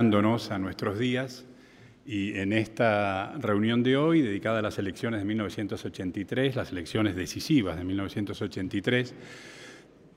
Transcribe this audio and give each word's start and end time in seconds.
a 0.00 0.58
nuestros 0.60 0.96
días. 0.96 1.44
Y 2.06 2.38
en 2.38 2.52
esta 2.52 3.32
reunión 3.40 3.82
de 3.82 3.96
hoy, 3.96 4.22
dedicada 4.22 4.60
a 4.60 4.62
las 4.62 4.78
elecciones 4.78 5.18
de 5.18 5.26
1983, 5.26 6.54
las 6.54 6.70
elecciones 6.70 7.16
decisivas 7.16 7.76
de 7.76 7.82
1983, 7.82 9.12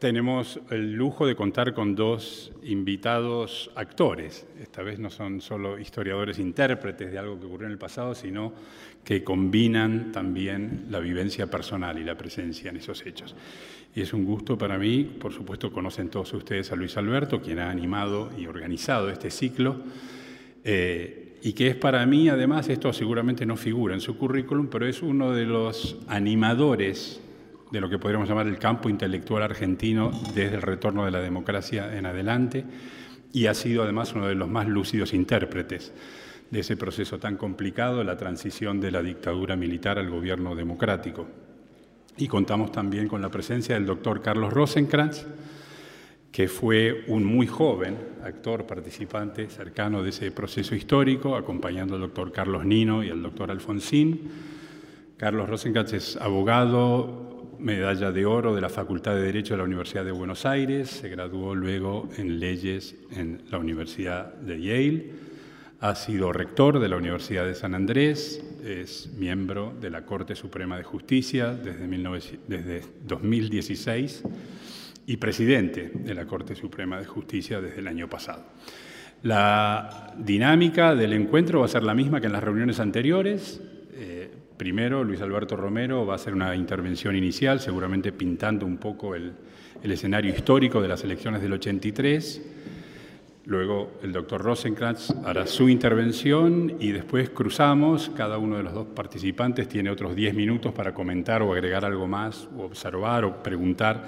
tenemos 0.01 0.59
el 0.71 0.93
lujo 0.93 1.27
de 1.27 1.35
contar 1.35 1.75
con 1.75 1.93
dos 1.93 2.51
invitados 2.63 3.69
actores. 3.75 4.47
Esta 4.59 4.81
vez 4.81 4.97
no 4.97 5.11
son 5.11 5.41
solo 5.41 5.77
historiadores 5.77 6.39
intérpretes 6.39 7.11
de 7.11 7.20
algo 7.20 7.39
que 7.39 7.45
ocurrió 7.45 7.67
en 7.67 7.73
el 7.73 7.77
pasado, 7.77 8.16
sino 8.16 8.52
que 9.03 9.23
combinan 9.23 10.11
también 10.11 10.88
la 10.89 10.99
vivencia 10.99 11.52
personal 11.52 11.99
y 11.99 12.03
la 12.03 12.17
presencia 12.17 12.71
en 12.71 12.77
esos 12.77 13.05
hechos. 13.05 13.35
Y 13.93 14.02
es 14.02 14.11
un 14.11 14.25
gusto 14.25 14.57
para 14.57 14.79
mí, 14.79 15.03
por 15.03 15.34
supuesto 15.34 15.71
conocen 15.71 16.09
todos 16.09 16.33
ustedes 16.33 16.71
a 16.71 16.75
Luis 16.75 16.97
Alberto, 16.97 17.39
quien 17.39 17.59
ha 17.59 17.70
animado 17.70 18.31
y 18.36 18.47
organizado 18.47 19.11
este 19.11 19.29
ciclo, 19.29 19.81
eh, 20.63 21.38
y 21.43 21.54
que 21.54 21.68
es 21.68 21.75
para 21.75 22.04
mí, 22.07 22.27
además, 22.27 22.70
esto 22.70 22.91
seguramente 22.91 23.45
no 23.45 23.55
figura 23.55 23.93
en 23.93 24.02
su 24.02 24.18
currículum, 24.18 24.65
pero 24.65 24.88
es 24.88 25.04
uno 25.04 25.31
de 25.31 25.45
los 25.45 25.98
animadores 26.07 27.21
de 27.71 27.81
lo 27.81 27.89
que 27.89 27.98
podríamos 27.98 28.27
llamar 28.27 28.48
el 28.48 28.59
campo 28.59 28.89
intelectual 28.89 29.43
argentino 29.43 30.12
desde 30.35 30.55
el 30.55 30.62
retorno 30.62 31.05
de 31.05 31.12
la 31.12 31.21
democracia 31.21 31.98
en 31.98 32.05
adelante, 32.05 32.66
y 33.34 33.45
ha 33.45 33.53
sido 33.53 33.84
además 33.84 34.13
uno 34.13 34.27
de 34.27 34.35
los 34.35 34.49
más 34.49 34.67
lúcidos 34.67 35.13
intérpretes 35.13 35.93
de 36.49 36.59
ese 36.59 36.76
proceso 36.76 37.17
tan 37.17 37.38
complicado, 37.38 38.03
la 38.03 38.17
transición 38.17 38.81
de 38.81 38.91
la 38.91 39.02
dictadura 39.02 39.55
militar 39.55 39.98
al 39.98 40.09
gobierno 40.09 40.53
democrático. 40.53 41.27
Y 42.17 42.27
contamos 42.27 42.73
también 42.73 43.07
con 43.07 43.21
la 43.21 43.29
presencia 43.29 43.76
del 43.76 43.85
doctor 43.85 44.21
Carlos 44.21 44.51
Rosenkrantz, 44.51 45.26
que 46.29 46.49
fue 46.49 47.05
un 47.07 47.23
muy 47.23 47.48
joven 47.48 47.98
actor 48.23 48.65
participante 48.65 49.49
cercano 49.49 50.03
de 50.03 50.09
ese 50.09 50.31
proceso 50.31 50.76
histórico, 50.76 51.38
acompañando 51.38 51.95
al 51.95 52.01
doctor 52.01 52.34
Carlos 52.34 52.65
Nino 52.65 53.01
y 53.01 53.09
al 53.09 53.23
doctor 53.23 53.49
Alfonsín. 53.49 54.29
Carlos 55.15 55.49
Rosenkrantz 55.49 55.93
es 55.93 56.18
abogado, 56.18 57.30
medalla 57.62 58.12
de 58.12 58.26
oro 58.26 58.54
de 58.55 58.62
la 58.62 58.70
Facultad 58.70 59.15
de 59.15 59.21
Derecho 59.21 59.54
de 59.54 59.59
la 59.59 59.63
Universidad 59.63 60.04
de 60.04 60.12
Buenos 60.12 60.45
Aires, 60.45 60.90
se 60.90 61.09
graduó 61.09 61.55
luego 61.55 62.09
en 62.18 62.40
leyes 62.40 62.95
en 63.12 63.43
la 63.49 63.57
Universidad 63.57 64.34
de 64.34 64.62
Yale 64.62 65.31
ha 65.81 65.95
sido 65.95 66.31
rector 66.31 66.79
de 66.79 66.88
la 66.88 66.95
Universidad 66.95 67.44
de 67.44 67.56
San 67.56 67.73
Andrés, 67.73 68.44
es 68.63 69.09
miembro 69.18 69.73
de 69.81 69.90
la 69.90 70.06
Corte 70.06 70.35
Suprema 70.35 70.78
de 70.78 70.84
Justicia 70.84 71.56
desde, 71.56 72.84
2016 73.07 74.23
y 75.07 75.18
presidente 75.18 75.91
de 75.91 76.13
la 76.13 76.28
Corte 76.28 76.56
Suprema 76.56 77.00
de 77.00 77.06
Justicia 77.06 77.59
desde 77.62 77.79
el 77.79 77.88
año 77.88 78.07
pasado. 78.07 78.46
La 79.23 80.13
dinámica 80.19 80.94
del 80.94 81.13
encuentro 81.13 81.62
va 81.62 81.66
a 81.66 81.69
ser 81.69 81.81
la 81.81 81.96
misma 81.96 82.22
que 82.22 82.28
en 82.28 82.34
las 82.34 82.44
reuniones 82.44 82.79
anteriores. 82.79 83.59
Eh, 83.94 84.29
primero, 84.62 85.03
Luis 85.03 85.19
Alberto 85.22 85.56
Romero 85.56 86.06
va 86.06 86.13
a 86.13 86.16
hacer 86.17 86.35
una 86.35 86.56
intervención 86.56 87.16
inicial, 87.16 87.59
seguramente 87.59 88.12
pintando 88.12 88.63
un 88.63 88.78
poco 88.78 89.16
el, 89.16 89.34
escenario 89.81 90.31
histórico 90.31 90.79
de 90.79 90.88
las 90.88 91.03
elecciones 91.03 91.41
del 91.41 91.53
83 91.53 92.41
Luego 93.45 93.94
el 94.03 94.12
doctor 94.12 94.44
Rosenkrantz 94.44 95.09
hará 95.25 95.47
su 95.47 95.68
intervención 95.68 96.75
y 96.79 96.91
después 96.91 97.31
cruzamos. 97.31 98.12
Cada 98.16 98.38
uno 98.38 98.57
de 98.57 98.62
los 98.62 98.75
dos 98.75 98.85
participantes 98.85 99.68
tiene 99.68 99.90
otros 99.90 100.16
10 100.16 100.35
minutos 100.35 100.72
para 100.73 100.94
comentar 100.94 101.41
o 101.41 101.53
agregar 101.53 101.84
algo 101.84 102.07
más, 102.07 102.47
o 102.56 102.62
observar 102.62 103.25
o 103.25 103.41
preguntar 103.41 104.07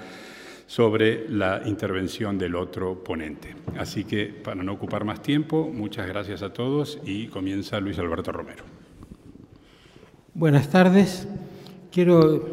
sobre 0.68 1.28
la 1.30 1.62
intervención 1.66 2.38
del 2.38 2.54
otro 2.54 3.02
ponente. 3.02 3.56
Así 3.76 4.04
que, 4.04 4.26
para 4.26 4.62
no 4.62 4.74
ocupar 4.74 5.04
más 5.04 5.20
tiempo, 5.20 5.68
muchas 5.74 6.06
gracias 6.06 6.42
a 6.42 6.52
todos 6.52 7.00
y 7.04 7.26
comienza 7.26 7.80
Luis 7.80 7.98
Alberto 7.98 8.30
Romero. 8.30 8.83
Buenas 10.36 10.68
tardes. 10.68 11.28
Quiero, 11.92 12.44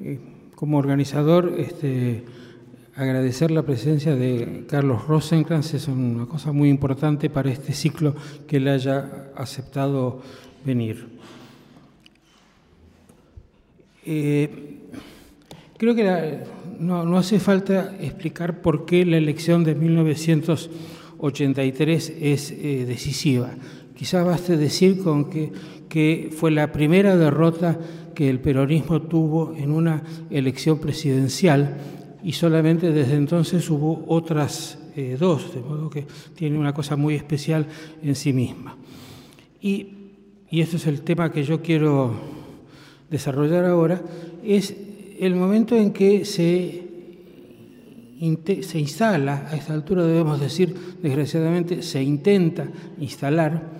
eh, 0.00 0.18
como 0.56 0.76
organizador, 0.76 1.54
este, 1.56 2.24
agradecer 2.96 3.52
la 3.52 3.62
presencia 3.62 4.16
de 4.16 4.64
Carlos 4.68 5.06
Rosenkrantz, 5.06 5.74
es 5.74 5.86
una 5.86 6.26
cosa 6.26 6.50
muy 6.50 6.68
importante 6.68 7.30
para 7.30 7.48
este 7.48 7.74
ciclo 7.74 8.16
que 8.48 8.56
él 8.56 8.66
haya 8.66 9.30
aceptado 9.36 10.20
venir. 10.64 11.06
Eh, 14.04 14.80
creo 15.76 15.94
que 15.94 16.40
no, 16.80 17.18
hace 17.18 17.38
falta 17.38 17.94
explicar 18.00 18.62
por 18.62 18.84
qué 18.84 19.06
la 19.06 19.16
elección 19.16 19.62
de 19.62 19.76
1983 19.76 22.14
es 22.20 22.50
eh, 22.50 22.84
decisiva. 22.84 23.52
Quizás 24.00 24.24
baste 24.24 24.56
decir 24.56 25.02
con 25.02 25.28
que, 25.28 26.30
fue 26.34 26.50
la 26.50 26.72
primera 26.72 27.18
derrota 27.18 27.78
que 28.14 28.30
el 28.30 28.40
peronismo 28.40 29.02
tuvo 29.02 29.52
en 29.54 29.70
una 29.70 30.02
elección 30.30 30.78
presidencial 30.78 31.76
y 32.24 32.32
solamente 32.32 32.92
desde 32.92 33.16
entonces 33.16 33.68
hubo 33.68 34.06
otras 34.08 34.78
eh, 34.96 35.18
dos, 35.20 35.52
de 35.54 35.60
modo 35.60 35.90
que 35.90 36.06
tiene 36.34 36.58
una 36.58 36.72
cosa 36.72 36.96
muy 36.96 37.14
especial 37.14 37.66
en 38.02 38.14
sí 38.14 38.32
misma. 38.32 38.74
Y, 39.60 39.88
y 40.48 40.62
este 40.62 40.78
es 40.78 40.86
el 40.86 41.02
tema 41.02 41.30
que 41.30 41.44
yo 41.44 41.60
quiero 41.60 42.14
desarrollar 43.10 43.66
ahora, 43.66 44.00
es 44.42 44.74
el 45.18 45.34
momento 45.34 45.76
en 45.76 45.92
que 45.92 46.24
se, 46.24 46.88
se 48.62 48.78
instala, 48.78 49.46
a 49.50 49.56
esta 49.56 49.74
altura 49.74 50.06
debemos 50.06 50.40
decir, 50.40 50.74
desgraciadamente, 51.02 51.82
se 51.82 52.02
intenta 52.02 52.66
instalar 52.98 53.79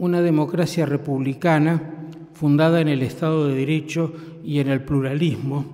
una 0.00 0.22
democracia 0.22 0.86
republicana 0.86 1.82
fundada 2.32 2.80
en 2.80 2.88
el 2.88 3.02
Estado 3.02 3.46
de 3.46 3.54
Derecho 3.54 4.14
y 4.42 4.58
en 4.58 4.68
el 4.68 4.80
pluralismo, 4.80 5.66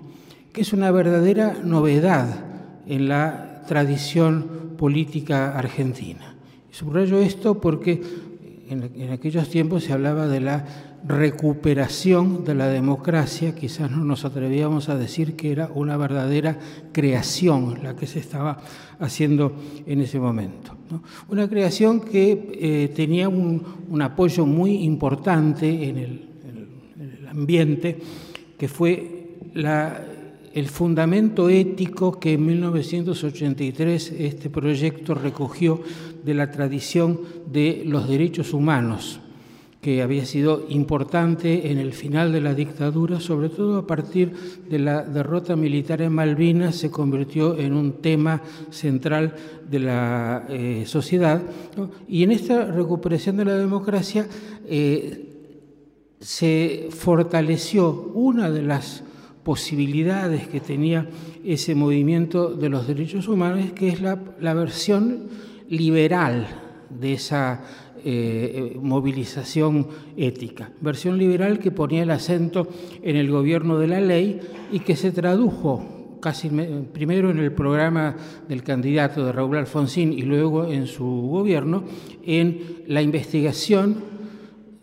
que 0.53 0.63
es 0.63 0.73
una 0.73 0.91
verdadera 0.91 1.57
novedad 1.63 2.45
en 2.89 3.09
la 3.09 3.63
tradición 3.69 4.75
política 4.77 5.57
argentina. 5.57 6.35
Subrayo 6.73 7.19
esto 7.21 7.61
porque 7.61 8.03
en, 8.69 9.13
aquellos 9.13 9.49
tiempos 9.49 9.85
se 9.85 9.93
hablaba 9.93 10.27
de 10.27 10.41
la 10.41 10.65
recuperación 11.07 12.45
de 12.45 12.55
la 12.55 12.69
democracia, 12.69 13.55
quizás 13.55 13.91
no 13.91 14.05
nos 14.05 14.25
atrevíamos 14.25 14.89
a 14.89 14.97
decir 14.97 15.37
que 15.37 15.53
era 15.53 15.71
una 15.75 15.97
verdadera 15.97 16.59
creación 16.93 17.83
la 17.83 17.97
que 17.97 18.07
se 18.07 18.19
estaba 18.19 18.59
haciendo 18.99 19.53
en 19.87 20.01
ese 20.01 20.19
momento. 20.19 20.77
Una 21.29 21.49
creación 21.49 22.01
que 22.01 22.53
eh, 22.61 22.93
tenía 22.95 23.29
un, 23.29 24.03
apoyo 24.03 24.47
muy 24.47 24.85
importante 24.85 25.89
en 25.89 25.99
el 25.99 26.27
ambiente, 27.29 27.99
que 28.59 28.69
fue 28.69 29.27
el 29.55 30.69
fundamento 30.69 31.49
ético 31.49 32.19
que 32.19 32.33
en 32.33 32.47
1983 32.47 34.13
este 34.19 34.49
proyecto 34.49 35.15
recogió 35.15 35.83
de 36.25 36.35
la 36.35 36.51
tradición 36.51 37.21
de 37.53 37.83
los 37.85 38.09
derechos 38.09 38.55
humanos, 38.55 39.21
que 39.87 40.03
había 40.03 40.27
sido 40.27 40.67
importante 40.69 41.71
en 41.71 41.79
el 41.79 41.93
final 41.93 42.33
de 42.33 42.41
la 42.41 42.55
dictadura, 42.55 43.21
sobre 43.21 43.51
todo 43.51 43.79
a 43.79 43.87
partir 43.87 44.33
de 44.69 44.81
la 44.81 45.05
derrota 45.05 45.55
militar 45.55 46.03
en 46.03 46.13
Malvinas, 46.13 46.75
se 46.75 46.91
convirtió 46.91 47.57
en 47.57 47.73
un 47.73 48.03
tema 48.03 48.43
central 48.71 49.37
de 49.71 49.79
la 49.79 50.45
eh, 50.49 50.83
sociedad. 50.87 51.41
Y 52.09 52.25
en 52.25 52.33
esta 52.33 52.65
recuperación 52.65 53.37
de 53.37 53.45
la 53.45 53.57
democracia 53.57 54.27
eh, 54.67 55.29
se 56.19 56.89
fortaleció 56.91 58.11
una 58.13 58.51
de 58.51 58.63
las 58.63 59.05
posibilidades 59.45 60.49
que 60.49 60.59
tenía 60.59 61.09
ese 61.45 61.77
movimiento 61.77 62.55
de 62.55 62.71
los 62.71 62.89
derechos 62.89 63.29
humanos, 63.29 63.71
que 63.71 63.91
es 63.91 64.01
la, 64.01 64.17
versión 64.53 65.29
liberal 65.69 66.49
de 66.91 67.13
esa 67.13 67.63
eh, 68.09 68.79
movilización 68.81 69.89
ética. 70.17 70.71
Versión 70.81 71.19
liberal 71.19 71.59
que 71.59 71.73
ponía 71.73 72.05
el 72.05 72.13
acento 72.13 72.69
en 73.03 73.17
el 73.17 73.29
gobierno 73.29 73.81
de 73.81 73.89
la 73.89 74.01
ley 74.01 74.41
y 74.71 74.79
que 74.79 74.95
se 74.95 75.11
tradujo 75.11 76.19
casi 76.21 76.49
primero 76.93 77.31
en 77.31 77.39
el 77.39 77.51
programa 77.51 78.15
del 78.49 78.63
candidato 78.63 79.25
de 79.27 79.33
Raúl 79.33 79.57
Alfonsín 79.57 80.13
y 80.13 80.23
luego 80.23 80.71
en 80.71 80.87
su 80.87 81.05
gobierno 81.05 81.83
en 82.25 82.85
la 82.87 83.03
investigación 83.03 83.97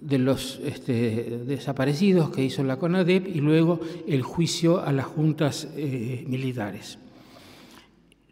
de 0.02 0.18
los 0.18 0.60
este, 0.66 1.44
desaparecidos 1.46 2.30
que 2.30 2.44
hizo 2.44 2.62
la 2.66 2.78
CONADEP 2.78 3.26
y 3.34 3.40
luego 3.40 3.80
el 4.06 4.22
juicio 4.22 4.82
a 4.82 4.92
las 4.92 5.06
juntas 5.06 5.70
eh, 5.78 6.26
militares. 6.28 7.00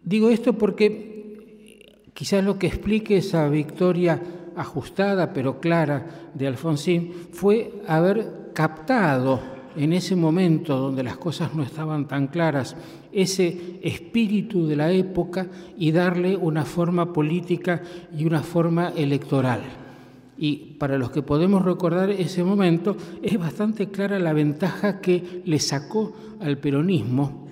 Digo 0.03 0.29
esto 0.29 0.51
porque 0.51 2.09
quizás 2.13 2.43
lo 2.43 2.59
que 2.59 2.67
explique 2.67 3.15
esa 3.15 3.47
victoria 3.47 4.21
ajustada 4.55 5.33
pero 5.33 5.59
clara 5.59 6.29
de 6.33 6.47
Alfonsín 6.47 7.13
fue 7.31 7.81
haber 7.87 8.51
captado 8.53 9.39
en 9.75 9.93
ese 9.93 10.15
momento 10.15 10.77
donde 10.77 11.03
las 11.03 11.17
cosas 11.17 11.53
no 11.55 11.63
estaban 11.63 12.07
tan 12.07 12.27
claras 12.27 12.75
ese 13.11 13.79
espíritu 13.81 14.67
de 14.67 14.75
la 14.75 14.91
época 14.91 15.47
y 15.77 15.91
darle 15.91 16.35
una 16.35 16.65
forma 16.65 17.13
política 17.13 17.81
y 18.15 18.25
una 18.25 18.41
forma 18.41 18.89
electoral. 18.89 19.61
Y 20.37 20.75
para 20.79 20.97
los 20.97 21.11
que 21.11 21.21
podemos 21.21 21.63
recordar 21.63 22.09
ese 22.09 22.43
momento, 22.43 22.97
es 23.21 23.37
bastante 23.37 23.89
clara 23.89 24.17
la 24.17 24.33
ventaja 24.33 24.99
que 24.99 25.43
le 25.45 25.59
sacó 25.59 26.13
al 26.39 26.57
peronismo, 26.57 27.47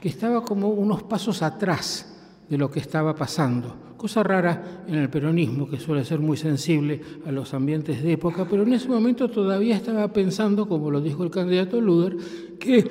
que 0.00 0.08
estaba 0.08 0.42
como 0.42 0.68
unos 0.68 1.02
pasos 1.02 1.42
atrás 1.42 2.14
de 2.48 2.58
lo 2.58 2.70
que 2.70 2.80
estaba 2.80 3.14
pasando. 3.14 3.74
Cosa 4.04 4.22
rara 4.22 4.84
en 4.86 4.96
el 4.96 5.08
peronismo, 5.08 5.66
que 5.66 5.80
suele 5.80 6.04
ser 6.04 6.18
muy 6.18 6.36
sensible 6.36 7.00
a 7.24 7.32
los 7.32 7.54
ambientes 7.54 8.02
de 8.02 8.12
época, 8.12 8.46
pero 8.46 8.62
en 8.62 8.74
ese 8.74 8.86
momento 8.86 9.30
todavía 9.30 9.76
estaba 9.76 10.12
pensando, 10.12 10.68
como 10.68 10.90
lo 10.90 11.00
dijo 11.00 11.24
el 11.24 11.30
candidato 11.30 11.80
Luder, 11.80 12.14
que 12.60 12.86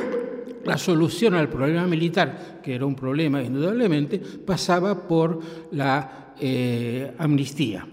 la 0.64 0.78
solución 0.78 1.34
al 1.34 1.50
problema 1.50 1.86
militar, 1.86 2.60
que 2.62 2.74
era 2.74 2.86
un 2.86 2.94
problema 2.94 3.42
indudablemente, 3.42 4.18
pasaba 4.18 5.06
por 5.06 5.40
la 5.72 6.32
eh, 6.40 7.12
amnistía. 7.18 7.86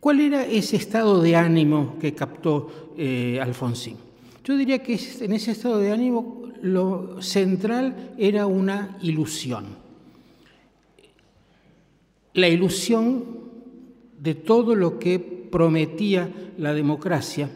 ¿Cuál 0.00 0.20
era 0.20 0.44
ese 0.44 0.76
estado 0.76 1.22
de 1.22 1.36
ánimo 1.36 1.96
que 1.98 2.12
captó 2.12 2.92
eh, 2.98 3.40
Alfonsín? 3.40 3.96
Yo 4.44 4.58
diría 4.58 4.82
que 4.82 5.00
en 5.20 5.32
ese 5.32 5.52
estado 5.52 5.78
de 5.78 5.90
ánimo 5.90 6.42
lo 6.60 7.22
central 7.22 8.12
era 8.18 8.46
una 8.46 8.98
ilusión. 9.00 9.87
La 12.38 12.48
ilusión 12.48 13.24
de 14.16 14.36
todo 14.36 14.76
lo 14.76 15.00
que 15.00 15.18
prometía 15.18 16.30
la 16.56 16.72
democracia. 16.72 17.50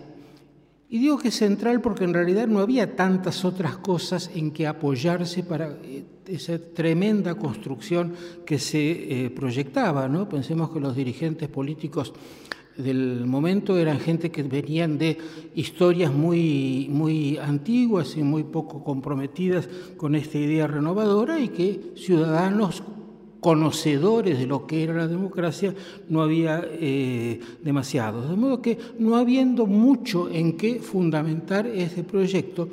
Y 0.89 0.99
digo 0.99 1.19
que 1.19 1.31
central 1.31 1.81
porque 1.81 2.03
en 2.03 2.15
realidad 2.15 2.49
no 2.49 2.59
había 2.59 2.97
tantas 2.97 3.45
otras 3.45 3.77
cosas 3.77 4.29
en 4.35 4.51
que 4.51 4.67
apoyarse 4.67 5.45
para 5.45 5.79
eh, 5.85 6.03
esa 6.27 6.59
tremenda 6.59 7.37
construcción 7.37 8.13
que 8.45 8.59
se 8.59 9.27
eh, 9.27 9.31
proyectaba. 9.31 10.09
¿no? 10.09 10.29
Pensemos 10.29 10.71
que 10.71 10.81
los 10.81 10.97
dirigentes 10.97 11.49
políticos 11.49 12.13
del 12.77 13.25
momento 13.25 13.79
eran 13.79 14.01
gente 14.01 14.33
que 14.33 14.43
venían 14.43 14.99
de 14.99 15.17
historias 15.55 16.13
muy, 16.13 16.89
muy 16.91 17.39
antiguas 17.39 18.17
y 18.17 18.25
muy 18.25 18.43
poco 18.43 18.83
comprometidas 18.83 19.69
con 19.97 20.17
esta 20.17 20.39
idea 20.39 20.67
renovadora 20.67 21.39
y 21.39 21.51
que 21.51 21.93
ciudadanos 21.95 22.83
conocedores 23.43 24.39
de 24.39 24.47
lo 24.47 24.69
que 24.69 24.85
era 24.85 24.95
la 24.95 25.09
democracia 25.09 25.75
no 26.09 26.23
había 26.23 26.65
eh, 26.65 27.41
demasiados. 27.61 28.31
De 28.31 28.37
modo 28.37 28.63
que 28.63 28.79
no 29.01 29.17
habiendo 29.17 29.67
mucho 29.67 30.31
en 30.31 30.57
qué 30.57 30.79
fundamentar 30.79 31.67
este 31.67 32.05
proyecto, 32.05 32.69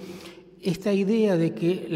esta 0.62 0.94
idea 0.94 1.38
de 1.38 1.56
que 1.56 1.90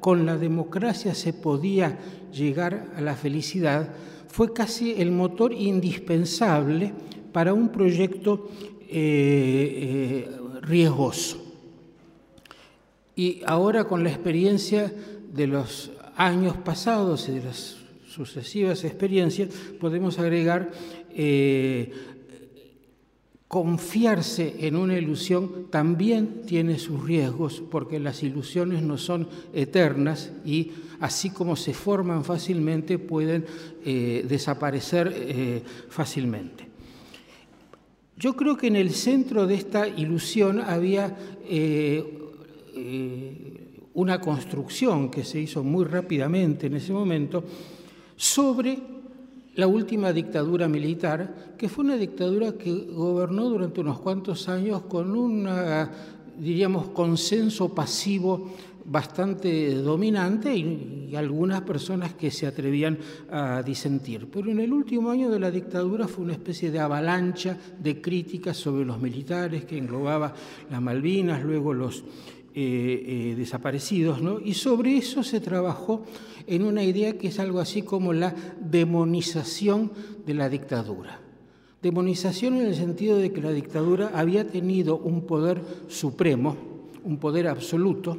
con 0.00 0.26
la 0.26 0.36
democracia 0.36 1.14
se 1.14 1.32
podía 1.32 1.98
llegar 2.30 2.92
a 2.94 3.00
la 3.00 3.16
felicidad 3.16 3.94
fue 4.28 4.52
casi 4.52 5.00
el 5.00 5.10
motor 5.10 5.54
indispensable 5.54 6.92
para 7.32 7.54
un 7.54 7.70
proyecto 7.70 8.50
eh, 8.90 8.90
eh, 8.90 10.30
riesgoso. 10.60 11.38
Y 13.16 13.40
ahora 13.46 13.84
con 13.84 14.04
la 14.04 14.10
experiencia 14.10 14.92
de 15.32 15.46
los 15.46 15.92
años 16.14 16.58
pasados 16.58 17.26
y 17.30 17.32
de 17.32 17.44
las 17.44 17.77
sucesivas 18.18 18.84
experiencias, 18.84 19.48
podemos 19.80 20.18
agregar 20.18 20.70
eh, 21.14 21.90
confiarse 23.48 24.66
en 24.66 24.76
una 24.76 24.98
ilusión 24.98 25.68
también 25.70 26.42
tiene 26.44 26.78
sus 26.78 27.02
riesgos, 27.02 27.62
porque 27.70 27.98
las 27.98 28.22
ilusiones 28.22 28.82
no 28.82 28.98
son 28.98 29.26
eternas 29.54 30.32
y 30.44 30.72
así 31.00 31.30
como 31.30 31.56
se 31.56 31.72
forman 31.72 32.24
fácilmente, 32.24 32.98
pueden 32.98 33.46
desaparecer 34.28 35.64
fácilmente. 35.88 36.68
Yo 38.18 38.34
creo 38.34 38.56
que 38.56 38.66
en 38.66 38.74
el 38.74 38.90
centro 38.90 39.46
de 39.46 39.54
esta 39.54 39.86
ilusión 39.86 40.60
había 40.60 41.16
eh, 41.48 42.02
eh, 42.74 43.80
una 43.94 44.20
construcción 44.20 45.08
que 45.08 45.22
se 45.22 45.40
hizo 45.40 45.62
muy 45.62 45.84
rápidamente 45.84 46.66
en 46.66 46.74
ese 46.74 46.92
momento 46.92 47.44
sobre 48.18 48.78
la 49.54 49.68
última 49.68 50.12
dictadura 50.12 50.68
militar, 50.68 51.54
que 51.56 51.68
fue 51.68 51.84
una 51.84 51.96
dictadura 51.96 52.52
que 52.52 52.72
gobernó 52.92 53.48
durante 53.48 53.80
unos 53.80 54.00
cuantos 54.00 54.48
años 54.48 54.82
con 54.82 55.16
un, 55.16 55.48
diríamos, 56.38 56.88
consenso 56.88 57.72
pasivo 57.74 58.50
bastante 58.84 59.74
dominante 59.74 60.54
y, 60.56 61.14
algunas 61.16 61.62
personas 61.62 62.12
que 62.14 62.30
se 62.30 62.46
atrevían 62.46 62.98
a 63.30 63.62
disentir. 63.62 64.28
Pero 64.30 64.50
en 64.50 64.60
el 64.60 64.72
último 64.72 65.10
año 65.10 65.30
de 65.30 65.40
la 65.40 65.50
dictadura 65.50 66.06
fue 66.06 66.24
una 66.24 66.34
especie 66.34 66.70
de 66.70 66.80
avalancha 66.80 67.56
de 67.78 68.00
críticas 68.00 68.58
sobre 68.58 68.84
los 68.84 69.00
militares 69.00 69.64
que 69.64 69.78
englobaba 69.78 70.34
las 70.70 70.82
Malvinas, 70.82 71.42
luego 71.42 71.72
los 71.72 72.04
eh, 72.60 73.30
eh, 73.30 73.34
desaparecidos, 73.36 74.20
¿no? 74.20 74.40
y 74.40 74.54
sobre 74.54 74.96
eso 74.96 75.22
se 75.22 75.38
trabajó 75.38 76.02
en 76.48 76.64
una 76.64 76.82
idea 76.82 77.16
que 77.16 77.28
es 77.28 77.38
algo 77.38 77.60
así 77.60 77.82
como 77.82 78.12
la 78.12 78.34
demonización 78.60 79.92
de 80.26 80.34
la 80.34 80.48
dictadura. 80.48 81.20
Demonización 81.80 82.56
en 82.56 82.66
el 82.66 82.74
sentido 82.74 83.16
de 83.18 83.30
que 83.30 83.42
la 83.42 83.52
dictadura 83.52 84.10
había 84.12 84.48
tenido 84.48 84.96
un 84.96 85.20
poder 85.20 85.62
supremo, 85.86 86.56
un 87.04 87.18
poder 87.18 87.46
absoluto, 87.46 88.18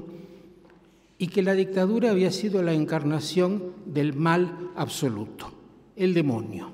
y 1.18 1.28
que 1.28 1.42
la 1.42 1.54
dictadura 1.54 2.12
había 2.12 2.32
sido 2.32 2.64
la 2.64 2.72
encarnación 2.72 3.74
del 3.88 4.14
mal 4.14 4.72
absoluto, 4.78 5.52
el 5.98 6.14
demonio. 6.14 6.72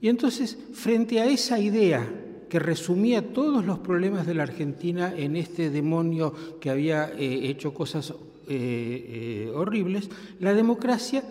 Y 0.00 0.08
entonces, 0.08 0.58
frente 0.72 1.20
a 1.20 1.26
esa 1.26 1.60
idea 1.60 2.12
que 2.48 2.58
resumía 2.58 3.32
todos 3.32 3.64
los 3.64 3.78
problemas 3.78 4.26
de 4.26 4.34
la 4.34 4.44
Argentina 4.44 5.12
en 5.14 5.36
este 5.36 5.70
demonio 5.70 6.32
que 6.60 6.70
había 6.70 7.10
eh, 7.10 7.48
hecho 7.48 7.74
cosas 7.74 8.10
eh, 8.10 9.46
eh, 9.48 9.52
horribles, 9.54 10.08
la 10.40 10.54
democracia 10.54 11.22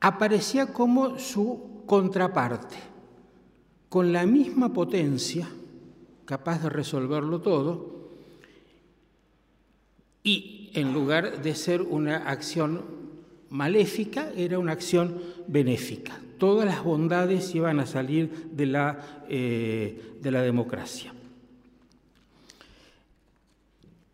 aparecía 0.00 0.72
como 0.72 1.18
su 1.18 1.82
contraparte, 1.86 2.76
con 3.88 4.12
la 4.12 4.24
misma 4.26 4.72
potencia, 4.72 5.48
capaz 6.24 6.62
de 6.62 6.68
resolverlo 6.68 7.40
todo, 7.40 7.98
y 10.22 10.70
en 10.74 10.92
lugar 10.92 11.42
de 11.42 11.54
ser 11.54 11.82
una 11.82 12.28
acción 12.28 12.82
maléfica, 13.48 14.30
era 14.36 14.58
una 14.58 14.72
acción 14.72 15.20
benéfica. 15.46 16.20
Todas 16.38 16.66
las 16.66 16.82
bondades 16.82 17.54
iban 17.54 17.80
a 17.80 17.86
salir 17.86 18.48
de 18.52 18.66
la, 18.66 19.24
eh, 19.28 20.16
de 20.20 20.30
la 20.30 20.42
democracia. 20.42 21.12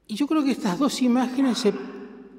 Y 0.07 0.17
yo 0.17 0.27
creo 0.27 0.45
que 0.45 0.51
estas 0.51 0.79
dos 0.79 1.01
imágenes 1.03 1.59
se 1.59 1.73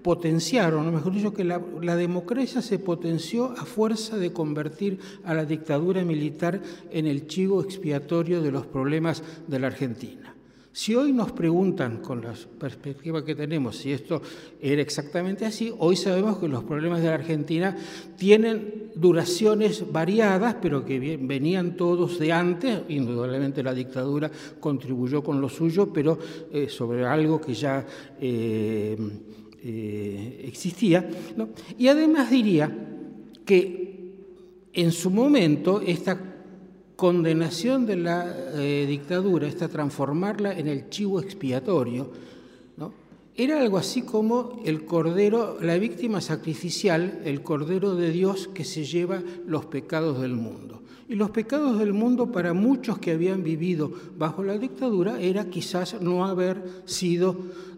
potenciaron, 0.04 0.88
o 0.88 0.92
mejor 0.92 1.14
dicho, 1.14 1.34
que 1.34 1.44
la, 1.44 1.60
la, 1.82 1.96
democracia 1.96 2.62
se 2.62 2.78
potenció 2.78 3.52
a 3.58 3.66
fuerza 3.66 4.18
de 4.18 4.32
convertir 4.32 5.00
a 5.24 5.34
la 5.34 5.46
dictadura 5.46 6.04
militar 6.04 6.62
en 6.92 7.08
el 7.08 7.26
chivo 7.26 7.64
expiatorio 7.64 8.42
de 8.42 8.52
los 8.52 8.68
problemas 8.68 9.24
de 9.48 9.60
la 9.60 9.68
Argentina. 9.68 10.35
Si 10.76 10.94
hoy 10.94 11.14
nos 11.14 11.32
preguntan, 11.32 12.02
con 12.02 12.22
la 12.22 12.34
perspectiva 12.60 13.24
que 13.24 13.34
tenemos, 13.34 13.78
si 13.78 13.94
esto 13.94 14.22
era 14.60 14.82
exactamente 14.82 15.46
así, 15.46 15.74
hoy 15.80 15.96
sabemos 15.96 16.38
que 16.38 16.50
los 16.50 16.66
problemas 16.66 17.02
de 17.02 17.08
la 17.08 17.14
Argentina 17.14 17.78
tienen 18.18 18.92
duraciones 18.94 19.90
variadas, 19.90 20.58
pero 20.62 20.84
que 20.84 21.00
venían 21.00 21.78
todos 21.78 22.20
de 22.20 22.34
antes. 22.34 22.82
Indudablemente 22.90 23.64
la 23.64 23.74
dictadura 23.74 24.30
contribuyó 24.60 25.24
con 25.24 25.40
lo 25.40 25.48
suyo, 25.48 25.94
pero 25.94 26.20
eh, 26.52 26.68
sobre 26.68 27.06
algo 27.06 27.40
que 27.40 27.54
ya 27.54 27.86
eh, 28.20 28.98
eh, 29.64 30.42
existía. 30.46 31.10
Y 31.78 31.88
además 31.88 32.30
diría 32.30 32.70
que 33.46 34.12
en 34.74 34.92
su 34.92 35.10
momento 35.10 35.80
esta 35.80 36.35
condenación 36.96 37.86
de 37.86 37.96
la 37.98 38.34
eh, 38.56 38.86
dictadura, 38.88 39.48
esta 39.48 39.68
transformarla 39.68 40.58
en 40.58 40.68
el 40.68 40.90
chivo 40.90 41.20
expiatorio, 41.20 42.10
¿no? 42.78 42.94
era 43.36 43.60
algo 43.60 43.78
así 43.78 44.04
como 44.04 44.62
el 44.66 44.86
cordero, 44.86 45.58
la 45.62 45.78
víctima 45.78 46.22
sacrificial, 46.22 47.22
el 47.26 47.42
cordero 47.42 47.96
de 47.96 48.12
Dios 48.12 48.50
que 48.54 48.64
se 48.64 48.86
lleva 48.86 49.22
los 49.46 49.66
pecados 49.66 50.22
del 50.22 50.34
mundo. 50.34 50.82
Y 51.08 51.16
los 51.16 51.30
pecados 51.30 51.78
del 51.78 51.94
mundo 51.94 52.32
para 52.32 52.54
muchos 52.54 52.98
que 52.98 53.12
habían 53.12 53.44
vivido 53.44 53.92
bajo 54.18 54.44
la 54.44 54.58
dictadura 54.58 55.20
era 55.20 55.46
quizás 55.46 56.02
no 56.02 56.26
haber 56.26 56.64
sido 56.86 57.36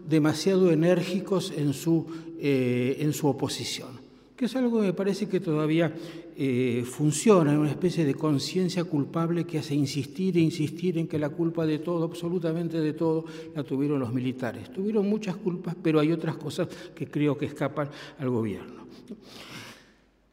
demasiado 0.08 0.70
enérgicos 0.70 1.52
en 1.54 1.74
su, 1.74 2.06
eh, 2.38 2.96
en 3.00 3.12
su 3.12 3.26
oposición. 3.26 4.08
que 4.36 4.44
es 4.44 4.54
algo 4.54 4.80
que 4.80 4.86
me 4.86 4.92
parece 4.92 5.28
que 5.28 5.40
todavía 5.40 5.92
eh, 6.40 6.84
funciona, 6.84 7.58
una 7.58 7.68
especie 7.68 8.04
de 8.04 8.14
conciencia 8.14 8.84
culpable 8.84 9.44
que 9.44 9.58
hace 9.58 9.74
insistir 9.74 10.36
e 10.36 10.40
insistir 10.40 10.96
en 10.96 11.08
que 11.08 11.18
la 11.18 11.30
culpa 11.30 11.66
de 11.66 11.80
todo, 11.80 12.04
absolutamente 12.04 12.80
de 12.80 12.92
todo, 12.92 13.24
la 13.56 13.64
tuvieron 13.64 13.98
los 13.98 14.12
militares. 14.12 14.72
Tuvieron 14.72 15.08
muchas 15.08 15.34
culpas, 15.34 15.74
pero 15.82 15.98
hay 15.98 16.12
otras 16.12 16.36
cosas 16.36 16.68
que 16.94 17.08
creo 17.08 17.36
que 17.36 17.46
escapan 17.46 17.90
al 18.20 18.30
gobierno. 18.30 18.86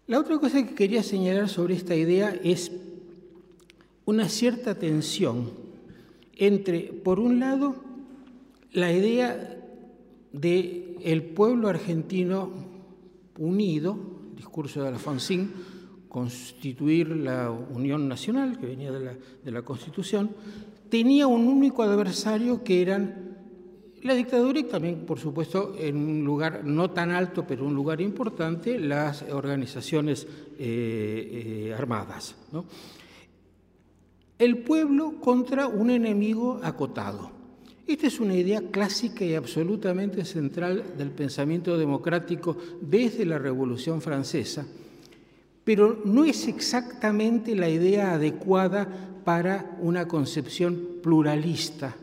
La 0.06 0.20
otra 0.20 0.38
cosa 0.38 0.64
que 0.64 0.76
quería 0.76 1.02
señalar 1.02 1.50
sobre 1.50 1.74
esta 1.74 1.96
idea 1.96 2.40
es 2.44 2.72
una 4.06 4.30
cierta 4.30 4.76
tensión 4.76 5.50
entre, 6.36 6.82
por 6.82 7.20
un 7.20 7.40
lado, 7.40 7.78
la 8.74 8.94
idea 8.94 9.58
de 10.34 10.98
el 11.02 11.24
pueblo 11.24 11.68
argentino 11.68 12.52
unido, 13.40 13.98
discurso 14.36 14.84
de 14.84 14.90
Alfonsín, 14.90 15.75
constituir 16.16 17.10
la 17.10 17.52
Unión 17.52 18.08
Nacional, 18.08 18.58
que 18.58 18.68
venía 18.68 18.90
de 18.90 19.02
la, 19.02 19.14
de 19.44 19.52
la 19.52 19.64
Constitución, 19.64 20.30
tenía 20.90 21.28
un 21.28 21.46
único 21.46 21.84
adversario 21.84 22.64
que 22.64 22.82
eran 22.82 23.36
la 24.02 24.14
dictadura 24.14 24.58
y 24.58 24.64
también, 24.64 25.06
por 25.06 25.20
supuesto, 25.20 25.76
en 25.78 25.98
un 25.98 26.24
lugar 26.24 26.64
no 26.64 26.90
tan 26.92 27.12
alto, 27.12 27.44
pero 27.46 27.66
un 27.66 27.76
lugar 27.76 28.00
importante, 28.00 28.80
las 28.80 29.24
organizaciones 29.24 30.26
eh, 30.58 31.68
eh, 31.68 31.76
armadas. 31.78 32.38
El 34.40 34.60
pueblo 34.60 35.20
contra 35.20 35.68
un 35.68 35.90
enemigo 35.90 36.62
acotado. 36.64 37.30
Esta 37.86 38.08
es 38.08 38.22
una 38.22 38.36
idea 38.36 38.62
clásica 38.72 39.26
y 39.26 39.36
absolutamente 39.36 40.24
central 40.24 40.96
del 40.98 41.12
pensamiento 41.12 41.78
democrático 41.78 42.56
desde 42.80 43.26
la 43.26 43.38
Revolución 43.38 44.02
Francesa, 44.02 44.66
pero 45.66 46.02
no 46.06 46.24
es 46.24 46.48
exactamente 46.48 47.56
la 47.56 47.68
idea 47.68 48.14
adecuada 48.14 48.88
para 49.26 49.76
una 49.82 50.08
concepción 50.08 50.80
pluralista 51.04 51.96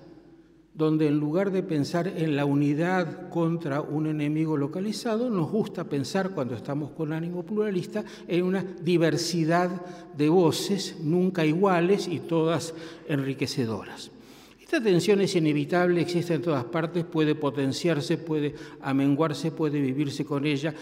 donde 0.75 1.07
en 1.07 1.19
lugar 1.19 1.51
de 1.51 1.63
pensar 1.63 2.09
en 2.09 2.35
la 2.35 2.45
unidad 2.47 3.29
contra 3.29 3.83
un 3.83 4.07
enemigo 4.07 4.57
localizado, 4.57 5.29
nos 5.29 5.51
gusta 5.51 5.85
pensar, 5.85 6.31
cuando 6.31 6.55
estamos 6.55 6.93
con 6.93 7.13
ánimo 7.13 7.43
pluralista, 7.43 8.05
en 8.27 8.43
una 8.45 8.63
diversidad 8.63 9.71
de 10.17 10.29
voces 10.31 10.97
nunca 11.01 11.45
iguales 11.45 12.09
y 12.09 12.21
todas 12.21 12.75
enriquecedoras. 13.07 14.11
Esta 14.61 14.83
tensión 14.83 15.21
es 15.21 15.37
inevitable, 15.37 16.01
existe 16.01 16.33
en 16.33 16.43
todas 16.43 16.65
partes, 16.65 17.05
puede 17.05 17.35
potenciarse, 17.35 18.17
puede 18.17 18.55
amenguarse, 18.81 19.51
puede 19.51 19.79
vivirse 19.79 20.25
con 20.25 20.47
ella 20.47 20.75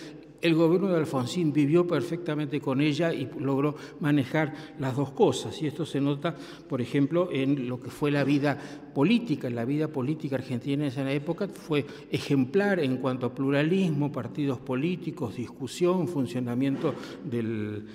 el 0.42 0.54
gobierno 0.54 0.88
de 0.88 0.97
Alfonsín 0.97 1.52
vivió 1.52 1.87
perfectamente 1.87 2.61
con 2.61 2.80
ella 2.80 3.12
y 3.12 3.28
logró 3.38 3.75
manejar 4.00 4.54
las 4.78 4.97
dos 4.97 5.11
cosas. 5.11 5.61
Y 5.61 5.66
esto 5.66 5.85
se 5.85 6.00
nota, 6.00 6.35
por 6.68 6.80
ejemplo, 6.80 7.28
en 7.30 7.68
lo 7.68 7.80
que 7.80 7.90
fue 7.90 8.11
la 8.11 8.25
vida 8.25 8.59
política. 8.94 9.50
La 9.50 9.64
vida 9.64 9.88
política 9.88 10.37
argentina 10.37 10.85
en 10.85 10.88
esa 10.88 11.11
época 11.12 11.49
fue 11.49 11.85
ejemplar 12.11 12.80
en 12.80 12.97
cuanto 12.97 13.26
a 13.26 13.35
pluralismo, 13.35 14.11
partidos 14.11 14.59
políticos, 14.59 15.37
discusión, 15.37 16.09
funcionamiento 16.09 16.94
del, 17.25 17.87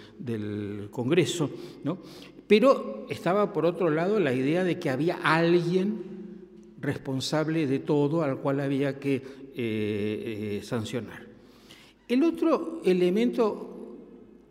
Congreso. 0.92 1.50
¿no? 1.84 1.98
Pero 2.48 3.08
estaba, 3.10 3.52
por 3.54 3.66
otro 3.66 3.90
lado, 3.90 4.20
la 4.20 4.34
idea 4.34 4.64
de 4.64 4.78
que 4.80 4.90
había 4.90 5.18
alguien 5.24 6.16
responsable 6.80 7.66
de 7.66 7.80
todo 7.80 8.22
al 8.22 8.38
cual 8.38 8.60
había 8.60 9.00
que 9.00 9.16
eh, 9.16 9.22
eh, 9.56 10.60
sancionar. 10.64 11.25
El 12.08 12.24
otro 12.24 12.82
elemento 12.86 13.76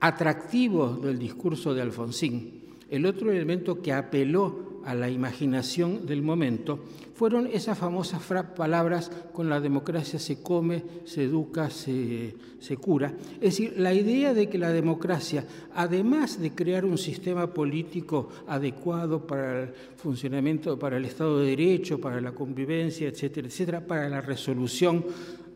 atractivo 0.00 0.88
del 0.88 1.18
discurso 1.20 1.72
de 1.72 1.82
Alfonsín, 1.82 2.64
el 2.90 3.06
otro 3.06 3.30
elemento 3.30 3.80
que 3.80 3.92
apeló 3.92 4.82
a 4.84 4.94
la 4.94 5.08
imaginación 5.08 6.04
del 6.04 6.20
momento, 6.20 6.80
fueron 7.14 7.46
esas 7.46 7.78
famosas 7.78 8.22
palabras 8.56 9.10
con 9.32 9.48
la 9.48 9.60
democracia 9.60 10.18
se 10.18 10.42
come, 10.42 10.82
se 11.04 11.22
educa, 11.22 11.70
se, 11.70 12.34
se, 12.58 12.76
cura. 12.76 13.14
Es 13.36 13.56
decir, 13.56 13.74
la 13.76 13.94
idea 13.94 14.34
de 14.34 14.48
que 14.48 14.58
la 14.58 14.70
democracia, 14.70 15.46
además 15.74 16.40
de 16.42 16.50
crear 16.50 16.84
un 16.84 16.98
sistema 16.98 17.54
político 17.54 18.30
adecuado 18.48 19.26
para 19.26 19.62
el 19.62 19.68
funcionamiento, 19.96 20.76
para 20.76 20.96
el 20.96 21.04
Estado 21.04 21.38
de 21.38 21.50
Derecho, 21.50 22.00
para 22.00 22.20
la 22.20 22.32
convivencia, 22.32 23.08
etcétera, 23.08 23.46
etcétera, 23.46 23.86
para 23.86 24.08
la 24.08 24.20
resolución 24.20 25.04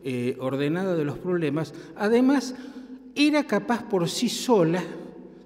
eh, 0.03 0.37
ordenada 0.39 0.95
de 0.95 1.05
los 1.05 1.17
problemas, 1.17 1.73
además 1.95 2.55
era 3.15 3.45
capaz 3.45 3.83
por 3.83 4.07
sí 4.07 4.29
sola 4.29 4.81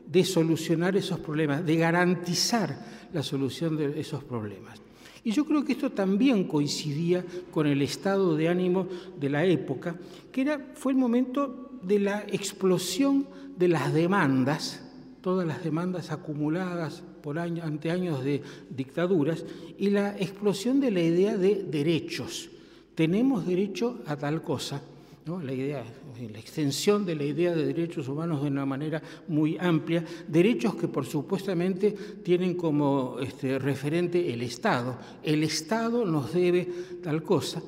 de 0.06 0.24
solucionar 0.24 0.96
esos 0.96 1.20
problemas, 1.20 1.66
de 1.66 1.76
garantizar 1.76 3.10
la 3.12 3.24
solución 3.24 3.76
de 3.78 4.00
esos 4.00 4.24
problemas. 4.24 4.80
Y 5.24 5.32
yo 5.32 5.46
creo 5.46 5.64
que 5.64 5.72
esto 5.72 5.92
también 5.92 6.44
coincidía 6.44 7.26
con 7.50 7.66
el 7.66 7.82
estado 7.82 8.36
de 8.36 8.50
ánimo 8.50 8.88
de 9.20 9.30
la 9.30 9.44
época, 9.46 9.96
que 10.32 10.42
era, 10.42 10.74
fue 10.76 10.92
el 10.92 10.98
momento 10.98 11.80
de 11.82 12.00
la 12.00 12.22
explosión 12.28 13.26
de 13.58 13.70
las 13.70 13.94
demandas, 13.94 14.84
todas 15.22 15.48
las 15.48 15.64
demandas 15.64 16.12
acumuladas 16.12 17.04
por 17.24 17.40
ante 17.40 17.90
años 17.90 18.24
de 18.24 18.44
dictaduras, 18.70 19.46
y 19.80 19.90
la 19.90 20.16
explosión 20.18 20.80
de 20.80 20.92
la 20.92 21.02
idea 21.02 21.38
de 21.38 21.64
derechos 21.64 22.50
tenemos 22.96 23.46
derecho 23.46 24.00
a 24.06 24.16
tal 24.16 24.42
cosa. 24.42 24.82
La, 25.26 25.54
idea, 25.54 25.86
la 26.34 26.40
extensión 26.40 27.06
de 27.06 27.16
la 27.16 27.24
idea 27.24 27.56
de 27.56 27.66
derechos 27.66 28.10
humanos 28.10 28.42
de 28.42 28.50
una 28.50 28.66
manera 28.66 29.02
muy 29.30 29.58
amplia, 29.58 30.04
derechos 30.28 30.76
que 30.76 30.90
por 30.90 31.06
supuestamente 31.06 31.92
tienen 32.24 32.56
como 32.56 33.16
este, 33.22 33.58
referente 33.58 34.34
el 34.34 34.42
Estado. 34.42 34.98
El 35.24 35.44
Estado 35.44 36.04
nos 36.04 36.34
debe 36.34 36.68
tal 37.02 37.24
cosa, 37.24 37.64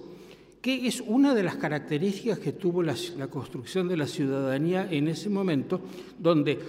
que 0.61 0.85
es 0.85 0.99
una 0.99 1.33
de 1.33 1.43
las 1.43 1.55
características 1.55 2.39
que 2.39 2.51
tuvo 2.51 2.83
la 2.83 3.27
construcción 3.29 3.87
de 3.87 3.95
la 3.95 4.07
ciudadanía 4.07 4.91
en 4.91 5.07
ese 5.07 5.29
momento, 5.29 5.79
donde 6.19 6.59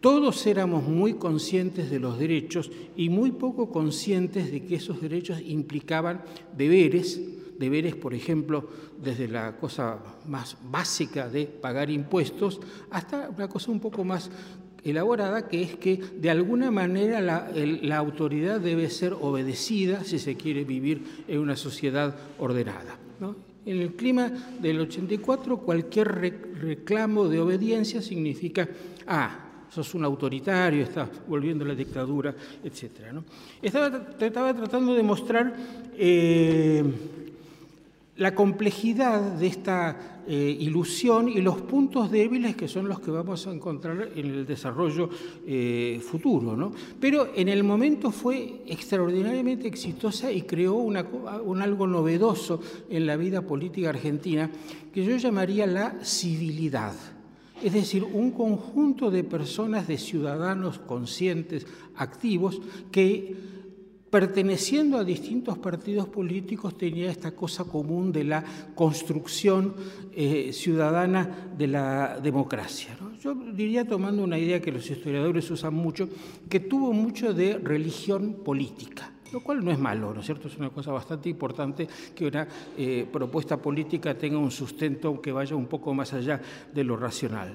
todos 0.00 0.46
éramos 0.46 0.84
muy 0.84 1.14
conscientes 1.14 1.90
de 1.90 2.00
los 2.00 2.18
derechos 2.18 2.70
y 2.96 3.08
muy 3.08 3.32
poco 3.32 3.70
conscientes 3.70 4.50
de 4.50 4.64
que 4.64 4.76
esos 4.76 5.00
derechos 5.00 5.40
implicaban 5.44 6.22
deberes, 6.56 7.20
deberes, 7.58 7.94
por 7.94 8.14
ejemplo, 8.14 8.68
desde 9.02 9.28
la 9.28 9.56
cosa 9.56 9.98
más 10.26 10.56
básica 10.70 11.28
de 11.28 11.46
pagar 11.46 11.90
impuestos 11.90 12.60
hasta 12.90 13.30
una 13.30 13.48
cosa 13.48 13.70
un 13.70 13.80
poco 13.80 14.04
más 14.04 14.30
elaborada, 14.84 15.48
que 15.48 15.62
es 15.62 15.76
que 15.76 15.96
de 15.96 16.30
alguna 16.30 16.70
manera 16.70 17.20
la, 17.20 17.96
autoridad 17.96 18.60
debe 18.60 18.88
ser 18.88 19.14
obedecida 19.14 20.04
si 20.04 20.18
se 20.18 20.36
quiere 20.36 20.64
vivir 20.64 21.24
en 21.26 21.40
una 21.40 21.56
sociedad 21.56 22.14
ordenada. 22.38 22.98
En 23.64 23.80
el 23.80 23.94
clima 23.94 24.30
del 24.60 24.78
84, 24.80 25.58
cualquier 25.58 26.06
reclamo 26.60 27.28
de 27.28 27.40
obediencia 27.40 28.00
significa, 28.00 28.68
ah, 29.08 29.46
sos 29.68 29.92
un 29.94 30.04
autoritario, 30.04 30.84
estás 30.84 31.08
volviendo 31.26 31.64
a 31.64 31.68
la 31.68 31.74
dictadura, 31.74 32.32
etc. 32.62 33.12
Estaba, 33.60 34.08
estaba, 34.20 34.54
tratando 34.54 34.94
de 34.94 35.02
mostrar 35.02 35.52
eh, 35.98 36.84
la 38.16 38.34
complejidad 38.34 39.20
de 39.20 39.46
esta 39.46 40.22
eh, 40.26 40.56
ilusión 40.58 41.28
y 41.28 41.40
los 41.40 41.60
puntos 41.60 42.10
débiles 42.10 42.56
que 42.56 42.66
son 42.66 42.88
los 42.88 43.00
que 43.00 43.10
vamos 43.10 43.46
a 43.46 43.52
encontrar 43.52 44.10
en 44.16 44.26
el 44.26 44.46
desarrollo 44.46 45.10
eh, 45.46 46.00
futuro. 46.02 46.56
¿no? 46.56 46.72
Pero 46.98 47.28
en 47.34 47.48
el 47.48 47.62
momento 47.62 48.10
fue 48.10 48.62
extraordinariamente 48.66 49.68
exitosa 49.68 50.32
y 50.32 50.42
creó 50.42 50.74
un 50.74 51.62
algo 51.62 51.86
novedoso 51.86 52.60
en 52.88 53.06
la 53.06 53.16
vida 53.16 53.42
política 53.42 53.90
argentina 53.90 54.50
que 54.92 55.04
yo 55.04 55.16
llamaría 55.16 55.66
la 55.66 56.02
civilidad. 56.02 56.94
Es 57.62 57.72
decir, 57.72 58.04
un 58.04 58.32
conjunto 58.32 59.10
de 59.10 59.24
personas, 59.24 59.88
de 59.88 59.96
ciudadanos 59.96 60.78
conscientes, 60.78 61.66
activos, 61.96 62.60
que 62.90 63.55
perteneciendo 64.16 64.96
a 64.96 65.04
distintos 65.04 65.58
partidos 65.58 66.08
políticos, 66.08 66.78
tenía 66.78 67.10
esta 67.10 67.32
cosa 67.32 67.64
común 67.64 68.12
de 68.12 68.24
la 68.24 68.42
construcción 68.74 69.74
eh, 70.10 70.54
ciudadana 70.54 71.50
de 71.54 71.66
la 71.66 72.18
democracia. 72.18 72.96
Yo 73.20 73.34
diría, 73.34 73.86
tomando 73.86 74.24
una 74.24 74.38
idea 74.38 74.62
que 74.62 74.72
los 74.72 74.88
historiadores 74.88 75.50
usan 75.50 75.74
mucho, 75.74 76.08
que 76.48 76.60
tuvo 76.60 76.94
mucho 76.94 77.34
de 77.34 77.58
religión 77.58 78.38
política 78.42 79.12
lo 79.32 79.40
cual 79.40 79.64
no 79.64 79.70
es 79.70 79.78
malo, 79.78 80.14
¿no 80.14 80.20
es 80.20 80.26
cierto? 80.26 80.48
Es 80.48 80.56
una 80.56 80.70
cosa 80.70 80.92
bastante 80.92 81.28
importante 81.28 81.86
que 82.14 82.26
una 82.26 82.46
eh, 82.76 83.06
propuesta 83.10 83.56
política 83.56 84.16
tenga 84.16 84.38
un 84.38 84.50
sustento 84.50 85.20
que 85.20 85.32
vaya 85.32 85.56
un 85.56 85.66
poco 85.66 85.92
más 85.94 86.12
allá 86.12 86.40
de 86.72 86.84
lo 86.84 86.96
racional. 86.96 87.54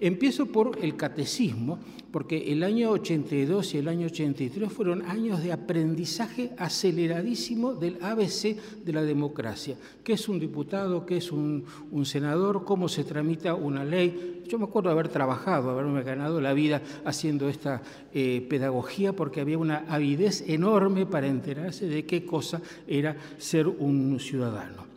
Empiezo 0.00 0.46
por 0.46 0.78
el 0.80 0.96
catecismo, 0.96 1.78
porque 2.10 2.52
el 2.52 2.62
año 2.62 2.90
82 2.90 3.74
y 3.74 3.78
el 3.78 3.88
año 3.88 4.06
83 4.06 4.72
fueron 4.72 5.02
años 5.02 5.42
de 5.42 5.52
aprendizaje 5.52 6.52
aceleradísimo 6.56 7.74
del 7.74 7.98
ABC 8.02 8.56
de 8.84 8.92
la 8.92 9.02
democracia. 9.02 9.76
¿Qué 10.02 10.14
es 10.14 10.28
un 10.28 10.40
diputado? 10.40 11.04
¿Qué 11.04 11.18
es 11.18 11.30
un, 11.30 11.64
senador? 12.04 12.64
¿Cómo 12.64 12.88
se 12.88 13.04
tramita 13.04 13.54
una 13.54 13.84
ley? 13.84 14.42
yo 14.48 14.58
me 14.58 14.64
acuerdo 14.64 14.88
haber 14.88 15.08
trabajado, 15.08 15.68
haberme 15.68 16.02
ganado 16.02 16.40
la 16.40 16.54
vida 16.54 16.80
haciendo 17.04 17.50
esta 17.50 17.82
eh, 18.14 18.46
pedagogía 18.48 19.12
porque 19.12 19.42
había 19.42 19.58
una 19.58 19.84
avidez 19.88 20.42
enorme 20.48 21.04
para 21.04 21.26
enterarse 21.26 21.86
de 21.86 22.06
qué 22.06 22.24
cosa 22.24 22.62
era 22.86 23.14
ser 23.36 23.68
un 23.68 24.18
ciudadano. 24.18 24.87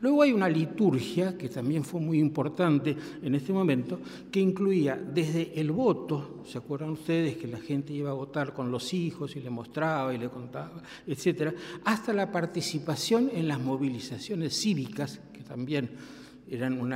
Luego 0.00 0.22
hay 0.22 0.32
una 0.32 0.48
liturgia, 0.48 1.36
que 1.36 1.48
también 1.48 1.82
fue 1.82 2.00
muy 2.00 2.20
importante 2.20 2.96
en 3.20 3.34
este 3.34 3.52
momento, 3.52 3.98
que 4.30 4.38
incluía 4.38 4.94
desde 4.94 5.60
el 5.60 5.72
voto, 5.72 6.42
¿se 6.46 6.58
acuerdan 6.58 6.90
ustedes 6.90 7.36
que 7.36 7.48
la 7.48 7.58
gente 7.58 7.92
iba 7.92 8.10
a 8.10 8.14
votar 8.14 8.54
con 8.54 8.70
los 8.70 8.94
hijos 8.94 9.34
y 9.34 9.40
le 9.40 9.50
mostraba 9.50 10.14
y 10.14 10.18
le 10.18 10.28
contaba, 10.28 10.80
etcétera, 11.04 11.52
hasta 11.84 12.12
la 12.12 12.30
participación 12.30 13.28
en 13.34 13.48
las 13.48 13.58
movilizaciones 13.58 14.54
cívicas, 14.54 15.20
que 15.32 15.42
también 15.42 15.90
eran 16.48 16.80
un 16.80 16.94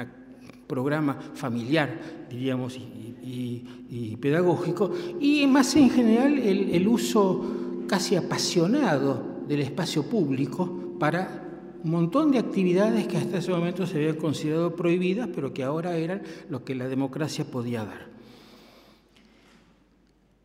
programa 0.68 1.18
familiar, 1.34 2.26
diríamos, 2.30 2.78
y, 2.78 4.16
pedagógico, 4.20 4.92
y 5.20 5.44
más 5.48 5.74
en 5.74 5.90
general 5.90 6.38
el 6.38 6.86
uso 6.86 7.84
casi 7.88 8.14
apasionado 8.14 9.42
del 9.48 9.60
espacio 9.60 10.04
público 10.04 10.94
para 11.00 11.41
un 11.84 11.90
montón 11.90 12.30
de 12.30 12.38
actividades 12.38 13.06
que 13.06 13.16
hasta 13.16 13.38
ese 13.38 13.50
momento 13.50 13.86
se 13.86 13.96
habían 13.96 14.16
considerado 14.16 14.76
prohibidas, 14.76 15.28
pero 15.34 15.52
que 15.52 15.62
ahora 15.62 15.96
eran 15.96 16.22
lo 16.48 16.64
que 16.64 16.74
la 16.74 16.88
democracia 16.88 17.44
podía 17.44 17.84
dar. 17.84 18.06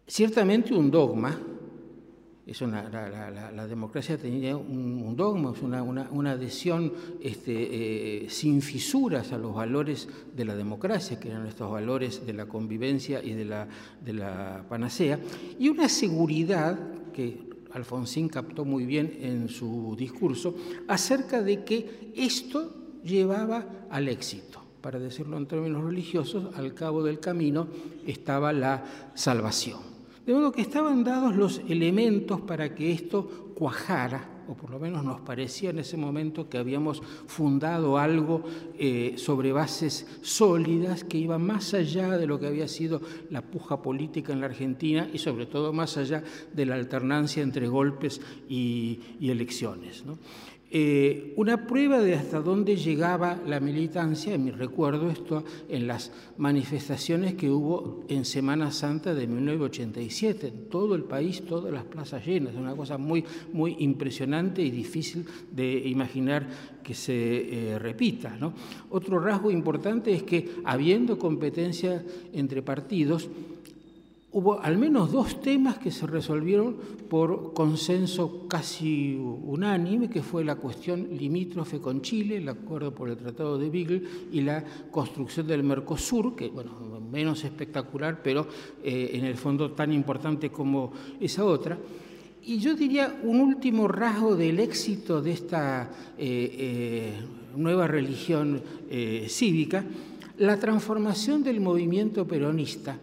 Ciertamente 0.07 0.73
un 0.73 0.89
dogma, 0.89 1.37
la, 2.47 3.67
democracia 3.67 4.17
tenía 4.17 4.55
un, 4.55 5.15
dogma, 5.17 5.53
una, 5.61 5.83
una, 5.83 6.31
adhesión 6.31 6.93
este, 7.21 8.23
eh, 8.23 8.29
sin 8.29 8.61
fisuras 8.61 9.33
a 9.33 9.37
los 9.37 9.53
valores 9.53 10.07
de 10.33 10.45
la 10.45 10.55
democracia, 10.55 11.19
que 11.19 11.27
eran 11.27 11.45
estos 11.45 11.69
valores 11.69 12.25
de 12.25 12.31
la 12.31 12.45
convivencia 12.45 13.21
y 13.21 13.33
de 13.33 13.43
la, 13.43 13.67
de 14.03 14.13
la 14.13 14.63
panacea, 14.69 15.19
y 15.59 15.67
una 15.67 15.89
seguridad 15.89 16.79
que 17.11 17.46
Alfonsín 17.73 18.29
captó 18.29 18.65
muy 18.65 18.85
bien 18.85 19.17
en 19.21 19.49
su 19.49 19.95
discurso, 19.97 20.55
acerca 20.87 21.41
de 21.41 21.63
que 21.63 22.11
esto 22.15 22.99
llevaba 23.03 23.87
al 23.89 24.07
éxito. 24.07 24.61
Para 24.81 24.99
decirlo 24.99 25.37
en 25.37 25.47
términos 25.47 25.83
religiosos, 25.83 26.55
al 26.55 26.73
cabo 26.73 27.03
del 27.03 27.19
camino 27.19 27.67
estaba 28.05 28.53
la 28.53 28.85
salvación. 29.15 29.79
De 30.25 30.33
modo 30.33 30.51
que 30.51 30.61
estaban 30.61 31.03
dados 31.03 31.35
los 31.35 31.61
elementos 31.67 32.41
para 32.41 32.75
que 32.75 32.91
esto 32.91 33.53
cuajara 33.55 34.36
o 34.47 34.53
por 34.53 34.69
lo 34.69 34.79
menos 34.79 35.03
nos 35.03 35.21
parecía 35.21 35.69
en 35.69 35.79
ese 35.79 35.97
momento 35.97 36.49
que 36.49 36.57
habíamos 36.57 37.01
fundado 37.27 37.97
algo 37.97 38.43
eh, 38.77 39.13
sobre 39.17 39.51
bases 39.51 40.07
sólidas 40.21 41.03
que 41.03 41.17
iba 41.17 41.37
más 41.37 41.73
allá 41.73 42.17
de 42.17 42.27
lo 42.27 42.39
que 42.39 42.47
había 42.47 42.67
sido 42.67 43.01
la 43.29 43.41
puja 43.41 43.81
política 43.81 44.33
en 44.33 44.41
la 44.41 44.47
Argentina 44.47 45.09
y 45.11 45.17
sobre 45.17 45.45
todo 45.45 45.73
más 45.73 45.97
allá 45.97 46.23
de 46.53 46.65
la 46.65 46.75
alternancia 46.75 47.43
entre 47.43 47.67
golpes 47.67 48.21
y, 48.49 48.99
elecciones. 49.21 50.03
Eh, 50.69 51.33
una 51.37 51.65
prueba 51.65 52.01
de 52.01 52.15
hasta 52.15 52.41
dónde 52.41 52.75
llegaba 52.75 53.39
la 53.45 53.61
militancia, 53.61 54.33
en 54.33 54.43
mi 54.43 54.51
recuerdo 54.51 55.09
esto, 55.09 55.45
en 55.69 55.87
las 55.87 56.11
manifestaciones 56.37 57.35
que 57.35 57.49
hubo 57.49 58.03
en 58.09 58.25
Semana 58.25 58.71
Santa 58.71 59.13
de 59.13 59.27
1987, 59.27 60.47
en 60.47 60.69
todo 60.69 60.95
el 60.95 61.03
país, 61.03 61.45
todas 61.45 61.73
las 61.73 61.85
plazas 61.85 62.25
llenas, 62.25 62.55
una 62.55 62.75
cosa 62.75 62.97
muy, 62.97 63.23
muy 63.53 63.77
impresionante 63.79 64.61
y 64.61 64.69
difícil 64.69 65.25
de 65.51 65.71
imaginar 65.87 66.45
que 66.83 66.93
se 66.93 67.73
eh, 67.73 67.79
repita. 67.79 68.37
Otro 68.89 69.19
rasgo 69.19 69.51
importante 69.51 70.11
es 70.11 70.23
que, 70.23 70.49
habiendo 70.65 71.17
competencia 71.17 72.03
entre 72.33 72.61
partidos, 72.61 73.29
hubo 74.37 74.61
al 74.61 74.77
menos 74.77 75.11
dos 75.11 75.41
temas 75.41 75.79
que 75.79 75.89
se 75.89 76.05
resolvieron 76.05 76.75
por 77.09 77.55
consenso 77.55 78.45
casi 78.47 79.15
unánime, 79.15 80.11
que 80.11 80.21
fue 80.21 80.45
la 80.45 80.57
cuestión 80.57 81.07
limítrofe 81.17 81.79
con 81.79 82.03
Chile, 82.03 82.37
el 82.37 82.47
acuerdo 82.47 82.93
por 82.93 83.09
el 83.09 83.17
Tratado 83.17 83.57
de 83.57 83.71
Beagle 83.71 84.03
y 84.31 84.41
la 84.41 84.63
construcción 84.91 85.47
del 85.47 85.63
Mercosur, 85.63 86.35
que 86.35 86.49
bueno, 86.49 86.71
menos 87.11 87.43
espectacular, 87.45 88.21
pero 88.21 88.47
eh, 88.83 89.09
en 89.13 89.25
el 89.25 89.37
fondo 89.37 89.71
tan 89.71 89.91
importante 89.91 90.51
como 90.51 90.91
esa 91.19 91.43
otra. 91.43 91.75
Y 92.43 92.59
yo 92.59 92.75
diría 92.75 93.19
un 93.23 93.39
último 93.39 93.87
rasgo 93.87 94.35
del 94.35 94.59
éxito 94.59 95.19
de 95.19 95.31
esta 95.31 95.89
eh, 96.15 96.55
eh, 96.59 97.13
nueva 97.55 97.87
religión 97.87 98.61
cívica, 99.27 99.83
la 100.37 100.59
transformación 100.59 101.41
del 101.41 101.59
movimiento 101.59 102.27
peronista 102.27 102.99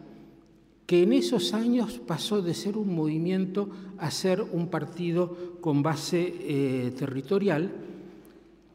que 0.86 1.02
en 1.02 1.12
esos 1.12 1.54
años 1.54 2.00
pasó 2.06 2.42
de 2.42 2.54
ser 2.54 2.76
un 2.76 2.94
movimiento 2.94 3.70
a 3.98 4.10
ser 4.10 4.42
un 4.42 4.68
partido 4.68 5.56
con 5.60 5.82
base 5.82 6.34
eh, 6.40 6.92
territorial 6.96 7.72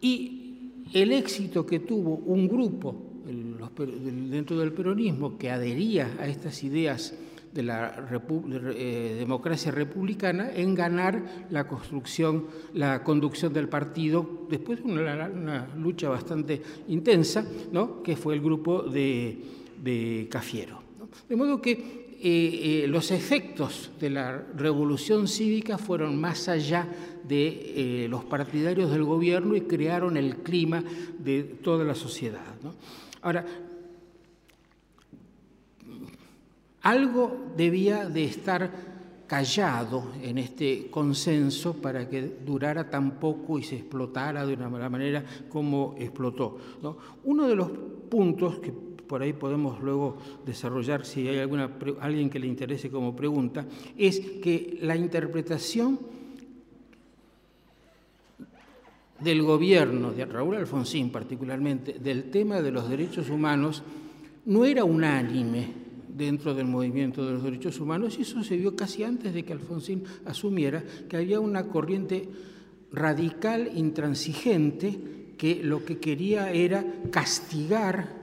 y 0.02 0.40
el 0.94 1.12
éxito 1.12 1.66
que 1.66 1.80
tuvo 1.80 2.16
un 2.16 2.48
grupo 2.48 2.96
dentro 4.30 4.58
del 4.58 4.74
peronismo 4.74 5.38
que 5.38 5.52
adhería 5.52 6.16
a 6.20 6.28
estas 6.28 6.64
ideas 6.64 7.14
de 7.54 7.64
la 7.64 8.08
eh, 8.76 9.16
democracia 9.20 9.72
republicana 9.72 10.52
en 10.54 10.76
ganar 10.76 11.46
la 11.50 11.68
construcción, 11.68 12.46
la 12.74 13.04
conducción 13.04 13.54
del 13.54 13.70
partido 13.70 14.48
después 14.50 14.84
de 14.84 14.92
una, 14.92 15.68
lucha 15.78 16.10
bastante 16.10 16.62
intensa, 16.88 17.46
¿no? 17.72 18.02
que 18.02 18.16
fue 18.16 18.36
el 18.36 18.42
grupo 18.42 18.84
de, 18.84 19.38
de 19.84 20.28
Cafiero. 20.30 20.82
De 21.28 21.36
modo 21.36 21.62
que 21.62 21.99
los 22.22 23.12
efectos 23.12 23.92
de 24.00 24.10
la 24.10 24.44
revolución 24.56 25.28
cívica 25.28 25.78
fueron 25.78 26.20
más 26.20 26.50
allá 26.50 26.88
de 27.28 28.04
eh, 28.04 28.08
los 28.10 28.26
partidarios 28.26 28.92
del 28.92 29.04
gobierno 29.04 29.56
y 29.56 29.62
crearon 29.62 30.18
el 30.18 30.38
clima 30.38 30.84
de 31.18 31.44
toda 31.44 31.86
la 31.86 31.96
sociedad. 31.96 32.56
Ahora, 33.22 33.46
algo 36.82 37.54
debía 37.56 38.10
de 38.10 38.24
estar 38.26 38.72
callado 39.28 40.12
en 40.24 40.40
este 40.40 40.88
consenso 40.90 41.76
para 41.76 42.10
que 42.10 42.40
durara 42.44 42.90
tan 42.90 43.20
poco 43.20 43.60
y 43.60 43.64
se 43.64 43.76
explotara 43.76 44.46
de 44.46 44.56
una 44.56 44.90
manera 44.90 45.24
como 45.48 45.96
explotó. 46.00 46.58
Uno 47.24 47.48
de 47.48 47.56
los 47.56 47.70
puntos 48.10 48.60
que 48.60 48.89
por 49.10 49.24
ahí 49.24 49.34
podemos 49.34 49.82
luego 49.82 50.18
desarrollar 50.46 51.04
si 51.04 51.28
hay 51.28 51.40
alguna, 51.40 51.72
alguien 52.00 52.30
que 52.30 52.38
le 52.38 52.46
interese 52.46 52.92
como 52.92 53.16
pregunta, 53.16 53.66
es 53.98 54.20
que 54.20 54.78
la 54.84 54.96
interpretación 54.96 56.00
del 59.20 59.42
gobierno, 59.42 60.12
de 60.12 60.26
Raúl 60.26 60.58
Alfonsín 60.58 61.10
particularmente, 61.10 61.94
del 61.94 62.30
tema 62.30 62.62
de 62.62 62.70
los 62.70 62.88
derechos 62.88 63.32
humanos, 63.32 63.82
no 64.46 64.64
era 64.64 64.84
unánime 64.84 65.74
dentro 66.08 66.54
del 66.54 66.68
movimiento 66.68 67.26
de 67.26 67.32
los 67.32 67.44
derechos 67.44 67.80
humanos 67.80 68.16
y 68.20 68.22
eso 68.22 68.44
se 68.44 68.58
vio 68.58 68.76
casi 68.76 69.04
antes 69.04 69.34
de 69.34 69.44
que 69.44 69.54
Alfonsín 69.54 70.04
asumiera 70.26 70.84
que 71.10 71.18
había 71.18 71.40
una 71.40 71.66
corriente 71.66 72.30
radical, 72.92 73.72
intransigente, 73.74 75.34
que 75.36 75.64
lo 75.64 75.84
que 75.84 75.98
quería 75.98 76.52
era 76.52 76.86
castigar 77.10 78.19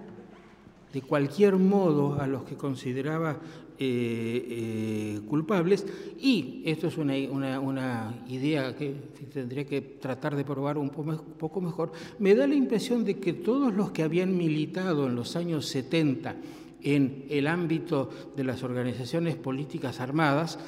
de 0.97 1.03
cualquier 1.03 1.57
modo 1.57 2.19
a 2.19 2.27
los 2.27 2.45
que 2.45 2.57
consideraba 2.57 3.37
eh, 3.79 4.47
eh, 4.49 5.21
culpables. 5.29 5.85
Y 6.19 6.63
esto 6.65 6.87
es 6.87 6.97
una, 6.97 8.15
idea 8.31 8.75
que 8.75 8.95
tendría 9.31 9.67
que 9.67 9.83
tratar 9.83 10.35
de 10.35 10.43
probar 10.43 10.79
un 10.79 10.89
poco 10.89 11.61
mejor, 11.61 11.93
me 12.19 12.35
da 12.35 12.47
la 12.47 12.55
impresión 12.55 13.05
de 13.05 13.19
que 13.19 13.35
todos 13.35 13.75
los 13.75 13.91
que 13.91 14.05
habían 14.05 14.35
militado 14.39 15.07
en 15.07 15.17
los 15.17 15.37
años 15.37 15.67
70 15.67 16.35
en 16.81 17.27
el 17.29 17.47
ámbito 17.47 18.09
de 18.35 18.45
las 18.45 18.63
organizaciones 18.63 19.37
políticas 19.37 20.01
armadas, 20.01 20.59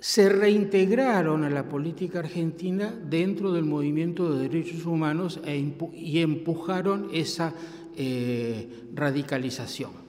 se 0.00 0.28
reintegraron 0.28 1.44
a 1.44 1.50
la 1.50 1.68
política 1.68 2.18
argentina 2.18 2.92
dentro 3.08 3.52
del 3.52 3.64
movimiento 3.64 4.34
de 4.34 4.48
derechos 4.48 4.84
humanos 4.86 5.40
e 5.44 5.56
y 5.94 6.18
empujaron 6.18 7.10
esa 7.12 7.54
eh, 7.96 8.84
radicalización. 8.94 10.04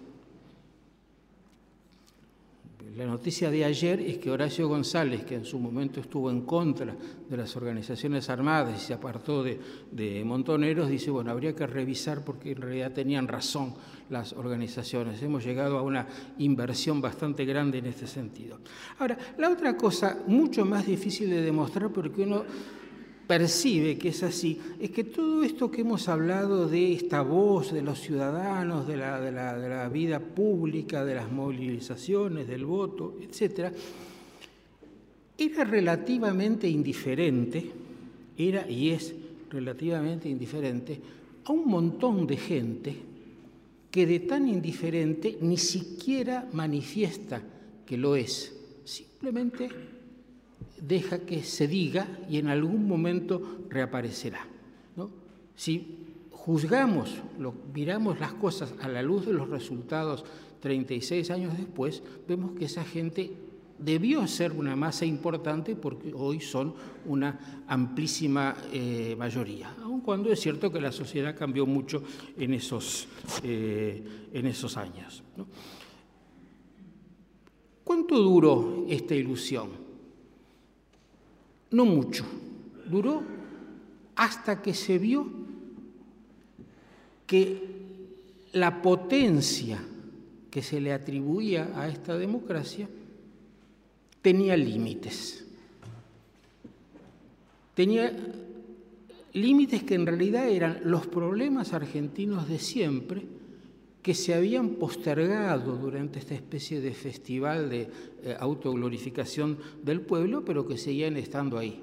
La 2.96 3.06
noticia 3.06 3.52
de 3.52 3.66
ayer 3.66 4.00
es 4.00 4.20
que 4.20 4.32
Horacio 4.32 4.70
González, 4.70 5.26
que 5.26 5.36
en 5.36 5.44
su 5.44 5.60
momento 5.60 6.00
estuvo 6.00 6.32
en 6.32 6.44
contra 6.44 6.96
de 7.30 7.36
las 7.36 7.54
organizaciones 7.58 8.30
armadas 8.30 8.82
y 8.82 8.86
se 8.86 8.94
apartó 8.94 9.44
de, 9.44 9.60
de, 9.92 10.24
Montoneros, 10.24 10.88
dice, 10.88 11.12
bueno, 11.12 11.30
habría 11.30 11.54
que 11.54 11.68
revisar 11.68 12.24
porque 12.24 12.52
en 12.52 12.62
realidad 12.62 12.94
tenían 12.94 13.28
razón 13.28 13.74
las 14.10 14.32
organizaciones. 14.32 15.22
Hemos 15.22 15.44
llegado 15.44 15.78
a 15.78 15.82
una 15.82 16.08
inversión 16.38 17.02
bastante 17.02 17.44
grande 17.44 17.80
en 17.80 17.88
este 17.88 18.08
sentido. 18.08 18.60
Ahora, 18.98 19.18
la 19.38 19.50
otra 19.50 19.76
cosa, 19.76 20.20
mucho 20.28 20.64
más 20.64 20.86
difícil 20.86 21.30
de 21.30 21.42
demostrar 21.42 21.92
porque 21.92 22.22
uno 22.22 22.46
percibe 23.28 23.98
que 23.98 24.10
es 24.10 24.24
así, 24.24 24.60
es 24.80 24.92
que 24.92 25.04
todo 25.04 25.44
esto 25.44 25.72
que 25.72 25.82
hemos 25.82 26.08
hablado 26.08 26.68
de 26.68 26.94
esta 26.94 27.22
voz 27.22 27.74
de 27.74 27.82
los 27.82 28.00
ciudadanos, 28.00 28.88
de 28.88 28.98
la, 28.98 29.20
de 29.20 29.32
la 29.70 29.90
vida 29.90 30.20
pública, 30.20 31.04
de 31.04 31.16
las 31.16 31.32
movilizaciones, 31.32 32.48
del 32.48 32.66
voto, 32.66 33.18
etc., 33.22 33.74
era 35.38 35.64
relativamente 35.66 36.68
indiferente, 36.68 37.72
era 38.38 38.70
y 38.70 38.92
es 38.92 39.14
relativamente 39.50 40.30
indiferente 40.30 41.00
a 41.46 41.52
un 41.52 41.68
montón 41.68 42.26
de 42.26 42.38
gente 42.38 42.96
que 43.92 44.06
de 44.06 44.20
tan 44.22 44.48
indiferente 44.48 45.38
ni 45.42 45.58
siquiera 45.58 46.48
manifiesta 46.54 47.42
que 47.86 47.98
lo 47.98 48.16
es, 48.16 48.54
simplemente 48.84 49.70
deja 50.88 51.20
que 51.20 51.44
se 51.44 51.68
diga 51.68 52.08
y 52.30 52.38
en 52.38 52.48
algún 52.48 52.88
momento 52.88 53.60
reaparecerá. 53.70 54.48
Si 55.56 56.06
juzgamos, 56.32 57.16
lo, 57.40 57.54
miramos 57.74 58.20
las 58.20 58.34
cosas 58.34 58.74
a 58.82 58.90
la 58.90 59.02
luz 59.02 59.26
de 59.26 59.34
los 59.34 59.50
resultados 59.50 60.26
36 60.60 61.32
años 61.32 61.58
después, 61.58 62.04
vemos 62.28 62.52
que 62.58 62.66
esa 62.66 62.84
gente 62.84 63.32
debió 63.80 64.26
ser 64.28 64.52
una 64.52 64.76
masa 64.76 65.06
importante 65.06 65.76
porque 65.76 66.14
hoy 66.14 66.40
son 66.40 66.74
una 67.06 67.64
amplísima 67.68 68.56
eh, 68.72 69.16
mayoría, 69.18 69.76
aun 69.84 70.02
cuando 70.02 70.32
es 70.32 70.40
cierto 70.40 70.72
que 70.72 70.82
la 70.82 70.92
sociedad 70.92 71.38
cambió 71.38 71.66
mucho 71.66 72.04
en 72.38 72.54
esos, 72.54 73.08
eh, 73.44 74.30
en 74.34 74.46
esos 74.46 74.78
años. 74.78 75.24
¿Cuánto 77.84 78.18
duró 78.18 78.86
esta 78.90 79.16
ilusión? 79.16 79.85
No 81.76 81.84
mucho, 81.84 82.24
duró 82.90 83.22
hasta 84.16 84.62
que 84.62 84.74
se 84.74 84.98
vio 84.98 85.28
que 87.28 87.62
la 88.54 88.82
potencia 88.82 89.84
que 90.50 90.62
se 90.62 90.80
le 90.80 90.94
atribuía 90.94 91.74
a 91.76 91.90
esta 91.90 92.18
democracia 92.18 92.88
tenía 94.22 94.56
límites. 94.56 95.46
Tenía 97.74 98.10
límites 99.34 99.84
que 99.84 99.96
en 99.96 100.06
realidad 100.06 100.48
eran 100.48 100.80
los 100.86 101.08
problemas 101.08 101.74
argentinos 101.74 102.48
de 102.48 102.60
siempre 102.60 103.24
que 104.06 104.14
se 104.14 104.36
habían 104.36 104.76
postergado 104.76 105.78
durante 105.78 106.20
esta 106.20 106.36
especie 106.36 106.80
de 106.80 106.94
festival 106.94 107.72
de 107.72 107.90
eh, 108.22 108.38
autoglorificación 108.40 109.58
del 109.82 110.02
pueblo, 110.02 110.46
pero 110.46 110.68
que 110.68 110.78
seguían 110.78 111.18
estando 111.18 111.58
ahí. 111.58 111.82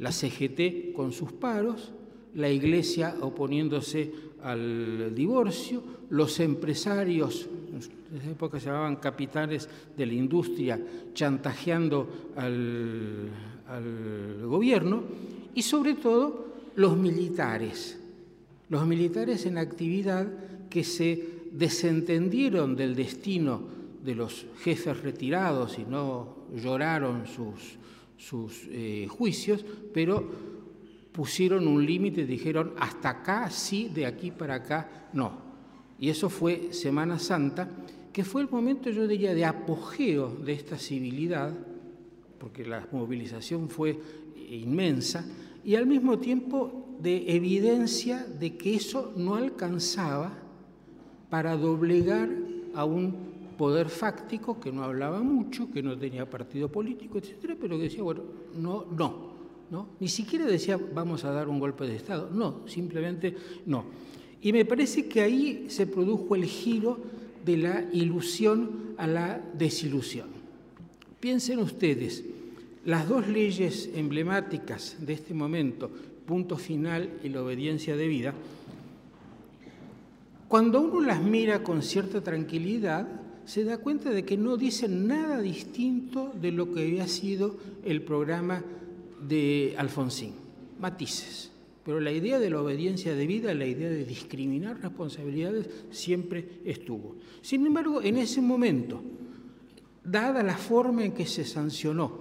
La 0.00 0.10
CGT 0.10 0.92
con 0.92 1.12
sus 1.12 1.30
paros, 1.30 1.92
la 2.34 2.50
Iglesia 2.50 3.14
oponiéndose 3.20 4.12
al 4.42 5.14
divorcio, 5.14 5.84
los 6.10 6.40
empresarios 6.40 7.48
en 7.70 8.18
esa 8.18 8.30
época 8.30 8.58
se 8.58 8.66
llamaban 8.66 8.96
capitanes 8.96 9.68
de 9.96 10.06
la 10.06 10.14
industria, 10.14 10.80
chantajeando 11.14 12.32
al 12.34 13.30
gobierno, 14.44 15.04
y 15.54 15.62
sobre 15.62 15.94
todo 15.94 16.46
los 16.74 16.96
militares, 16.96 18.00
los 18.68 18.84
militares 18.84 19.46
en 19.46 19.58
actividad 19.58 20.26
que 20.72 20.84
se 20.84 21.42
desentendieron 21.50 22.74
del 22.74 22.94
destino 22.94 23.60
de 24.02 24.14
los 24.14 24.46
jefes 24.62 25.02
retirados 25.02 25.78
y 25.78 25.84
no 25.84 26.46
lloraron 26.56 27.26
sus, 27.26 27.76
sus 28.16 28.62
eh, 28.70 29.06
juicios, 29.06 29.62
pero 29.92 30.26
pusieron 31.12 31.68
un 31.68 31.84
límite, 31.84 32.24
dijeron 32.24 32.72
hasta 32.78 33.10
acá 33.10 33.50
sí, 33.50 33.90
de 33.92 34.06
aquí 34.06 34.30
para 34.30 34.54
acá 34.54 35.10
no. 35.12 35.52
Y 36.00 36.08
eso 36.08 36.30
fue 36.30 36.72
Semana 36.72 37.18
Santa 37.18 37.68
que 38.14 38.24
fue 38.24 38.42
el 38.42 38.50
momento, 38.50 38.90
yo 38.90 39.06
diría, 39.06 39.34
de 39.34 39.44
apogeo 39.44 40.28
de 40.28 40.52
esta 40.52 40.76
civilidad, 40.76 41.52
porque 42.38 42.64
la 42.64 42.86
movilización 42.92 43.70
fue 43.70 43.98
inmensa, 44.50 45.24
y 45.64 45.76
al 45.76 45.86
mismo 45.86 46.18
tiempo 46.18 46.96
de 47.00 47.34
evidencia 47.34 48.26
de 48.26 48.56
que 48.56 48.74
eso 48.74 49.12
no 49.16 49.34
alcanzaba 49.36 50.41
para 51.32 51.56
doblegar 51.56 52.28
a 52.74 52.84
un 52.84 53.14
poder 53.56 53.88
fáctico 53.88 54.60
que 54.60 54.70
no 54.70 54.84
hablaba 54.84 55.22
mucho, 55.22 55.70
que 55.72 55.82
no 55.82 55.96
tenía 55.96 56.28
partido 56.28 56.68
político, 56.68 57.16
etcétera, 57.16 57.56
pero 57.58 57.78
que 57.78 57.84
decía, 57.84 58.02
bueno, 58.02 58.20
no, 58.54 58.84
no, 58.94 59.32
no, 59.70 59.88
ni 59.98 60.08
siquiera 60.08 60.44
decía 60.44 60.78
vamos 60.92 61.24
a 61.24 61.30
dar 61.30 61.48
un 61.48 61.58
golpe 61.58 61.86
de 61.86 61.96
Estado, 61.96 62.28
no, 62.30 62.68
simplemente 62.68 63.34
no. 63.64 63.86
Y 64.42 64.52
me 64.52 64.66
parece 64.66 65.08
que 65.08 65.22
ahí 65.22 65.64
se 65.70 65.86
produjo 65.86 66.34
el 66.34 66.44
giro 66.44 66.98
de 67.46 67.56
la 67.56 67.88
ilusión 67.94 68.92
a 68.98 69.06
la 69.06 69.40
desilusión. 69.54 70.28
Piensen 71.18 71.60
ustedes, 71.60 72.24
las 72.84 73.08
dos 73.08 73.26
leyes 73.26 73.88
emblemáticas 73.94 74.98
de 75.00 75.14
este 75.14 75.32
momento, 75.32 75.90
punto 76.26 76.58
final 76.58 77.08
y 77.24 77.30
la 77.30 77.42
obediencia 77.42 77.96
de 77.96 78.06
vida, 78.06 78.34
cuando 80.52 80.82
uno 80.82 81.00
las 81.00 81.22
mira 81.22 81.62
con 81.62 81.80
cierta 81.80 82.20
tranquilidad, 82.20 83.08
se 83.46 83.64
da 83.64 83.78
cuenta 83.78 84.10
de 84.10 84.26
que 84.26 84.36
no 84.36 84.58
dicen 84.58 85.06
nada 85.06 85.40
distinto 85.40 86.30
de 86.38 86.52
lo 86.52 86.70
que 86.70 86.82
había 86.82 87.08
sido 87.08 87.56
el 87.82 88.02
programa 88.02 88.62
de 89.26 89.74
Alfonsín. 89.78 90.34
Matices. 90.78 91.50
Pero 91.86 92.00
la 92.00 92.12
idea 92.12 92.38
de 92.38 92.50
la 92.50 92.60
obediencia 92.60 93.14
debida, 93.14 93.54
la 93.54 93.64
idea 93.64 93.88
de 93.88 94.04
discriminar 94.04 94.78
responsabilidades, 94.82 95.70
siempre 95.90 96.60
estuvo. 96.66 97.16
Sin 97.40 97.64
embargo, 97.64 98.02
en 98.02 98.18
ese 98.18 98.42
momento, 98.42 99.02
dada 100.04 100.42
la 100.42 100.58
forma 100.58 101.02
en 101.02 101.12
que 101.12 101.24
se 101.24 101.46
sancionó, 101.46 102.18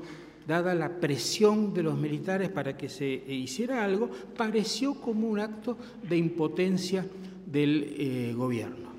dada 0.47 0.73
la 0.73 1.01
presión 1.01 1.73
de 1.73 1.83
los 1.83 1.97
militares 1.97 2.47
para 2.47 2.77
que 2.77 2.87
se 2.87 3.09
hiciera 3.27 3.83
algo, 3.83 4.09
pareció 4.37 4.93
como 4.93 5.27
un 5.27 5.41
acto 5.41 5.77
de 6.07 6.15
impotencia 6.15 7.05
del 7.51 7.95
eh, 7.97 8.33
gobierno. 8.35 8.91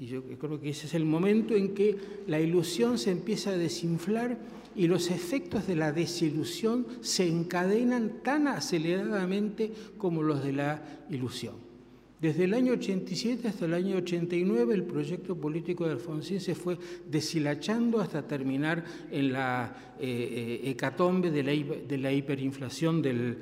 Y 0.00 0.06
yo 0.06 0.22
creo 0.22 0.60
que 0.60 0.70
ese 0.70 0.86
es 0.86 0.94
el 0.94 1.04
momento 1.04 1.56
en 1.56 1.74
que 1.74 1.96
la 2.28 2.40
ilusión 2.40 2.98
se 2.98 3.10
empieza 3.10 3.50
a 3.50 3.56
desinflar 3.56 4.38
y 4.76 4.86
los 4.86 5.10
efectos 5.10 5.66
de 5.66 5.74
la 5.74 5.90
desilusión 5.90 6.86
se 7.00 7.26
encadenan 7.26 8.22
tan 8.22 8.46
aceleradamente 8.46 9.72
como 9.96 10.22
los 10.22 10.44
de 10.44 10.52
la 10.52 10.82
ilusión. 11.10 11.54
Desde 12.20 12.44
el 12.44 12.54
año 12.54 12.74
87 12.74 13.48
hasta 13.48 13.64
el 13.64 13.74
año 13.74 13.96
89 13.96 14.74
el 14.74 14.84
proyecto 14.84 15.36
político 15.36 15.84
de 15.84 15.92
Alfonsín 15.92 16.40
se 16.40 16.54
fue 16.54 16.78
deshilachando 17.08 18.00
hasta 18.00 18.26
terminar 18.26 18.84
en 19.10 19.32
la 19.32 19.94
eh, 20.00 20.60
eh, 20.64 20.70
hecatombe 20.70 21.32
de 21.32 21.98
la, 21.98 22.12
hiperinflación 22.12 23.02
del 23.02 23.38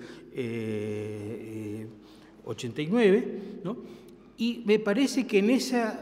89, 2.46 3.18
eh, 3.64 3.74
y 4.38 4.62
me 4.64 4.78
parece 4.78 5.26
que 5.26 5.38
en 5.38 5.50
esa 5.50 6.00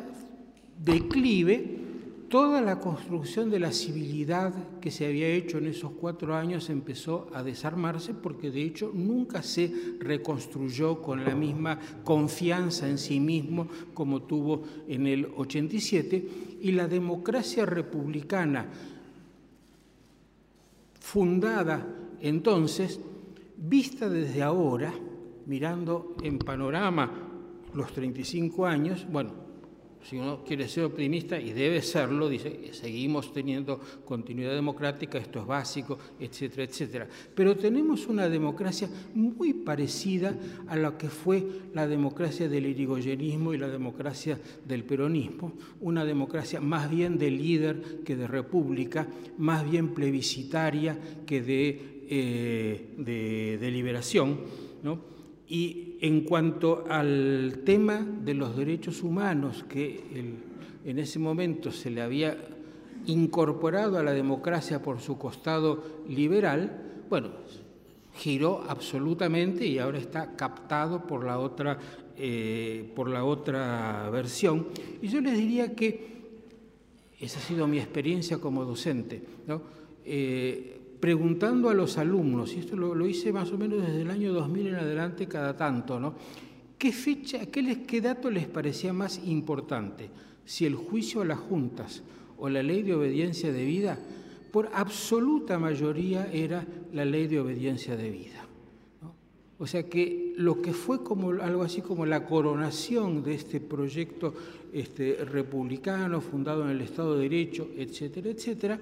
declive 0.85 1.83
toda 2.29 2.61
la 2.61 2.81
construcción 2.81 3.51
de 3.51 3.61
la 3.61 3.73
civilidad 3.73 4.53
que 4.81 4.91
se 4.91 5.07
había 5.07 5.29
hecho 5.29 5.59
en 5.59 5.67
esos 5.67 5.93
cuatro 5.93 6.35
años 6.35 6.69
empezó 6.69 7.29
a 7.33 7.43
desarmarse 7.43 8.13
porque 8.13 8.51
de 8.51 8.63
hecho 8.63 8.91
nunca 8.93 9.43
se 9.43 9.73
reconstruyó 10.01 11.01
con 11.01 11.25
la 11.25 11.35
misma 11.35 11.79
confianza 12.03 12.89
en 12.89 12.99
sí 12.99 13.21
mismo 13.21 13.69
como 13.93 14.23
tuvo 14.23 14.65
en 14.89 15.07
el 15.07 15.29
87 15.37 16.29
y 16.61 16.73
la 16.73 16.89
democracia 16.89 17.67
republicana 17.67 18.67
fundada 20.99 21.87
entonces, 22.25 23.01
vista 23.59 24.09
desde 24.09 24.43
ahora, 24.43 24.95
mirando 25.47 26.17
en 26.23 26.39
panorama 26.39 27.11
los 27.75 27.93
35 27.93 28.67
años, 28.67 29.07
bueno, 29.11 29.45
si 30.05 30.19
uno 30.19 30.45
quiere 30.45 30.69
ser 30.69 30.85
optimista, 30.85 31.41
y 31.41 31.53
debe 31.53 31.81
serlo, 31.81 32.29
dice, 32.29 32.73
seguimos 32.73 33.33
teniendo 33.33 33.81
continuidad 34.05 34.55
democrática, 34.55 35.17
esto 35.17 35.41
es 35.41 35.47
básico, 35.47 35.99
etcétera, 36.21 36.65
etcétera. 36.65 37.09
Pero 37.35 37.57
tenemos 37.57 38.07
una 38.07 38.29
democracia 38.29 38.89
muy 39.15 39.55
parecida 39.55 40.35
a 40.69 40.77
lo 40.77 40.99
que 40.99 41.09
fue 41.09 41.47
la 41.73 41.89
democracia 41.89 42.49
del 42.49 42.67
irigoyenismo 42.67 43.55
y 43.55 43.59
la 43.59 43.69
democracia 43.69 44.39
del 44.67 44.85
peronismo, 44.85 45.55
una 45.81 46.05
democracia 46.05 46.61
más 46.61 46.91
bien 46.91 47.17
de 47.17 47.31
líder 47.31 48.03
que 48.05 48.15
de 48.15 48.27
república, 48.27 49.09
más 49.39 49.69
bien 49.69 49.95
plebiscitaria 49.95 50.99
que 51.25 51.41
de, 51.41 52.05
eh, 52.11 52.95
de 52.99 53.59
deliberación, 53.59 54.41
¿no? 54.83 55.14
Y 55.55 55.99
en 56.01 56.23
cuanto 56.23 56.85
al 56.89 57.61
tema 57.65 58.05
de 58.05 58.35
los 58.35 58.57
derechos 58.57 59.05
humanos, 59.05 59.65
que 59.69 60.03
en 60.85 60.99
ese 60.99 61.21
momento 61.21 61.71
se 61.71 61.91
le 61.91 62.03
había 62.03 62.37
incorporado 63.07 63.97
a 63.97 64.03
la 64.03 64.13
democracia 64.13 64.83
por 64.83 65.01
su 65.01 65.17
costado 65.17 66.03
liberal, 66.09 67.05
bueno, 67.09 67.29
giró 68.17 68.65
absolutamente 68.69 69.65
y 69.65 69.79
ahora 69.79 69.99
está 69.99 70.35
captado 70.35 71.07
por 71.07 71.25
la 71.25 71.39
otra, 71.39 71.79
eh, 72.19 72.91
por 72.97 73.09
la 73.09 73.25
otra 73.25 74.11
versión. 74.11 74.67
Y 75.03 75.07
yo 75.07 75.21
les 75.21 75.39
diría 75.39 75.73
que 75.77 76.15
esa 77.21 77.39
ha 77.39 77.43
sido 77.43 77.69
mi 77.69 77.79
experiencia 77.79 78.39
como 78.39 78.65
docente, 78.65 79.23
eh, 80.05 80.74
preguntando 81.05 81.69
a 81.69 81.75
los 81.75 81.99
alumnos, 81.99 82.55
y 82.55 82.61
esto 82.61 82.77
lo, 82.77 83.07
hice 83.07 83.31
más 83.31 83.53
o 83.53 83.59
menos 83.59 83.83
desde 83.83 84.01
el 84.01 84.11
año 84.11 84.33
2000 84.33 84.69
en 84.69 84.75
adelante 84.77 85.27
cada 85.27 85.55
tanto, 85.55 86.01
¿no? 86.01 86.15
¿Qué 86.79 86.93
fecha, 86.93 87.45
qué, 87.45 87.61
les, 87.61 87.77
qué 87.81 88.01
dato 88.01 88.31
les 88.31 88.47
parecía 88.47 88.95
más 88.95 89.21
importante? 89.27 90.09
Si 90.47 90.65
el 90.65 90.75
juicio 90.75 91.21
a 91.21 91.27
las 91.27 91.39
juntas 91.39 92.03
o 92.39 92.49
la 92.49 92.63
ley 92.63 92.83
de 92.83 92.95
obediencia 92.95 93.53
de 93.53 93.67
vida 93.67 93.99
por 94.51 94.71
absoluta 94.73 95.59
mayoría 95.59 96.27
era 96.33 96.67
la 96.95 97.05
ley 97.05 97.27
de 97.27 97.39
obediencia 97.39 97.97
de 97.97 98.09
vida. 98.09 98.47
O 99.59 99.67
sea 99.67 99.83
que 99.83 100.33
lo 100.39 100.63
que 100.63 100.73
fue 100.73 101.05
como 101.05 101.33
algo 101.33 101.65
así 101.65 101.83
como 101.83 102.07
la 102.07 102.25
coronación 102.25 103.23
de 103.23 103.35
este 103.35 103.61
proyecto 103.61 104.33
este, 104.73 105.23
republicano 105.27 106.23
fundado 106.23 106.65
en 106.65 106.71
el 106.71 106.81
Estado 106.81 107.17
de 107.17 107.29
Derecho, 107.29 107.69
etcétera, 107.77 108.31
etcétera, 108.31 108.81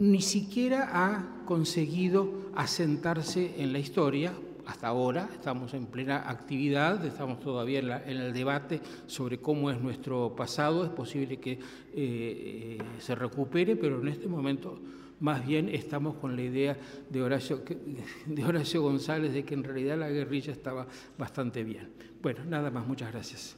ni 0.00 0.22
siquiera 0.22 0.88
ha 0.92 1.44
conseguido 1.44 2.50
asentarse 2.56 3.54
en 3.58 3.72
la 3.72 3.78
historia, 3.78 4.32
hasta 4.66 4.88
ahora, 4.88 5.28
estamos 5.34 5.74
en 5.74 5.86
plena 5.86 6.30
actividad, 6.30 7.04
estamos 7.04 7.40
todavía 7.40 7.80
en, 7.80 8.16
el 8.16 8.32
debate 8.32 8.80
sobre 9.06 9.38
cómo 9.38 9.70
es 9.70 9.78
nuestro 9.80 10.34
pasado, 10.34 10.84
es 10.84 10.90
posible 10.90 11.38
que 11.38 11.52
eh, 11.52 11.58
eh, 11.94 12.78
se 12.98 13.14
recupere, 13.14 13.76
pero 13.76 14.00
en 14.00 14.08
este 14.08 14.26
momento 14.26 14.80
más 15.20 15.46
bien 15.46 15.68
estamos 15.68 16.16
con 16.16 16.34
la 16.34 16.42
idea 16.42 16.78
de 17.10 17.22
Horacio, 17.22 17.62
de 18.26 18.44
Horacio 18.44 18.80
González 18.80 19.34
de 19.34 19.44
que 19.44 19.52
en 19.52 19.64
realidad 19.64 19.98
la 19.98 20.08
guerrilla 20.08 20.52
estaba 20.52 20.86
bastante 21.18 21.62
bien. 21.62 21.90
Bueno, 22.22 22.42
nada 22.46 22.70
más, 22.70 22.86
muchas 22.86 23.12
gracias. 23.12 23.56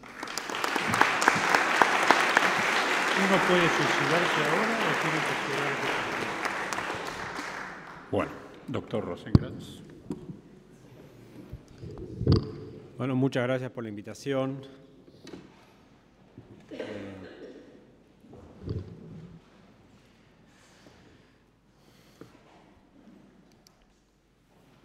¿Uno 3.15 3.37
puede 3.47 3.69
suicidarse 3.69 4.41
ahora 4.51 4.79
o 4.89 5.03
tiene 5.03 5.19
que 5.19 5.33
esperar? 5.53 6.12
Bueno, 8.13 8.31
doctor 8.69 9.03
Rosengrantz. 9.07 9.81
Bueno, 12.99 13.17
muchas 13.17 13.43
gracias 13.45 13.71
por 13.71 13.85
la 13.85 13.89
invitación. 13.89 14.61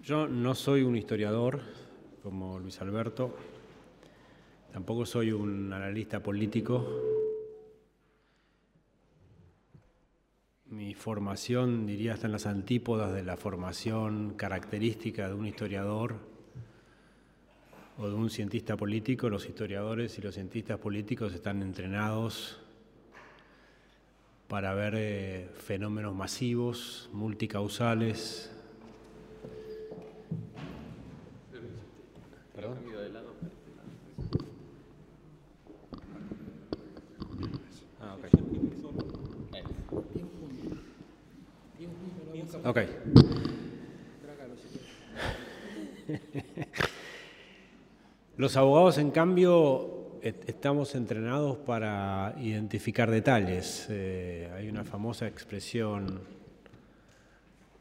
Yo 0.02 0.30
no 0.30 0.56
soy 0.56 0.84
un 0.84 0.96
historiador 0.96 1.60
como 2.24 2.60
Luis 2.60 2.80
Alberto, 2.80 3.36
tampoco 4.72 5.06
soy 5.06 5.34
un 5.34 5.74
analista 5.74 6.24
político. 6.24 7.27
Mi 10.70 10.94
formación, 10.94 11.86
diría, 11.86 12.14
está 12.14 12.28
en 12.28 12.34
las 12.34 12.46
antípodas 12.46 13.14
de 13.14 13.24
la 13.24 13.38
formación 13.38 14.34
característica 14.36 15.30
de 15.30 15.34
un 15.34 15.48
historiador 15.48 16.18
o 17.98 18.10
de 18.10 18.14
un 18.14 18.30
cientista 18.30 18.76
político, 18.76 19.30
los 19.30 19.46
historiadores 19.46 20.18
y 20.18 20.22
los 20.22 20.36
cientistas 20.36 20.78
políticos 20.78 21.34
están 21.34 21.62
entrenados 21.62 22.60
para 24.50 24.74
ver 24.74 24.94
eh, 24.98 25.50
fenómenos 25.56 26.14
masivos, 26.14 27.10
multicausales. 27.14 28.52
¿Perdón? 32.54 32.78
Ah, 38.02 38.16
ok. 42.68 42.78
Los 48.38 48.58
abogados, 48.58 48.98
en 48.98 49.12
cambio, 49.12 50.20
estamos 50.22 50.96
entrenados 50.96 51.58
para 51.58 52.36
identificar 52.40 53.10
detalles. 53.10 53.88
Eh, 53.90 54.52
hay 54.56 54.70
una 54.70 54.84
famosa 54.84 55.28
expresión 55.28 56.20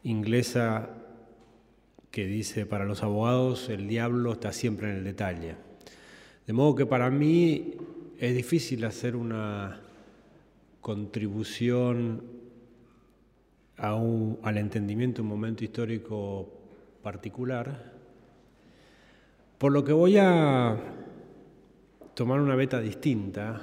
inglesa 0.03 0.89
que 2.09 2.25
dice, 2.25 2.65
para 2.65 2.85
los 2.85 3.03
abogados 3.03 3.69
el 3.69 3.87
diablo 3.87 4.33
está 4.33 4.51
siempre 4.51 4.89
en 4.89 4.97
el 4.97 5.03
detalle. 5.03 5.55
De 6.47 6.53
modo 6.53 6.75
que 6.75 6.85
para 6.85 7.11
mí 7.11 7.75
es 8.17 8.35
difícil 8.35 8.83
hacer 8.85 9.15
una 9.15 9.81
contribución 10.81 12.36
al 13.77 14.57
entendimiento 14.57 15.21
un 15.21 15.27
momento 15.27 15.63
histórico 15.63 16.49
particular 17.03 17.97
por 19.57 19.71
lo 19.71 19.83
que 19.83 19.93
voy 19.93 20.17
a 20.17 20.77
tomar 22.13 22.39
una 22.39 22.55
beta 22.55 22.79
distinta, 22.79 23.59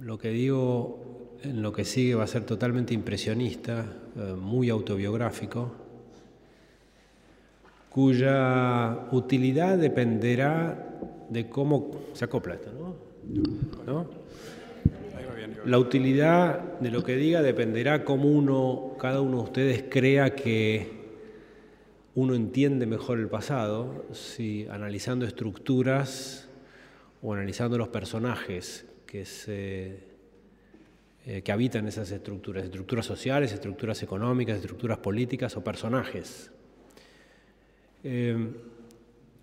lo 0.00 0.18
que 0.18 0.30
digo 0.30 1.38
en 1.44 1.62
lo 1.62 1.72
que 1.72 1.84
sigue 1.84 2.16
va 2.16 2.24
a 2.24 2.26
ser 2.26 2.44
totalmente 2.44 2.92
impresionista, 2.92 3.86
eh, 4.16 4.34
muy 4.34 4.68
autobiográfico, 4.68 5.72
cuya 7.88 9.06
utilidad 9.12 9.78
dependerá 9.78 10.98
de 11.28 11.48
cómo 11.48 11.90
se 12.14 12.24
acopla 12.24 12.54
esto, 12.54 12.96
¿no? 13.86 14.06
La 15.64 15.78
utilidad 15.78 16.78
de 16.80 16.90
lo 16.90 17.04
que 17.04 17.16
diga 17.16 17.40
dependerá 17.40 18.04
cómo 18.04 18.28
uno, 18.28 18.96
cada 18.98 19.20
uno 19.20 19.38
de 19.38 19.42
ustedes 19.44 19.84
crea 19.88 20.34
que 20.34 21.02
uno 22.14 22.34
entiende 22.34 22.84
mejor 22.86 23.20
el 23.20 23.28
pasado 23.28 24.04
si 24.12 24.66
analizando 24.68 25.24
estructuras 25.24 26.48
o 27.22 27.32
analizando 27.32 27.78
los 27.78 27.88
personajes 27.88 28.86
que, 29.06 29.24
eh, 31.26 31.42
que 31.42 31.52
habitan 31.52 31.86
esas 31.86 32.10
estructuras, 32.10 32.64
estructuras 32.64 33.06
sociales, 33.06 33.52
estructuras 33.52 34.02
económicas, 34.02 34.56
estructuras 34.56 34.98
políticas 34.98 35.56
o 35.56 35.62
personajes. 35.62 36.50
Eh, 38.02 38.36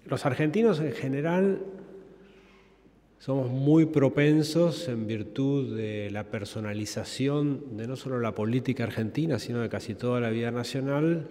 los 0.06 0.26
argentinos 0.26 0.82
en 0.82 0.92
general 0.92 1.62
somos 3.20 3.52
muy 3.52 3.86
propensos 3.86 4.88
en 4.88 5.06
virtud 5.06 5.76
de 5.76 6.10
la 6.10 6.24
personalización 6.24 7.76
de 7.76 7.86
no 7.86 7.98
solo 7.98 8.20
la 8.22 8.34
política 8.34 8.86
argentina, 8.86 9.40
sino 9.40 9.60
de 9.60 9.68
casi 9.68 9.94
toda 9.94 10.22
la 10.22 10.30
vida 10.30 10.52
nacional, 10.52 11.28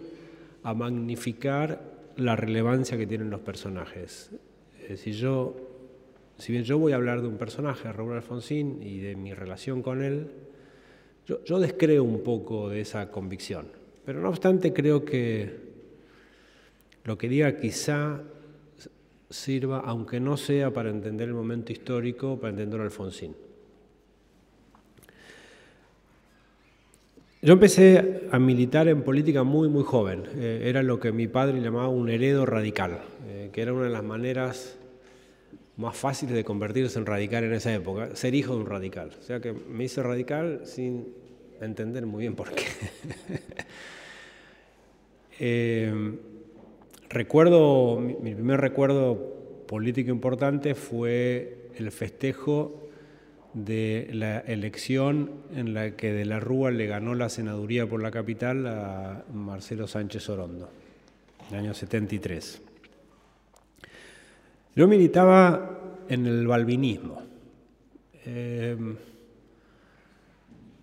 a 0.63 0.75
magnificar 0.75 1.81
la 2.17 2.37
relevancia 2.37 2.99
que 2.99 3.07
tienen 3.07 3.31
los 3.31 3.41
personajes. 3.41 4.31
Yo, 5.07 5.57
si 6.37 6.53
bien 6.53 6.65
yo 6.65 6.79
voy 6.79 6.93
a 6.93 6.97
hablar 6.97 7.23
de 7.23 7.29
un 7.29 7.39
personaje, 7.39 7.91
Raúl 7.91 8.15
Alfonsín, 8.15 8.83
y 8.83 8.99
de 8.99 9.17
mi 9.17 9.33
relación 9.33 9.83
con 9.83 10.03
él, 10.03 10.29
yo 11.27 11.59
descreo 11.59 12.05
un 12.05 12.23
poco 12.23 12.69
de 12.69 12.83
esa 12.83 13.11
convicción. 13.11 13.67
Pero 14.05 14.21
no 14.21 14.29
obstante 14.29 14.73
creo 14.73 15.05
que 15.05 15.69
lo 17.05 17.17
que 17.17 17.29
diga 17.29 17.57
quizá 17.57 18.21
sirva, 19.31 19.81
aunque 19.81 20.21
no 20.21 20.37
sea 20.37 20.73
para 20.73 20.91
entender 20.91 21.29
el 21.29 21.35
momento 21.35 21.73
histórico, 21.73 22.39
para 22.39 22.51
entender 22.51 22.81
a 22.81 22.85
Alfonsín. 22.85 23.35
Yo 27.41 27.53
empecé 27.53 28.29
a 28.33 28.39
militar 28.41 28.89
en 28.89 29.03
política 29.03 29.45
muy, 29.45 29.69
muy 29.69 29.85
joven. 29.85 30.25
Eh, 30.35 30.63
era 30.65 30.83
lo 30.83 30.99
que 30.99 31.13
mi 31.13 31.29
padre 31.29 31.61
llamaba 31.61 31.89
un 31.89 32.09
heredo 32.09 32.47
radical, 32.47 32.99
eh, 33.29 33.51
que 33.53 33.63
era 33.63 33.73
una 33.73 33.85
de 33.85 33.91
las 33.91 34.03
maneras 34.03 34.77
más 35.77 35.97
fáciles 35.97 36.35
de 36.35 36.43
convertirse 36.43 36.99
en 36.99 37.07
radical 37.07 37.45
en 37.45 37.53
esa 37.53 37.73
época, 37.73 38.17
ser 38.17 38.35
hijo 38.35 38.55
de 38.55 38.61
un 38.61 38.67
radical. 38.67 39.13
O 39.21 39.23
sea 39.23 39.39
que 39.39 39.53
me 39.53 39.85
hice 39.85 40.03
radical 40.03 40.63
sin 40.65 41.15
entender 41.61 42.07
muy 42.07 42.23
bien 42.23 42.35
por 42.35 42.53
qué. 42.53 42.65
Eh, 45.41 46.19
recuerdo, 47.09 48.01
mi 48.01 48.35
primer 48.35 48.61
recuerdo 48.61 49.39
político 49.67 50.11
importante 50.11 50.75
fue 50.75 51.71
el 51.77 51.93
festejo 51.93 52.89
de 53.55 54.09
la 54.13 54.41
elección 54.41 55.31
en 55.55 55.75
la 55.75 55.97
que 55.97 56.13
de 56.13 56.25
la 56.25 56.41
Rúa 56.41 56.71
le 56.71 56.87
ganó 56.87 57.15
la 57.15 57.29
senaduría 57.29 57.87
por 57.87 58.03
la 58.03 58.11
capital 58.11 58.67
a 58.67 59.25
Marcelo 59.33 59.87
Sánchez 59.87 60.29
Orondo, 60.29 60.69
en 61.49 61.55
el 61.55 61.65
año 61.65 61.75
73. 61.75 62.63
Yo 64.77 64.87
militaba 64.87 66.05
en 66.09 66.27
el 66.27 66.47
balvinismo, 66.47 67.23
em, 68.25 68.97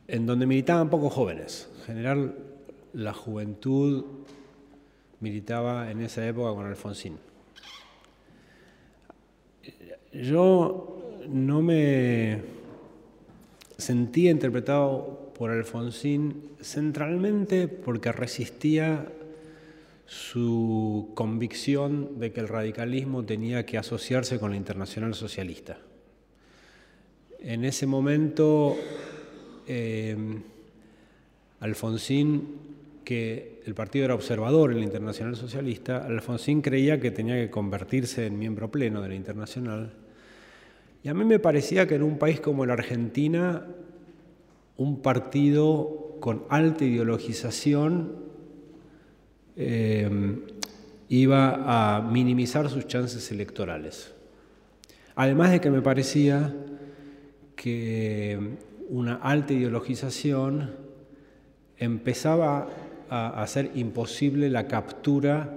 en 0.08 0.26
donde 0.26 0.46
militaban 0.46 0.90
pocos 0.90 1.14
jóvenes. 1.14 1.70
En 1.80 1.86
general, 1.86 2.36
la 2.94 3.14
juventud 3.14 4.04
militaba 5.20 5.92
en 5.92 6.02
esa 6.02 6.26
época 6.28 6.54
con 6.54 6.66
Alfonsín. 6.66 7.18
Yo 10.14 11.22
no 11.28 11.62
me 11.62 12.42
sentía 13.78 14.32
interpretado 14.32 15.34
por 15.38 15.52
Alfonsín 15.52 16.52
centralmente 16.62 17.68
porque 17.68 18.12
resistía 18.12 19.12
su 20.06 21.12
convicción 21.16 22.20
de 22.20 22.32
que 22.32 22.40
el 22.40 22.48
radicalismo 22.48 23.26
tenía 23.26 23.66
que 23.66 23.78
asociarse 23.78 24.40
con 24.40 24.52
la 24.52 24.58
Internacional 24.58 25.14
Socialista. 25.14 25.78
En 27.40 27.66
ese 27.66 27.86
momento, 27.86 28.78
eh, 29.68 30.16
Alfonsín, 31.60 32.75
que 33.06 33.62
el 33.66 33.76
partido 33.76 34.06
era 34.06 34.16
observador 34.16 34.72
en 34.72 34.80
la 34.80 34.84
Internacional 34.84 35.36
Socialista, 35.36 36.06
Alfonsín 36.06 36.62
creía 36.62 37.00
que 37.00 37.12
tenía 37.12 37.36
que 37.36 37.50
convertirse 37.50 38.26
en 38.26 38.38
miembro 38.38 38.70
pleno 38.70 39.02
de 39.02 39.10
la 39.10 39.16
Internacional. 39.16 39.94
Y 41.04 41.08
a 41.08 41.14
mí 41.14 41.24
me 41.24 41.40
parecía 41.40 41.88
que 41.88 41.96
en 41.96 42.04
un 42.04 42.18
país 42.18 42.42
como 42.42 42.66
la 42.66 42.74
Argentina, 42.74 43.68
un 44.76 45.02
partido 45.02 46.18
con 46.20 46.44
alta 46.50 46.84
ideologización 46.84 48.26
eh, 49.56 50.10
iba 51.08 51.98
a 51.98 52.02
minimizar 52.02 52.70
sus 52.70 52.88
chances 52.88 53.32
electorales. 53.32 54.14
Además 55.16 55.52
de 55.52 55.62
que 55.62 55.70
me 55.70 55.82
parecía 55.82 56.54
que 57.56 58.58
una 58.90 59.16
alta 59.16 59.54
ideologización 59.54 60.72
empezaba 61.78 62.68
a 63.10 63.42
hacer 63.42 63.72
imposible 63.76 64.50
la 64.50 64.68
captura 64.68 65.54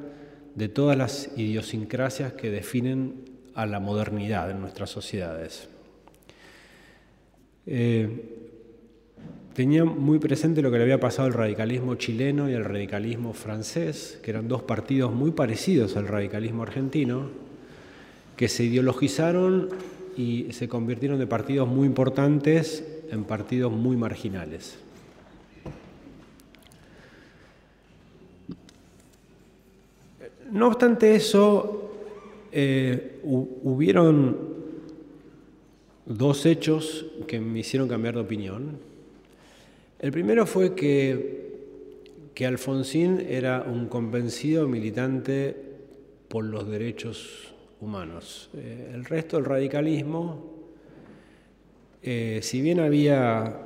de 0.55 0.69
todas 0.69 0.97
las 0.97 1.31
idiosincrasias 1.37 2.33
que 2.33 2.51
definen 2.51 3.25
a 3.55 3.67
la 3.67 3.81
modernidad 3.81 4.51
en 4.51 4.61
nuestras 4.61 4.91
sociedades. 4.91 5.69
Eh, 7.67 8.09
tenía 9.55 9.85
muy 9.85 10.19
presente 10.19 10.63
lo 10.63 10.71
que 10.71 10.79
le 10.79 10.85
había 10.85 11.01
pasado 11.01 11.27
al 11.27 11.35
radicalismo 11.35 11.95
chileno 11.97 12.49
y 12.49 12.55
al 12.55 12.65
radicalismo 12.65 13.33
francés, 13.35 14.19
que 14.23 14.31
eran 14.31 14.49
dos 14.49 14.63
partidos 14.63 15.13
muy 15.13 15.33
parecidos 15.33 15.97
al 15.97 16.09
radicalismo 16.09 16.63
argentino, 16.63 17.31
que 18.37 18.49
se 18.49 18.65
ideologizaron 18.65 19.69
y 20.17 20.53
se 20.53 20.69
convirtieron 20.69 21.19
de 21.19 21.27
partidos 21.27 21.69
muy 21.69 21.87
importantes 21.87 22.85
en 23.11 23.25
partidos 23.25 23.73
muy 23.73 23.97
marginales. 23.97 24.79
No 30.51 30.69
obstante 30.69 31.15
eso, 31.15 31.91
eh, 32.53 33.21
hubieron 33.23 34.37
dos 36.07 36.47
hechos 36.47 37.07
que 37.27 37.39
me 37.39 37.59
hicieron 37.59 37.87
cambiar 37.87 38.15
de 38.15 38.21
opinión. 38.21 38.79
El 39.99 40.11
primero 40.11 40.47
fue 40.47 40.75
que, 40.75 42.31
que 42.35 42.47
Alfonsín 42.47 43.21
era 43.29 43.63
un 43.63 43.89
convencido 43.89 44.67
militante 44.69 45.55
por 46.29 46.45
los 46.45 46.67
derechos 46.67 47.53
humanos. 47.81 48.49
Eh, 48.55 48.93
el 48.95 49.05
resto 49.05 49.37
del 49.37 49.45
radicalismo, 49.45 50.45
eh, 52.03 52.41
si 52.43 52.63
bien 52.63 52.81
había 52.81 53.61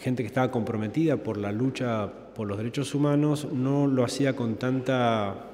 gente 0.00 0.22
que 0.22 0.28
estaba 0.28 0.50
comprometida 0.50 1.18
por 1.18 1.36
la 1.36 1.52
lucha 1.52 2.10
por 2.34 2.48
los 2.48 2.56
derechos 2.56 2.94
humanos, 2.94 3.48
no 3.52 3.86
lo 3.86 4.04
hacía 4.04 4.34
con 4.34 4.56
tanta 4.56 5.51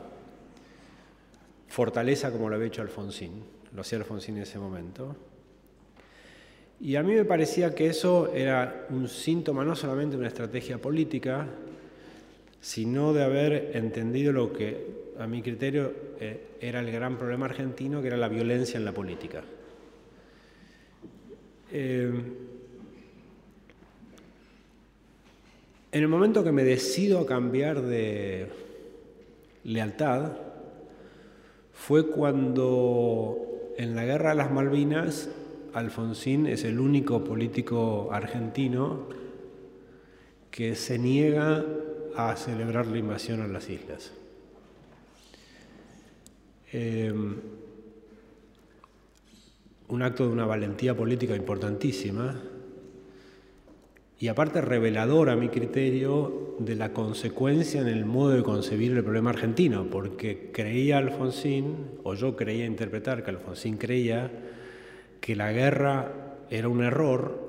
fortaleza 1.68 2.32
como 2.32 2.48
lo 2.48 2.56
había 2.56 2.68
hecho 2.68 2.82
Alfonsín. 2.82 3.42
Lo 3.74 3.82
hacía 3.82 3.98
Alfonsín 3.98 4.36
en 4.36 4.42
ese 4.42 4.58
momento. 4.58 5.14
Y 6.80 6.96
a 6.96 7.02
mí 7.02 7.14
me 7.14 7.24
parecía 7.24 7.74
que 7.74 7.88
eso 7.88 8.32
era 8.32 8.86
un 8.90 9.08
síntoma 9.08 9.64
no 9.64 9.74
solamente 9.74 10.12
de 10.12 10.20
una 10.20 10.28
estrategia 10.28 10.78
política, 10.78 11.46
sino 12.60 13.12
de 13.12 13.24
haber 13.24 13.76
entendido 13.76 14.32
lo 14.32 14.52
que, 14.52 15.12
a 15.18 15.26
mi 15.26 15.42
criterio, 15.42 15.92
eh, 16.20 16.48
era 16.60 16.80
el 16.80 16.90
gran 16.90 17.18
problema 17.18 17.46
argentino, 17.46 18.00
que 18.00 18.08
era 18.08 18.16
la 18.16 18.28
violencia 18.28 18.78
en 18.78 18.84
la 18.84 18.92
política. 18.92 19.42
Eh, 21.72 22.12
en 25.90 26.02
el 26.02 26.08
momento 26.08 26.44
que 26.44 26.52
me 26.52 26.64
decido 26.64 27.20
a 27.20 27.26
cambiar 27.26 27.82
de 27.82 28.48
lealtad, 29.64 30.47
fue 31.78 32.08
cuando 32.08 33.72
en 33.76 33.94
la 33.94 34.04
guerra 34.04 34.30
de 34.30 34.34
las 34.34 34.50
Malvinas 34.50 35.30
Alfonsín 35.72 36.46
es 36.46 36.64
el 36.64 36.80
único 36.80 37.22
político 37.24 38.10
argentino 38.12 39.06
que 40.50 40.74
se 40.74 40.98
niega 40.98 41.64
a 42.16 42.34
celebrar 42.36 42.88
la 42.88 42.98
invasión 42.98 43.40
a 43.40 43.46
las 43.46 43.70
islas. 43.70 44.12
Em, 46.72 47.36
un 49.86 50.02
acto 50.02 50.26
de 50.26 50.32
una 50.32 50.46
valentía 50.46 50.96
política 50.96 51.36
importantísima 51.36 52.42
y 54.20 54.28
aparte 54.28 54.60
revelador 54.60 55.30
a 55.30 55.36
mi 55.36 55.48
criterio 55.48 56.56
de 56.58 56.74
la 56.74 56.92
consecuencia 56.92 57.80
en 57.80 57.88
el 57.88 58.04
modo 58.04 58.30
de 58.30 58.42
concebir 58.42 58.92
el 58.92 59.04
problema 59.04 59.30
argentino, 59.30 59.86
porque 59.90 60.50
creía 60.52 60.98
Alfonsín, 60.98 61.92
o 62.02 62.14
yo 62.14 62.34
creía 62.34 62.66
interpretar 62.66 63.22
que 63.22 63.30
Alfonsín 63.30 63.76
creía, 63.76 64.30
que 65.20 65.36
la 65.36 65.52
guerra 65.52 66.36
era 66.50 66.68
un 66.68 66.82
error 66.82 67.46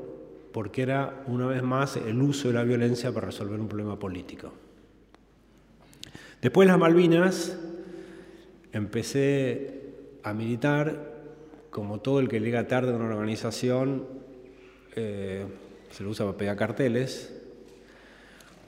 porque 0.51 0.83
era 0.83 1.23
una 1.27 1.47
vez 1.47 1.63
más 1.63 1.97
el 1.97 2.21
uso 2.21 2.49
de 2.49 2.55
la 2.55 2.63
violencia 2.63 3.11
para 3.11 3.27
resolver 3.27 3.59
un 3.59 3.67
problema 3.67 3.97
político. 3.97 4.51
Después 6.41 6.67
de 6.67 6.71
las 6.71 6.79
Malvinas 6.79 7.57
empecé 8.73 9.93
a 10.23 10.33
militar, 10.33 11.17
como 11.69 11.99
todo 11.99 12.19
el 12.19 12.29
que 12.29 12.39
llega 12.39 12.67
tarde 12.67 12.91
a 12.91 12.95
una 12.95 13.05
organización, 13.05 14.05
eh, 14.95 15.45
se 15.91 16.03
lo 16.03 16.09
usa 16.09 16.25
para 16.25 16.37
pegar 16.37 16.57
carteles, 16.57 17.33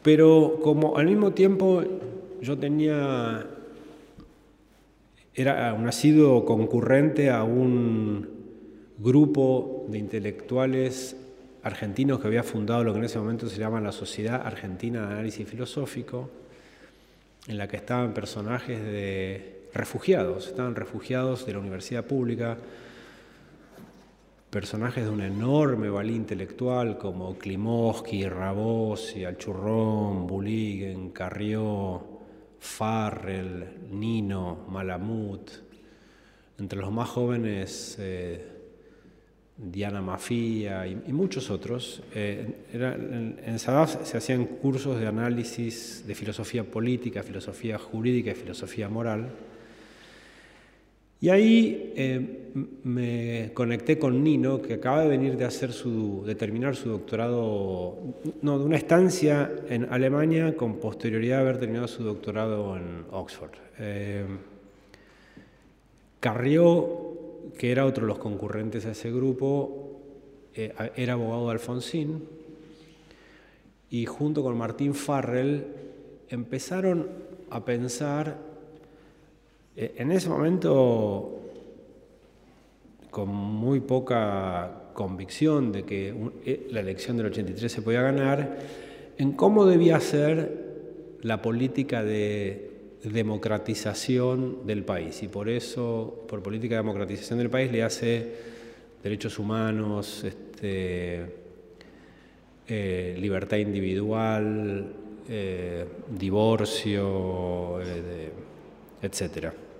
pero 0.03 0.59
como 0.63 0.97
al 0.97 1.05
mismo 1.05 1.31
tiempo 1.31 1.83
yo 2.41 2.57
tenía, 2.57 3.45
era 5.33 5.73
un 5.73 5.87
asiduo 5.87 6.43
concurrente 6.45 7.29
a 7.29 7.43
un 7.43 8.27
grupo 8.97 9.85
de 9.89 9.97
intelectuales 9.97 11.15
argentinos 11.63 12.19
que 12.19 12.27
había 12.27 12.43
fundado 12.43 12.83
lo 12.83 12.93
que 12.93 12.99
en 12.99 13.05
ese 13.05 13.19
momento 13.19 13.47
se 13.47 13.59
llama 13.59 13.79
la 13.81 13.91
Sociedad 13.91 14.41
Argentina 14.45 15.05
de 15.05 15.13
Análisis 15.13 15.47
Filosófico, 15.47 16.29
en 17.47 17.57
la 17.57 17.67
que 17.67 17.77
estaban 17.77 18.13
personajes 18.13 18.81
de 18.83 19.61
refugiados, 19.73 20.47
estaban 20.47 20.75
refugiados 20.75 21.45
de 21.45 21.53
la 21.53 21.59
universidad 21.59 22.05
pública, 22.05 22.57
personajes 24.51 25.05
de 25.05 25.09
un 25.09 25.21
enorme 25.21 25.89
valía 25.89 26.17
intelectual 26.17 26.97
como 26.97 27.37
Klimovsky, 27.37 28.27
Rabossi, 28.27 29.23
Alchurrón, 29.23 30.27
Buligen, 30.27 31.11
Carrió, 31.11 32.03
Farrell, 32.59 33.65
Nino, 33.89 34.65
Malamut, 34.69 35.49
entre 36.59 36.79
los 36.79 36.91
más 36.91 37.07
jóvenes 37.07 37.95
eh, 37.97 38.45
Diana 39.55 40.01
Mafia 40.01 40.85
y, 40.85 40.95
muchos 41.13 41.49
otros. 41.49 42.03
Eh, 42.13 42.65
en, 42.73 43.39
en 43.45 43.57
Sadaf 43.57 44.05
se 44.05 44.17
hacían 44.17 44.45
cursos 44.45 44.99
de 44.99 45.07
análisis 45.07 46.03
de 46.05 46.13
filosofía 46.13 46.65
política, 46.65 47.23
filosofía 47.23 47.77
jurídica 47.77 48.31
y 48.31 48.35
filosofía 48.35 48.89
moral. 48.89 49.29
Y 51.21 51.29
ahí 51.29 51.93
eh, 51.95 52.49
me 52.83 53.51
conecté 53.53 53.97
con 53.97 54.23
Nino, 54.23 54.61
que 54.61 54.73
acaba 54.73 55.03
de 55.03 55.07
venir 55.07 55.37
de, 55.37 55.45
hacer 55.45 55.71
su, 55.71 56.23
de 56.25 56.35
terminar 56.35 56.75
su 56.75 56.89
doctorado, 56.89 57.97
no, 58.41 58.59
de 58.59 58.65
una 58.65 58.77
estancia 58.77 59.49
en 59.69 59.85
Alemania 59.85 60.57
con 60.57 60.79
posterioridad 60.79 61.39
a 61.39 61.41
haber 61.41 61.59
terminado 61.59 61.87
su 61.87 62.03
doctorado 62.03 62.75
en 62.75 63.05
Oxford. 63.11 63.51
Eh, 63.79 64.25
Carrió 66.19 67.11
que 67.57 67.71
era 67.71 67.85
otro 67.85 68.03
de 68.03 68.07
los 68.07 68.19
concurrentes 68.19 68.85
a 68.85 68.91
ese 68.91 69.11
grupo, 69.11 69.99
eh, 70.53 70.73
era 70.95 71.13
abogado 71.13 71.45
de 71.45 71.51
Alfonsín, 71.51 72.23
y 73.89 74.05
junto 74.05 74.43
con 74.43 74.57
Martín 74.57 74.93
Farrell 74.93 75.65
empezaron 76.29 77.07
a 77.49 77.65
pensar, 77.65 78.37
en 79.81 80.11
ese 80.11 80.29
momento 80.29 81.39
con 83.09 83.29
muy 83.29 83.79
poca 83.81 84.91
convicción 84.93 85.71
de 85.71 85.83
que 85.83 86.13
eh, 86.45 86.67
la 86.71 86.79
elección 86.79 87.17
del 87.17 87.27
83 87.27 87.71
se 87.71 87.81
podía 87.81 88.01
ganar, 88.01 88.59
en 89.17 89.33
cómo 89.33 89.65
debía 89.65 89.99
ser 89.99 91.17
la 91.21 91.41
política 91.41 92.03
de 92.03 92.69
democratización 93.03 94.65
del 94.65 94.83
país 94.83 95.23
y 95.23 95.27
por 95.27 95.49
eso, 95.49 96.25
por 96.27 96.41
política 96.41 96.75
de 96.75 96.81
democratización 96.81 97.39
del 97.39 97.49
país, 97.49 97.71
le 97.71 97.83
hace 97.83 98.31
derechos 99.03 99.39
humanos, 99.39 100.23
este, 100.23 101.25
eh, 102.67 103.17
libertad 103.19 103.57
individual, 103.57 104.93
eh, 105.27 105.85
divorcio, 106.17 107.79
etc. 109.01 109.70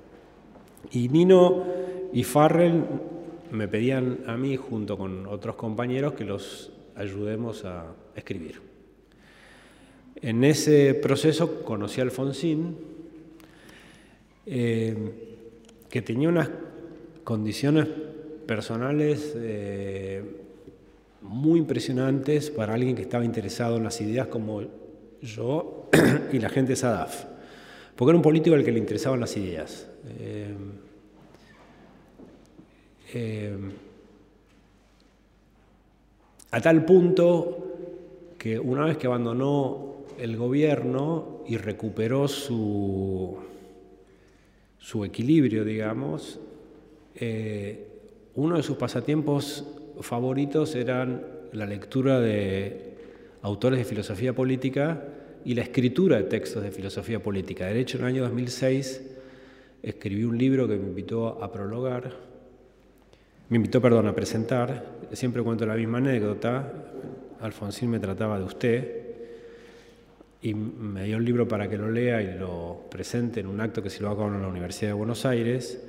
Y 0.92 1.10
Nino 1.10 1.64
y 2.14 2.24
Farrell 2.24 2.84
me 3.52 3.68
pedían 3.68 4.20
a 4.28 4.38
mí, 4.38 4.56
junto 4.58 4.98
con 4.98 5.28
otros 5.28 5.56
compañeros, 5.56 6.14
que 6.14 6.24
los 6.24 6.72
ayudemos 6.96 7.66
a 7.66 7.94
escribir. 8.16 8.62
En 10.16 10.44
ese 10.44 10.94
proceso 10.94 11.64
conocí 11.64 12.00
a 12.00 12.04
Alfonsín, 12.04 12.78
eh, 14.46 14.96
que 15.90 16.02
tenía 16.02 16.30
unas 16.30 16.50
condiciones 17.24 17.88
personales 18.46 19.34
eh, 19.36 20.24
muy 21.22 21.60
impresionantes 21.60 22.50
para 22.50 22.74
alguien 22.74 22.96
que 22.96 23.04
estaba 23.04 23.26
interesado 23.26 23.78
en 23.78 23.84
las 23.84 24.02
ideas 24.02 24.28
como 24.28 24.64
yo 25.22 25.90
y 26.32 26.40
la 26.40 26.50
gente 26.50 26.72
de 26.72 26.76
SADAF, 26.76 27.26
porque 27.96 28.12
era 28.12 28.18
un 28.18 28.24
político 28.24 28.56
al 28.56 28.64
que 28.64 28.72
le 28.72 28.80
interesaban 28.80 29.20
las 29.20 29.36
ideas. 29.38 29.91
Eh, 30.08 30.56
eh, 33.14 33.58
a 36.52 36.62
tal 36.62 36.86
punto 36.86 37.68
que 38.38 38.60
una 38.60 38.86
vez 38.86 38.98
que 38.98 39.08
abandonó 39.08 40.06
el 40.18 40.38
gobierno 40.38 41.44
y 41.48 41.58
recuperó 41.58 42.28
su, 42.28 43.38
su 44.78 45.06
equilibrio, 45.06 45.64
digamos, 45.64 46.40
eh, 47.16 47.88
uno 48.36 48.58
de 48.58 48.64
sus 48.64 48.78
pasatiempos 48.78 49.66
favoritos 50.02 50.76
eran 50.76 51.26
la 51.54 51.66
lectura 51.66 52.20
de 52.20 52.96
autores 53.42 53.80
de 53.80 53.86
filosofía 53.86 54.34
política 54.34 55.04
y 55.44 55.54
la 55.54 55.64
escritura 55.64 56.18
de 56.18 56.24
textos 56.24 56.64
de 56.64 56.72
filosofía 56.72 57.22
política. 57.22 57.66
De 57.68 57.80
hecho, 57.80 57.98
en 57.98 58.04
el 58.04 58.10
año 58.10 58.24
2006 58.24 59.11
escribí 59.84 60.24
un 60.24 60.38
libro 60.38 60.68
que 60.68 60.78
me 60.78 60.88
invitó 60.88 61.44
a 61.44 61.52
prologar, 61.52 62.12
me 63.52 63.58
invitó, 63.58 63.82
perdón, 63.82 64.08
a 64.08 64.16
presentar. 64.16 64.86
Siempre 65.12 65.44
cuento 65.44 65.66
la 65.66 65.76
misma 65.76 65.98
anécdota. 65.98 66.72
Alfonsín 67.42 67.90
me 67.90 68.00
trataba 68.00 68.40
de 68.40 68.46
usted 68.46 69.02
y 70.42 70.54
me 70.54 71.04
dio 71.04 71.18
el 71.18 71.26
libro 71.26 71.48
para 71.48 71.70
que 71.70 71.78
lo 71.78 71.92
lea 71.92 72.22
y 72.22 72.38
lo 72.38 72.86
presente 72.90 73.42
en 73.42 73.48
un 73.48 73.60
acto 73.60 73.84
que 73.84 73.90
se 73.90 74.02
lo 74.02 74.10
hago 74.10 74.26
en 74.28 74.42
la 74.42 74.48
Universidad 74.48 74.92
de 74.92 74.94
Buenos 74.94 75.26
Aires. 75.26 75.84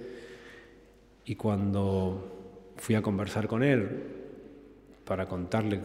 Y 1.25 1.37
cuando 1.37 2.73
fui 2.79 2.97
a 2.97 3.03
conversar 3.03 3.47
con 3.47 3.63
él 3.63 3.89
para 5.05 5.27
contarle 5.27 5.81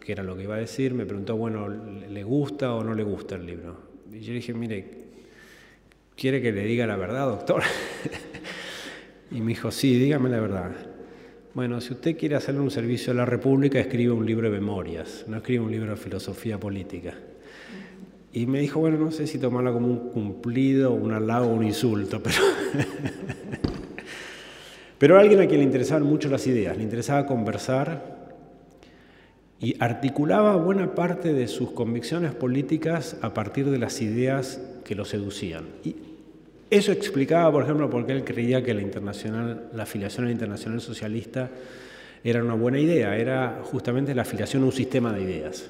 qué 0.00 0.10
era 0.10 0.24
lo 0.24 0.36
que 0.36 0.42
iba 0.42 0.56
a 0.56 0.58
decir, 0.58 0.94
me 0.94 1.06
preguntó, 1.06 1.36
bueno, 1.36 1.68
¿le 1.68 2.24
gusta 2.24 2.74
o 2.74 2.82
no 2.82 2.92
le 2.92 3.04
gusta 3.04 3.36
el 3.36 3.46
libro? 3.46 3.76
Y 4.12 4.18
yo 4.18 4.32
dije, 4.34 4.52
mire, 4.52 4.99
¿quiere 6.20 6.42
que 6.42 6.52
le 6.52 6.64
diga 6.64 6.86
la 6.86 6.96
verdad, 6.96 7.28
doctor? 7.28 7.62
y 9.30 9.40
me 9.40 9.48
dijo, 9.48 9.70
sí, 9.70 9.98
dígame 9.98 10.28
la 10.28 10.38
verdad. 10.38 10.72
Bueno, 11.54 11.80
si 11.80 11.94
usted 11.94 12.18
quiere 12.18 12.36
hacerle 12.36 12.60
un 12.60 12.70
servicio 12.70 13.12
a 13.12 13.16
la 13.16 13.24
República, 13.24 13.80
escribe 13.80 14.12
un 14.12 14.26
libro 14.26 14.50
de 14.50 14.60
memorias, 14.60 15.24
no 15.28 15.38
escribe 15.38 15.64
un 15.64 15.72
libro 15.72 15.92
de 15.92 15.96
filosofía 15.96 16.60
política. 16.60 17.14
Y 18.34 18.46
me 18.46 18.60
dijo, 18.60 18.80
bueno, 18.80 18.98
no 18.98 19.10
sé 19.10 19.26
si 19.26 19.38
tomarlo 19.38 19.72
como 19.72 19.86
un 19.86 20.10
cumplido, 20.10 20.92
un 20.92 21.12
halago 21.12 21.46
un 21.46 21.64
insulto, 21.64 22.22
pero... 22.22 22.36
pero 24.98 25.18
alguien 25.18 25.40
a 25.40 25.46
quien 25.46 25.60
le 25.60 25.64
interesaban 25.64 26.02
mucho 26.02 26.28
las 26.28 26.46
ideas, 26.46 26.76
le 26.76 26.82
interesaba 26.82 27.24
conversar 27.24 28.36
y 29.58 29.74
articulaba 29.82 30.56
buena 30.56 30.94
parte 30.94 31.32
de 31.32 31.48
sus 31.48 31.72
convicciones 31.72 32.34
políticas 32.34 33.16
a 33.22 33.32
partir 33.32 33.70
de 33.70 33.78
las 33.78 34.02
ideas 34.02 34.60
que 34.84 34.94
lo 34.94 35.06
seducían. 35.06 35.64
Eso 36.70 36.92
explicaba, 36.92 37.50
por 37.50 37.64
ejemplo, 37.64 37.90
por 37.90 38.06
qué 38.06 38.12
él 38.12 38.24
creía 38.24 38.62
que 38.62 38.72
la, 38.72 38.80
internacional, 38.80 39.70
la 39.74 39.82
afiliación 39.82 40.24
a 40.24 40.28
la 40.28 40.32
Internacional 40.32 40.80
Socialista 40.80 41.50
era 42.22 42.44
una 42.44 42.54
buena 42.54 42.78
idea, 42.78 43.16
era 43.16 43.60
justamente 43.64 44.14
la 44.14 44.22
afiliación 44.22 44.62
a 44.62 44.66
un 44.66 44.72
sistema 44.72 45.12
de 45.12 45.22
ideas. 45.22 45.68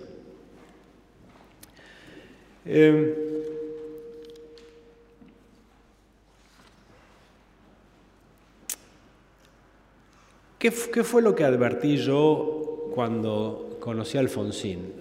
Em, 2.66 3.14
¿qué, 10.58 10.70
¿Qué 10.92 11.04
fue 11.04 11.22
lo 11.22 11.34
que 11.34 11.44
advertí 11.44 11.96
yo 11.96 12.90
cuando 12.94 13.78
conocí 13.80 14.18
a 14.18 14.20
Alfonsín? 14.20 14.92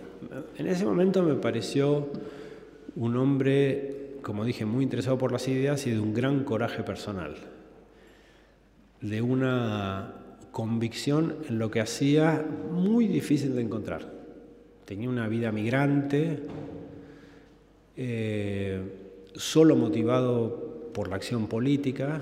En 0.58 0.68
ese 0.68 0.86
momento 0.86 1.24
me 1.24 1.36
pareció 1.36 2.08
un 2.95 3.18
hombre 3.18 3.99
como 4.22 4.45
dije, 4.45 4.65
muy 4.65 4.84
interesado 4.84 5.17
por 5.17 5.32
las 5.32 5.47
ideas 5.47 5.86
y 5.88 5.91
de 5.91 5.99
un 5.99 6.13
gran 6.13 6.43
coraje 6.43 6.84
personal, 6.84 7.36
de 9.01 9.22
una 9.22 10.13
convicción 10.51 11.36
en 11.47 11.59
lo 11.59 11.72
que 11.72 11.82
hacía 11.82 12.45
muy 12.72 13.07
difícil 13.07 13.55
de 13.55 13.61
encontrar. 13.61 14.11
Tenía 14.86 15.09
una 15.09 15.28
vida 15.28 15.51
migrante, 15.51 16.39
eh, 17.95 18.82
solo 19.36 19.76
motivado 19.76 20.91
por 20.93 21.07
la 21.07 21.15
acción 21.15 21.47
política, 21.47 22.22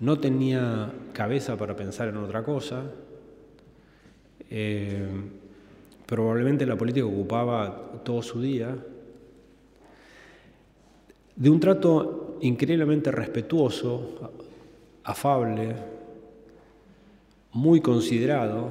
no 0.00 0.18
tenía 0.18 0.92
cabeza 1.12 1.56
para 1.56 1.76
pensar 1.76 2.08
en 2.08 2.16
otra 2.16 2.42
cosa, 2.42 2.82
eh, 4.50 5.06
probablemente 6.06 6.66
la 6.66 6.76
política 6.76 7.06
ocupaba 7.06 8.02
todo 8.04 8.22
su 8.22 8.40
día, 8.40 8.76
de 11.36 11.50
un 11.50 11.60
trato 11.60 12.38
increíblemente 12.40 13.10
respetuoso, 13.10 14.32
afable, 15.04 15.74
muy 17.52 17.80
considerado, 17.80 18.70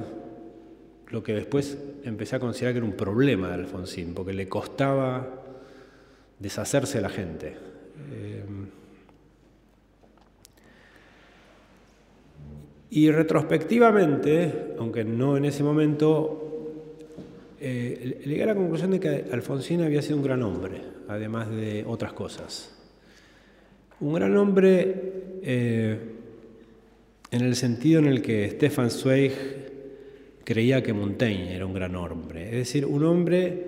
lo 1.08 1.22
que 1.22 1.34
después 1.34 1.78
empecé 2.04 2.36
a 2.36 2.40
considerar 2.40 2.74
que 2.74 2.78
era 2.78 2.86
un 2.86 2.96
problema 2.96 3.48
de 3.48 3.54
Alfonsín, 3.54 4.14
porque 4.14 4.32
le 4.32 4.48
costaba 4.48 5.26
deshacerse 6.38 6.98
de 6.98 7.02
la 7.02 7.08
gente. 7.08 7.56
Eh, 8.12 8.44
y 12.90 13.10
retrospectivamente, 13.10 14.74
aunque 14.78 15.04
no 15.04 15.36
en 15.36 15.44
ese 15.44 15.62
momento, 15.62 16.40
eh, 17.60 18.22
llegué 18.24 18.42
a 18.42 18.46
la 18.46 18.54
conclusión 18.54 18.90
de 18.90 19.00
que 19.00 19.24
Alfonsín 19.32 19.82
había 19.82 20.02
sido 20.02 20.16
un 20.16 20.22
gran 20.22 20.42
hombre 20.42 20.93
además 21.08 21.50
de 21.50 21.84
otras 21.86 22.12
cosas. 22.12 22.74
Un 24.00 24.14
gran 24.14 24.36
hombre 24.36 25.12
eh, 25.42 25.98
en 27.30 27.40
el 27.40 27.56
sentido 27.56 28.00
en 28.00 28.06
el 28.06 28.22
que 28.22 28.50
Stefan 28.50 28.90
Zweig 28.90 29.32
creía 30.44 30.82
que 30.82 30.92
Montaigne 30.92 31.54
era 31.54 31.66
un 31.66 31.74
gran 31.74 31.96
hombre, 31.96 32.44
es 32.46 32.56
decir, 32.56 32.84
un 32.86 33.04
hombre 33.04 33.66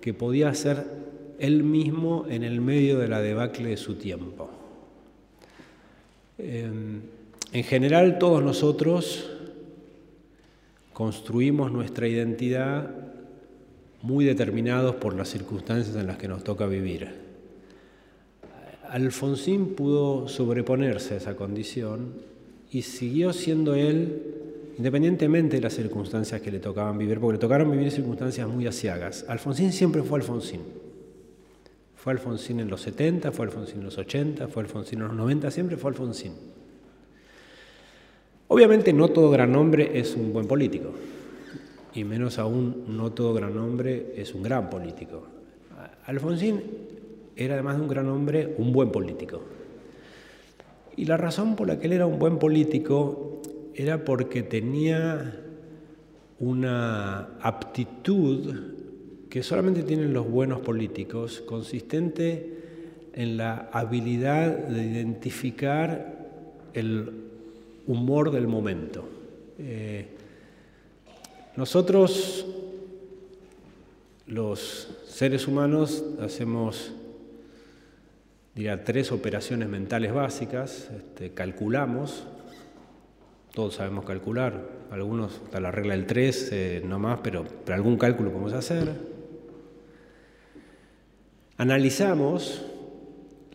que 0.00 0.14
podía 0.14 0.52
ser 0.54 0.84
él 1.38 1.62
mismo 1.62 2.26
en 2.28 2.44
el 2.44 2.60
medio 2.60 2.98
de 2.98 3.08
la 3.08 3.20
debacle 3.20 3.70
de 3.70 3.76
su 3.76 3.94
tiempo. 3.94 4.50
Eh, 6.38 6.70
en 7.52 7.64
general 7.64 8.18
todos 8.18 8.42
nosotros 8.42 9.30
construimos 10.92 11.72
nuestra 11.72 12.06
identidad 12.06 13.09
muy 14.02 14.24
determinados 14.24 14.96
por 14.96 15.14
las 15.14 15.28
circunstancias 15.28 15.94
en 15.96 16.06
las 16.06 16.16
que 16.16 16.28
nos 16.28 16.42
toca 16.44 16.66
vivir. 16.66 17.08
Alfonsín 18.88 19.74
pudo 19.74 20.26
sobreponerse 20.28 21.14
a 21.14 21.16
esa 21.18 21.36
condición 21.36 22.14
y 22.72 22.82
siguió 22.82 23.32
siendo 23.32 23.74
él 23.74 24.22
independientemente 24.78 25.56
de 25.56 25.62
las 25.62 25.74
circunstancias 25.74 26.40
que 26.40 26.50
le 26.50 26.58
tocaban 26.58 26.96
vivir, 26.96 27.20
porque 27.20 27.34
le 27.34 27.38
tocaron 27.38 27.70
vivir 27.70 27.90
circunstancias 27.90 28.48
muy 28.48 28.66
asiagas. 28.66 29.26
Alfonsín 29.28 29.72
siempre 29.72 30.02
fue 30.02 30.18
Alfonsín. 30.18 30.62
Fue 31.96 32.14
Alfonsín 32.14 32.60
en 32.60 32.70
los 32.70 32.80
70, 32.80 33.30
fue 33.30 33.44
Alfonsín 33.44 33.80
en 33.80 33.84
los 33.84 33.98
80, 33.98 34.48
fue 34.48 34.62
Alfonsín 34.62 35.00
en 35.00 35.08
los 35.08 35.16
90, 35.16 35.50
siempre 35.50 35.76
fue 35.76 35.90
Alfonsín. 35.90 36.32
Obviamente 38.48 38.92
no 38.94 39.08
todo 39.08 39.30
gran 39.30 39.54
hombre 39.54 39.98
es 39.98 40.16
un 40.16 40.32
buen 40.32 40.46
político 40.46 40.94
y 41.94 42.04
menos 42.04 42.38
aún 42.38 42.84
no 42.88 43.12
todo 43.12 43.34
gran 43.34 43.56
hombre 43.58 44.14
es 44.16 44.34
un 44.34 44.42
gran 44.42 44.70
político. 44.70 45.26
Alfonsín 46.06 46.60
era 47.36 47.54
además 47.54 47.76
de 47.76 47.82
un 47.82 47.88
gran 47.88 48.08
hombre, 48.08 48.54
un 48.58 48.72
buen 48.72 48.90
político. 48.90 49.40
Y 50.96 51.04
la 51.06 51.16
razón 51.16 51.56
por 51.56 51.68
la 51.68 51.78
que 51.78 51.86
él 51.86 51.94
era 51.94 52.06
un 52.06 52.18
buen 52.18 52.38
político 52.38 53.40
era 53.74 54.04
porque 54.04 54.42
tenía 54.42 55.40
una 56.38 57.30
aptitud 57.40 58.54
que 59.28 59.42
solamente 59.42 59.82
tienen 59.82 60.12
los 60.12 60.28
buenos 60.28 60.60
políticos, 60.60 61.42
consistente 61.46 62.58
en 63.14 63.36
la 63.36 63.68
habilidad 63.72 64.56
de 64.56 64.84
identificar 64.84 66.30
el 66.74 67.10
humor 67.86 68.30
del 68.30 68.48
momento. 68.48 69.04
Eh, 69.58 70.06
nosotros, 71.60 72.46
los 74.26 74.88
seres 75.06 75.46
humanos, 75.46 76.02
hacemos 76.18 76.90
diría, 78.54 78.82
tres 78.82 79.12
operaciones 79.12 79.68
mentales 79.68 80.14
básicas. 80.14 80.88
Este, 80.96 81.34
calculamos, 81.34 82.24
todos 83.52 83.74
sabemos 83.74 84.06
calcular, 84.06 84.70
algunos 84.90 85.34
está 85.34 85.60
la 85.60 85.70
regla 85.70 85.94
del 85.94 86.06
3, 86.06 86.48
eh, 86.50 86.82
no 86.82 86.98
más, 86.98 87.20
pero, 87.22 87.44
pero 87.66 87.76
algún 87.76 87.98
cálculo 87.98 88.30
podemos 88.30 88.54
hacer. 88.54 88.94
Analizamos 91.58 92.64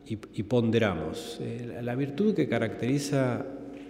y, 0.05 0.43
ponderamos. 0.43 1.39
Eh, 1.41 1.79
la 1.81 1.95
virtud 1.95 2.35
que 2.35 2.47
caracteriza 2.47 3.47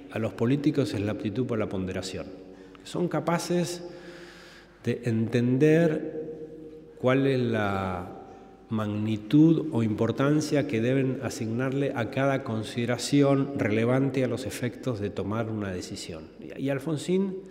a 0.10 0.20
los 0.20 0.32
políticos 0.32 0.94
es 0.94 1.02
la 1.02 1.12
aptitud 1.12 1.46
por 1.46 1.60
la 1.60 1.68
ponderación. 1.68 2.28
Son 2.86 3.10
capaces 3.10 3.84
de 4.86 5.02
entender 5.06 6.96
cuál 7.00 7.26
es 7.26 7.40
la 7.40 8.16
magnitud 8.70 9.70
o 9.72 9.84
importancia 9.84 10.68
que 10.68 10.80
deben 10.80 11.20
asignarle 11.24 11.92
a 11.96 12.12
cada 12.12 12.44
consideración 12.44 13.58
relevante 13.58 14.24
a 14.24 14.28
los 14.28 14.46
efectos 14.46 15.00
de 15.00 15.10
tomar 15.10 15.50
una 15.50 15.72
decisión. 15.72 16.30
Y 16.58 16.70
Alfonsín 16.70 17.42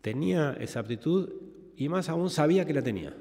tenía 0.00 0.56
esa 0.60 0.80
aptitud 0.80 1.30
y 1.76 1.88
más 1.88 2.08
aún 2.08 2.30
sabía 2.30 2.64
que 2.64 2.74
la 2.74 2.82
tenía. 2.82 3.14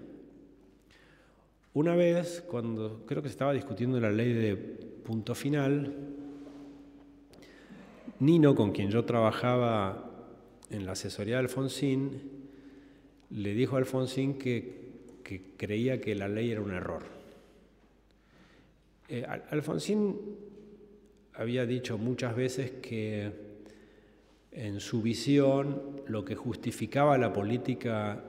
Una 1.73 1.95
vez, 1.95 2.43
cuando 2.49 3.03
creo 3.05 3.21
que 3.21 3.27
se 3.29 3.33
estaba 3.33 3.53
discutiendo 3.53 3.99
la 3.99 4.11
ley 4.11 4.33
de 4.33 4.55
punto 4.55 5.35
final, 5.35 5.93
Nino, 8.19 8.55
con 8.55 8.71
quien 8.71 8.89
yo 8.89 9.05
trabajaba 9.05 10.09
en 10.69 10.85
la 10.85 10.93
asesoría 10.93 11.35
de 11.35 11.41
Alfonsín, 11.41 12.36
le 13.29 13.53
dijo 13.53 13.75
a 13.75 13.79
Alfonsín 13.79 14.37
que 14.37 14.87
creía 15.57 15.99
que 15.99 16.15
la 16.15 16.27
ley 16.27 16.51
era 16.51 16.61
un 16.61 16.73
error. 16.73 17.17
Eh, 19.09 19.25
Alfonsín 19.51 20.15
había 21.33 21.65
dicho 21.65 21.97
muchas 21.97 22.35
veces 22.35 22.71
que 22.81 23.31
en 24.51 24.79
su 24.79 25.01
visión 25.01 26.01
lo 26.07 26.25
que 26.25 26.35
justificaba 26.35 27.17
la 27.17 27.31
política 27.31 28.23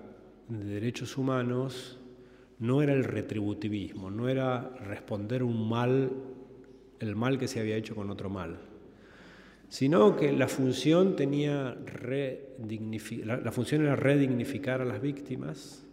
de 0.49 0.65
derechos 0.65 1.17
humanos 1.17 1.99
no 2.61 2.83
era 2.83 2.93
el 2.93 3.05
retributivismo, 3.05 4.11
no 4.11 4.29
era 4.29 4.69
responder 4.81 5.43
un 5.43 5.69
mal, 5.69 6.13
el 7.01 7.17
mal 7.17 7.39
que 7.39 7.49
se 7.49 7.61
había 7.61 7.77
hecho 7.77 7.95
con 7.95 8.11
otro 8.11 8.31
mal, 8.31 8.59
sino 9.69 10.17
que 10.17 10.33
la 10.33 10.49
función 10.49 11.17
tenía 11.17 11.77
la 11.77 13.53
función 13.53 13.83
era 13.83 13.97
redignificar 13.97 14.81
a 14.81 14.85
las 14.85 15.01
víctimas 15.01 15.85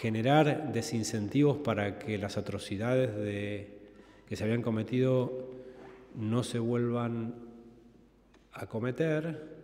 generar 0.00 0.72
desincentivos 0.72 1.58
para 1.58 1.98
que 1.98 2.18
las 2.18 2.36
atrocidades 2.36 3.10
que 4.28 4.36
se 4.36 4.44
habían 4.44 4.62
cometido 4.62 5.50
no 6.14 6.42
se 6.42 6.58
vuelvan 6.58 7.34
a 8.52 8.66
cometer 8.66 9.54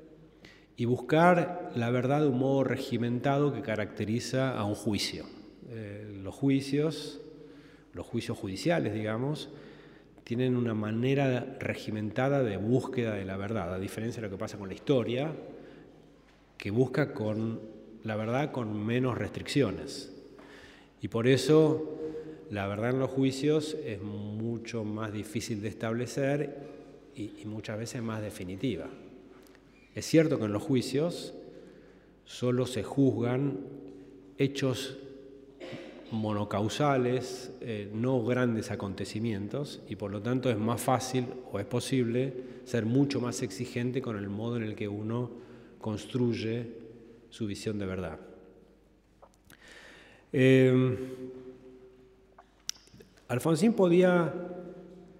y 0.76 0.84
buscar 0.84 1.70
la 1.74 1.90
verdad 1.90 2.22
de 2.22 2.28
un 2.28 2.38
modo 2.38 2.64
regimentado 2.64 3.52
que 3.52 3.60
caracteriza 3.60 4.56
a 4.56 4.64
un 4.64 4.74
juicio. 4.74 5.26
Eh, 5.68 6.18
los 6.22 6.34
juicios, 6.34 7.20
los 7.92 8.06
juicios 8.06 8.38
judiciales, 8.38 8.94
digamos, 8.94 9.50
tienen 10.30 10.56
una 10.56 10.74
manera 10.74 11.56
regimentada 11.58 12.44
de 12.44 12.56
búsqueda 12.56 13.14
de 13.14 13.24
la 13.24 13.36
verdad, 13.36 13.74
a 13.74 13.80
diferencia 13.80 14.22
de 14.22 14.28
lo 14.28 14.30
que 14.30 14.38
pasa 14.38 14.58
con 14.58 14.68
la 14.68 14.74
historia, 14.74 15.32
que 16.56 16.70
busca 16.70 17.12
con 17.12 17.58
la 18.04 18.14
verdad 18.14 18.52
con 18.52 18.86
menos 18.86 19.18
restricciones. 19.18 20.14
Y 21.02 21.08
por 21.08 21.26
eso 21.26 21.98
la 22.48 22.68
verdad 22.68 22.90
en 22.90 23.00
los 23.00 23.10
juicios 23.10 23.76
es 23.84 24.00
mucho 24.02 24.84
más 24.84 25.12
difícil 25.12 25.62
de 25.62 25.68
establecer 25.68 26.58
y, 27.16 27.44
muchas 27.46 27.76
veces 27.76 28.00
más 28.00 28.22
definitiva. 28.22 28.86
Es 29.96 30.06
cierto 30.06 30.38
que 30.38 30.44
en 30.44 30.52
los 30.52 30.62
juicios 30.62 31.34
solo 32.24 32.66
se 32.66 32.84
juzgan 32.84 33.58
hechos 34.38 34.96
monocausales, 36.10 37.52
eh, 37.60 37.90
no 37.92 38.22
grandes 38.24 38.70
acontecimientos, 38.70 39.80
y 39.88 39.96
por 39.96 40.10
lo 40.10 40.20
tanto 40.20 40.50
es 40.50 40.58
más 40.58 40.80
fácil 40.80 41.26
o 41.52 41.58
es 41.58 41.66
posible 41.66 42.34
ser 42.64 42.84
mucho 42.84 43.20
más 43.20 43.42
exigente 43.42 44.02
con 44.02 44.16
el 44.16 44.28
modo 44.28 44.56
en 44.56 44.64
el 44.64 44.74
que 44.74 44.88
uno 44.88 45.30
construye 45.80 46.66
su 47.30 47.46
visión 47.46 47.78
de 47.78 47.86
verdad. 47.86 48.18
Eh, 50.32 50.96
Alfonsín 53.28 53.74
podía 53.74 54.32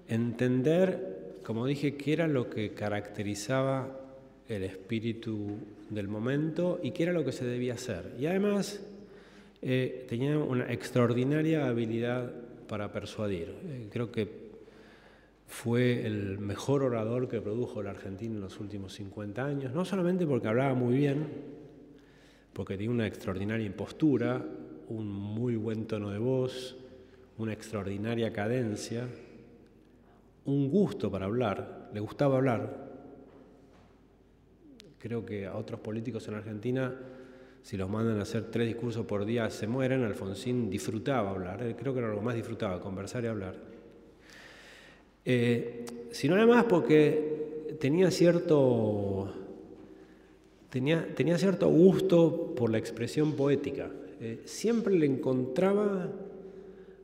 entender, 0.08 1.38
como 1.44 1.66
dije, 1.66 1.96
qué 1.96 2.12
era 2.12 2.26
lo 2.26 2.50
que 2.50 2.74
caracterizaba 2.74 4.00
el 4.48 4.64
espíritu 4.64 5.58
del 5.88 6.08
momento 6.08 6.80
y 6.82 6.90
qué 6.90 7.04
era 7.04 7.12
lo 7.12 7.24
que 7.24 7.30
se 7.30 7.44
debía 7.44 7.74
hacer. 7.74 8.16
Y 8.18 8.26
además 8.26 8.80
eh, 9.62 10.06
tenía 10.08 10.38
una 10.38 10.72
extraordinaria 10.72 11.66
habilidad 11.68 12.32
para 12.66 12.92
persuadir. 12.92 13.54
Eh, 13.64 13.88
creo 13.90 14.10
que 14.10 14.50
fue 15.46 16.06
el 16.06 16.38
mejor 16.38 16.82
orador 16.82 17.28
que 17.28 17.40
produjo 17.40 17.82
la 17.82 17.90
Argentina 17.90 18.34
en 18.36 18.40
los 18.40 18.60
últimos 18.60 18.94
50 18.94 19.44
años, 19.44 19.74
no 19.74 19.84
solamente 19.84 20.26
porque 20.26 20.48
hablaba 20.48 20.74
muy 20.74 20.96
bien, 20.96 21.26
porque 22.52 22.76
tenía 22.76 22.90
una 22.90 23.06
extraordinaria 23.06 23.66
impostura, 23.66 24.44
un 24.88 25.08
muy 25.08 25.56
buen 25.56 25.86
tono 25.86 26.10
de 26.10 26.18
voz, 26.18 26.76
una 27.36 27.52
extraordinaria 27.52 28.32
cadencia, 28.32 29.08
un 30.44 30.70
gusto 30.70 31.10
para 31.10 31.26
hablar, 31.26 31.90
le 31.92 32.00
gustaba 32.00 32.36
hablar. 32.36 32.88
Creo 34.98 35.24
que 35.24 35.46
a 35.46 35.56
otros 35.56 35.80
políticos 35.80 36.28
en 36.28 36.34
Argentina, 36.34 36.94
si 37.62 37.76
los 37.76 37.88
mandan 37.90 38.18
a 38.18 38.22
hacer 38.22 38.50
tres 38.50 38.66
discursos 38.66 39.06
por 39.06 39.24
día, 39.24 39.50
se 39.50 39.66
mueren. 39.66 40.02
Alfonsín 40.04 40.70
disfrutaba 40.70 41.30
hablar, 41.30 41.62
eh, 41.62 41.76
creo 41.78 41.92
que 41.92 42.00
era 42.00 42.08
lo 42.08 42.20
más 42.20 42.34
disfrutaba, 42.34 42.80
conversar 42.80 43.24
y 43.24 43.26
hablar. 43.26 43.54
Eh, 45.24 45.84
sino 46.10 46.34
además 46.34 46.64
porque 46.64 47.76
tenía 47.78 48.10
cierto, 48.10 49.32
tenía, 50.70 51.14
tenía 51.14 51.38
cierto 51.38 51.68
gusto 51.68 52.54
por 52.56 52.70
la 52.70 52.78
expresión 52.78 53.34
poética. 53.34 53.90
Eh, 54.20 54.40
siempre 54.44 54.94
le 54.98 55.06
encontraba 55.06 56.10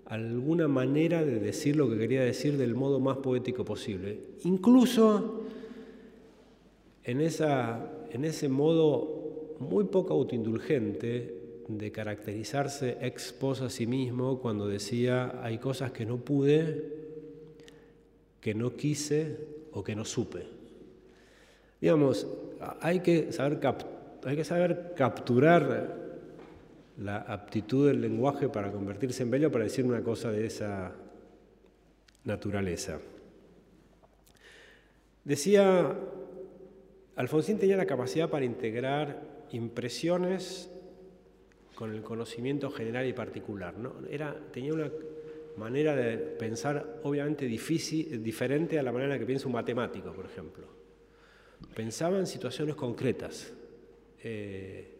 alguna 0.06 0.68
manera 0.68 1.24
de 1.24 1.40
decir 1.40 1.76
lo 1.76 1.90
que 1.90 1.98
quería 1.98 2.22
decir 2.22 2.56
del 2.56 2.74
modo 2.74 3.00
más 3.00 3.18
poético 3.18 3.64
posible. 3.64 4.20
Incluso 4.44 5.42
en, 7.04 7.20
esa, 7.20 7.90
en 8.10 8.24
ese 8.24 8.48
modo 8.48 9.15
muy 9.60 9.84
poco 9.84 10.14
autoindulgente 10.14 11.34
de 11.68 11.92
caracterizarse 11.92 12.98
ex 13.00 13.32
pos 13.32 13.60
a 13.60 13.70
sí 13.70 13.86
mismo 13.86 14.40
cuando 14.40 14.68
decía 14.68 15.40
hay 15.42 15.58
cosas 15.58 15.90
que 15.92 16.06
no 16.06 16.18
pude, 16.18 16.92
que 18.40 18.54
no 18.54 18.76
quise 18.76 19.36
o 19.72 19.82
que 19.82 19.96
no 19.96 20.04
supe. 20.04 20.46
Digamos, 21.80 22.26
hay 22.80 23.00
que 23.00 23.32
saber, 23.32 23.60
hay 24.24 24.36
que 24.36 24.44
saber 24.44 24.94
capturar 24.96 26.06
la 26.98 27.18
aptitud 27.18 27.88
del 27.88 28.00
lenguaje 28.00 28.48
para 28.48 28.72
convertirse 28.72 29.22
en 29.22 29.30
bello 29.30 29.50
para 29.50 29.64
decir 29.64 29.84
una 29.84 30.02
cosa 30.02 30.30
de 30.30 30.46
esa 30.46 30.92
naturaleza. 32.24 32.98
Decía, 35.24 35.94
Alfonsín 37.16 37.58
tenía 37.58 37.76
la 37.76 37.86
capacidad 37.86 38.30
para 38.30 38.44
integrar 38.44 39.35
impresiones 39.52 40.70
con 41.74 41.94
el 41.94 42.02
conocimiento 42.02 42.70
general 42.70 43.06
y 43.06 43.12
particular. 43.12 43.76
¿no? 43.76 43.94
Era, 44.10 44.34
tenía 44.50 44.72
una 44.72 44.90
manera 45.56 45.94
de 45.94 46.16
pensar 46.16 47.00
obviamente 47.02 47.46
difícil, 47.46 48.22
diferente 48.22 48.78
a 48.78 48.82
la 48.82 48.92
manera 48.92 49.18
que 49.18 49.26
piensa 49.26 49.46
un 49.46 49.52
matemático, 49.52 50.12
por 50.12 50.24
ejemplo. 50.24 50.66
Pensaba 51.74 52.18
en 52.18 52.26
situaciones 52.26 52.74
concretas. 52.74 53.52
Eh, 54.22 54.94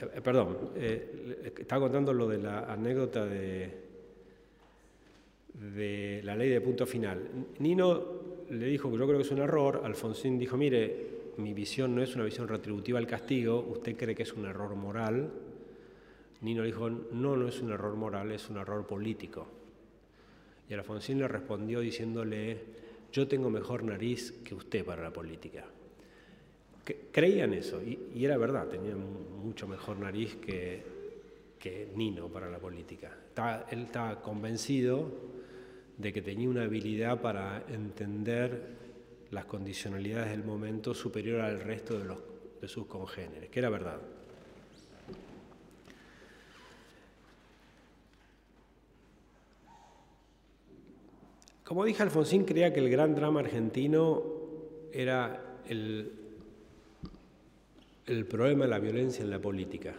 eh, 0.00 0.20
perdón, 0.22 0.72
eh, 0.76 1.52
estaba 1.58 1.82
contando 1.82 2.12
lo 2.12 2.28
de 2.28 2.38
la 2.38 2.72
anécdota 2.72 3.24
de, 3.24 3.70
de 5.54 6.20
la 6.24 6.36
ley 6.36 6.48
de 6.50 6.60
punto 6.60 6.86
final. 6.86 7.28
Nino 7.58 8.22
le 8.50 8.66
dijo 8.66 8.90
que 8.90 8.98
yo 8.98 9.06
creo 9.06 9.18
que 9.18 9.24
es 9.24 9.30
un 9.30 9.38
error, 9.38 9.82
Alfonsín 9.84 10.38
dijo, 10.38 10.56
mire, 10.56 11.21
mi 11.36 11.54
visión 11.54 11.94
no 11.94 12.02
es 12.02 12.14
una 12.14 12.24
visión 12.24 12.48
retributiva 12.48 12.98
al 12.98 13.06
castigo, 13.06 13.60
usted 13.60 13.96
cree 13.96 14.14
que 14.14 14.22
es 14.22 14.32
un 14.32 14.46
error 14.46 14.74
moral, 14.74 15.30
Nino 16.42 16.64
dijo, 16.64 16.90
no, 16.90 17.36
no 17.36 17.48
es 17.48 17.60
un 17.60 17.70
error 17.70 17.94
moral, 17.94 18.32
es 18.32 18.50
un 18.50 18.56
error 18.56 18.86
político. 18.86 19.46
Y 20.68 20.74
Alfonsín 20.74 21.18
le 21.18 21.28
respondió 21.28 21.80
diciéndole, 21.80 22.58
yo 23.12 23.28
tengo 23.28 23.48
mejor 23.48 23.84
nariz 23.84 24.32
que 24.44 24.54
usted 24.54 24.84
para 24.84 25.02
la 25.02 25.12
política. 25.12 25.64
Creían 27.12 27.54
eso, 27.54 27.80
y, 27.80 28.24
era 28.24 28.36
verdad, 28.38 28.66
tenía 28.66 28.96
mucho 28.96 29.68
mejor 29.68 29.98
nariz 29.98 30.34
que, 30.36 30.82
que 31.60 31.88
Nino 31.94 32.26
para 32.28 32.50
la 32.50 32.58
política. 32.58 33.16
él 33.70 33.82
estaba 33.82 34.20
convencido 34.20 35.12
de 35.96 36.12
que 36.12 36.22
tenía 36.22 36.48
una 36.48 36.64
habilidad 36.64 37.20
para 37.20 37.64
entender 37.68 38.81
las 39.32 39.46
condicionalidades 39.46 40.30
del 40.30 40.44
momento 40.44 40.94
superior 40.94 41.40
al 41.40 41.60
resto 41.60 41.98
de, 41.98 42.68
sus 42.68 42.86
congéneres, 42.86 43.50
que 43.50 43.58
era 43.58 43.70
verdad. 43.70 43.98
Como 51.64 51.84
dije, 51.84 52.02
Alfonsín 52.02 52.44
creía 52.44 52.72
que 52.72 52.80
el 52.80 52.90
gran 52.90 53.14
drama 53.14 53.40
argentino 53.40 54.22
era 54.92 55.58
el, 55.66 56.12
el 58.06 58.26
problema 58.26 58.64
de 58.64 58.70
la 58.70 58.78
violencia 58.78 59.24
en 59.24 59.30
la 59.30 59.40
política. 59.40 59.94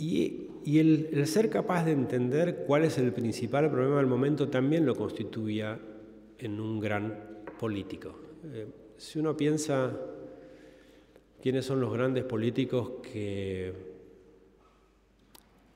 Y, 0.00 0.48
el, 0.78 1.26
ser 1.26 1.50
capaz 1.50 1.84
de 1.84 1.92
entender 1.92 2.64
cuál 2.66 2.84
es 2.84 2.96
el 2.96 3.12
principal 3.12 3.70
problema 3.70 3.98
del 3.98 4.06
momento 4.06 4.48
también 4.48 4.86
lo 4.86 4.94
constituía 4.94 5.78
en 6.40 6.60
un 6.60 6.80
gran 6.80 7.42
político. 7.58 8.14
Eh, 8.52 8.66
si 8.96 9.18
uno 9.18 9.36
piensa 9.36 9.96
quiénes 11.40 11.64
son 11.64 11.80
los 11.80 11.92
grandes 11.92 12.24
políticos 12.24 12.92
que 13.02 13.72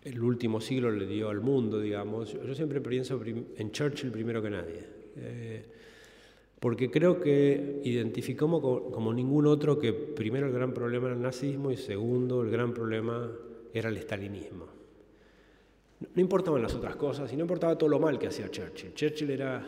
el 0.02 0.20
último 0.20 0.60
siglo 0.60 0.90
le 0.90 1.06
dio 1.06 1.30
al 1.30 1.40
mundo, 1.40 1.80
digamos, 1.80 2.32
yo 2.32 2.54
siempre 2.54 2.80
pienso 2.80 3.20
en 3.24 3.70
Churchill 3.72 4.10
primero 4.10 4.42
que 4.42 4.50
nadie. 4.50 4.84
Eh, 5.16 5.64
porque 6.60 6.90
creo 6.90 7.20
que 7.20 7.80
identificó 7.84 8.48
como, 8.48 8.90
como, 8.90 9.12
ningún 9.12 9.46
otro 9.46 9.78
que 9.78 9.92
primero 9.92 10.46
el 10.46 10.52
gran 10.52 10.72
problema 10.72 11.06
era 11.08 11.16
el 11.16 11.22
nazismo 11.22 11.70
y 11.70 11.76
segundo 11.76 12.42
el 12.42 12.50
gran 12.50 12.72
problema 12.72 13.30
era 13.72 13.88
el 13.88 13.96
estalinismo. 13.96 14.66
No 16.14 16.20
importaban 16.20 16.62
las 16.62 16.74
otras 16.74 16.96
cosas 16.96 17.32
y 17.32 17.36
no 17.36 17.42
importaba 17.42 17.76
todo 17.76 17.88
lo 17.88 17.98
mal 17.98 18.18
que 18.18 18.26
hacía 18.26 18.50
Churchill. 18.50 18.94
Churchill 18.94 19.30
era, 19.30 19.66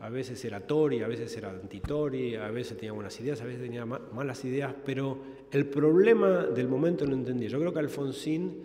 a 0.00 0.08
veces 0.08 0.42
era 0.44 0.60
Tory, 0.60 1.02
a 1.02 1.08
veces 1.08 1.36
era 1.36 1.50
anti-Tory, 1.50 2.36
a 2.36 2.50
veces 2.50 2.76
tenía 2.76 2.92
buenas 2.92 3.20
ideas, 3.20 3.40
a 3.42 3.44
veces 3.44 3.60
tenía 3.60 3.84
malas 3.84 4.44
ideas, 4.44 4.74
pero 4.84 5.18
el 5.52 5.66
problema 5.66 6.46
del 6.46 6.68
momento 6.68 7.04
no 7.06 7.14
entendía. 7.14 7.48
Yo 7.48 7.58
creo 7.58 7.72
que 7.72 7.80
Alfonsín 7.80 8.64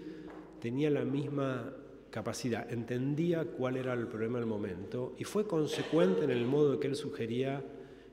tenía 0.62 0.90
la 0.90 1.04
misma 1.04 1.74
capacidad, 2.10 2.72
entendía 2.72 3.44
cuál 3.44 3.76
era 3.76 3.94
el 3.94 4.08
problema 4.08 4.40
del 4.40 4.48
momento 4.48 5.14
y 5.18 5.26
fue 5.26 5.46
consecuente 5.46 6.24
en 6.24 6.32
el 6.32 6.46
modo 6.46 6.80
que 6.80 6.88
él 6.88 6.96
sugería 6.96 7.62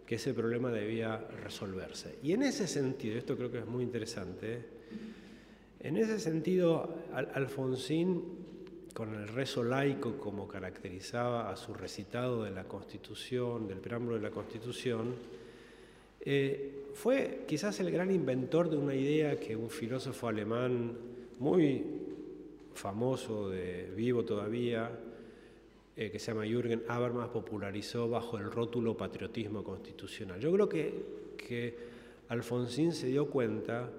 que 0.04 0.16
ese 0.16 0.34
problema 0.34 0.72
debía 0.72 1.18
resolverse. 1.44 2.16
Y 2.24 2.32
en 2.32 2.42
ese 2.42 2.66
sentido, 2.66 3.16
esto 3.16 3.36
creo 3.36 3.52
que 3.52 3.58
es 3.58 3.66
muy 3.66 3.84
interesante, 3.84 4.64
en 5.78 5.96
ese 5.96 6.18
sentido, 6.18 6.96
Alfonsín, 7.12 8.41
con 8.92 9.14
el 9.14 9.28
rezo 9.28 9.62
laico 9.62 10.18
como 10.18 10.46
caracterizaba 10.46 11.50
a 11.50 11.56
su 11.56 11.74
recitado 11.74 12.44
de 12.44 12.50
la 12.50 12.64
Constitución, 12.64 13.66
del 13.66 13.78
preámbulo 13.78 14.16
de 14.16 14.22
la 14.22 14.30
Constitución, 14.30 15.14
eh, 16.20 16.84
fue 16.94 17.44
quizás 17.48 17.80
el 17.80 17.90
gran 17.90 18.10
inventor 18.10 18.70
de 18.70 18.76
una 18.76 18.94
idea 18.94 19.40
que 19.40 19.56
un 19.56 19.70
filósofo 19.70 20.28
alemán 20.28 20.92
muy 21.38 21.84
famoso, 22.74 23.50
de, 23.50 23.90
vivo 23.96 24.24
todavía, 24.24 24.90
eh, 25.96 26.10
que 26.10 26.18
se 26.18 26.32
llama 26.32 26.46
Jürgen 26.46 26.82
Habermas, 26.88 27.28
popularizó 27.28 28.08
bajo 28.08 28.38
el 28.38 28.44
rótulo 28.44 28.96
patriotismo 28.96 29.64
constitucional. 29.64 30.38
Yo 30.38 30.52
creo 30.52 30.68
que, 30.68 30.94
que 31.36 31.76
Alfonsín 32.28 32.92
se 32.92 33.08
dio 33.08 33.26
cuenta 33.28 33.90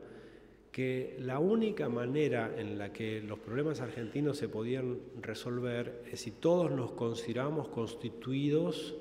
que 0.73 1.15
la 1.19 1.37
única 1.37 1.87
manera 1.87 2.51
en 2.57 2.79
la 2.79 2.91
que 2.91 3.21
los 3.21 3.37
problemas 3.37 3.79
argentinos 3.79 4.37
se 4.37 4.49
podían 4.49 4.97
resolver 5.21 6.01
es 6.11 6.21
si 6.21 6.31
todos 6.31 6.71
nos 6.71 6.93
consideramos 6.93 7.67
constituidos 7.67 8.95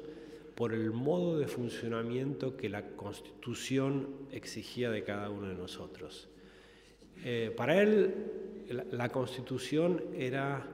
por 0.54 0.74
el 0.74 0.90
modo 0.92 1.38
de 1.38 1.46
funcionamiento 1.48 2.58
que 2.58 2.68
la 2.68 2.88
Constitución 2.88 4.06
exigía 4.30 4.90
de 4.90 5.02
cada 5.02 5.30
uno 5.30 5.48
de 5.48 5.54
nosotros. 5.54 6.28
Eh, 7.24 7.50
para 7.56 7.80
él, 7.80 8.14
la, 8.90 9.08
Constitución 9.08 10.02
era 10.14 10.68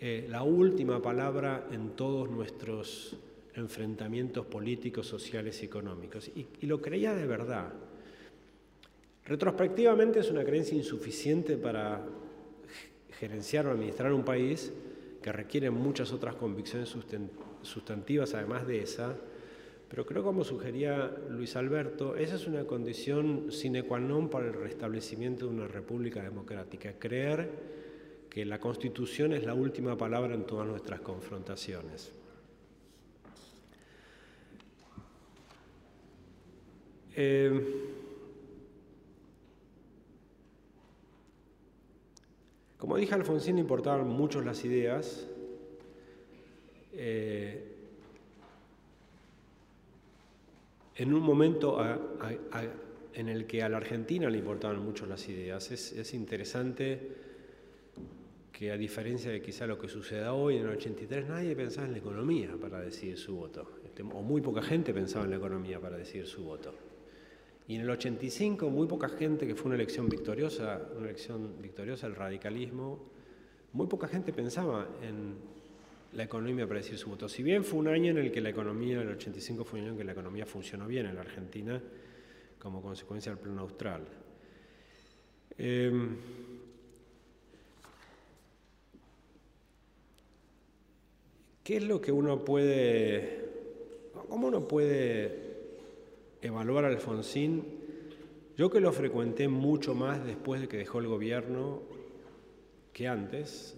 eh, 0.00 0.26
la 0.30 0.42
última 0.42 1.02
palabra 1.02 1.68
en 1.70 1.90
todos 1.90 2.30
nuestros 2.30 3.14
enfrentamientos 3.56 4.46
políticos, 4.46 5.06
sociales 5.06 5.62
y 5.62 5.66
económicos, 5.66 6.30
y 6.34 6.66
lo 6.66 6.80
creía 6.80 7.14
de 7.14 7.26
verdad. 7.26 7.89
Retrospectivamente 9.30 10.18
es 10.18 10.30
una 10.32 10.42
creencia 10.42 10.76
insuficiente 10.76 11.56
para 11.56 12.04
gerenciar 13.20 13.64
o 13.68 13.70
administrar 13.70 14.12
un 14.12 14.24
país 14.24 14.72
que 15.22 15.30
requiere 15.30 15.70
muchas 15.70 16.10
otras 16.10 16.34
convicciones 16.34 16.92
sustantivas 17.62 18.34
además 18.34 18.66
de 18.66 18.82
esa, 18.82 19.14
pero 19.88 20.04
creo 20.04 20.24
como 20.24 20.42
sugería 20.42 21.16
Luis 21.28 21.54
Alberto, 21.54 22.16
esa 22.16 22.34
es 22.34 22.48
una 22.48 22.64
condición 22.64 23.52
sine 23.52 23.84
qua 23.84 24.02
non 24.02 24.26
para 24.26 24.50
el 24.50 24.54
restablecimiento 24.58 25.46
de 25.46 25.54
una 25.54 25.70
república 25.70 26.26
democrática, 26.26 26.98
creer 26.98 28.26
que 28.26 28.42
la 28.42 28.58
constitución 28.58 29.32
es 29.32 29.46
la 29.46 29.54
última 29.54 29.94
palabra 29.94 30.34
en 30.34 30.42
todas 30.42 30.66
nuestras 30.66 31.06
confrontaciones. 31.06 32.10
Eh, 37.14 37.99
Como 42.80 42.96
dije, 42.96 43.12
a 43.12 43.16
Alfonsín 43.16 43.56
le 43.56 43.60
importaban 43.60 44.08
mucho 44.08 44.40
las 44.40 44.64
ideas. 44.64 45.26
Eh, 46.94 47.76
en 50.96 51.14
un 51.14 51.22
momento 51.22 51.78
en 53.14 53.28
el 53.28 53.46
que 53.46 53.62
a 53.62 53.68
la 53.68 53.76
Argentina 53.76 54.30
le 54.30 54.38
importaban 54.38 54.82
mucho 54.82 55.04
las 55.04 55.28
ideas, 55.28 55.70
es, 55.70 56.14
interesante 56.14 57.16
que 58.50 58.72
a 58.72 58.78
diferencia 58.78 59.30
de 59.30 59.42
quizá 59.42 59.66
lo 59.66 59.78
que 59.78 59.88
suceda 59.88 60.32
hoy, 60.32 60.56
en 60.56 60.62
el 60.62 60.70
83 60.70 61.28
nadie 61.28 61.54
pensaba 61.54 61.86
en 61.86 61.92
la 61.92 61.98
economía 61.98 62.56
para 62.60 62.80
decidir 62.80 63.18
su 63.18 63.36
voto, 63.36 63.72
este, 63.84 64.02
o 64.02 64.22
muy 64.22 64.40
poca 64.40 64.62
gente 64.62 64.92
pensaba 64.94 65.26
en 65.26 65.30
la 65.32 65.36
economía 65.36 65.80
para 65.80 65.98
decidir 65.98 66.26
su 66.26 66.44
voto. 66.44 66.89
Y 67.70 67.76
en 67.76 67.82
el 67.82 67.90
85 67.90 68.68
muy 68.68 68.88
poca 68.88 69.08
gente, 69.08 69.46
que 69.46 69.54
fue 69.54 69.66
una 69.66 69.76
elección 69.76 70.08
victoriosa, 70.08 70.88
una 70.96 71.04
elección 71.04 71.54
victoriosa 71.62 72.08
del 72.08 72.16
radicalismo, 72.16 72.98
muy 73.74 73.86
poca 73.86 74.08
gente 74.08 74.32
pensaba 74.32 74.88
en 75.00 75.36
la 76.14 76.24
economía 76.24 76.66
para 76.66 76.80
decir 76.80 76.98
su 76.98 77.10
voto. 77.10 77.28
Si 77.28 77.44
bien 77.44 77.62
fue 77.62 77.78
un 77.78 77.86
año 77.86 78.10
en 78.10 78.18
el 78.18 78.32
que 78.32 78.40
la 78.40 78.48
economía, 78.48 79.00
el 79.00 79.10
85 79.10 79.64
fue 79.64 79.78
un 79.78 79.84
año 79.84 79.92
en 79.92 79.98
que 79.98 80.04
la 80.04 80.10
economía 80.10 80.46
funcionó 80.46 80.88
bien 80.88 81.06
en 81.06 81.14
la 81.14 81.20
Argentina 81.20 81.80
como 82.58 82.82
consecuencia 82.82 83.30
del 83.30 83.40
plan 83.40 83.56
austral. 83.60 84.02
Em, 85.56 86.16
¿Qué 91.62 91.76
es 91.76 91.84
lo 91.84 92.00
que 92.00 92.10
uno 92.10 92.44
puede, 92.44 93.48
cómo 94.28 94.48
uno 94.48 94.66
puede 94.66 95.49
evaluar 96.42 96.84
a 96.84 96.88
Alfonsín, 96.88 97.64
yo 98.56 98.70
que 98.70 98.80
lo 98.80 98.92
frecuenté 98.92 99.48
mucho 99.48 99.94
más 99.94 100.24
después 100.24 100.60
de 100.60 100.68
que 100.68 100.76
dejó 100.76 100.98
el 100.98 101.06
gobierno 101.06 101.82
que 102.92 103.08
antes, 103.08 103.76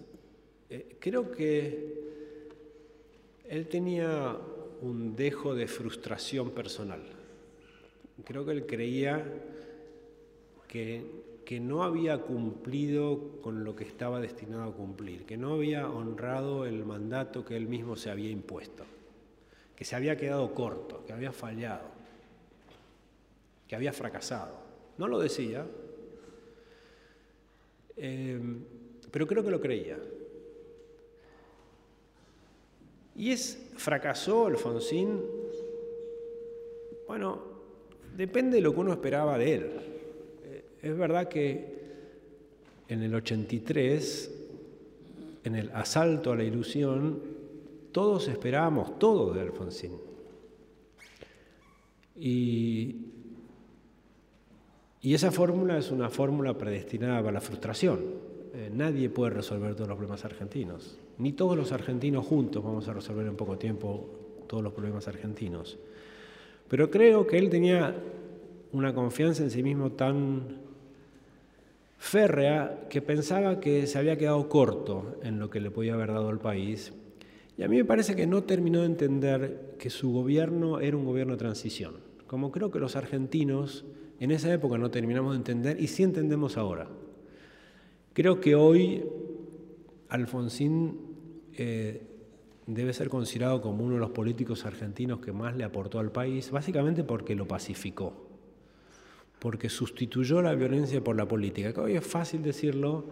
eh, 0.69 0.97
creo 0.99 1.31
que 1.31 2.03
él 3.47 3.67
tenía 3.67 4.37
un 4.81 5.15
dejo 5.15 5.55
de 5.55 5.67
frustración 5.67 6.51
personal. 6.51 7.01
Creo 8.25 8.45
que 8.45 8.51
él 8.51 8.65
creía 8.65 9.23
que, 10.67 11.05
que 11.45 11.59
no 11.59 11.83
había 11.83 12.19
cumplido 12.19 13.39
con 13.41 13.63
lo 13.63 13.75
que 13.75 13.83
estaba 13.83 14.19
destinado 14.19 14.63
a 14.63 14.73
cumplir, 14.73 15.25
que 15.25 15.37
no 15.37 15.53
había 15.53 15.89
honrado 15.89 16.65
el 16.65 16.83
mandato 16.85 17.45
que 17.45 17.55
él 17.55 17.67
mismo 17.67 17.95
se 17.95 18.09
había 18.09 18.29
impuesto, 18.29 18.83
que 19.75 19.85
se 19.85 19.95
había 19.95 20.17
quedado 20.17 20.53
corto, 20.53 21.05
que 21.05 21.13
había 21.13 21.31
fallado 21.31 22.02
que 23.73 23.77
había 23.77 23.91
fracasado. 23.91 24.53
No 24.99 25.07
lo 25.07 25.17
decía, 25.17 25.65
eh, 27.97 28.39
pero 29.09 29.25
creo 29.25 29.43
que 29.43 29.49
lo 29.49 29.59
creía. 29.59 29.97
Y 33.15 33.31
es, 33.31 33.71
fracasó 33.77 34.45
Alfonsín, 34.45 35.23
bueno, 37.07 37.41
depende 38.15 38.57
de 38.57 38.61
lo 38.61 38.75
que 38.75 38.79
uno 38.79 38.93
esperaba 38.93 39.39
de 39.39 39.55
él. 39.55 39.71
Eh, 40.43 40.65
es 40.83 40.95
verdad 40.95 41.27
que 41.27 41.73
en 42.89 43.01
el 43.01 43.15
83, 43.15 44.31
en 45.45 45.55
el 45.55 45.71
asalto 45.71 46.31
a 46.31 46.35
la 46.35 46.43
ilusión, 46.43 47.23
todos 47.91 48.27
esperábamos 48.27 48.99
todo 48.99 49.33
de 49.33 49.41
Alfonsín. 49.41 49.97
Y, 52.15 53.12
y 55.03 55.13
esa 55.13 55.31
fórmula 55.31 55.77
es 55.77 55.91
una 55.91 56.09
fórmula 56.09 56.57
predestinada 56.57 57.19
para 57.19 57.33
la 57.33 57.41
frustración. 57.41 57.99
Eh, 58.53 58.71
nadie 58.73 59.09
puede 59.09 59.31
resolver 59.31 59.75
todos 59.75 59.89
los 59.89 59.97
problemas 59.97 60.23
argentinos. 60.23 60.97
Ni 61.17 61.33
todos 61.33 61.57
los 61.57 61.73
argentinos 61.73 62.25
juntos 62.25 62.63
vamos 62.63 62.87
a 62.87 62.93
resolver 62.93 63.27
en 63.27 63.35
poco 63.35 63.57
tiempo 63.57 64.09
todos 64.47 64.63
los 64.63 64.71
problemas 64.71 65.09
argentinos. 65.09 65.77
Pero 66.69 66.89
creo 66.89 67.27
que 67.27 67.37
él 67.37 67.49
tenía 67.49 67.93
una 68.71 68.93
confianza 68.93 69.43
en 69.43 69.51
sí 69.51 69.61
mismo 69.61 69.91
tan 69.91 70.59
férrea 71.97 72.87
que 72.89 73.01
pensaba 73.01 73.59
que 73.59 73.87
se 73.87 73.99
había 73.99 74.17
quedado 74.17 74.47
corto 74.47 75.17
en 75.21 75.37
lo 75.37 75.49
que 75.49 75.59
le 75.59 75.69
podía 75.69 75.95
haber 75.95 76.13
dado 76.13 76.29
al 76.29 76.39
país. 76.39 76.93
Y 77.57 77.63
a 77.63 77.67
mí 77.67 77.75
me 77.75 77.85
parece 77.85 78.15
que 78.15 78.25
no 78.25 78.43
terminó 78.43 78.79
de 78.79 78.85
entender 78.85 79.75
que 79.77 79.89
su 79.89 80.13
gobierno 80.13 80.79
era 80.79 80.95
un 80.95 81.03
gobierno 81.03 81.33
de 81.33 81.39
transición, 81.39 81.95
como 82.25 82.53
creo 82.53 82.71
que 82.71 82.79
los 82.79 82.95
argentinos 82.95 83.83
en 84.19 84.31
esa 84.31 84.53
época 84.53 84.77
no 84.77 84.91
terminamos 84.91 85.33
de 85.33 85.37
entender 85.37 85.79
y 85.79 85.87
sí 85.87 86.03
entendemos 86.03 86.57
ahora. 86.57 86.87
Creo 88.13 88.39
que 88.39 88.55
hoy 88.55 89.03
Alfonsín 90.09 90.99
eh, 91.57 92.01
debe 92.67 92.93
ser 92.93 93.09
considerado 93.09 93.61
como 93.61 93.83
uno 93.83 93.95
de 93.95 93.99
los 93.99 94.11
políticos 94.11 94.65
argentinos 94.65 95.19
que 95.19 95.31
más 95.31 95.55
le 95.55 95.63
aportó 95.63 95.99
al 95.99 96.11
país, 96.11 96.51
básicamente 96.51 97.03
porque 97.03 97.35
lo 97.35 97.47
pacificó 97.47 98.23
porque 99.43 99.67
sustituyó 99.67 100.41
la 100.41 100.55
violencia 100.55 101.03
por 101.03 101.17
la 101.17 101.27
política. 101.27 101.73
Que 101.73 101.81
hoy 101.81 101.97
es 101.97 102.07
fácil 102.07 102.41
decirlo, 102.41 103.03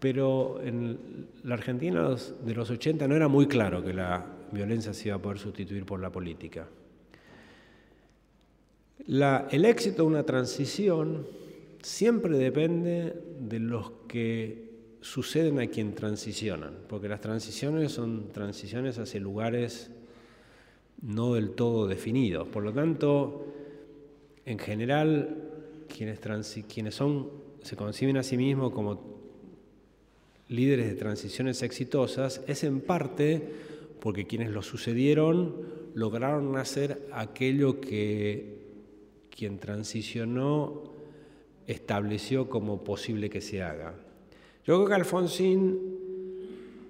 pero 0.00 0.58
en 0.62 1.26
la 1.44 1.52
Argentina 1.52 2.16
de 2.46 2.54
los 2.54 2.70
80 2.70 3.06
no 3.06 3.14
era 3.14 3.28
muy 3.28 3.46
claro 3.46 3.84
que 3.84 3.92
la 3.92 4.24
violencia 4.52 4.94
se 4.94 5.08
iba 5.08 5.18
a 5.18 5.20
poder 5.20 5.38
sustituir 5.38 5.84
por 5.84 6.00
la 6.00 6.10
política. 6.10 6.66
El 9.06 9.64
éxito 9.64 10.02
de 10.02 10.08
una 10.08 10.24
transición 10.24 11.26
siempre 11.82 12.36
depende 12.36 13.14
de 13.40 13.58
los 13.60 13.92
que 14.08 14.68
suceden 15.00 15.60
a 15.60 15.68
quien 15.68 15.94
transicionan, 15.94 16.74
porque 16.88 17.08
las 17.08 17.20
transiciones 17.20 17.92
son 17.92 18.28
transiciones 18.32 18.98
hacia 18.98 19.20
lugares 19.20 19.90
no 21.02 21.34
del 21.34 21.50
todo 21.50 21.86
definidos. 21.86 22.48
Por 22.48 22.64
lo 22.64 22.72
tanto, 22.72 23.46
en 24.44 24.58
general, 24.58 25.36
quienes, 25.88 26.18
quienes 26.72 26.94
son, 26.94 27.30
se 27.62 27.76
conciben 27.76 28.16
a 28.16 28.22
sí 28.22 28.36
mismos 28.36 28.72
como 28.72 29.18
líderes 30.48 30.88
de 30.88 30.94
transiciones 30.94 31.62
exitosas, 31.62 32.42
es 32.46 32.64
en 32.64 32.80
parte 32.80 33.42
porque 34.00 34.26
quienes 34.26 34.50
lo 34.50 34.62
sucedieron 34.62 35.54
lograron 35.94 36.56
hacer 36.56 37.08
aquello 37.12 37.80
que 37.80 38.57
quien 39.38 39.60
transicionó 39.60 40.82
estableció 41.64 42.48
como 42.48 42.82
posible 42.82 43.30
que 43.30 43.40
se 43.40 43.62
haga. 43.62 43.94
Yo 44.64 44.74
creo 44.74 44.88
que 44.88 44.94
Alfonsín 44.94 45.78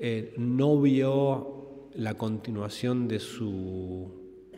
eh, 0.00 0.32
no 0.38 0.80
vio 0.80 1.90
la 1.96 2.14
continuación 2.14 3.06
de 3.06 3.18
su 3.18 4.08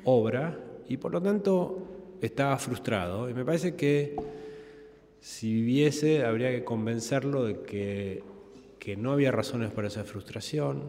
obra 0.05 0.57
y 0.89 0.99
por 0.99 1.11
lo 1.11 1.21
tanto 1.21 1.79
estaba 2.21 2.57
frustrado 2.59 3.29
y 3.29 3.35
me 3.35 3.45
parece 3.45 3.75
que 3.75 4.15
si 5.19 5.53
viviese 5.53 6.25
habría 6.25 6.51
que 6.53 6.63
convencerlo 6.63 7.45
de 7.45 7.63
que, 7.63 8.23
que 8.79 8.97
no 8.97 9.11
había 9.11 9.33
razones 9.33 9.73
para 9.73 9.89
esa 9.89 10.05
frustración, 10.05 10.83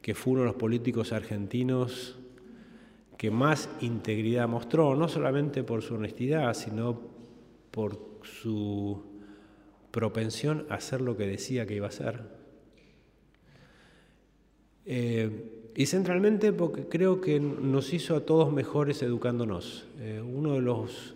que 0.00 0.14
fue 0.14 0.32
uno 0.32 0.42
de 0.42 0.46
los 0.46 0.56
políticos 0.56 1.12
argentinos 1.12 2.16
que 3.16 3.30
más 3.30 3.68
integridad 3.80 4.48
mostró, 4.48 4.94
no 4.94 5.08
solamente 5.08 5.62
por 5.62 5.82
su 5.82 5.94
honestidad, 5.94 6.52
sino 6.54 7.00
por 7.70 7.98
su 8.22 9.02
propensión 9.90 10.66
a 10.68 10.74
hacer 10.74 11.00
lo 11.00 11.16
que 11.16 11.26
decía 11.26 11.66
que 11.66 11.76
iba 11.76 11.86
a 11.86 11.90
hacer. 11.90 12.22
Eh, 14.84 15.72
y 15.74 15.86
centralmente 15.86 16.52
porque 16.52 16.86
creo 16.86 17.20
que 17.20 17.40
nos 17.40 17.92
hizo 17.92 18.16
a 18.16 18.20
todos 18.20 18.52
mejores 18.52 19.02
educándonos. 19.02 19.86
Eh, 19.98 20.22
uno 20.22 20.54
de 20.54 20.60
los 20.60 21.14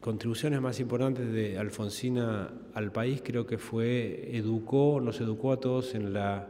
contribuciones 0.00 0.60
más 0.60 0.80
importantes 0.80 1.32
de 1.32 1.58
Alfonsina 1.58 2.52
al 2.74 2.92
país 2.92 3.22
creo 3.24 3.46
que 3.46 3.58
fue 3.58 4.36
educó, 4.36 5.00
nos 5.00 5.20
educó 5.20 5.52
a 5.52 5.60
todos 5.60 5.94
en 5.94 6.12
la 6.12 6.48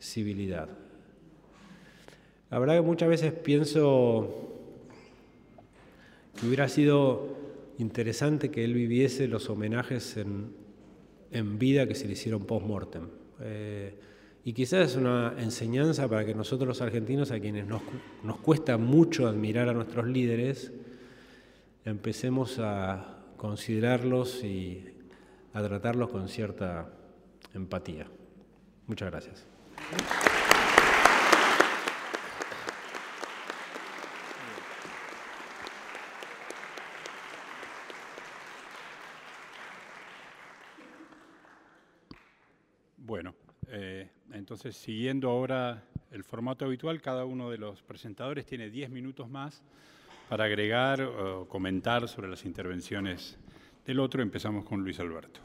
civilidad. 0.00 0.81
La 2.52 2.58
verdad 2.58 2.74
que 2.74 2.82
muchas 2.82 3.08
veces 3.08 3.32
pienso 3.32 4.28
que 6.38 6.46
hubiera 6.46 6.68
sido 6.68 7.34
interesante 7.78 8.50
que 8.50 8.62
él 8.62 8.74
viviese 8.74 9.26
los 9.26 9.48
homenajes 9.48 10.18
en, 10.18 11.58
vida 11.58 11.88
que 11.88 11.94
se 11.94 12.06
le 12.06 12.12
hicieron 12.12 12.44
post-mortem. 12.44 13.08
Eh, 13.40 13.94
y 14.44 14.52
quizás 14.52 14.90
es 14.90 14.96
una 14.96 15.34
enseñanza 15.38 16.06
para 16.08 16.26
que 16.26 16.34
nosotros 16.34 16.68
los 16.68 16.82
argentinos, 16.82 17.30
a 17.30 17.40
quienes 17.40 17.66
nos, 17.66 17.80
nos 18.22 18.36
cuesta 18.40 18.76
mucho 18.76 19.26
admirar 19.26 19.70
a 19.70 19.72
nuestros 19.72 20.06
líderes, 20.06 20.72
empecemos 21.86 22.58
a 22.58 23.24
considerarlos 23.38 24.44
y 24.44 24.88
a 25.54 25.62
tratarlos 25.62 26.10
con 26.10 26.28
cierta 26.28 26.92
empatía. 27.54 28.08
Muchas 28.86 29.10
gracias. 29.10 29.46
Bueno, 43.12 43.34
eh, 43.68 44.08
entonces, 44.32 44.74
siguiendo 44.74 45.28
ahora 45.28 45.84
el 46.12 46.24
formato 46.24 46.64
habitual, 46.64 47.02
cada 47.02 47.26
uno 47.26 47.50
de 47.50 47.58
los 47.58 47.82
presentadores 47.82 48.46
tiene 48.46 48.70
10 48.70 48.88
minutos 48.88 49.28
más 49.28 49.62
para 50.30 50.44
agregar 50.44 51.02
o 51.02 51.46
comentar 51.46 52.08
sobre 52.08 52.28
las 52.30 52.46
intervenciones 52.46 53.36
del 53.84 54.00
otro. 54.00 54.22
Empezamos 54.22 54.64
con 54.64 54.82
Luis 54.82 54.98
Alberto. 54.98 55.40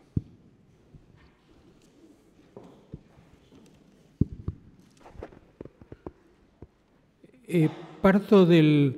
Eh, 7.49 7.67
parto 8.01 8.45
de 8.45 8.95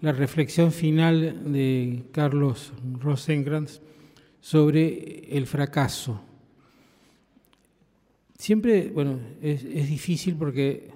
la 0.00 0.12
reflexión 0.12 0.70
final 0.70 1.52
de 1.52 2.04
Carlos 2.12 2.72
Rosengrantz 3.00 3.80
sobre 4.40 5.36
el 5.36 5.48
fracaso 5.48 6.22
Siempre, 8.42 8.90
bueno, 8.92 9.20
es, 9.40 9.62
difícil 9.88 10.34
porque 10.34 10.88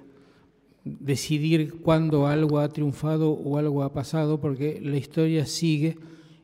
decidir 0.83 1.75
cuándo 1.75 2.27
algo 2.27 2.59
ha 2.59 2.67
triunfado 2.67 3.31
o 3.31 3.57
algo 3.57 3.83
ha 3.83 3.93
pasado, 3.93 4.41
porque 4.41 4.81
la 4.83 4.97
historia 4.97 5.45
sigue 5.45 5.97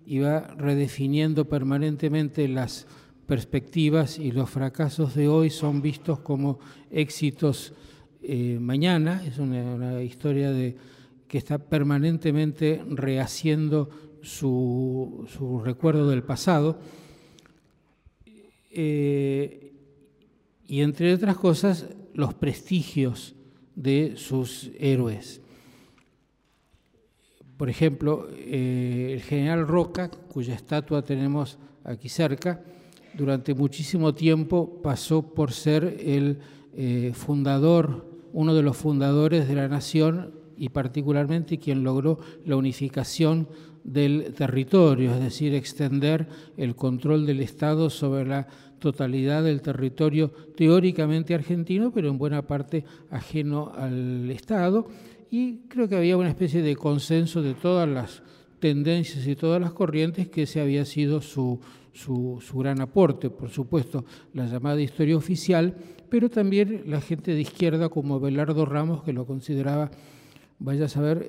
y 0.05 0.19
va 0.19 0.55
redefiniendo 0.57 1.43
permanentemente 1.43 2.47
las 2.47 2.87
perspectivas 3.27 4.17
y 4.17 4.31
los 4.31 4.49
fracasos 4.49 5.13
de 5.13 5.27
hoy 5.27 5.49
son 5.49 5.81
vistos 5.81 6.19
como 6.19 6.59
éxitos 6.89 7.73
eh, 8.21 8.57
mañana. 8.61 9.21
Es 9.27 9.39
una, 9.39 10.01
historia 10.01 10.51
de, 10.51 10.77
que 11.27 11.37
está 11.37 11.57
permanentemente 11.57 12.81
rehaciendo 12.87 13.89
su, 14.21 15.27
recuerdo 15.65 16.09
del 16.09 16.23
pasado. 16.23 16.79
Eh, 18.71 19.62
y 20.67 20.81
entre 20.81 21.13
otras 21.13 21.37
cosas 21.37 21.87
los 22.13 22.33
prestigios 22.33 23.35
de 23.75 24.13
sus 24.17 24.71
héroes. 24.79 25.41
Por 27.57 27.69
ejemplo, 27.69 28.27
eh, 28.31 29.11
el 29.13 29.21
general 29.21 29.67
Roca, 29.67 30.09
cuya 30.09 30.55
estatua 30.55 31.03
tenemos 31.03 31.57
aquí 31.83 32.09
cerca, 32.09 32.63
durante 33.13 33.53
muchísimo 33.53 34.13
tiempo 34.13 34.81
pasó 34.81 35.21
por 35.21 35.51
ser 35.51 35.97
el 36.03 36.39
eh, 36.75 37.11
fundador, 37.13 38.05
uno 38.33 38.55
de 38.55 38.63
los 38.63 38.75
fundadores 38.75 39.47
de 39.47 39.55
la 39.55 39.67
nación 39.67 40.33
y 40.57 40.69
particularmente 40.69 41.59
quien 41.59 41.83
logró 41.83 42.19
la 42.45 42.55
unificación 42.55 43.47
del 43.83 44.33
territorio, 44.33 45.13
es 45.13 45.19
decir, 45.19 45.53
extender 45.53 46.27
el 46.57 46.75
control 46.75 47.25
del 47.25 47.41
Estado 47.41 47.89
sobre 47.89 48.25
la 48.25 48.47
totalidad 48.83 49.45
del 49.45 49.61
territorio 49.61 50.29
teóricamente 50.57 51.33
argentino, 51.33 51.93
pero 51.93 52.09
en 52.09 52.17
buena 52.17 52.45
parte 52.45 52.83
ajeno 53.09 53.71
al 53.73 54.29
Estado. 54.29 54.87
Y 55.31 55.59
creo 55.69 55.87
que 55.87 55.95
había 55.95 56.17
una 56.17 56.27
especie 56.27 56.61
de 56.61 56.75
consenso 56.75 57.41
de 57.41 57.53
todas 57.53 57.87
las 57.87 58.23
tendencias 58.59 59.25
y 59.25 59.37
todas 59.37 59.61
las 59.61 59.71
corrientes 59.71 60.27
que 60.27 60.43
ese 60.43 60.59
había 60.59 60.83
sido 60.83 61.21
su, 61.21 61.61
su, 61.93 62.41
gran 62.55 62.81
aporte, 62.81 63.29
por 63.29 63.49
supuesto, 63.49 64.03
la 64.33 64.47
llamada 64.47 64.81
historia 64.81 65.15
oficial, 65.15 65.77
pero 66.09 66.29
también 66.29 66.83
la 66.85 66.99
gente 66.99 67.33
de 67.33 67.39
izquierda 67.39 67.87
como 67.87 68.19
Belardo 68.19 68.65
Ramos, 68.65 69.01
que 69.03 69.13
lo 69.13 69.25
consideraba, 69.25 69.91
vaya 70.59 70.85
a 70.85 70.89
saber 70.89 71.25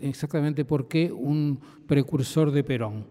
exactamente 0.00 0.64
por 0.64 0.88
qué, 0.88 1.12
un 1.12 1.60
precursor 1.86 2.50
de 2.50 2.64
Perón. 2.64 3.04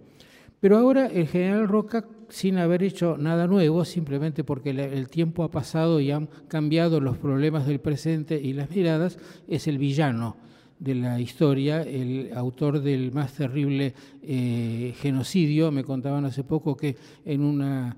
Pero 0.59 0.77
ahora 0.77 1.07
el 1.07 1.27
general 1.27 1.67
Roca, 1.67 2.05
sin 2.29 2.57
haber 2.57 2.83
hecho 2.83 3.17
nada 3.17 3.47
nuevo, 3.47 3.85
simplemente 3.85 4.43
porque 4.43 4.71
el 4.71 5.09
tiempo 5.09 5.43
ha 5.43 5.51
pasado 5.51 5.99
y 5.99 6.11
han 6.11 6.27
cambiado 6.47 6.99
los 6.99 7.17
problemas 7.17 7.67
del 7.67 7.79
presente 7.79 8.39
y 8.41 8.53
las 8.53 8.69
miradas, 8.69 9.17
es 9.47 9.67
el 9.67 9.77
villano 9.77 10.37
de 10.79 10.95
la 10.95 11.19
historia, 11.19 11.81
el 11.81 12.31
autor 12.35 12.81
del 12.81 13.11
más 13.11 13.33
terrible 13.33 13.93
eh, 14.21 14.93
genocidio. 14.99 15.71
Me 15.71 15.83
contaban 15.83 16.25
hace 16.25 16.43
poco 16.43 16.75
que 16.75 16.95
en 17.23 17.41
una 17.41 17.95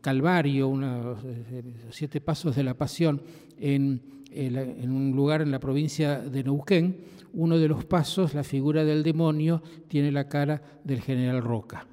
Calvario, 0.00 0.68
una, 0.68 1.14
eh, 1.24 1.62
siete 1.90 2.20
pasos 2.20 2.54
de 2.54 2.62
la 2.62 2.74
Pasión, 2.74 3.20
en, 3.58 4.00
en, 4.30 4.90
un 4.90 5.14
lugar 5.14 5.42
en 5.42 5.50
la 5.50 5.58
provincia 5.58 6.20
de 6.20 6.44
Neuquén, 6.44 6.96
uno 7.34 7.58
de 7.58 7.68
los 7.68 7.84
pasos, 7.84 8.32
la 8.32 8.44
figura 8.44 8.84
del 8.84 9.02
demonio, 9.02 9.62
tiene 9.88 10.12
la 10.12 10.28
cara 10.28 10.62
del 10.84 11.02
general 11.02 11.42
Roca. 11.42 11.86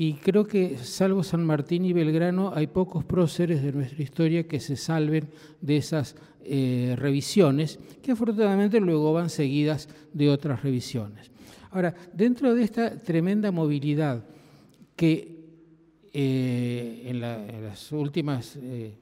Y 0.00 0.14
creo 0.14 0.46
que, 0.46 0.78
salvo 0.78 1.24
San 1.24 1.44
Martín 1.44 1.84
y 1.84 1.92
Belgrano, 1.92 2.52
hay 2.54 2.68
pocos 2.68 3.04
próceres 3.04 3.64
de 3.64 3.72
nuestra 3.72 4.00
historia 4.00 4.46
que 4.46 4.60
se 4.60 4.76
salven 4.76 5.28
de 5.60 5.76
esas 5.76 6.14
eh, 6.44 6.94
revisiones, 6.96 7.80
que 8.00 8.12
afortunadamente 8.12 8.78
luego 8.78 9.12
van 9.12 9.28
seguidas 9.28 9.88
de 10.12 10.30
otras 10.30 10.62
revisiones. 10.62 11.32
Ahora, 11.72 11.96
dentro 12.12 12.54
de 12.54 12.62
esta 12.62 12.96
tremenda 12.96 13.50
movilidad 13.50 14.24
que 14.94 15.38
eh, 16.12 17.02
en, 17.06 17.20
las 17.20 17.90
últimas 17.90 18.56
eh, 18.62 18.94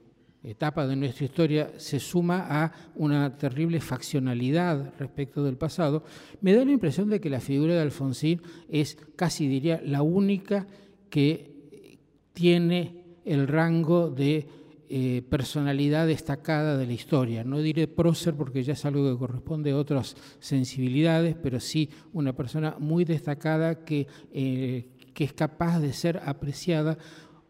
etapas 0.46 0.88
de 0.88 0.96
nuestra 0.96 1.24
historia 1.24 1.72
se 1.76 1.98
suma 1.98 2.46
a 2.48 2.72
una 2.94 3.36
terrible 3.36 3.80
faccionalidad 3.80 4.94
respecto 4.98 5.42
del 5.42 5.56
pasado, 5.56 6.04
me 6.40 6.54
da 6.54 6.64
la 6.64 6.70
impresión 6.70 7.10
de 7.10 7.20
que 7.20 7.28
la 7.28 7.40
figura 7.40 7.74
de 7.74 7.80
Alfonsín 7.80 8.40
es 8.68 8.96
casi 9.16 9.48
diría 9.48 9.80
la 9.84 10.02
única 10.02 10.66
que 11.10 11.98
tiene 12.32 13.04
el 13.24 13.48
rango 13.48 14.08
de 14.08 14.46
eh, 14.88 15.22
personalidad 15.28 16.06
destacada 16.06 16.78
de 16.78 16.86
la 16.86 16.92
historia. 16.92 17.42
No 17.42 17.58
diré 17.58 17.88
prócer 17.88 18.34
porque 18.34 18.62
ya 18.62 18.74
es 18.74 18.84
algo 18.84 19.10
que 19.10 19.18
corresponde 19.18 19.72
a 19.72 19.76
otras 19.76 20.14
sensibilidades, 20.38 21.34
pero 21.42 21.58
sí 21.58 21.90
una 22.12 22.34
persona 22.34 22.76
muy 22.78 23.04
destacada 23.04 23.84
que, 23.84 24.06
eh, 24.32 24.90
que 25.12 25.24
es 25.24 25.32
capaz 25.32 25.80
de 25.80 25.92
ser 25.92 26.20
apreciada 26.24 26.98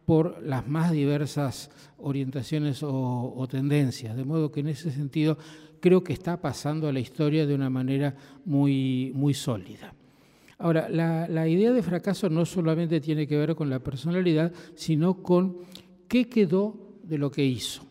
por 0.06 0.40
las 0.42 0.66
más 0.68 0.92
diversas 0.92 1.70
orientaciones 1.98 2.82
o, 2.82 3.46
tendencias. 3.50 4.16
De 4.16 4.24
modo 4.24 4.50
que 4.50 4.60
en 4.60 4.68
ese 4.68 4.90
sentido 4.90 5.36
creo 5.80 6.02
que 6.02 6.12
está 6.12 6.40
pasando 6.40 6.88
a 6.88 6.92
la 6.92 7.00
historia 7.00 7.46
de 7.46 7.54
una 7.54 7.68
manera 7.68 8.14
muy, 8.44 9.12
muy 9.14 9.34
sólida. 9.34 9.94
Ahora, 10.58 10.88
la, 10.88 11.28
la, 11.28 11.46
idea 11.46 11.72
de 11.72 11.82
fracaso 11.82 12.30
no 12.30 12.46
solamente 12.46 13.00
tiene 13.00 13.26
que 13.26 13.36
ver 13.36 13.54
con 13.54 13.68
la 13.68 13.80
personalidad, 13.80 14.52
sino 14.74 15.22
con 15.22 15.58
qué 16.08 16.28
quedó 16.28 16.94
de 17.02 17.18
lo 17.18 17.30
que 17.30 17.44
hizo. 17.44 17.85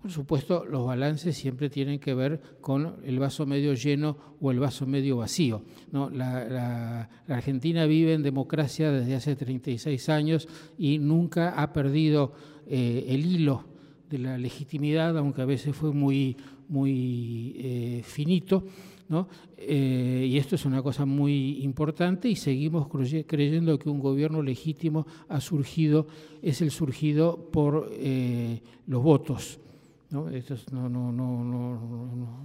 Por 0.00 0.10
supuesto, 0.10 0.64
los 0.64 0.86
balances 0.86 1.36
siempre 1.36 1.68
tienen 1.68 1.98
que 1.98 2.14
ver 2.14 2.40
con 2.62 2.96
el 3.04 3.18
vaso 3.18 3.44
medio 3.44 3.74
lleno 3.74 4.16
o 4.40 4.50
el 4.50 4.58
vaso 4.58 4.86
medio 4.86 5.18
vacío. 5.18 5.62
La, 5.92 7.10
Argentina 7.28 7.84
vive 7.84 8.14
en 8.14 8.22
democracia 8.22 8.90
desde 8.90 9.14
hace 9.14 9.36
36 9.36 10.08
años 10.08 10.48
y 10.78 10.98
nunca 10.98 11.50
ha 11.50 11.70
perdido 11.74 12.32
eh, 12.66 13.04
el 13.08 13.26
hilo 13.26 13.66
de 14.08 14.18
la 14.18 14.38
legitimidad, 14.38 15.18
aunque 15.18 15.42
a 15.42 15.44
veces 15.44 15.76
fue 15.76 15.92
muy, 15.92 16.34
muy 16.68 17.56
eh, 17.58 18.02
finito. 18.02 18.64
¿no? 19.10 19.28
Eh, 19.58 20.28
y 20.30 20.38
esto 20.38 20.54
es 20.54 20.64
una 20.64 20.82
cosa 20.82 21.04
muy 21.04 21.62
importante 21.62 22.26
y 22.26 22.36
seguimos 22.36 22.88
creyendo 22.88 23.78
que 23.78 23.90
un 23.90 24.00
gobierno 24.00 24.40
legítimo 24.40 25.06
ha 25.28 25.42
surgido, 25.42 26.06
es 26.40 26.62
el 26.62 26.70
surgido 26.70 27.50
por 27.52 27.90
los 28.86 29.02
votos. 29.02 29.60
¿No? 30.10 30.28
Esto 30.28 30.54
es, 30.54 30.72
no, 30.72 30.88
no, 30.88 31.12
no, 31.12 32.40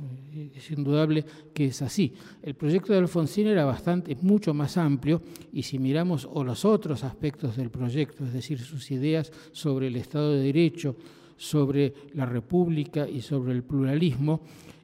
es 0.56 0.72
indudable 0.72 1.26
que 1.54 1.66
es 1.68 1.82
así. 1.82 2.14
El 2.42 2.56
proyecto 2.56 2.94
de 2.94 3.00
Alfonsín 3.00 3.48
era 3.48 3.66
bastante, 3.66 4.16
mucho 4.22 4.54
más 4.54 4.78
amplio 4.78 5.22
y 5.52 5.64
si 5.64 5.80
miramos 5.80 6.28
o 6.32 6.44
los 6.44 6.66
otros 6.66 7.04
aspectos 7.04 7.56
del 7.58 7.70
proyecto, 7.70 8.26
es 8.26 8.34
decir, 8.34 8.60
sus 8.60 8.90
ideas 8.92 9.32
sobre 9.52 9.88
el 9.88 9.96
Estado 9.96 10.34
de 10.34 10.44
Derecho, 10.44 10.96
sobre 11.38 11.94
la 12.14 12.26
República 12.26 13.08
y 13.10 13.22
sobre 13.22 13.54
el 13.54 13.64
pluralismo, 13.64 14.42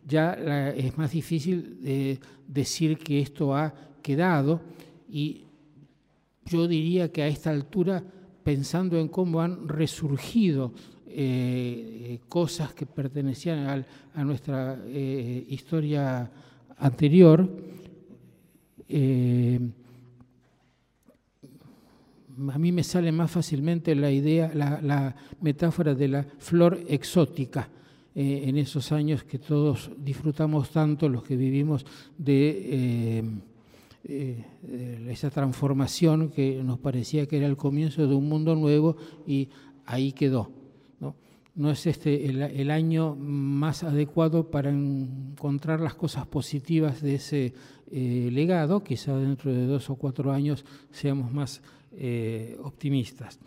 ya 0.08 0.34
es 0.76 0.98
más 0.98 1.12
difícil 1.12 1.82
de 1.82 2.20
decir 2.48 2.98
que 2.98 3.22
esto 3.22 3.56
ha 3.56 3.74
quedado 4.02 4.62
y 5.10 5.46
yo 6.46 6.68
diría 6.68 7.12
que 7.12 7.22
a 7.22 7.28
esta 7.28 7.52
altura, 7.52 8.04
pensando 8.44 9.00
en 9.00 9.08
cómo 9.08 9.42
han 9.42 9.68
resurgido 9.68 10.74
eh, 11.14 12.20
cosas 12.28 12.74
que 12.74 12.86
pertenecían 12.86 13.86
a 14.16 14.24
nuestra 14.24 14.78
eh, 14.86 15.46
historia 15.50 16.30
anterior, 16.78 17.50
eh, 18.88 19.60
a 22.52 22.58
mí 22.58 22.72
me 22.72 22.84
sale 22.84 23.12
más 23.12 23.30
fácilmente 23.30 23.94
la 23.96 24.10
idea, 24.12 24.52
la 24.54 25.16
metáfora 25.42 25.94
de 25.94 26.08
la 26.08 26.24
flor 26.40 26.80
exótica 26.88 27.70
en 28.14 28.58
esos 28.58 28.92
años 28.92 29.24
que 29.24 29.40
todos 29.40 29.92
disfrutamos 29.98 30.72
tanto, 30.72 31.08
los 31.08 31.24
que 31.24 31.36
vivimos 31.36 31.86
de 32.18 33.24
esa 35.08 35.30
transformación 35.30 36.30
que 36.30 36.62
nos 36.64 36.80
parecía 36.80 37.26
que 37.26 37.38
era 37.38 37.48
el 37.48 37.58
comienzo 37.58 38.08
de 38.08 38.16
un 38.16 38.28
mundo 38.28 38.56
nuevo 38.56 38.98
y 39.28 39.50
ahí 39.86 40.12
quedó. 40.12 40.61
No, 41.54 41.72
es 41.72 41.86
este 41.86 42.26
el, 42.26 42.72
año 42.72 43.16
más 43.16 43.84
adecuado 43.84 44.50
para 44.50 44.70
encontrar 44.70 45.82
las 45.82 45.96
cosas 45.96 46.26
positivas 46.26 47.02
de 47.02 47.16
ese 47.16 47.54
legado, 47.92 48.84
quizá 48.84 49.18
dentro 49.18 49.54
de 49.54 49.66
dos 49.66 49.90
o 49.90 49.96
cuatro 49.96 50.32
años 50.32 50.64
seamos 50.92 51.32
más 51.34 51.62
optimistas. 52.64 53.38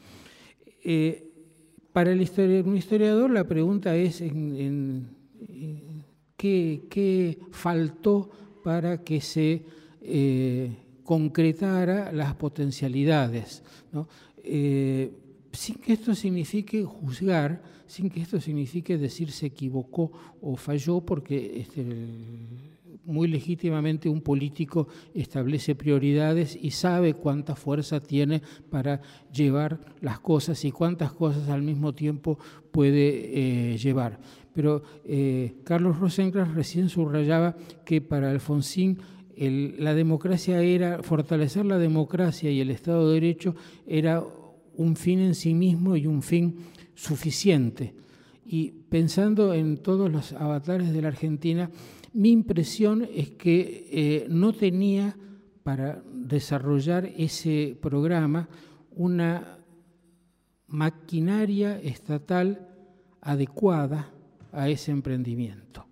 Para 1.95 2.11
el 2.11 2.21
un 2.67 2.77
historiador 2.77 3.31
la 3.31 3.45
pregunta 3.47 3.95
es 3.95 4.21
en, 4.21 5.09
¿qué, 6.37 7.39
faltó 7.53 8.31
para 8.65 9.05
que 9.05 9.21
se 9.21 9.63
eh, 10.03 10.77
concretara 11.05 12.11
las 12.11 12.35
potencialidades. 12.35 13.63
Eh, 14.43 15.13
sin 15.55 15.77
que 15.77 15.95
esto 15.95 16.15
signifique 16.15 16.85
juzgar, 16.85 17.63
sin 17.87 18.11
que 18.11 18.21
esto 18.21 18.41
signifique 18.41 18.99
decir 18.99 19.31
se 19.31 19.47
equivocó 19.47 20.13
o 20.41 20.57
falló, 20.57 21.01
porque 21.01 21.61
este, 21.61 21.85
muy 23.05 23.29
legítimamente 23.29 24.09
un 24.09 24.21
político 24.21 24.89
establece 25.15 25.75
prioridades 25.75 26.59
y 26.61 26.71
sabe 26.71 27.15
cuánta 27.15 27.55
fuerza 27.55 28.01
tiene 28.01 28.43
para 28.71 29.01
llevar 29.33 29.81
las 30.01 30.21
cosas 30.21 30.65
y 30.65 30.73
cuántas 30.73 31.13
cosas 31.13 31.49
al 31.49 31.63
mismo 31.63 31.95
tiempo 31.95 32.39
puede 32.71 33.73
eh, 33.73 33.79
llevar. 33.79 34.19
Pero 34.55 34.83
eh, 35.05 35.55
Carlos 35.65 35.99
Rosencrantz 35.99 36.55
recién 36.55 36.89
subrayaba 36.89 37.57
que 37.85 38.01
para 38.01 38.31
Alfonsín 38.31 38.99
la 39.37 39.95
democracia 39.95 40.63
era, 40.63 41.03
fortalecer 41.03 41.67
la 41.67 41.79
democracia 41.79 42.51
y 42.51 42.61
el 42.61 42.71
Estado 42.71 43.09
de 43.09 43.15
Derecho 43.15 43.57
era 43.85 44.23
un 44.77 44.97
fin 44.97 45.21
en 45.21 45.35
sí 45.35 45.55
mismo 45.55 45.97
y 45.97 46.07
un 46.07 46.23
fin 46.23 46.57
suficiente. 46.95 47.95
Y 48.47 48.71
pensando 48.71 49.55
en 49.55 49.79
todos 49.79 50.11
los 50.11 50.33
avatares 50.33 50.93
de 50.93 51.03
la 51.03 51.09
Argentina, 51.09 51.71
mi 52.13 52.31
impresión 52.31 53.07
es 53.13 53.31
que 53.31 53.89
eh, 53.91 54.27
no 54.29 54.53
tenía 54.53 55.17
para 55.63 56.03
desarrollar 56.13 57.07
ese 57.17 57.77
programa 57.81 58.49
una 58.93 59.59
maquinaria 60.69 61.81
estatal 61.81 62.69
adecuada 63.21 64.13
a 64.53 64.69
ese 64.69 64.93
emprendimiento. 64.93 65.87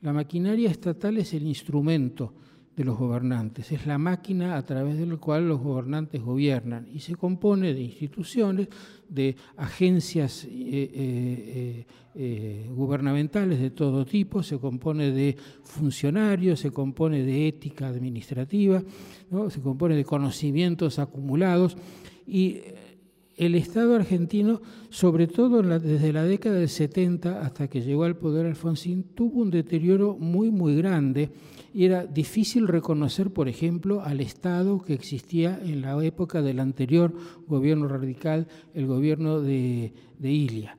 La 0.00 0.12
maquinaria 0.12 0.70
estatal 0.70 1.18
es 1.18 1.34
el 1.34 1.46
instrumento 1.46 2.34
de 2.76 2.84
los 2.84 2.98
gobernantes, 2.98 3.72
es 3.72 3.86
la 3.86 3.96
máquina 3.96 4.58
a 4.58 4.66
través 4.66 4.98
de 4.98 5.06
la 5.06 5.16
cual 5.16 5.48
los 5.48 5.60
gobernantes 5.60 6.22
gobiernan 6.22 6.86
y 6.92 7.00
se 7.00 7.14
compone 7.14 7.72
de 7.72 7.80
instituciones, 7.80 8.68
de 9.08 9.34
agencias 9.56 10.44
eh, 10.44 10.50
eh, 10.52 11.86
eh, 12.14 12.66
gubernamentales 12.68 13.60
de 13.60 13.70
todo 13.70 14.04
tipo, 14.04 14.42
se 14.42 14.58
compone 14.58 15.10
de 15.10 15.36
funcionarios, 15.62 16.60
se 16.60 16.70
compone 16.70 17.22
de 17.22 17.48
ética 17.48 17.88
administrativa, 17.88 18.82
se 19.48 19.60
compone 19.62 19.96
de 19.96 20.04
conocimientos 20.04 20.98
acumulados 20.98 21.78
y 22.26 22.60
el 23.36 23.54
Estado 23.54 23.94
argentino, 23.94 24.60
sobre 24.90 25.26
todo 25.26 25.62
desde 25.62 26.12
la 26.12 26.24
década 26.24 26.56
del 26.56 26.68
70 26.68 27.40
hasta 27.40 27.68
que 27.68 27.80
llegó 27.80 28.04
al 28.04 28.16
poder 28.16 28.46
Alfonsín, 28.46 29.04
tuvo 29.14 29.40
un 29.40 29.50
deterioro 29.50 30.16
muy, 30.18 30.50
muy 30.50 30.76
grande 30.76 31.30
y 31.76 31.84
era 31.84 32.06
difícil 32.06 32.68
reconocer, 32.68 33.30
por 33.30 33.48
ejemplo, 33.48 34.00
al 34.00 34.22
Estado 34.22 34.80
que 34.80 34.94
existía 34.94 35.60
en 35.62 35.82
la 35.82 36.02
época 36.02 36.40
del 36.40 36.58
anterior 36.58 37.12
gobierno 37.46 37.86
radical, 37.86 38.48
el 38.72 38.86
gobierno 38.86 39.42
de, 39.42 39.92
Ilia. 40.22 40.78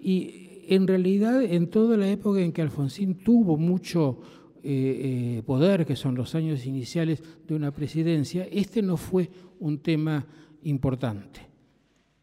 Y 0.00 0.62
en 0.68 0.86
realidad, 0.86 1.42
en 1.42 1.68
toda 1.68 1.96
la 1.96 2.08
época 2.08 2.40
en 2.40 2.52
que 2.52 2.62
Alfonsín 2.62 3.16
tuvo 3.16 3.56
mucho 3.56 4.20
eh, 4.62 5.38
eh, 5.38 5.42
poder, 5.44 5.84
que 5.84 5.96
son 5.96 6.14
los 6.14 6.36
años 6.36 6.64
iniciales 6.66 7.20
de 7.48 7.56
una 7.56 7.72
presidencia, 7.72 8.46
este 8.52 8.80
no 8.80 8.96
fue 8.96 9.28
un 9.58 9.78
tema 9.78 10.24
importante 10.62 11.48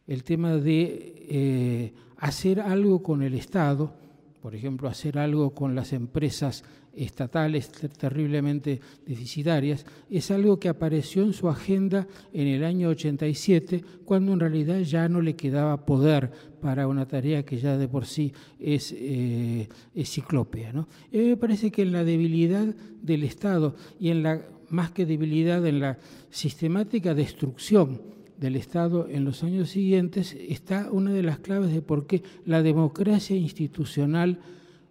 el 0.07 0.23
tema 0.23 0.55
de 0.55 1.25
eh, 1.29 1.93
hacer 2.17 2.59
algo 2.59 3.01
con 3.01 3.21
el 3.21 3.33
Estado, 3.33 3.93
por 4.41 4.55
ejemplo, 4.55 4.87
hacer 4.87 5.17
algo 5.17 5.55
con 5.55 5.73
las 5.73 5.93
empresas 5.93 6.63
estatales 6.95 7.69
terriblemente 7.97 8.79
deficitarias, 9.05 9.85
es 10.09 10.31
algo 10.31 10.59
que 10.59 10.69
apareció 10.69 11.23
en 11.23 11.33
su 11.33 11.49
agenda 11.49 12.07
en 12.33 12.47
el 12.47 12.63
año 12.63 12.89
87, 12.89 13.83
cuando 14.05 14.33
en 14.33 14.39
realidad 14.39 14.79
ya 14.79 15.09
no 15.09 15.21
le 15.21 15.35
quedaba 15.35 15.85
poder 15.85 16.31
para 16.61 16.87
una 16.87 17.07
tarea 17.07 17.43
que 17.43 17.57
ya 17.57 17.77
de 17.77 17.87
por 17.87 18.05
sí 18.05 18.33
es, 18.59 18.93
eh, 18.97 19.67
ciclópea. 20.03 20.73
¿no? 20.73 20.87
me 21.11 21.37
parece 21.37 21.71
que 21.71 21.83
en 21.83 21.91
la 21.91 22.03
debilidad 22.03 22.73
del 23.01 23.23
Estado 23.23 23.75
y 23.99 24.09
en 24.09 24.23
la, 24.23 24.41
más 24.69 24.91
que 24.91 25.05
debilidad, 25.05 25.65
en 25.65 25.79
la 25.79 25.99
sistemática 26.29 27.13
destrucción 27.13 28.01
del 28.37 28.55
Estado 28.55 29.07
en 29.09 29.23
los 29.23 29.43
años 29.43 29.69
siguientes 29.69 30.35
está 30.49 30.89
una 30.91 31.11
de 31.11 31.23
las 31.23 31.39
claves 31.39 31.71
de 31.71 31.81
por 31.81 32.05
qué 32.05 32.21
la 32.45 32.61
democracia 32.61 33.35
institucional 33.35 34.39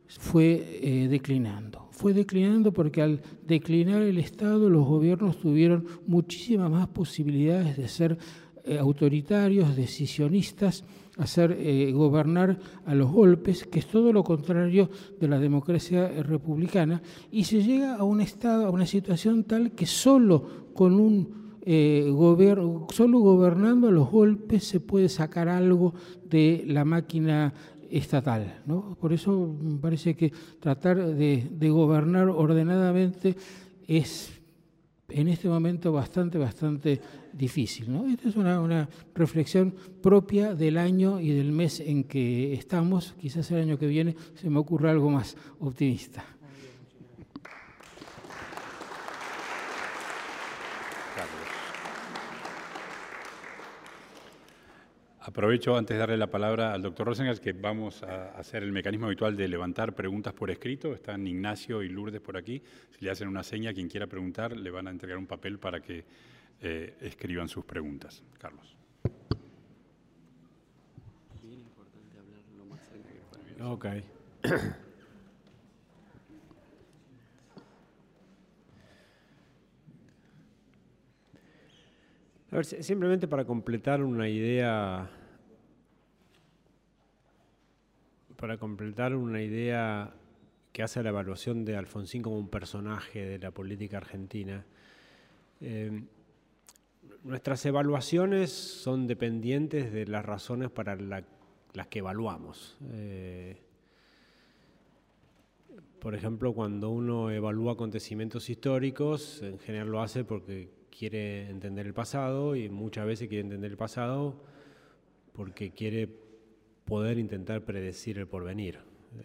fue 0.06 0.80
eh, 0.82 1.08
declinando. 1.08 1.83
Fue 1.94 2.12
declinando 2.12 2.72
porque 2.72 3.02
al 3.02 3.20
declinar 3.46 4.02
el 4.02 4.18
Estado 4.18 4.68
los 4.68 4.84
gobiernos 4.84 5.38
tuvieron 5.38 5.86
muchísimas 6.08 6.68
más 6.68 6.88
posibilidades 6.88 7.76
de 7.76 7.86
ser 7.86 8.18
eh, 8.64 8.78
autoritarios, 8.78 9.76
decisionistas, 9.76 10.82
hacer 11.18 11.56
eh, 11.56 11.92
gobernar 11.92 12.58
a 12.84 12.96
los 12.96 13.12
golpes, 13.12 13.64
que 13.64 13.78
es 13.78 13.86
todo 13.86 14.12
lo 14.12 14.24
contrario 14.24 14.90
de 15.20 15.28
la 15.28 15.38
democracia 15.38 16.08
republicana, 16.22 17.00
y 17.30 17.44
se 17.44 17.62
llega 17.62 17.94
a 17.94 18.02
un 18.02 18.20
estado, 18.20 18.66
a 18.66 18.70
una 18.70 18.86
situación 18.86 19.44
tal 19.44 19.70
que 19.70 19.86
solo 19.86 20.72
con 20.74 20.98
un 20.98 21.44
eh, 21.66 22.12
solo 22.90 23.20
gobernando 23.20 23.88
a 23.88 23.92
los 23.92 24.10
golpes 24.10 24.64
se 24.64 24.80
puede 24.80 25.08
sacar 25.08 25.48
algo 25.48 25.94
de 26.28 26.64
la 26.66 26.84
máquina 26.84 27.54
estatal. 27.94 28.62
¿no? 28.66 28.96
Por 29.00 29.12
eso 29.12 29.56
me 29.60 29.78
parece 29.78 30.14
que 30.14 30.32
tratar 30.60 31.14
de, 31.14 31.70
gobernar 31.70 32.28
ordenadamente 32.28 33.36
es 33.86 34.32
en 35.08 35.28
este 35.28 35.48
momento 35.48 35.92
bastante, 35.92 36.38
bastante 36.38 37.00
difícil. 37.32 37.94
Esta 38.10 38.28
es 38.28 38.36
una, 38.36 38.88
reflexión 39.14 39.74
propia 40.02 40.54
del 40.54 40.78
año 40.78 41.20
y 41.20 41.30
del 41.30 41.52
mes 41.52 41.80
en 41.80 42.04
que 42.04 42.54
estamos. 42.54 43.14
Quizás 43.20 43.50
el 43.50 43.60
año 43.60 43.78
que 43.78 43.86
viene 43.86 44.16
se 44.34 44.50
me 44.50 44.58
ocurra 44.58 44.90
algo 44.90 45.10
más 45.10 45.36
optimista. 45.60 46.24
Aprovecho 55.26 55.74
antes 55.74 55.94
de 55.94 55.98
darle 55.98 56.18
la 56.18 56.28
palabra 56.28 56.74
al 56.74 56.82
doctor 56.82 57.06
Rosengers 57.06 57.40
que 57.40 57.54
vamos 57.54 58.02
a 58.02 58.32
hacer 58.38 58.62
el 58.62 58.72
mecanismo 58.72 59.06
habitual 59.06 59.34
de 59.38 59.48
levantar 59.48 59.94
preguntas 59.94 60.34
por 60.34 60.50
escrito. 60.50 60.92
Están 60.92 61.26
Ignacio 61.26 61.82
y 61.82 61.88
Lourdes 61.88 62.20
por 62.20 62.36
aquí. 62.36 62.62
Si 62.90 63.02
le 63.02 63.10
hacen 63.10 63.28
una 63.28 63.42
seña, 63.42 63.72
quien 63.72 63.88
quiera 63.88 64.06
preguntar, 64.06 64.54
le 64.54 64.70
van 64.70 64.86
a 64.86 64.90
entregar 64.90 65.16
un 65.16 65.26
papel 65.26 65.58
para 65.58 65.80
que 65.80 66.04
eh, 66.60 66.98
escriban 67.00 67.48
sus 67.48 67.64
preguntas. 67.64 68.22
Carlos. 68.38 68.76
Bien 71.42 71.58
importante 71.58 72.18
hablar 72.18 72.42
lo 72.58 72.66
más 72.66 72.82
cerca 72.86 73.64
Ok. 73.64 74.74
A 82.54 82.58
ver, 82.58 82.66
simplemente 82.66 83.26
para 83.26 83.44
completar 83.44 84.00
una 84.00 84.28
idea, 84.28 85.10
para 88.36 88.58
completar 88.58 89.16
una 89.16 89.42
idea 89.42 90.14
que 90.72 90.84
hace 90.84 91.02
la 91.02 91.08
evaluación 91.08 91.64
de 91.64 91.76
Alfonsín 91.76 92.22
como 92.22 92.38
un 92.38 92.48
personaje 92.48 93.26
de 93.26 93.38
la 93.40 93.50
política 93.50 93.96
argentina. 93.96 94.64
Eh, 95.60 96.04
nuestras 97.24 97.66
evaluaciones 97.66 98.52
son 98.52 99.08
dependientes 99.08 99.92
de 99.92 100.06
las 100.06 100.24
razones 100.24 100.70
para 100.70 100.94
las 100.94 101.86
que 101.88 101.98
evaluamos. 101.98 102.78
Eh, 102.92 103.56
por 105.98 106.14
ejemplo, 106.14 106.52
cuando 106.52 106.90
uno 106.90 107.32
evalúa 107.32 107.72
acontecimientos 107.72 108.48
históricos, 108.48 109.42
en 109.42 109.58
general 109.58 109.88
lo 109.88 110.00
hace 110.00 110.22
porque 110.22 110.83
quiere 110.96 111.48
entender 111.50 111.86
el 111.86 111.94
pasado 111.94 112.56
y 112.56 112.68
muchas 112.68 113.06
veces 113.06 113.28
quiere 113.28 113.42
entender 113.42 113.70
el 113.70 113.76
pasado 113.76 114.40
porque 115.32 115.72
quiere 115.72 116.08
poder 116.84 117.18
intentar 117.18 117.64
predecir 117.64 118.18
el 118.18 118.26
porvenir. 118.26 118.78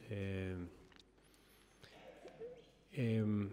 Eh, 0.09 0.55
em, 2.93 3.49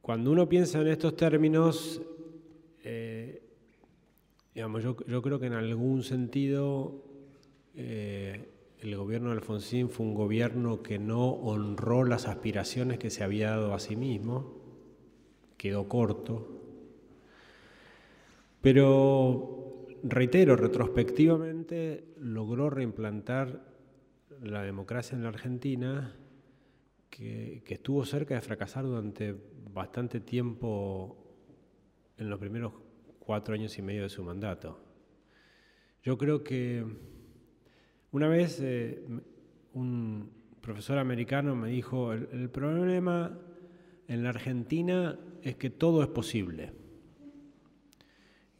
cuando 0.00 0.32
uno 0.32 0.48
piensa 0.48 0.80
en 0.80 0.88
estos 0.88 1.16
términos, 1.16 2.00
eh, 2.82 3.42
digamos, 4.54 4.82
yo, 4.82 4.96
creo 4.96 5.38
que 5.38 5.46
en 5.46 5.54
algún 5.54 6.02
sentido 6.02 7.02
eh, 7.74 8.53
el 8.84 8.96
gobierno 8.96 9.30
de 9.30 9.36
Alfonsín 9.36 9.88
fue 9.88 10.04
un 10.04 10.14
gobierno 10.14 10.82
que 10.82 10.98
no 10.98 11.30
honró 11.30 12.04
las 12.04 12.28
aspiraciones 12.28 12.98
que 12.98 13.08
se 13.08 13.24
había 13.24 13.50
dado 13.50 13.72
a 13.72 13.78
sí 13.78 13.96
mismo, 13.96 14.60
quedó 15.56 15.88
corto. 15.88 16.60
Pero, 18.60 19.86
reitero, 20.02 20.56
retrospectivamente 20.56 22.14
logró 22.18 22.68
reimplantar 22.68 23.64
la 24.42 24.62
democracia 24.62 25.16
en 25.16 25.22
la 25.22 25.30
Argentina, 25.30 26.16
que, 27.08 27.62
que 27.64 27.74
estuvo 27.74 28.04
cerca 28.04 28.34
de 28.34 28.42
fracasar 28.42 28.84
durante 28.84 29.34
bastante 29.72 30.20
tiempo 30.20 31.16
en 32.18 32.28
los 32.28 32.38
primeros 32.38 32.74
cuatro 33.18 33.54
años 33.54 33.78
y 33.78 33.82
medio 33.82 34.02
de 34.02 34.10
su 34.10 34.22
mandato. 34.22 34.78
Yo 36.02 36.18
creo 36.18 36.44
que 36.44 36.84
una 38.14 38.28
vez 38.28 38.60
eh, 38.60 39.04
un 39.72 40.30
profesor 40.60 40.98
americano 40.98 41.56
me 41.56 41.68
dijo, 41.68 42.12
el, 42.12 42.48
problema 42.48 43.36
en 44.06 44.22
la 44.22 44.28
Argentina 44.28 45.18
es 45.42 45.56
que 45.56 45.68
todo 45.68 46.00
es 46.00 46.08
posible. 46.08 46.72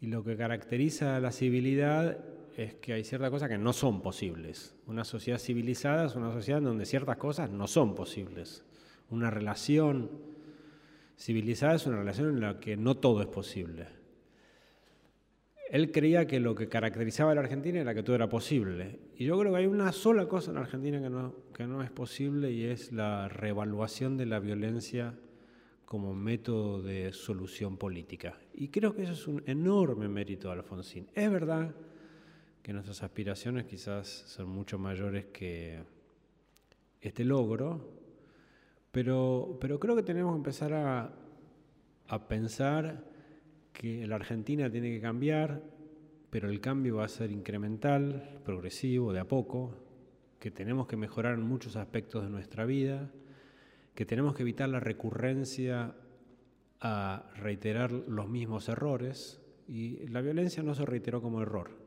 Y 0.01 0.09
lo 0.09 0.25
que 0.25 0.37
caracteriza 0.37 1.15
a 1.15 1.21
la 1.21 1.31
civilidad 1.31 2.19
es 2.57 2.75
que 2.75 2.95
hay 2.95 3.05
ciertas 3.05 3.31
cosas 3.31 3.49
que 3.49 3.57
no 3.57 3.73
son 3.73 4.03
posibles. 4.03 4.75
Una 4.89 5.05
sociedad 5.05 5.39
civilizada 5.39 6.07
es 6.07 6.17
una 6.17 6.33
sociedad 6.33 6.61
donde 6.61 6.85
ciertas 6.85 7.17
cosas 7.17 7.49
no 7.49 7.69
son 7.69 7.95
posibles. 7.95 8.65
Una 9.09 9.31
relación 9.31 10.11
civilizada 11.17 11.77
es 11.77 11.87
una 11.87 11.99
relación 11.99 12.31
en 12.31 12.41
la 12.41 12.59
que 12.59 12.77
no 12.77 12.97
todo 12.97 13.23
es 13.23 13.29
posible 13.29 14.04
él 15.75 15.91
creía 15.91 16.25
que 16.29 16.39
lo 16.39 16.55
que 16.55 16.69
caracterizaba 16.69 17.33
a 17.33 17.35
la 17.35 17.41
Argentina 17.41 17.81
era 17.81 17.93
que 17.97 18.05
todo 18.05 18.15
era 18.15 18.29
posible. 18.29 19.01
Y 19.17 19.25
yo 19.25 19.37
creo 19.37 19.51
que 19.51 19.59
hay 19.59 19.67
una 19.67 19.91
sola 19.91 20.29
cosa 20.29 20.53
en 20.53 20.55
la 20.55 20.61
Argentina 20.61 21.03
que 21.03 21.11
no, 21.11 21.35
que 21.53 21.67
no 21.67 21.83
es 21.83 21.91
posible 21.91 22.53
y 22.53 22.63
es 22.63 22.93
la 22.93 23.29
reevaluación 23.29 24.17
de 24.17 24.25
la 24.27 24.39
violencia 24.39 25.19
como 25.85 26.15
método 26.15 26.81
de 26.81 27.13
solución 27.13 27.77
política. 27.77 28.39
Y 28.55 28.69
creo 28.69 28.95
que 28.95 29.03
eso 29.03 29.15
es 29.15 29.27
un 29.27 29.43
enorme 29.47 30.07
mérito 30.07 30.47
de 30.47 30.55
Alfonsín. 30.55 31.09
Es 31.13 31.29
verdad 31.29 31.75
que 32.63 32.73
nuestras 32.73 33.03
aspiraciones 33.03 33.65
quizás 33.65 34.07
son 34.07 34.51
mucho 34.51 34.79
mayores 34.79 35.25
que 35.33 35.83
este 37.01 37.25
logro, 37.25 37.99
pero, 38.93 39.59
pero 39.61 39.81
creo 39.81 39.97
que 39.97 40.05
tenemos 40.05 40.35
que 40.35 40.39
empezar 40.39 40.73
a, 40.73 41.13
a 42.07 42.29
pensar 42.29 43.13
que 43.75 44.07
la 44.07 44.17
Argentina 44.17 44.71
tiene 44.71 44.91
que 44.91 45.01
cambiar, 45.01 45.63
pero 46.31 46.49
el 46.49 46.61
cambio 46.61 46.97
va 46.97 47.05
a 47.05 47.09
ser 47.09 47.31
incremental, 47.31 48.41
progresivo, 48.45 49.13
de 49.13 49.21
a 49.21 49.29
poco, 49.29 49.77
que 50.39 50.51
tenemos 50.51 50.87
que 50.87 50.97
mejorar 50.97 51.35
en 51.35 51.43
muchos 51.43 51.77
aspectos 51.77 52.25
de 52.25 52.31
nuestra 52.31 52.65
vida, 52.65 53.11
que 53.95 54.07
tenemos 54.07 54.35
que 54.35 54.43
evitar 54.43 54.69
la 54.69 54.81
recurrencia 54.81 55.95
a 56.81 57.31
reiterar 57.37 57.93
los 57.93 58.29
mismos 58.29 58.69
errores, 58.69 59.43
y 59.67 60.07
la 60.09 60.21
violencia 60.21 60.63
no 60.63 60.75
se 60.75 60.87
reiteró 60.87 61.21
como 61.21 61.43
error. 61.43 61.84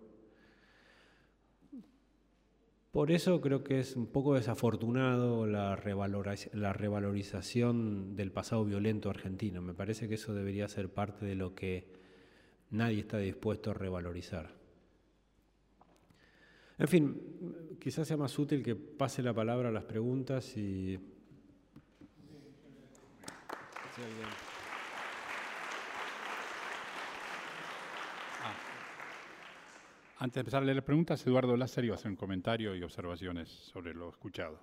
Por 2.97 3.11
eso 3.11 3.39
creo 3.41 3.63
que 3.63 3.79
es 3.79 3.95
un 3.95 4.07
poco 4.07 4.33
desafortunado 4.33 5.45
la, 5.45 5.75
revalorización 5.75 8.15
del 8.15 8.31
pasado 8.31 8.65
violento 8.65 9.11
argentino. 9.11 9.61
Me 9.61 9.75
parece 9.75 10.09
que 10.09 10.15
eso 10.15 10.33
debería 10.33 10.67
ser 10.67 10.89
parte 10.89 11.23
de 11.23 11.35
lo 11.35 11.53
que 11.53 11.85
nadie 12.71 13.01
está 13.01 13.19
dispuesto 13.19 13.69
a 13.69 13.75
revalorizar. 13.75 14.55
En 16.79 16.87
fin, 16.87 17.21
quizás 17.79 18.07
sea 18.07 18.17
más 18.17 18.39
útil 18.39 18.63
que 18.63 18.75
pase 18.75 19.21
la 19.21 19.35
palabra 19.35 19.69
a 19.69 19.71
las 19.71 19.83
preguntas 19.83 20.57
y... 20.57 20.97
Ah. 23.99 24.56
Antes 30.19 30.33
de 30.33 30.39
empezar 30.39 30.63
a 30.63 30.65
leer 30.65 30.83
preguntas, 30.83 31.25
Eduardo 31.27 31.55
Lázaro 31.55 31.85
iba 31.85 31.95
a 31.95 31.99
hacer 31.99 32.09
un 32.09 32.17
comentario 32.17 32.75
y 32.75 32.81
observaciones 32.81 33.49
sobre 33.49 33.93
lo 33.93 34.09
escuchado. 34.09 34.59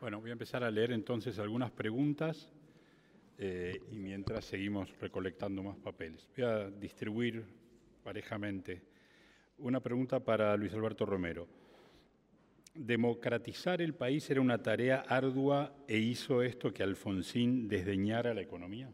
Bueno, 0.00 0.18
voy 0.18 0.30
a 0.30 0.32
empezar 0.32 0.64
a 0.64 0.70
leer 0.70 0.92
entonces 0.92 1.38
algunas 1.38 1.70
preguntas 1.70 2.48
eh, 3.36 3.82
y 3.92 3.98
mientras 3.98 4.46
seguimos 4.46 4.98
recolectando 4.98 5.62
más 5.62 5.76
papeles. 5.76 6.26
Voy 6.34 6.46
a 6.46 6.70
distribuir 6.70 7.44
parejamente. 8.02 8.80
Una 9.58 9.80
pregunta 9.80 10.18
para 10.18 10.56
Luis 10.56 10.72
Alberto 10.72 11.04
Romero. 11.04 11.46
¿Democratizar 12.72 13.82
el 13.82 13.92
país 13.92 14.30
era 14.30 14.40
una 14.40 14.62
tarea 14.62 15.04
ardua 15.06 15.76
e 15.86 15.98
hizo 15.98 16.42
esto 16.42 16.72
que 16.72 16.82
Alfonsín 16.82 17.68
desdeñara 17.68 18.32
la 18.32 18.40
economía? 18.40 18.90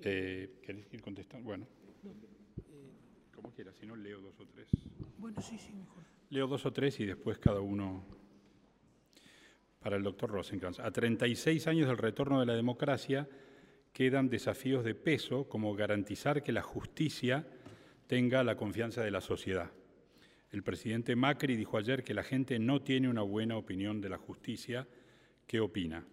Eh, 0.00 0.60
¿Querés 0.62 0.94
ir 0.94 1.02
contestando? 1.02 1.44
Bueno. 1.44 1.66
Como 3.36 3.52
quiera, 3.52 3.72
si 3.72 3.86
no 3.86 3.94
leo 3.94 4.20
dos 4.20 4.40
o 4.40 4.46
tres. 4.46 4.68
Bueno, 5.18 5.40
sí, 5.40 5.58
sí, 5.58 5.72
mejor. 5.72 6.02
Leo 6.30 6.48
dos 6.48 6.66
o 6.66 6.72
tres 6.72 6.98
y 6.98 7.06
después 7.06 7.38
cada 7.38 7.60
uno 7.60 8.04
para 9.80 9.96
el 9.96 10.02
doctor 10.02 10.30
Rosenkrantz. 10.30 10.80
A 10.80 10.90
36 10.90 11.68
años 11.68 11.86
del 11.86 11.98
retorno 11.98 12.40
de 12.40 12.46
la 12.46 12.54
democracia 12.54 13.28
quedan 13.92 14.28
desafíos 14.28 14.84
de 14.84 14.96
peso 14.96 15.48
como 15.48 15.74
garantizar 15.74 16.42
que 16.42 16.50
la 16.50 16.62
justicia 16.62 17.46
tenga 18.08 18.42
la 18.42 18.56
confianza 18.56 19.04
de 19.04 19.10
la 19.10 19.20
sociedad. 19.20 19.70
El 20.50 20.62
presidente 20.62 21.14
Macri 21.14 21.56
dijo 21.56 21.76
ayer 21.76 22.02
que 22.02 22.14
la 22.14 22.22
gente 22.22 22.58
no 22.58 22.82
tiene 22.82 23.08
una 23.08 23.22
buena 23.22 23.56
opinión 23.56 24.00
de 24.00 24.08
la 24.08 24.18
justicia. 24.18 24.88
¿Qué 25.46 25.60
opina? 25.60 26.04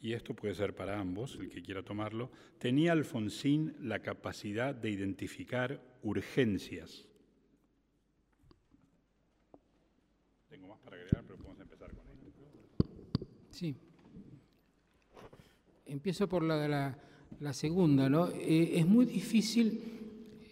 Y 0.00 0.14
esto 0.14 0.34
puede 0.34 0.54
ser 0.54 0.74
para 0.74 0.98
ambos, 0.98 1.36
el 1.40 1.50
que 1.50 1.62
quiera 1.62 1.82
tomarlo, 1.82 2.30
tenía 2.58 2.92
Alfonsín 2.92 3.74
la 3.80 4.00
capacidad 4.00 4.74
de 4.74 4.90
identificar 4.90 5.82
urgencias. 6.02 7.06
Tengo 10.48 10.68
más 10.68 10.78
para 10.78 10.96
agregar, 10.96 11.22
pero 11.26 11.38
podemos 11.38 11.60
empezar 11.60 11.90
con 11.94 12.06
esto. 12.08 13.26
Sí. 13.50 13.76
Empiezo 15.86 16.28
por 16.28 16.42
la, 16.42 16.66
la, 16.66 16.98
la 17.40 17.52
segunda, 17.52 18.08
¿no? 18.08 18.28
Eh, 18.28 18.78
es 18.78 18.86
muy 18.86 19.04
difícil 19.04 19.82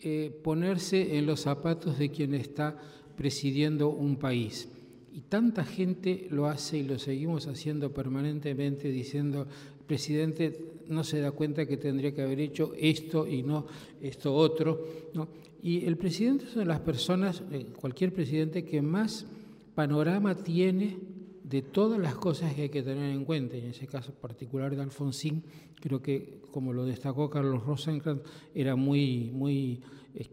eh, 0.03 0.31
ponerse 0.45 1.17
en 1.17 1.27
los 1.27 1.41
zapatos 1.41 1.99
de 1.99 2.11
quien 2.11 2.35
está 2.35 2.79
presidiendo 3.17 3.89
un 3.89 4.17
país. 4.17 4.69
Y 5.13 5.23
tanta 5.23 5.65
gente 5.65 6.29
lo 6.31 6.47
hace 6.47 6.79
y 6.79 6.83
lo 6.83 6.99
seguimos 6.99 7.47
haciendo 7.47 7.93
permanentemente 7.93 8.89
diciendo, 8.89 9.47
presidente 9.87 10.79
no 10.89 11.03
se 11.03 11.21
da 11.21 11.33
cuenta 11.33 11.67
que 11.67 11.77
tendría 11.77 12.15
que 12.15 12.23
haber 12.23 12.41
hecho 12.41 12.73
esto 12.79 13.27
y 13.27 13.43
no 13.43 13.67
esto 14.01 14.35
otro. 14.35 14.87
¿no? 15.15 15.29
Y 15.63 15.85
el 15.87 15.97
presidente 15.97 16.45
es 16.45 16.53
una 16.53 16.63
de 16.63 16.69
las 16.69 16.81
personas, 16.81 17.43
eh, 17.51 17.67
cualquier 17.81 18.13
presidente, 18.13 18.65
que 18.65 18.81
más 18.83 19.27
panorama 19.75 20.37
tiene 20.37 20.99
de 21.43 21.63
todas 21.63 21.99
las 21.99 22.15
cosas 22.15 22.55
que 22.55 22.63
hay 22.63 22.69
que 22.69 22.83
tener 22.83 23.11
en 23.11 23.25
cuenta, 23.25 23.57
en 23.57 23.67
ese 23.67 23.87
caso 23.87 24.13
particular 24.13 24.77
de 24.77 24.83
Alfonsín, 24.83 25.43
creo 25.81 26.03
que, 26.03 26.43
como 26.51 26.73
lo 26.73 26.85
destacó 26.85 27.31
Carlos 27.31 27.65
Rosenkrantz, 27.65 28.23
era 28.55 28.77
muy, 28.77 29.31
muy 29.33 29.81
eh, 30.15 30.27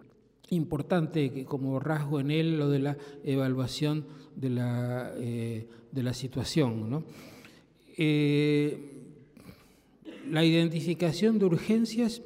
importante 0.50 1.46
como 1.46 1.80
rasgo 1.80 2.20
en 2.20 2.32
él 2.32 2.58
lo 2.58 2.70
de 2.70 2.80
la 2.80 2.98
evaluación 3.24 4.06
de 4.36 4.50
la, 4.50 5.14
eh, 5.18 5.68
de 5.92 6.04
la 6.04 6.14
situación. 6.14 7.04
Eh, 7.98 8.92
la 10.30 10.44
identificación 10.44 11.40
de 11.40 11.46
urgencias, 11.46 12.22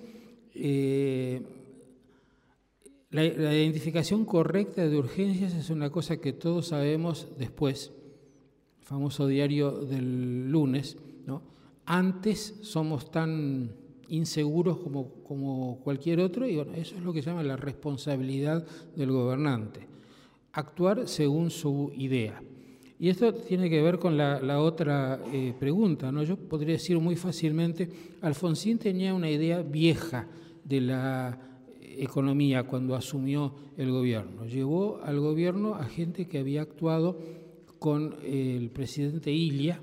la, 3.12 3.24
la 3.24 3.54
identificación 3.54 4.26
correcta 4.26 4.88
de 4.88 4.98
urgencias 4.98 5.54
es 5.54 5.70
una 5.70 5.90
cosa 5.90 6.18
que 6.18 6.34
todos 6.34 6.68
sabemos 6.68 7.28
después 7.38 7.92
famoso 8.90 9.28
diario 9.28 9.72
del 9.86 10.50
lunes, 10.50 10.98
¿no? 11.28 11.44
antes 11.86 12.56
somos 12.64 13.12
tan 13.12 13.72
inseguros 14.10 14.78
como, 14.80 15.80
cualquier 15.84 16.20
otro 16.20 16.48
y 16.48 16.56
bueno, 16.56 16.74
eso 16.74 16.96
es 16.96 17.04
lo 17.04 17.14
que 17.14 17.22
se 17.22 17.30
llama 17.30 17.44
la 17.44 17.56
responsabilidad 17.56 18.66
del 18.96 19.12
gobernante, 19.12 19.88
actuar 20.54 21.08
según 21.08 21.50
su 21.50 21.92
idea. 21.96 22.42
Y 23.02 23.08
esto 23.08 23.34
tiene 23.34 23.70
que 23.70 23.82
ver 23.82 23.98
con 23.98 24.18
la, 24.18 24.60
otra 24.60 25.22
eh, 25.32 25.54
pregunta. 25.58 26.12
¿no? 26.12 26.22
Yo 26.24 26.36
podría 26.36 26.74
decir 26.74 27.00
muy 27.00 27.16
fácilmente, 27.16 27.90
Alfonsín 28.22 28.78
tenía 28.78 29.14
una 29.14 29.32
idea 29.32 29.62
vieja 29.62 30.28
de 30.66 30.82
la 30.82 31.40
economía 31.82 32.64
cuando 32.64 32.96
asumió 32.96 33.56
el 33.78 33.92
gobierno. 33.92 34.46
Llevó 34.46 35.00
al 35.02 35.20
gobierno 35.20 35.76
a 35.76 35.86
gente 35.86 36.28
que 36.28 36.40
había 36.40 36.62
actuado 36.62 37.18
con 37.80 38.18
el 38.24 38.70
presidente 38.72 39.32
Ilia, 39.32 39.82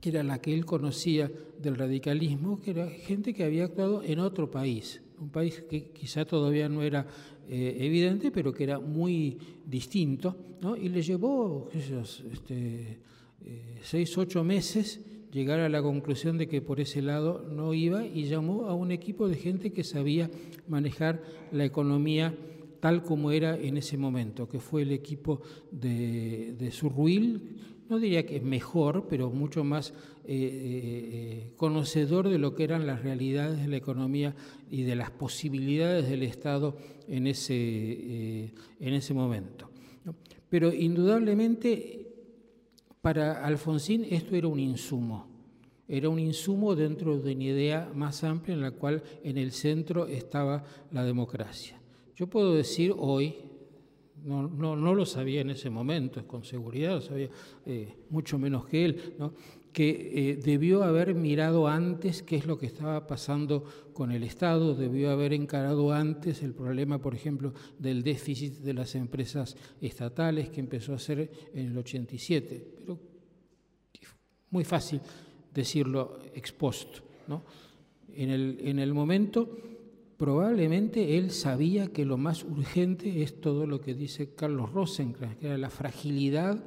que 0.00 0.10
era 0.10 0.24
la 0.24 0.40
que 0.40 0.52
él 0.52 0.64
conocía 0.64 1.30
del 1.62 1.76
radicalismo, 1.76 2.60
que 2.60 2.72
era 2.72 2.88
gente 2.88 3.32
que 3.32 3.44
había 3.44 3.64
actuado 3.64 4.02
en 4.02 4.18
otro 4.18 4.50
país, 4.50 5.00
un 5.20 5.30
país 5.30 5.62
que 5.68 5.90
quizá 5.90 6.24
todavía 6.24 6.68
no 6.68 6.82
era 6.82 7.06
eh, 7.48 7.76
evidente, 7.80 8.30
pero 8.30 8.52
que 8.52 8.64
era 8.64 8.80
muy 8.80 9.38
distinto, 9.64 10.36
¿no? 10.60 10.76
y 10.76 10.88
le 10.88 11.02
llevó 11.02 11.68
este, 11.72 12.98
eh, 13.44 13.78
seis, 13.82 14.16
ocho 14.18 14.44
meses 14.44 15.00
llegar 15.32 15.60
a 15.60 15.68
la 15.68 15.82
conclusión 15.82 16.36
de 16.36 16.46
que 16.46 16.60
por 16.60 16.80
ese 16.80 17.00
lado 17.00 17.46
no 17.50 17.72
iba 17.72 18.04
y 18.04 18.24
llamó 18.24 18.66
a 18.66 18.74
un 18.74 18.90
equipo 18.90 19.28
de 19.28 19.36
gente 19.36 19.72
que 19.72 19.84
sabía 19.84 20.30
manejar 20.68 21.22
la 21.52 21.64
economía 21.64 22.34
tal 22.80 23.02
como 23.02 23.30
era 23.30 23.56
en 23.56 23.76
ese 23.76 23.96
momento, 23.96 24.48
que 24.48 24.58
fue 24.58 24.82
el 24.82 24.90
equipo 24.90 25.40
de, 25.70 26.54
de 26.58 26.70
Surruil, 26.72 27.40
no 27.92 27.98
diría 27.98 28.24
que 28.24 28.40
mejor, 28.40 29.06
pero 29.06 29.30
mucho 29.30 29.64
más 29.64 29.90
eh, 29.90 29.94
eh, 30.24 30.30
eh, 30.32 31.52
conocedor 31.56 32.30
de 32.30 32.38
lo 32.38 32.54
que 32.54 32.64
eran 32.64 32.86
las 32.86 33.02
realidades 33.02 33.60
de 33.60 33.68
la 33.68 33.76
economía 33.76 34.34
y 34.70 34.84
de 34.84 34.96
las 34.96 35.10
posibilidades 35.10 36.08
del 36.08 36.22
Estado 36.22 36.74
en 37.06 37.26
ese, 37.26 38.54
en 38.80 38.94
ese 38.94 39.12
momento. 39.12 39.68
Pero 40.48 40.72
indudablemente 40.72 42.08
para 43.02 43.44
Alfonsín 43.44 44.06
esto 44.08 44.36
era 44.36 44.48
un 44.48 44.58
insumo, 44.58 45.26
era 45.86 46.08
un 46.08 46.18
insumo 46.18 46.74
dentro 46.74 47.18
de 47.18 47.34
una 47.34 47.44
idea 47.44 47.92
más 47.94 48.24
amplia 48.24 48.54
en 48.54 48.62
la 48.62 48.70
cual 48.70 49.02
en 49.22 49.36
el 49.36 49.52
centro 49.52 50.06
estaba 50.06 50.64
la 50.92 51.04
democracia. 51.04 51.78
Yo 52.16 52.26
puedo 52.26 52.54
decir 52.54 52.94
hoy, 52.96 53.34
no, 54.24 54.48
no, 54.48 54.76
no 54.76 54.94
lo 54.94 55.06
sabía 55.06 55.40
en 55.40 55.50
ese 55.50 55.70
momento, 55.70 56.26
con 56.26 56.44
seguridad, 56.44 56.94
lo 56.94 57.00
sabía 57.00 57.28
eh, 57.66 57.94
mucho 58.10 58.38
menos 58.38 58.66
que 58.66 58.84
él, 58.84 59.14
que 59.72 60.12
eh, 60.14 60.36
debió 60.36 60.84
haber 60.84 61.14
mirado 61.14 61.66
antes 61.66 62.22
qué 62.22 62.36
es 62.36 62.46
lo 62.46 62.58
que 62.58 62.66
estaba 62.66 63.06
pasando 63.06 63.64
con 63.92 64.12
el 64.12 64.22
Estado, 64.22 64.74
debió 64.74 65.10
haber 65.10 65.32
encarado 65.32 65.92
antes 65.92 66.42
el 66.42 66.54
problema, 66.54 66.98
por 67.00 67.14
ejemplo, 67.14 67.54
del 67.78 68.02
déficit 68.02 68.58
de 68.58 68.74
las 68.74 68.94
empresas 68.94 69.56
estatales 69.80 70.50
que 70.50 70.60
empezó 70.60 70.94
a 70.94 70.98
ser 70.98 71.30
en 71.54 71.66
el 71.68 71.78
87. 71.78 72.74
Pero 72.78 72.98
muy 74.50 74.64
fácil 74.64 75.00
decirlo 75.52 76.18
ex 76.34 76.52
post. 76.52 76.98
En, 78.14 78.28
el, 78.28 78.58
en 78.60 78.78
el 78.78 78.92
momento 78.92 79.56
probablemente 80.22 81.18
él 81.18 81.32
sabía 81.32 81.88
que 81.88 82.04
lo 82.04 82.16
más 82.16 82.44
urgente 82.44 83.24
es 83.24 83.40
todo 83.40 83.66
lo 83.66 83.80
que 83.80 83.92
dice 83.92 84.36
Carlos 84.36 84.70
Rosenkrantz, 84.70 85.38
que 85.38 85.48
era 85.48 85.58
la 85.58 85.68
fragilidad 85.68 86.62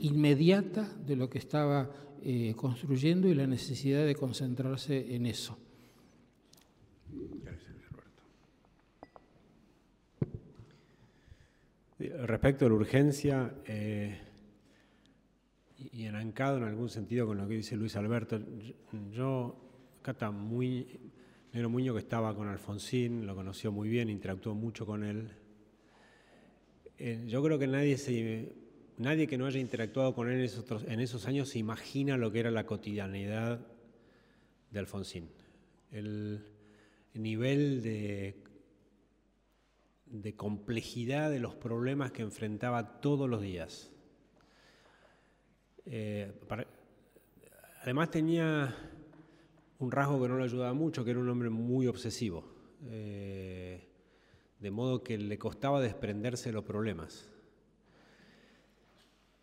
inmediata 0.00 0.86
de 1.06 1.16
lo 1.16 1.30
que 1.30 1.38
estaba 1.38 1.90
eh, 2.22 2.52
construyendo 2.54 3.26
y 3.26 3.34
la 3.34 3.46
necesidad 3.46 4.04
de 4.04 4.14
concentrarse 4.14 5.14
en 5.14 5.24
eso. 5.24 5.56
Gracias, 7.42 7.72
Roberto. 7.88 8.22
Respecto 12.26 12.66
a 12.66 12.68
la 12.68 12.74
urgencia, 12.74 13.54
eh, 13.64 14.18
y 15.90 16.04
enancado 16.04 16.58
en 16.58 16.64
algún 16.64 16.90
sentido 16.90 17.26
con 17.26 17.38
lo 17.38 17.48
que 17.48 17.54
dice 17.54 17.76
Luis 17.76 17.96
Alberto, 17.96 18.38
yo 19.10 19.56
está 20.04 20.30
muy 20.30 21.00
Nero 21.52 21.68
Muñoz, 21.68 21.96
que 21.96 22.02
estaba 22.02 22.34
con 22.36 22.46
Alfonsín, 22.46 23.26
lo 23.26 23.34
conoció 23.34 23.72
muy 23.72 23.88
bien, 23.88 24.08
interactuó 24.08 24.54
mucho 24.54 24.86
con 24.86 25.02
él. 25.02 25.32
Eh, 26.96 27.24
yo 27.26 27.42
creo 27.42 27.58
que 27.58 27.66
nadie, 27.66 28.52
nadie 28.98 29.26
que 29.26 29.36
no 29.36 29.46
haya 29.46 29.58
interactuado 29.58 30.14
con 30.14 30.30
él 30.30 30.48
en 30.86 31.00
esos, 31.00 31.26
años 31.26 31.48
se 31.48 31.58
imagina 31.58 32.16
lo 32.16 32.30
que 32.30 32.38
era 32.38 32.52
la 32.52 32.66
cotidianidad 32.66 33.66
de 34.70 34.78
Alfonsín. 34.78 35.28
El 35.90 36.44
nivel 37.14 37.82
de, 37.82 38.44
de 40.06 40.36
complejidad 40.36 41.30
de 41.30 41.40
los 41.40 41.56
problemas 41.56 42.12
que 42.12 42.22
enfrentaba 42.22 43.00
todos 43.00 43.28
los 43.28 43.42
días. 43.42 43.90
Eh, 45.84 46.32
además 47.82 48.12
tenía 48.12 48.89
un 49.80 49.90
rasgo 49.90 50.20
que 50.22 50.28
no 50.28 50.38
le 50.38 50.44
ayudaba 50.44 50.74
mucho, 50.74 51.04
que 51.04 51.10
era 51.10 51.20
un 51.20 51.28
hombre 51.28 51.48
muy 51.48 51.86
obsesivo, 51.86 52.44
eh, 52.90 53.88
de 54.58 54.70
modo 54.70 55.02
que 55.02 55.16
le 55.16 55.38
costaba 55.38 55.80
desprenderse 55.80 56.50
de 56.50 56.52
los 56.52 56.64
problemas. 56.64 57.30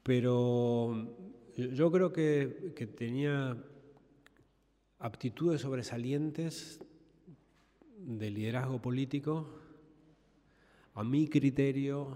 Pero 0.04 1.16
yo 1.56 1.92
creo 1.92 2.14
que, 2.14 2.46
tenía 2.96 3.58
aptitudes 5.00 5.62
sobresalientes 5.62 6.80
de 7.98 8.30
liderazgo 8.30 8.80
político, 8.80 9.50
a 10.94 11.04
mi 11.04 11.28
criterio, 11.28 12.16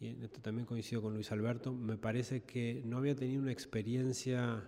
y 0.00 0.24
esto 0.24 0.40
también 0.40 0.66
coincido 0.66 1.02
con 1.02 1.12
Luis 1.14 1.30
Alberto, 1.30 1.74
me 1.74 1.98
parece 1.98 2.42
que 2.42 2.82
no 2.86 2.96
había 2.98 3.14
tenido 3.14 3.42
una 3.42 3.52
experiencia 3.52 4.64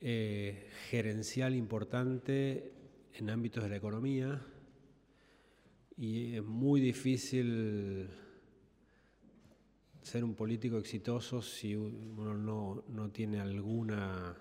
eh, 0.00 0.70
gerencial 0.88 1.54
importante 1.54 2.72
en 3.14 3.28
ámbitos 3.28 3.62
de 3.62 3.68
la 3.68 3.76
economía 3.76 4.40
y 5.96 6.36
es 6.36 6.42
muy 6.42 6.80
difícil 6.80 8.08
ser 10.00 10.24
un 10.24 10.34
político 10.34 10.78
exitoso 10.78 11.42
si 11.42 11.76
uno 11.76 12.34
no, 12.34 12.84
no 12.88 13.10
tiene 13.10 13.40
alguna, 13.40 14.34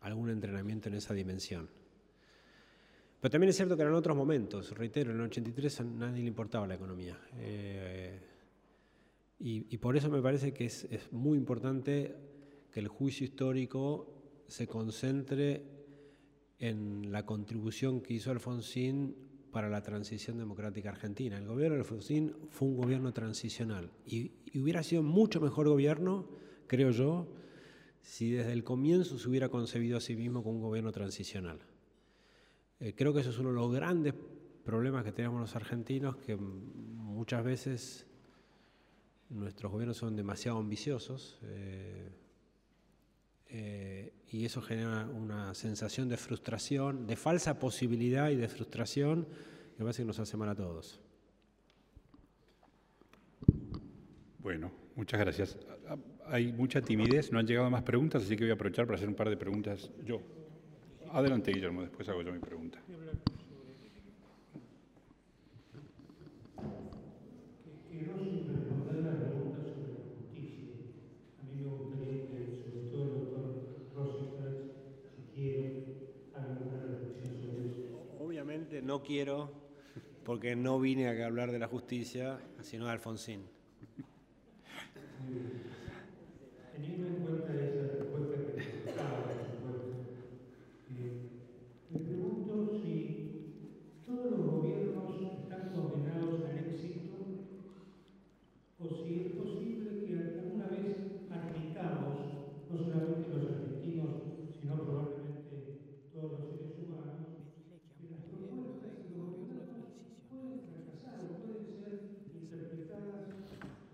algún 0.00 0.30
entrenamiento 0.30 0.88
en 0.88 0.94
esa 0.94 1.12
dimensión. 1.12 1.68
Pero 3.20 3.30
también 3.30 3.50
es 3.50 3.56
cierto 3.56 3.76
que 3.76 3.82
eran 3.82 3.94
otros 3.94 4.16
momentos, 4.16 4.70
reitero, 4.76 5.10
en 5.10 5.18
el 5.18 5.26
83 5.26 5.80
a 5.80 5.84
nadie 5.84 6.22
le 6.22 6.28
importaba 6.28 6.66
la 6.66 6.76
economía. 6.76 7.20
Eh, 7.36 8.18
y, 9.40 9.66
y, 9.68 9.76
por 9.76 9.96
eso 9.98 10.08
me 10.08 10.22
parece 10.22 10.54
que 10.54 10.64
es, 10.64 10.84
es 10.84 11.12
muy 11.12 11.36
importante 11.36 12.16
que 12.72 12.80
el 12.80 12.88
juicio 12.88 13.26
histórico 13.26 14.15
se 14.48 14.66
concentre 14.66 15.64
en 16.58 17.12
la 17.12 17.26
contribución 17.26 18.00
que 18.00 18.14
hizo 18.14 18.30
Alfonsín 18.30 19.14
para 19.50 19.68
la 19.68 19.82
transición 19.82 20.38
democrática 20.38 20.90
argentina. 20.90 21.38
El 21.38 21.46
gobierno 21.46 21.76
de 21.76 21.80
Alfonsín 21.80 22.34
fue 22.50 22.68
un 22.68 22.76
gobierno 22.76 23.12
transicional 23.12 23.90
y, 24.04 24.32
hubiera 24.54 24.82
sido 24.82 25.02
mucho 25.02 25.40
mejor 25.40 25.68
gobierno, 25.68 26.28
creo 26.66 26.90
yo, 26.90 27.28
si 28.00 28.30
desde 28.30 28.52
el 28.52 28.64
comienzo 28.64 29.18
se 29.18 29.28
hubiera 29.28 29.48
concebido 29.48 29.98
a 29.98 30.00
sí 30.00 30.16
mismo 30.16 30.42
como 30.42 30.56
un 30.56 30.62
gobierno 30.62 30.92
transicional. 30.92 31.58
Eh, 32.80 32.94
creo 32.94 33.12
que 33.12 33.20
eso 33.20 33.30
es 33.30 33.38
uno 33.38 33.50
de 33.50 33.54
los 33.54 33.72
grandes 33.72 34.14
problemas 34.64 35.04
que 35.04 35.12
tenemos 35.12 35.40
los 35.40 35.56
argentinos, 35.56 36.16
que 36.16 36.36
muchas 36.36 37.44
veces 37.44 38.06
nuestros 39.28 39.72
gobiernos 39.72 39.96
son 39.96 40.16
demasiado 40.16 40.58
ambiciosos. 40.58 41.38
Eh, 41.42 42.10
eh, 43.48 44.12
y 44.30 44.44
eso 44.44 44.60
genera 44.60 45.06
una 45.06 45.54
sensación 45.54 46.08
de 46.08 46.16
frustración, 46.16 47.06
de 47.06 47.16
falsa 47.16 47.58
posibilidad 47.58 48.30
y 48.30 48.36
de 48.36 48.48
frustración 48.48 49.26
que 49.76 49.82
parece 49.82 50.02
que 50.02 50.06
nos 50.06 50.18
hace 50.18 50.36
mal 50.36 50.48
a 50.48 50.54
todos. 50.54 51.00
Bueno, 54.38 54.70
muchas 54.94 55.20
gracias. 55.20 55.58
hay 56.26 56.52
mucha 56.52 56.80
timidez, 56.80 57.32
no 57.32 57.38
han 57.38 57.46
llegado 57.46 57.70
más 57.70 57.82
preguntas, 57.82 58.22
así 58.22 58.36
que 58.36 58.44
voy 58.44 58.50
a 58.50 58.54
aprovechar 58.54 58.86
para 58.86 58.96
hacer 58.96 59.08
un 59.08 59.14
par 59.14 59.28
de 59.28 59.36
preguntas 59.36 59.90
yo. 60.04 60.22
Adelante, 61.12 61.52
Guillermo, 61.52 61.82
después 61.82 62.08
hago 62.08 62.22
yo 62.22 62.32
mi 62.32 62.40
pregunta. 62.40 62.80
Obviamente 78.18 78.75
no 78.86 79.02
quiero, 79.02 79.52
porque 80.24 80.54
no 80.54 80.78
vine 80.78 81.08
a 81.08 81.26
hablar 81.26 81.50
de 81.50 81.58
la 81.58 81.66
justicia, 81.66 82.38
sino 82.62 82.86
de 82.86 82.92
Alfonsín. 82.92 83.42
Teniendo 86.72 87.08
en 87.08 87.14
cuenta 87.16 87.52
esa 87.54 87.96
respuesta 87.98 88.36
que 88.36 88.52
necesitaba, 88.56 89.24
eh, 90.90 91.30
me 91.90 91.98
pregunto 91.98 92.80
si 92.82 92.92
todos 94.06 94.30
los 94.30 94.46
gobiernos 94.46 95.40
están 95.42 95.72
condenados 95.74 96.44
al 96.44 96.58
éxito 96.58 97.16
o 98.78 98.88
si 98.88 99.14
es 99.14 99.32
posible 99.32 100.04
que 100.04 100.14
alguna 100.14 100.66
vez 100.68 100.96
admitamos, 101.30 102.14
no 102.70 102.78
solamente 102.78 103.28
los 103.30 103.50
argentinos, 103.50 104.14
sino 104.60 104.84
probablemente 104.84 105.56
todos 106.12 106.40
los 106.40 106.50
seres 106.50 106.78
humanos, 106.78 107.26
que 107.98 108.10
las 108.10 108.22
propuestas 108.28 109.08
de 109.08 109.16
los 109.16 109.32
gobiernos 109.32 109.96
pueden 110.28 110.60
fracasar 110.60 111.24
o 111.24 111.40
pueden 111.40 111.64
ser 111.80 111.92
interpretadas 112.36 113.32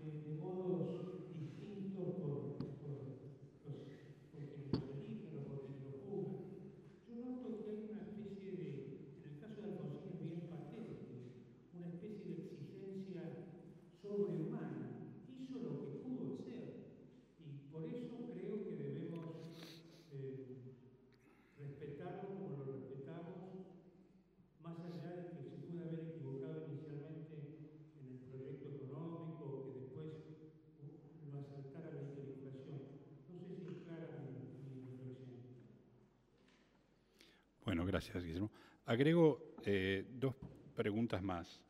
eh, 0.03 0.23
de 0.27 0.35
modos 0.35 1.23
distintos 1.39 2.19
por, 2.19 2.59
por 2.83 2.91
los, 2.91 3.23
por 3.63 4.43
quienes 4.43 4.67
los 4.71 4.83
eligen 4.83 5.31
o 5.31 5.47
por 5.47 5.63
quienes 5.63 5.87
los 5.87 6.03
juzgan. 6.03 6.43
Yo 7.07 7.13
noto 7.23 7.63
que 7.63 7.71
hay 7.71 7.79
una 7.91 8.03
especie 8.03 8.51
de, 8.51 8.67
en 9.23 9.31
el 9.31 9.39
caso 9.39 9.61
de 9.63 9.67
Alfonsín 9.71 10.11
es 10.11 10.27
bien 10.27 10.43
patente, 10.51 11.15
una 11.75 11.87
especie 11.87 12.27
de 12.35 12.43
exigencia 12.43 13.23
sobrehumana. 14.01 15.07
Hizo 15.39 15.59
lo 15.59 15.71
que 15.79 16.03
pudo 16.03 16.35
hacer 16.35 16.63
y 17.39 17.47
por 17.71 17.83
eso 17.87 18.15
creo 18.35 18.63
que 18.63 18.75
debemos 18.75 19.49
eh, 20.11 20.75
respetarlo 21.59 22.29
como 22.35 22.57
lo 22.59 22.73
respetamos, 22.73 23.63
más 24.63 24.77
allá 24.79 25.11
de 25.15 25.23
que 25.31 25.43
se 25.43 25.55
pudo 25.63 25.81
haber 25.83 25.99
equivocado 26.11 26.67
inicialmente 26.69 27.35
en 27.99 28.05
el 28.11 28.19
proyecto 28.29 28.67
económico 28.71 29.43
o 29.43 29.63
que 29.67 29.79
después 29.79 30.07
uh, 30.79 31.31
lo 31.31 31.39
asaltara 31.39 31.91
la 31.91 32.01
hiperinflación. 32.03 32.79
No 33.27 33.39
sé 33.39 33.55
si 33.55 33.67
es 33.67 33.83
clara 33.83 34.23
mi, 34.23 34.47
mi 34.63 34.87
reflexión. 34.87 35.43
Bueno, 37.65 37.82
gracias, 37.93 38.23
Guillermo. 38.23 38.49
Agrego 38.87 39.53
eh, 39.65 40.03
dos 40.19 40.33
preguntas 40.75 41.21
más. 41.21 41.61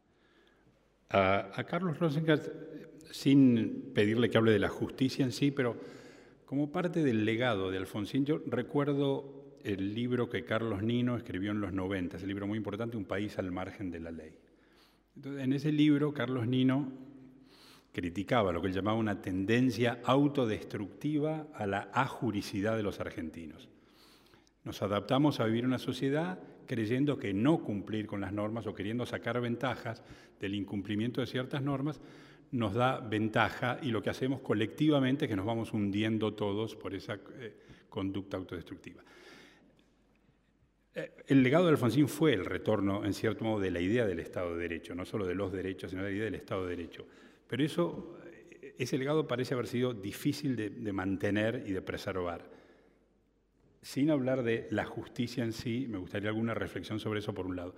A, 1.10 1.64
Carlos 1.68 2.00
Rosenkranz, 2.00 2.50
sin 3.12 3.92
pedirle 3.94 4.30
que 4.30 4.38
hable 4.38 4.54
de 4.54 4.60
la 4.60 4.70
justicia 4.70 5.26
en 5.26 5.34
sí, 5.34 5.52
pero 5.52 5.76
como 6.46 6.72
parte 6.72 7.04
del 7.04 7.26
legado 7.26 7.70
de 7.70 7.78
Alfonsín, 7.78 8.26
yo 8.26 8.42
recuerdo 8.48 9.58
el 9.66 9.94
libro 9.94 10.30
que 10.30 10.46
Carlos 10.46 10.82
Nino 10.82 11.18
escribió 11.18 11.52
en 11.52 11.60
los 11.60 11.74
90, 11.74 12.16
ese 12.16 12.26
libro 12.26 12.48
muy 12.48 12.58
importante, 12.58 12.96
Un 12.96 13.06
país 13.06 13.38
al 13.38 13.52
margen 13.52 13.92
de 13.92 14.00
la 14.00 14.12
ley. 14.12 14.34
Entonces, 15.18 15.44
en 15.44 15.52
ese 15.52 15.74
libro, 15.74 16.14
Carlos 16.14 16.48
Nino 16.48 16.90
criticaba 17.92 18.54
lo 18.54 18.62
que 18.62 18.70
él 18.70 18.74
llamaba 18.74 18.98
una 18.98 19.22
tendencia 19.22 20.00
autodestructiva 20.06 21.48
a 21.54 21.68
la 21.68 21.90
ajuricidad 21.94 22.78
de 22.78 22.84
los 22.84 23.02
argentinos. 23.02 23.73
Nos 24.64 24.82
adaptamos 24.82 25.40
a 25.40 25.46
vivir 25.46 25.62
en 25.62 25.68
una 25.68 25.80
sociedad 25.80 26.40
creyendo 26.66 27.18
que 27.18 27.34
no 27.34 27.62
cumplir 27.62 28.08
con 28.08 28.22
las 28.22 28.32
normas 28.32 28.66
o 28.68 28.74
queriendo 28.74 29.06
sacar 29.06 29.40
ventajas 29.42 30.02
del 30.40 30.56
incumplimiento 30.56 31.22
de 31.22 31.28
ciertas 31.28 31.62
normas 31.62 32.00
nos 32.54 32.76
da 32.76 33.00
ventaja 33.00 33.80
y 33.82 33.90
lo 33.90 34.02
que 34.02 34.12
hacemos 34.12 34.40
colectivamente 34.42 35.26
es 35.26 35.30
que 35.30 35.36
nos 35.36 35.46
vamos 35.46 35.74
hundiendo 35.74 36.34
todos 36.34 36.76
por 36.76 36.94
esa 36.94 37.20
eh, 37.40 37.56
conducta 37.90 38.38
autodestructiva. 38.38 39.04
Eh, 40.94 41.12
el 41.28 41.42
legado 41.42 41.66
de 41.66 41.72
Alfonsín 41.72 42.08
fue 42.08 42.34
el 42.34 42.46
retorno, 42.46 43.06
en 43.06 43.14
cierto 43.16 43.44
modo, 43.44 43.60
de 43.60 43.72
la 43.72 43.80
idea 43.80 44.06
del 44.06 44.20
Estado 44.20 44.56
de 44.56 44.62
Derecho, 44.62 44.94
no 44.94 45.04
solo 45.04 45.26
de 45.26 45.34
los 45.34 45.52
derechos, 45.52 45.90
sino 45.90 46.04
de 46.04 46.10
la 46.10 46.16
idea 46.16 46.26
del 46.26 46.36
Estado 46.36 46.66
de 46.66 46.76
Derecho. 46.76 47.08
Pero 47.48 47.64
eso, 47.64 48.20
eh, 48.28 48.76
ese 48.78 49.00
legado 49.00 49.28
parece 49.28 49.56
haber 49.56 49.66
sido 49.66 49.96
difícil 49.96 50.56
de, 50.56 50.70
de 50.70 50.94
mantener 50.94 51.64
y 51.66 51.72
de 51.72 51.82
preservar 51.82 52.53
sin 53.84 54.10
hablar 54.10 54.44
de 54.44 54.68
la 54.72 54.86
justicia 54.86 55.44
en 55.44 55.52
sí, 55.52 55.86
me 55.90 55.98
gustaría 55.98 56.30
alguna 56.30 56.54
reflexión 56.54 57.00
sobre 57.00 57.20
eso 57.20 57.34
por 57.34 57.46
un 57.46 57.58
lado. 57.58 57.76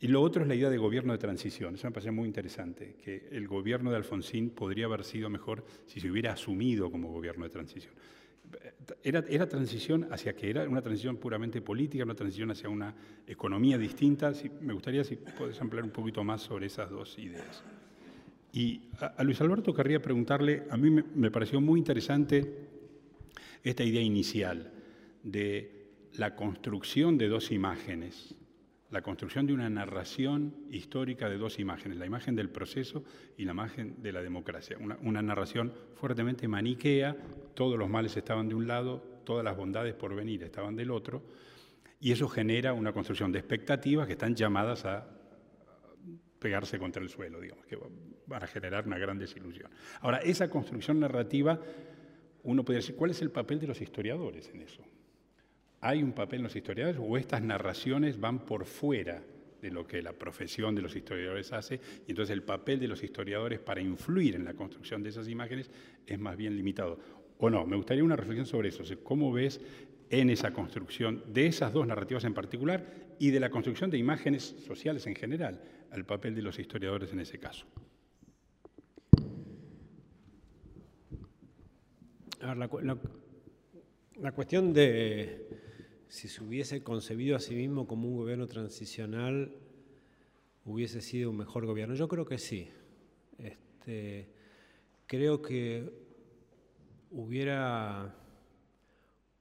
Y 0.00 0.06
lo 0.06 0.22
otro 0.22 0.42
es 0.42 0.48
la 0.48 0.54
idea 0.54 0.70
de 0.70 0.78
gobierno 0.78 1.12
de 1.12 1.18
transición. 1.18 1.74
Eso 1.74 1.88
me 1.88 1.92
parece 1.92 2.12
muy 2.12 2.26
interesante, 2.26 2.94
que 3.04 3.28
el 3.32 3.46
gobierno 3.48 3.90
de 3.90 3.96
Alfonsín 3.96 4.50
podría 4.50 4.86
haber 4.86 5.04
sido 5.04 5.28
mejor 5.28 5.64
si 5.86 6.00
se 6.00 6.10
hubiera 6.10 6.32
asumido 6.32 6.90
como 6.90 7.12
gobierno 7.12 7.44
de 7.44 7.50
transición. 7.50 7.92
Era, 9.02 9.48
transición 9.48 10.08
hacia 10.10 10.34
que 10.34 10.50
era 10.50 10.68
una 10.68 10.82
transición 10.82 11.16
puramente 11.16 11.60
política, 11.60 12.04
una 12.04 12.14
transición 12.14 12.50
hacia 12.50 12.68
una 12.68 12.94
economía 13.26 13.76
distinta. 13.76 14.32
Me 14.60 14.72
gustaría 14.72 15.04
si 15.04 15.16
puedes 15.16 15.60
ampliar 15.60 15.84
un 15.84 15.90
poquito 15.90 16.24
más 16.24 16.42
sobre 16.42 16.66
esas 16.66 16.90
dos 16.90 17.18
ideas. 17.18 17.62
Y 18.52 18.82
a, 19.00 19.22
Luis 19.22 19.40
Alberto 19.40 19.74
querría 19.74 20.00
preguntarle, 20.00 20.62
a 20.70 20.76
mí 20.76 20.90
me 20.90 21.30
pareció 21.30 21.60
muy 21.60 21.78
interesante 21.78 22.68
esta 23.62 23.84
idea 23.84 24.00
inicial 24.00 24.79
de 25.22 25.80
la 26.14 26.34
construcción 26.34 27.18
de 27.18 27.28
dos 27.28 27.50
imágenes, 27.52 28.34
la 28.90 29.02
construcción 29.02 29.46
de 29.46 29.52
una 29.52 29.70
narración 29.70 30.54
histórica 30.70 31.28
de 31.28 31.38
dos 31.38 31.58
imágenes, 31.58 31.98
la 31.98 32.06
imagen 32.06 32.34
del 32.34 32.50
proceso 32.50 33.04
y 33.36 33.44
la 33.44 33.52
imagen 33.52 34.02
de 34.02 34.12
la 34.12 34.20
democracia. 34.20 34.76
Una, 34.80 35.22
narración 35.22 35.72
fuertemente 35.94 36.48
maniquea, 36.48 37.16
todos 37.54 37.78
los 37.78 37.88
males 37.88 38.16
estaban 38.16 38.48
de 38.48 38.56
un 38.56 38.66
lado, 38.66 38.98
todas 39.24 39.44
las 39.44 39.56
bondades 39.56 39.94
por 39.94 40.14
venir 40.14 40.42
estaban 40.42 40.74
del 40.74 40.90
otro, 40.90 41.22
y 42.00 42.12
eso 42.12 42.28
genera 42.28 42.72
una 42.72 42.92
construcción 42.92 43.30
de 43.30 43.38
expectativas 43.38 44.06
que 44.06 44.14
están 44.14 44.34
llamadas 44.34 44.84
a 44.86 45.06
pegarse 46.40 46.78
contra 46.78 47.02
el 47.02 47.10
suelo, 47.10 47.40
digamos, 47.40 47.66
que 47.66 47.78
van 48.26 48.42
a 48.42 48.46
generar 48.46 48.86
una 48.86 48.98
gran 48.98 49.18
desilusión. 49.18 49.70
Ahora, 50.00 50.18
esa 50.18 50.48
construcción 50.48 50.98
narrativa, 50.98 51.60
uno 52.42 52.64
podría 52.64 52.78
decir, 52.78 52.96
¿cuál 52.96 53.10
es 53.10 53.20
el 53.20 53.30
papel 53.30 53.60
de 53.60 53.66
los 53.66 53.80
historiadores 53.80 54.48
en 54.48 54.62
eso? 54.62 54.82
¿Hay 55.82 56.02
un 56.02 56.12
papel 56.12 56.40
en 56.40 56.44
los 56.44 56.56
historiadores 56.56 57.00
o 57.02 57.16
estas 57.16 57.42
narraciones 57.42 58.20
van 58.20 58.44
por 58.44 58.66
fuera 58.66 59.22
de 59.62 59.70
lo 59.70 59.86
que 59.86 60.02
la 60.02 60.12
profesión 60.12 60.74
de 60.74 60.82
los 60.82 60.94
historiadores 60.94 61.52
hace 61.52 61.80
y 62.06 62.10
entonces 62.10 62.34
el 62.34 62.42
papel 62.42 62.80
de 62.80 62.88
los 62.88 63.02
historiadores 63.02 63.60
para 63.60 63.80
influir 63.80 64.34
en 64.34 64.44
la 64.44 64.54
construcción 64.54 65.02
de 65.02 65.08
esas 65.08 65.28
imágenes 65.28 65.70
es 66.06 66.18
más 66.18 66.36
bien 66.36 66.54
limitado? 66.54 66.98
¿O 67.38 67.48
no? 67.48 67.66
Me 67.66 67.76
gustaría 67.76 68.04
una 68.04 68.16
reflexión 68.16 68.46
sobre 68.46 68.68
eso. 68.68 68.84
¿Cómo 69.02 69.32
ves 69.32 69.60
en 70.10 70.28
esa 70.28 70.52
construcción 70.52 71.22
de 71.32 71.46
esas 71.46 71.72
dos 71.72 71.86
narrativas 71.86 72.24
en 72.24 72.34
particular 72.34 72.84
y 73.18 73.30
de 73.30 73.40
la 73.40 73.48
construcción 73.48 73.90
de 73.90 73.96
imágenes 73.96 74.54
sociales 74.66 75.06
en 75.06 75.14
general, 75.14 75.62
el 75.92 76.04
papel 76.04 76.34
de 76.34 76.42
los 76.42 76.58
historiadores 76.58 77.10
en 77.12 77.20
ese 77.20 77.38
caso? 77.38 77.66
A 82.42 82.54
ver, 82.54 82.96
la 84.18 84.32
cuestión 84.32 84.74
de 84.74 85.59
si 86.10 86.26
se 86.26 86.42
hubiese 86.42 86.82
concebido 86.82 87.36
a 87.36 87.40
sí 87.40 87.54
mismo 87.54 87.86
como 87.86 88.08
un 88.08 88.16
gobierno 88.16 88.48
transicional, 88.48 89.54
hubiese 90.64 91.00
sido 91.00 91.30
un 91.30 91.36
mejor 91.36 91.66
gobierno. 91.66 91.94
Yo 91.94 92.08
creo 92.08 92.24
que 92.24 92.36
sí. 92.36 92.68
Este, 93.38 94.28
creo 95.06 95.40
que 95.40 95.88
hubiera 97.12 98.12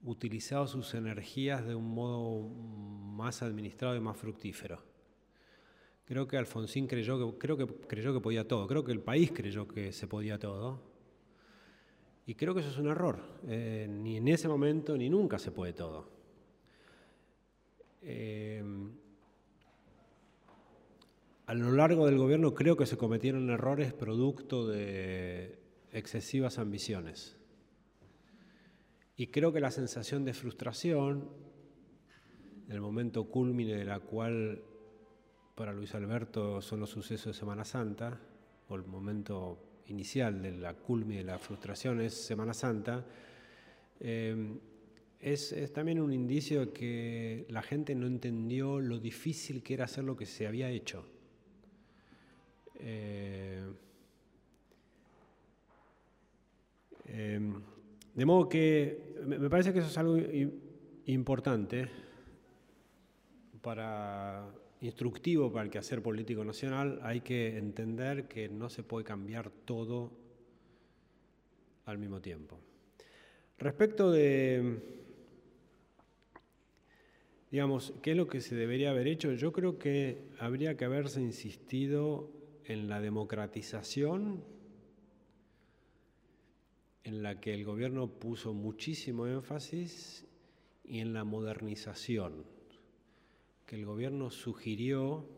utilizado 0.04 0.68
sus 0.68 0.94
energías 0.94 1.66
de 1.66 1.74
un 1.74 1.90
modo 1.90 2.48
más 2.48 3.42
administrado 3.42 3.96
y 3.96 4.00
más 4.00 4.16
fructífero. 4.16 4.84
Creo 6.06 6.28
que 6.28 6.38
Alfonsín 6.38 6.86
creyó 6.86 7.36
que, 7.40 7.66
creyó 7.88 8.14
que 8.14 8.22
podía 8.22 8.48
todo, 8.48 8.68
creo 8.68 8.84
que 8.84 8.92
el 8.92 9.02
país 9.02 9.32
creyó 9.34 9.68
que 9.68 9.92
se 9.92 10.06
podía 10.06 10.38
todo. 10.38 10.84
Y 12.28 12.36
creo 12.36 12.54
que 12.54 12.60
eso 12.60 12.70
es 12.70 12.78
un 12.78 12.90
error. 12.90 13.20
Eh, 13.48 13.88
ni 13.90 14.18
en 14.18 14.28
ese 14.28 14.48
momento 14.48 14.96
ni 14.96 15.10
nunca 15.10 15.40
se 15.40 15.52
puede 15.52 15.74
todo. 15.74 16.19
Eh, 18.02 18.64
a 21.46 21.54
lo 21.54 21.72
largo 21.72 22.06
del 22.06 22.18
gobierno 22.18 22.54
creo 22.54 22.78
que 22.78 22.86
se 22.86 22.96
cometieron 22.96 23.50
errores 23.50 23.92
producto 23.92 24.68
de 24.68 25.60
excesivas 25.92 26.60
ambiciones. 26.60 27.38
Y 29.18 29.28
creo 29.28 29.52
que 29.52 29.60
la 29.60 29.72
sensación 29.72 30.24
de 30.24 30.34
frustración, 30.34 31.28
el 32.70 32.80
momento 32.80 33.26
culmine 33.26 33.76
de 33.76 33.86
la 33.86 34.00
cual 34.00 34.64
para 35.56 35.74
Luis 35.74 35.94
Alberto 35.96 36.62
son 36.62 36.80
los 36.80 36.92
sucesos 36.92 37.34
de 37.34 37.40
Semana 37.40 37.66
Santa, 37.66 38.22
o 38.68 38.76
el 38.76 38.84
momento 38.84 39.82
inicial 39.88 40.42
de 40.42 40.52
la 40.52 40.76
culmi 40.76 41.18
de 41.18 41.24
la 41.24 41.40
frustración 41.40 42.00
es 42.00 42.14
Semana 42.14 42.54
Santa, 42.54 43.06
eh, 44.00 44.58
es, 45.20 45.74
también 45.74 46.00
un 46.00 46.14
indicio 46.14 46.72
que 46.74 47.46
la 47.50 47.62
gente 47.62 47.94
no 47.96 48.08
entendió 48.08 48.80
lo 48.80 49.00
difícil 49.00 49.62
que 49.62 49.74
era 49.74 49.86
hacer 49.86 50.04
lo 50.04 50.16
que 50.16 50.26
se 50.26 50.48
había 50.48 50.70
hecho. 50.70 51.06
Eh, 52.80 53.62
de 58.14 58.26
modo 58.26 58.48
que 58.48 59.16
me 59.26 59.50
parece 59.50 59.74
que 59.74 59.80
eso 59.80 59.90
es 59.90 59.98
algo 59.98 60.18
importante 61.06 61.90
para 63.62 64.48
instructivo 64.82 65.52
para 65.52 65.66
el 65.66 65.72
quehacer 65.72 66.02
político 66.02 66.46
nacional, 66.46 67.00
hay 67.04 67.22
que 67.22 67.58
entender 67.58 68.28
que 68.28 68.48
no 68.48 68.70
se 68.70 68.84
puede 68.84 69.04
cambiar 69.04 69.50
todo 69.50 70.12
al 71.86 71.98
mismo 71.98 72.22
tiempo. 72.22 72.60
Respecto 73.58 74.12
de, 74.12 74.99
digamos, 77.52 77.94
¿qué 78.02 78.12
es 78.12 78.18
lo 78.18 78.28
que 78.28 78.42
se 78.42 78.56
debería 78.56 78.92
haber 78.92 79.08
hecho? 79.08 79.34
Yo 79.34 79.52
creo 79.52 79.80
que 79.80 80.30
habría 80.40 80.78
que 80.78 80.86
haberse 80.86 81.22
insistido 81.22 82.32
en 82.66 82.88
la 82.88 83.02
democratización, 83.02 84.44
en 87.04 87.24
la 87.24 87.40
que 87.40 87.54
el 87.54 87.66
gobierno 87.66 88.08
puso 88.08 88.54
muchísimo 88.54 89.26
énfasis, 89.26 90.26
y 90.90 91.00
en 91.00 91.14
la 91.14 91.24
modernización 91.24 92.46
que 93.68 93.76
el 93.76 93.86
gobierno 93.86 94.32
sugirió, 94.32 95.30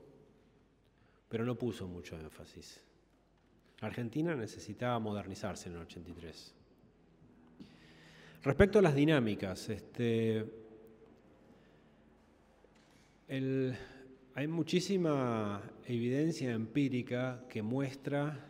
pero 1.28 1.44
no 1.46 1.56
puso 1.56 1.88
mucho 1.88 2.18
énfasis. 2.18 2.82
Argentina 3.82 4.34
necesitaba 4.36 4.98
modernizarse 5.00 5.68
en 5.68 5.76
el 5.76 5.82
83. 5.82 6.56
Respecto 8.44 8.80
a 8.80 8.82
las 8.82 8.96
dinámicas, 8.96 9.70
este, 9.70 10.61
hay 13.32 14.48
muchísima 14.50 15.62
evidencia 15.86 16.52
empírica 16.52 17.46
que 17.48 17.62
muestra 17.62 18.46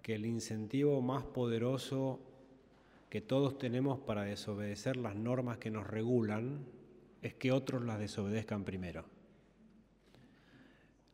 que 0.00 0.14
el 0.14 0.26
incentivo 0.26 1.02
más 1.02 1.24
poderoso 1.24 2.20
que 3.10 3.20
todos 3.20 3.58
tenemos 3.58 3.98
para 3.98 4.22
desobedecer 4.22 4.96
las 4.96 5.16
normas 5.16 5.58
que 5.58 5.72
nos 5.72 5.88
regulan 5.88 6.64
es 7.20 7.34
que 7.34 7.50
otros 7.50 7.84
las 7.84 7.98
desobedezcan 7.98 8.64
primero. 8.64 9.06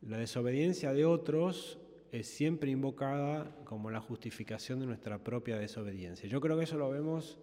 La 0.03 0.19
desobediencia 0.19 0.93
de 0.93 1.07
otros 1.07 1.79
es 2.13 2.27
siempre 2.27 2.71
invocada 2.71 3.57
como 3.65 3.91
la 3.91 4.03
justificación 4.03 4.81
de 4.81 4.87
nuestra 4.87 5.25
propia 5.25 5.57
desobediencia. 5.57 6.29
Yo 6.29 6.43
creo 6.43 6.59
que 6.59 6.65
eso 6.65 6.77
lo 6.77 6.91
vemos 6.91 7.39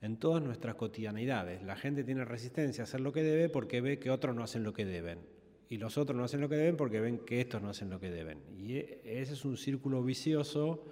en 0.00 0.16
todas 0.16 0.42
nuestras 0.42 0.76
cotidianidades. 0.76 1.62
La 1.62 1.76
gente 1.76 2.04
tiene 2.04 2.24
resistencia 2.24 2.82
a 2.82 2.84
hacer 2.84 3.00
lo 3.00 3.12
que 3.12 3.22
debe 3.22 3.48
porque 3.48 3.80
ve 3.80 3.98
que 3.98 4.10
otros 4.10 4.34
no 4.34 4.42
hacen 4.42 4.62
lo 4.62 4.72
que 4.72 4.84
deben. 4.84 5.20
Y 5.68 5.76
los 5.76 5.98
otros 5.98 6.16
no 6.16 6.24
hacen 6.24 6.40
lo 6.40 6.48
que 6.48 6.56
deben 6.56 6.76
porque 6.76 7.00
ven 7.00 7.18
que 7.18 7.40
estos 7.40 7.60
no 7.60 7.70
hacen 7.70 7.90
lo 7.90 8.00
que 8.00 8.10
deben. 8.10 8.40
Y 8.56 8.76
e, 8.76 9.00
ese 9.04 9.34
es 9.34 9.44
un 9.44 9.56
círculo 9.56 10.02
vicioso 10.02 10.84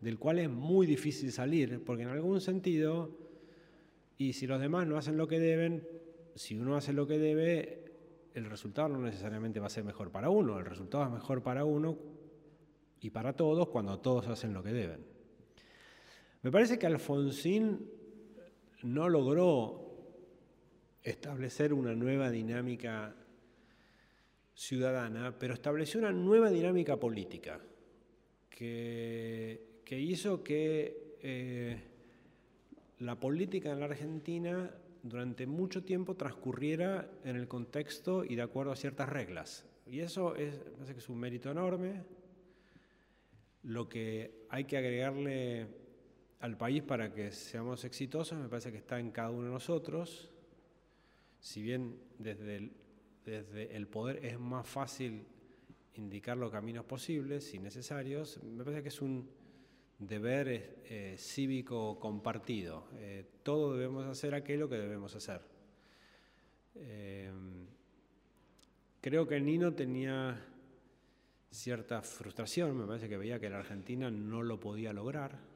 del 0.00 0.18
cual 0.18 0.38
es 0.38 0.50
muy 0.50 0.86
difícil 0.86 1.32
salir, 1.32 1.82
porque 1.84 2.02
en 2.02 2.08
algún 2.08 2.40
sentido, 2.40 3.10
y 4.18 4.32
si 4.32 4.46
los 4.46 4.60
demás 4.60 4.86
no 4.86 4.96
hacen 4.96 5.16
lo 5.16 5.26
que 5.26 5.38
deben, 5.38 5.86
si 6.34 6.56
uno 6.56 6.76
hace 6.76 6.92
lo 6.92 7.06
que 7.06 7.18
debe, 7.18 7.84
el 8.34 8.46
resultado 8.46 8.88
no 8.88 8.98
necesariamente 8.98 9.60
va 9.60 9.66
a 9.66 9.70
ser 9.70 9.84
mejor 9.84 10.10
para 10.10 10.30
uno, 10.30 10.58
el 10.58 10.64
resultado 10.64 11.04
es 11.04 11.10
mejor 11.10 11.42
para 11.42 11.64
uno 11.64 11.98
y 13.00 13.10
para 13.10 13.34
todos 13.34 13.68
cuando 13.68 13.98
todos 14.00 14.28
hacen 14.28 14.52
lo 14.52 14.62
que 14.62 14.72
deben. 14.72 15.04
Me 16.42 16.50
parece 16.50 16.78
que 16.78 16.86
Alfonsín 16.86 17.88
no 18.84 19.08
logró 19.08 19.80
establecer 21.02 21.72
una 21.72 21.94
nueva 21.94 22.30
dinámica 22.30 23.14
ciudadana, 24.54 25.36
pero 25.38 25.54
estableció 25.54 26.00
una 26.00 26.12
nueva 26.12 26.50
dinámica 26.50 26.98
política 26.98 27.60
que, 28.48 29.60
hizo 29.88 30.44
que 30.44 31.16
eh, 31.22 31.82
la 32.98 33.18
política 33.18 33.72
en 33.72 33.80
la 33.80 33.86
Argentina 33.86 34.70
durante 35.02 35.46
mucho 35.46 35.82
tiempo 35.82 36.14
transcurriera 36.14 37.10
en 37.24 37.36
el 37.36 37.48
contexto 37.48 38.24
y 38.24 38.36
de 38.36 38.42
acuerdo 38.42 38.72
a 38.72 38.76
ciertas 38.76 39.08
reglas. 39.08 39.66
Y 39.86 40.00
eso 40.00 40.36
es, 40.36 40.54
que 40.86 40.98
es 40.98 41.08
un 41.08 41.18
mérito 41.18 41.50
enorme. 41.50 42.02
Lo 43.62 43.88
que 43.88 44.46
hay 44.50 44.64
que 44.64 44.76
agregarle 44.76 45.83
al 46.44 46.58
país 46.58 46.82
para 46.82 47.10
que 47.10 47.30
seamos 47.30 47.86
exitosos 47.86 48.38
me 48.38 48.50
parece 48.50 48.70
que 48.70 48.76
está 48.76 49.00
en 49.00 49.10
cada 49.12 49.30
uno 49.30 49.44
de 49.44 49.50
nosotros. 49.50 50.30
Si 51.40 51.62
bien 51.62 51.98
desde 52.18 52.56
el, 52.56 52.72
desde 53.24 53.74
el 53.74 53.86
poder 53.86 54.22
es 54.22 54.38
más 54.38 54.68
fácil 54.68 55.24
indicar 55.94 56.36
los 56.36 56.52
caminos 56.52 56.84
posibles 56.84 57.54
y 57.54 57.58
necesarios, 57.58 58.42
me 58.42 58.62
parece 58.62 58.82
que 58.82 58.90
es 58.90 59.00
un 59.00 59.26
deber 59.98 60.82
eh, 60.84 61.16
cívico 61.18 61.98
compartido. 61.98 62.88
Eh, 62.96 63.24
todos 63.42 63.78
debemos 63.78 64.04
hacer 64.04 64.34
aquello 64.34 64.68
que 64.68 64.76
debemos 64.76 65.16
hacer. 65.16 65.40
Eh, 66.74 67.32
creo 69.00 69.26
que 69.26 69.40
Nino 69.40 69.72
tenía 69.72 70.44
cierta 71.50 72.02
frustración, 72.02 72.76
me 72.76 72.86
parece 72.86 73.08
que 73.08 73.16
veía 73.16 73.40
que 73.40 73.48
la 73.48 73.60
Argentina 73.60 74.10
no 74.10 74.42
lo 74.42 74.60
podía 74.60 74.92
lograr 74.92 75.53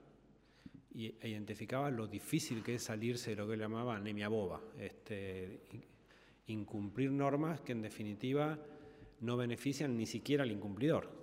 y, 0.94 1.14
identificaba 1.26 1.90
lo 1.90 2.06
difícil 2.06 2.62
que 2.62 2.76
es 2.76 2.82
salirse 2.82 3.30
de 3.30 3.36
lo 3.36 3.46
que 3.46 3.54
él 3.54 3.60
llamaba 3.60 3.96
anemia 3.96 4.28
boba, 4.28 4.60
este, 4.78 5.60
incumplir 6.46 7.10
normas 7.10 7.60
que 7.60 7.72
en 7.72 7.82
definitiva 7.82 8.58
no 9.20 9.36
benefician 9.36 9.96
ni 9.96 10.06
siquiera 10.06 10.44
al 10.44 10.50
incumplidor 10.50 11.18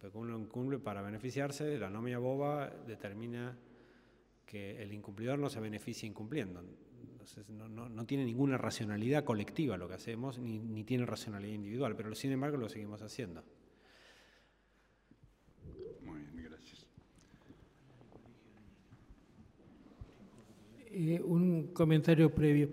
porque 0.00 0.16
uno 0.16 0.38
incumple 0.38 0.78
para 0.78 1.02
beneficiarse, 1.02 1.78
la 1.78 1.90
nomia 1.90 2.18
boba 2.18 2.70
determina 2.86 3.56
que 4.46 4.82
el 4.82 4.92
incumplidor 4.94 5.38
no 5.38 5.50
se 5.50 5.60
beneficia 5.60 6.06
incumpliendo. 6.06 6.64
Entonces 7.12 7.48
no, 7.50 8.06
tiene 8.06 8.24
ninguna 8.24 8.56
racionalidad 8.56 9.24
colectiva 9.24 9.76
lo 9.76 9.88
que 9.88 9.94
hacemos, 9.94 10.38
ni, 10.38 10.84
tiene 10.84 11.04
racionalidad 11.04 11.54
individual, 11.54 11.96
pero 11.96 12.14
sin 12.14 12.32
embargo 12.32 12.56
lo 12.56 12.68
seguimos 12.68 13.02
haciendo. 13.02 13.44
Muy 16.02 16.22
bien, 16.22 16.48
gracias. 16.50 16.86
Eh, 21.02 21.22
un 21.24 21.68
comentario 21.72 22.34
previo. 22.34 22.68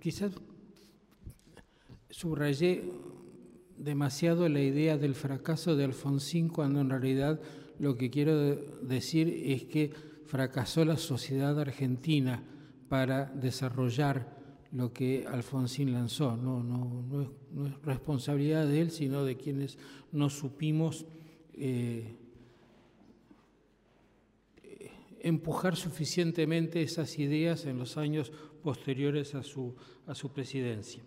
Quizás 0.00 0.32
subrayé 2.08 2.84
demasiado 3.76 4.48
la 4.48 4.62
idea 4.62 4.96
del 4.96 5.14
fracaso 5.14 5.76
de 5.76 5.84
Alfonsín 5.84 6.48
cuando 6.48 6.80
en 6.80 6.88
realidad 6.88 7.38
lo 7.78 7.98
que 7.98 8.08
quiero 8.08 8.56
decir 8.80 9.28
es 9.28 9.64
que 9.64 9.92
fracasó 10.24 10.86
la 10.86 10.96
sociedad 10.96 11.60
argentina 11.60 12.42
para 12.88 13.26
desarrollar 13.26 14.34
lo 14.72 14.94
que 14.94 15.26
Alfonsín 15.28 15.92
lanzó. 15.92 16.34
No, 16.34 16.62
no, 16.62 17.20
es, 17.20 17.82
responsabilidad 17.82 18.66
de 18.66 18.80
él, 18.80 18.90
sino 18.90 19.22
de 19.22 19.36
quienes 19.36 19.76
no 20.12 20.30
supimos 20.30 21.04
eh, 21.52 22.16
empujar 25.26 25.74
suficientemente 25.74 26.82
esas 26.82 27.18
ideas 27.18 27.66
en 27.66 27.78
los 27.78 27.96
años 27.96 28.32
posteriores 28.62 29.34
a 29.34 29.42
su, 29.42 29.74
a 30.06 30.14
su 30.14 30.32
presidencia. 30.32 31.02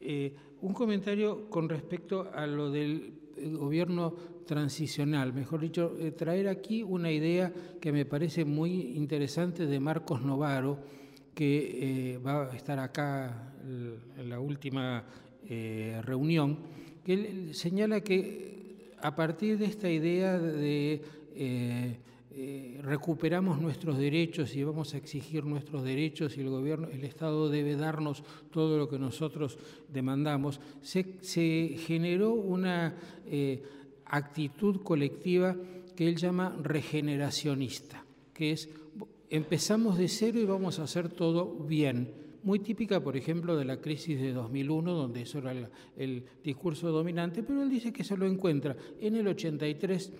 Eh, 0.00 0.32
un 0.62 0.72
comentario 0.72 1.50
con 1.50 1.68
respecto 1.68 2.30
a 2.32 2.46
lo 2.46 2.70
del 2.70 3.14
eh, 3.36 3.48
gobierno 3.48 4.14
transicional, 4.46 5.32
mejor 5.32 5.60
dicho, 5.60 5.96
eh, 5.98 6.12
traer 6.12 6.46
aquí 6.46 6.84
una 6.84 7.10
idea 7.10 7.52
que 7.80 7.90
me 7.90 8.04
parece 8.04 8.44
muy 8.44 8.92
interesante 8.96 9.66
de 9.66 9.80
Marcos 9.80 10.22
Novaro, 10.22 10.78
que 11.34 12.18
va 12.24 12.50
a 12.50 12.56
estar 12.56 12.78
acá 12.78 13.54
en 13.62 14.28
la 14.28 14.40
última 14.40 15.04
reunión, 16.02 16.58
que 17.04 17.54
señala 17.54 18.00
que 18.00 18.92
a 19.00 19.14
partir 19.14 19.56
de 19.56 19.66
esta 19.66 19.88
idea 19.88 20.36
de 20.36 21.00
eh, 22.40 22.78
recuperamos 22.82 23.60
nuestros 23.60 23.98
derechos 23.98 24.54
y 24.54 24.62
vamos 24.62 24.94
a 24.94 24.98
exigir 24.98 25.44
nuestros 25.44 25.82
derechos 25.82 26.36
y 26.36 26.40
el 26.40 26.50
gobierno, 26.50 26.86
el 26.86 27.02
Estado 27.02 27.48
debe 27.48 27.74
darnos 27.74 28.22
todo 28.52 28.78
lo 28.78 28.88
que 28.88 28.96
nosotros 28.96 29.58
demandamos, 29.88 30.60
se, 30.80 31.04
generó 31.78 32.34
una 32.34 32.94
eh, 33.26 33.60
actitud 34.04 34.82
colectiva 34.82 35.56
que 35.96 36.06
él 36.06 36.14
llama 36.14 36.56
regeneracionista, 36.62 38.04
que 38.32 38.52
es 38.52 38.68
empezamos 39.30 39.98
de 39.98 40.06
cero 40.06 40.38
y 40.38 40.44
vamos 40.44 40.78
a 40.78 40.84
hacer 40.84 41.08
todo 41.08 41.56
bien. 41.56 42.08
Muy 42.44 42.60
típica, 42.60 43.00
por 43.00 43.16
ejemplo, 43.16 43.56
de 43.56 43.64
la 43.64 43.80
crisis 43.80 44.20
de 44.20 44.32
2001, 44.32 44.94
donde 44.94 45.22
eso 45.22 45.38
era 45.38 45.68
el 45.96 46.22
discurso 46.44 46.92
dominante, 46.92 47.42
pero 47.42 47.64
él 47.64 47.68
dice 47.68 47.92
que 47.92 48.04
se 48.04 48.16
lo 48.16 48.26
encuentra 48.26 48.76
en 49.00 49.16
el 49.16 49.26
83 49.26 50.12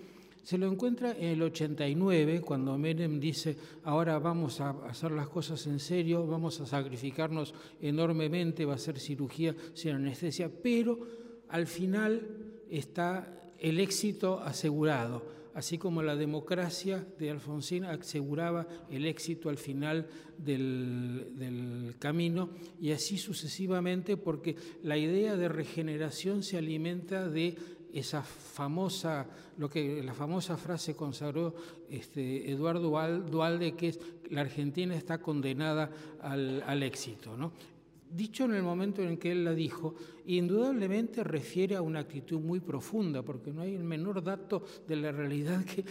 Se 0.48 0.56
lo 0.56 0.66
encuentra 0.66 1.12
en 1.12 1.24
el 1.24 1.42
89, 1.42 2.40
cuando 2.40 2.78
Menem 2.78 3.20
dice, 3.20 3.54
ahora 3.84 4.18
vamos 4.18 4.62
a 4.62 4.70
hacer 4.88 5.10
las 5.10 5.28
cosas 5.28 5.66
en 5.66 5.78
serio, 5.78 6.26
vamos 6.26 6.58
a 6.62 6.64
sacrificarnos 6.64 7.52
enormemente, 7.82 8.64
va 8.64 8.72
a 8.72 8.78
ser 8.78 8.98
cirugía 8.98 9.54
sin 9.74 9.90
anestesia, 9.90 10.50
pero 10.50 11.00
al 11.50 11.66
final 11.66 12.26
está 12.70 13.30
el 13.58 13.78
éxito 13.78 14.40
asegurado 14.40 15.22
así 15.58 15.76
como 15.76 16.04
la 16.04 16.14
democracia 16.14 17.04
de 17.18 17.30
Alfonsín 17.30 17.82
aseguraba 17.82 18.68
el 18.92 19.04
éxito 19.06 19.48
al 19.48 19.58
final 19.58 20.06
del, 20.38 21.96
camino 21.98 22.50
y 22.80 22.92
así 22.92 23.18
sucesivamente 23.18 24.16
porque 24.16 24.54
la 24.84 24.96
idea 24.96 25.36
de 25.36 25.48
regeneración 25.48 26.44
se 26.44 26.58
alimenta 26.58 27.28
de 27.28 27.56
esa 27.93 28.23
famosa, 28.23 29.27
lo 29.56 29.69
que 29.69 30.02
la 30.02 30.15
famosa 30.15 30.56
frase 30.56 30.94
consagró 30.94 31.55
este, 31.90 32.51
Eduardo 32.51 32.90
Dualde, 33.20 33.74
que 33.74 33.89
es 33.89 34.01
la 34.31 34.43
Argentina 34.43 34.94
está 34.94 35.19
condenada 35.19 35.90
al, 36.20 36.62
al 36.66 36.82
éxito. 36.82 37.36
¿no? 37.36 37.52
dicho 38.10 38.44
en 38.44 38.55
el 38.55 38.62
momento 38.62 39.02
en 39.02 39.16
que 39.16 39.32
él 39.32 39.44
la 39.44 39.55
dijo, 39.55 39.94
indudablemente 40.36 41.24
refiere 41.24 41.76
a 41.76 41.82
una 41.82 42.00
actitud 42.00 42.38
muy 42.38 42.60
profunda, 42.60 43.22
porque 43.22 43.52
no 43.52 43.62
hay 43.62 43.74
el 43.74 43.84
menor 43.84 44.22
dato 44.22 44.62
de 44.86 44.96
la 44.96 45.10
realidad 45.10 45.64
que 45.64 45.84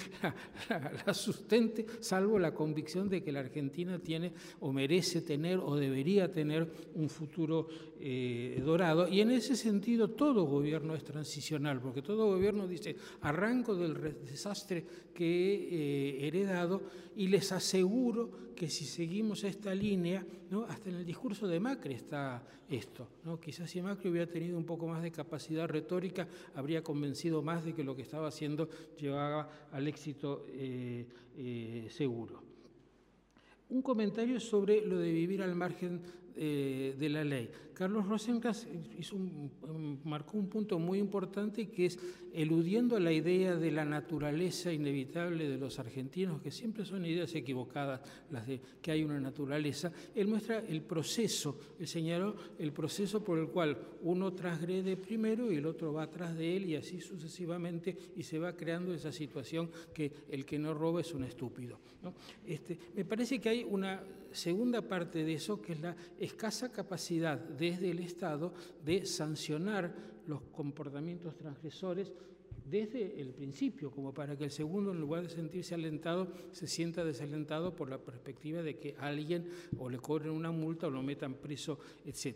la, 1.06 1.14
sustente, 1.14 1.86
salvo 2.00 2.38
la 2.38 2.54
convicción 2.54 3.10
de 3.10 3.24
que 3.24 3.32
la 3.32 3.40
Argentina 3.40 4.00
tiene 4.00 4.34
o 4.60 4.72
merece 4.72 5.22
tener 5.22 5.58
o 5.58 5.76
debería 5.76 6.32
tener 6.32 6.72
un 6.96 7.10
futuro 7.10 7.68
eh, 8.00 8.62
dorado. 8.64 9.08
Y 9.08 9.22
en 9.22 9.32
ese 9.32 9.56
sentido 9.56 10.10
todo 10.10 10.44
gobierno 10.44 10.96
es 10.96 11.04
transicional, 11.04 11.82
porque 11.82 12.02
todo 12.02 12.28
gobierno 12.28 12.68
dice, 12.68 12.96
arranco 13.22 13.76
del 13.76 13.96
desastre 14.24 14.86
que 15.14 16.20
he 16.22 16.28
heredado 16.28 16.84
y 17.16 17.28
les 17.28 17.52
aseguro 17.52 18.48
que 18.58 18.70
si 18.70 18.86
seguimos 18.86 19.44
esta 19.44 19.74
línea, 19.74 20.26
¿no? 20.50 20.64
hasta 20.64 20.90
en 20.90 20.96
el 20.96 21.06
discurso 21.06 21.48
de 21.48 21.60
Macri, 21.60 21.94
está 21.94 22.44
esto. 22.68 23.08
¿no? 23.24 23.40
Quizás 23.40 23.70
si 23.70 23.82
Macri 23.82 24.10
hubiera 24.10 24.27
tenido 24.28 24.58
un 24.58 24.66
poco 24.66 24.88
más 24.88 25.02
de 25.02 25.12
capacidad 25.12 25.68
retórica, 25.68 26.28
habría 26.56 26.84
convencido 26.84 27.42
más 27.42 27.66
de 27.66 27.74
que 27.74 27.84
lo 27.84 27.96
que 27.96 28.02
estaba 28.02 28.28
haciendo 28.28 28.70
llevaba 28.98 29.50
al 29.72 29.88
éxito 29.88 30.46
eh, 30.50 31.06
eh, 31.38 31.88
seguro. 31.90 32.42
Un 33.70 33.82
comentario 33.82 34.40
sobre 34.40 34.86
lo 34.86 34.98
de 34.98 35.12
vivir 35.12 35.42
al 35.42 35.56
margen 35.56 36.02
eh, 36.40 36.96
de 36.98 37.10
la 37.10 37.24
ley. 37.24 37.50
Carlos 37.74 38.08
Rosencrantz 38.08 38.68
hizo 38.98 39.16
marcó 40.04 40.38
un 40.38 40.48
punto 40.50 40.80
muy 40.80 40.98
importante 40.98 41.70
que 41.70 41.86
es 41.86 42.00
eludiendo 42.34 43.00
la 43.00 43.12
idea 43.12 43.56
de 43.56 43.72
la 43.72 43.86
naturaleza 43.86 44.72
inevitable 44.72 45.48
de 45.48 45.58
los 45.58 45.78
argentinos, 45.78 46.42
que 46.42 46.52
siempre 46.52 46.86
son 46.86 47.06
ideas 47.06 47.34
equivocadas 47.36 48.02
las 48.32 48.48
de 48.48 48.60
que 48.82 48.92
hay 48.92 49.04
una 49.04 49.20
naturaleza, 49.20 49.92
él 50.16 50.28
muestra 50.28 50.60
el 50.60 50.82
proceso, 50.82 51.60
él 51.80 51.88
señaló 51.88 52.36
el 52.58 52.72
proceso 52.72 53.24
por 53.24 53.38
el 53.38 53.50
cual 53.50 53.78
uno 54.02 54.34
transgrede 54.34 54.98
primero 54.98 55.52
y 55.52 55.58
el 55.58 55.66
otro 55.66 55.94
va 55.94 56.04
atrás 56.04 56.36
de 56.36 56.58
él 56.58 56.66
y 56.66 56.76
así 56.76 57.00
sucesivamente 57.00 57.96
y 58.16 58.24
se 58.24 58.40
va 58.40 58.56
creando 58.56 58.94
esa 58.94 59.12
situación 59.12 59.70
que 59.94 60.12
el 60.30 60.46
que 60.46 60.60
no 60.60 60.74
roba 60.74 61.02
es 61.02 61.14
un 61.14 61.24
estúpido. 61.24 61.80
Este, 62.46 62.78
me 62.96 63.06
parece 63.06 63.40
que 63.40 63.50
hay 63.50 63.64
una 63.64 64.02
segunda 64.38 64.82
parte 64.82 65.26
de 65.26 65.34
eso 65.34 65.62
que 65.62 65.74
es 65.74 65.82
la 65.82 65.96
escasa 66.20 66.72
capacidad 66.72 67.38
desde 67.38 67.92
el 67.92 68.00
Estado 68.00 68.54
de 68.86 69.06
sancionar 69.06 69.94
los 70.28 70.42
comportamientos 70.44 71.36
transgresores 71.36 72.14
desde 72.70 73.22
el 73.22 73.30
principio, 73.30 73.92
como 73.92 74.14
para 74.14 74.38
que 74.38 74.44
el 74.44 74.52
segundo, 74.52 74.92
en 74.92 75.00
lugar 75.00 75.24
de 75.24 75.30
sentirse 75.30 75.74
alentado, 75.74 76.28
se 76.52 76.68
sienta 76.68 77.06
desalentado 77.06 77.74
por 77.74 77.90
la 77.90 77.98
perspectiva 77.98 78.62
de 78.62 78.78
que 78.78 78.96
alguien 79.00 79.48
o 79.78 79.90
le 79.90 80.00
cobren 80.00 80.32
una 80.32 80.52
multa 80.52 80.88
o 80.88 80.90
lo 80.90 81.02
metan 81.02 81.36
preso, 81.36 81.80
etc. 82.06 82.36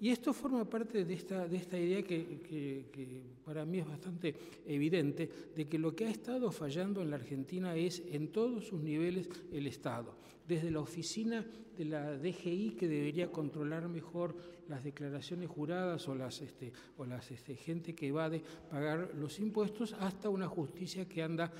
Y 0.00 0.10
esto 0.10 0.32
forma 0.32 0.64
parte 0.68 1.04
de 1.04 1.14
esta, 1.14 1.48
de 1.48 1.56
esta 1.56 1.78
idea 1.78 2.02
que, 2.02 2.40
que, 2.40 3.22
para 3.44 3.64
mí 3.64 3.78
es 3.78 3.88
bastante 3.88 4.34
evidente, 4.66 5.28
de 5.54 5.66
que 5.66 5.78
lo 5.78 5.94
que 5.94 6.06
ha 6.06 6.10
estado 6.10 6.52
fallando 6.52 7.02
en 7.02 7.10
la 7.10 7.16
Argentina 7.16 7.74
es 7.74 8.02
en 8.10 8.28
todos 8.28 8.66
sus 8.66 8.80
niveles 8.80 9.28
el 9.52 9.66
Estado, 9.66 10.14
desde 10.46 10.70
la 10.70 10.80
oficina 10.80 11.44
de 11.76 11.84
la 11.84 12.16
DGI 12.16 12.76
que 12.78 12.88
debería 12.88 13.30
controlar 13.30 13.88
mejor 13.88 14.36
las 14.68 14.84
declaraciones 14.84 15.48
juradas 15.48 16.08
o 16.08 16.14
las, 16.14 16.40
este, 16.40 16.72
o 16.96 17.04
las 17.04 17.30
este, 17.30 17.56
gente 17.56 17.94
que 17.94 18.08
evade 18.08 18.42
pagar 18.70 19.12
los 19.14 19.38
impuestos 19.40 19.94
hasta 19.94 20.28
una 20.28 20.48
justicia 20.48 21.08
que 21.08 21.22
anda 21.22 21.52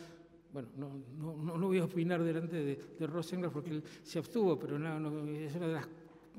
bueno, 0.52 0.69
no, 0.77 1.02
no, 1.35 1.59
no, 1.59 1.66
voy 1.66 1.78
a 1.78 1.85
opinar 1.85 2.23
delante 2.23 2.55
de, 2.55 2.77
de 2.77 3.51
porque 3.51 3.70
él 3.70 3.82
se 4.05 4.20
abstuvo, 4.20 4.56
pero 4.56 4.78
no, 4.78 5.35
es 5.35 5.56
una 5.56 5.66
de 5.66 5.73
las 5.73 5.89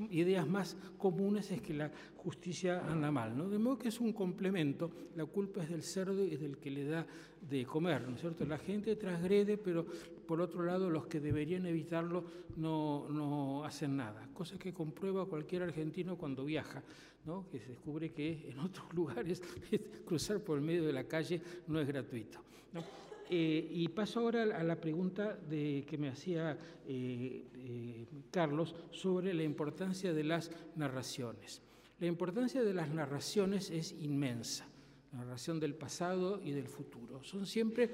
ideas 0.10 0.48
más 0.48 0.76
comunes 0.98 1.52
es 1.52 1.62
que 1.62 1.74
la 1.74 1.92
justicia 2.16 2.86
anda 2.88 3.12
mal, 3.12 3.38
¿no? 3.38 3.50
De 3.50 3.58
modo 3.58 3.78
que 3.78 3.90
es 3.90 4.00
un 4.00 4.14
complemento, 4.14 4.92
la 5.16 5.26
culpa 5.26 5.64
es 5.64 5.70
del 5.70 5.84
cerdo 5.84 6.24
y 6.24 6.36
del 6.38 6.58
que 6.58 6.72
le 6.72 6.86
da 6.86 7.06
de 7.50 7.66
comer, 7.66 8.08
¿no 8.08 8.16
es 8.16 8.22
cierto? 8.22 8.46
La 8.46 8.58
gente 8.58 8.96
transgrede, 8.96 9.58
pero 9.58 9.86
por 10.26 10.42
otro 10.42 10.64
lado 10.64 10.90
los 10.90 11.08
que 11.08 11.20
deberían 11.20 11.66
evitarlo 11.66 12.24
no, 12.58 13.08
no 13.10 13.64
hacen 13.64 13.98
nada, 13.98 14.28
cosa 14.34 14.58
que 14.58 14.74
comprueba 14.74 15.26
cualquier 15.26 15.64
argentino 15.64 16.18
cuando 16.18 16.46
viaja, 16.46 16.84
¿no? 17.26 17.48
Que 17.50 17.60
se 17.60 17.70
descubre 17.70 18.12
que 18.12 18.50
en 18.50 18.60
otros 18.60 18.86
lugares 18.94 19.42
cruzar 20.06 20.40
por 20.40 20.58
el 20.58 20.64
medio 20.64 20.86
de 20.86 20.94
la 20.94 21.06
calle 21.06 21.42
no 21.68 21.80
es 21.80 21.88
gratuito, 21.88 22.40
¿no? 22.74 22.84
Eh, 23.30 23.68
y 23.72 23.88
paso 23.88 24.20
ahora 24.20 24.44
a 24.44 24.64
la 24.64 24.80
pregunta 24.80 25.34
de, 25.34 25.84
que 25.88 25.98
me 25.98 26.10
hacía 26.10 26.58
eh, 26.88 27.44
eh, 27.56 28.06
Carlos 28.30 28.76
sobre 28.92 29.34
la 29.34 29.42
importancia 29.42 30.14
de 30.14 30.24
las 30.24 30.52
narraciones. 30.76 31.62
La 32.00 32.06
importancia 32.06 32.62
de 32.62 32.74
las 32.74 32.90
narraciones 32.90 33.72
es 33.72 33.94
inmensa, 33.94 34.68
la 35.12 35.20
narración 35.20 35.60
del 35.60 35.74
pasado 35.74 36.40
y 36.44 36.52
del 36.52 36.68
futuro. 36.68 37.24
Son 37.24 37.48
siempre 37.48 37.90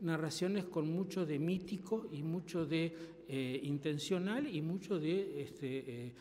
narraciones 0.00 0.64
con 0.64 0.90
mucho 0.90 1.26
de 1.26 1.38
mítico 1.38 2.06
y 2.12 2.22
mucho 2.22 2.66
de 2.66 2.94
intencional 3.62 4.46
y 4.46 4.62
mucho 4.62 4.98
de 5.00 5.42
este, 5.42 6.12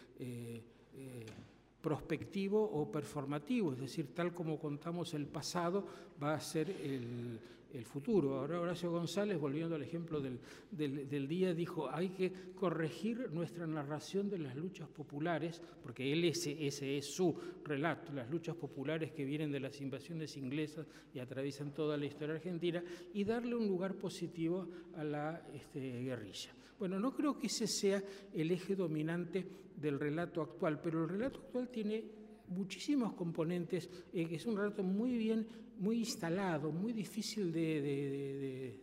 prospectivo 1.82 2.64
o 2.64 2.92
performativo, 2.92 3.74
es 3.74 3.80
decir, 3.80 4.16
tal 4.16 4.34
como 4.34 4.58
contamos 4.58 5.14
el 5.14 5.28
pasado 5.28 5.86
va 6.22 6.34
a 6.34 6.40
ser 6.40 6.70
el, 6.70 7.40
el 7.76 7.86
futuro. 7.86 8.40
Ahora 8.40 8.60
Horacio 8.60 8.92
González, 8.92 9.40
volviendo 9.40 9.76
al 9.76 9.84
ejemplo 9.84 10.20
del, 10.22 10.40
del, 10.72 11.28
día, 11.28 11.54
dijo, 11.54 11.90
hay 11.90 12.10
que 12.10 12.32
corregir 12.56 13.32
nuestra 13.32 13.68
narración 13.68 14.30
de 14.30 14.40
las 14.40 14.56
luchas 14.56 14.88
populares, 14.88 15.62
porque 15.84 16.12
él 16.12 16.24
ese, 16.26 16.66
ese 16.66 16.98
es 16.98 17.14
su 17.14 17.36
relato, 17.64 18.14
las 18.14 18.30
luchas 18.30 18.56
populares 18.56 19.12
que 19.12 19.26
vienen 19.26 19.52
de 19.52 19.60
las 19.60 19.80
invasiones 19.82 20.38
inglesas 20.38 20.88
y 21.14 21.20
atraviesan 21.20 21.74
toda 21.74 21.98
la 21.98 22.06
historia 22.06 22.36
argentina, 22.36 22.84
y 23.14 23.24
darle 23.24 23.56
un 23.56 23.68
lugar 23.68 23.96
positivo 23.96 24.68
a 24.96 25.04
la 25.04 25.48
este, 25.54 25.80
guerrilla. 26.04 26.52
Bueno, 26.80 27.00
no 27.00 27.14
creo 27.14 27.38
que 27.38 27.48
ese 27.48 27.68
sea 27.68 28.04
el 28.34 28.52
eje 28.52 28.76
dominante 28.76 29.46
del 29.76 30.00
relato 30.00 30.42
actual, 30.42 30.80
pero 30.82 31.04
el 31.04 31.10
relato 31.10 31.40
actual 31.40 31.70
tiene 31.70 32.04
muchísimos 32.50 33.14
componentes, 33.14 33.90
eh, 34.14 34.28
es 34.32 34.46
un 34.46 34.58
relato 34.58 34.84
muy 34.84 35.18
bien, 35.18 35.48
muy 35.80 36.00
instalado, 36.00 36.72
muy 36.72 36.94
difícil 36.94 37.52
de, 37.52 38.82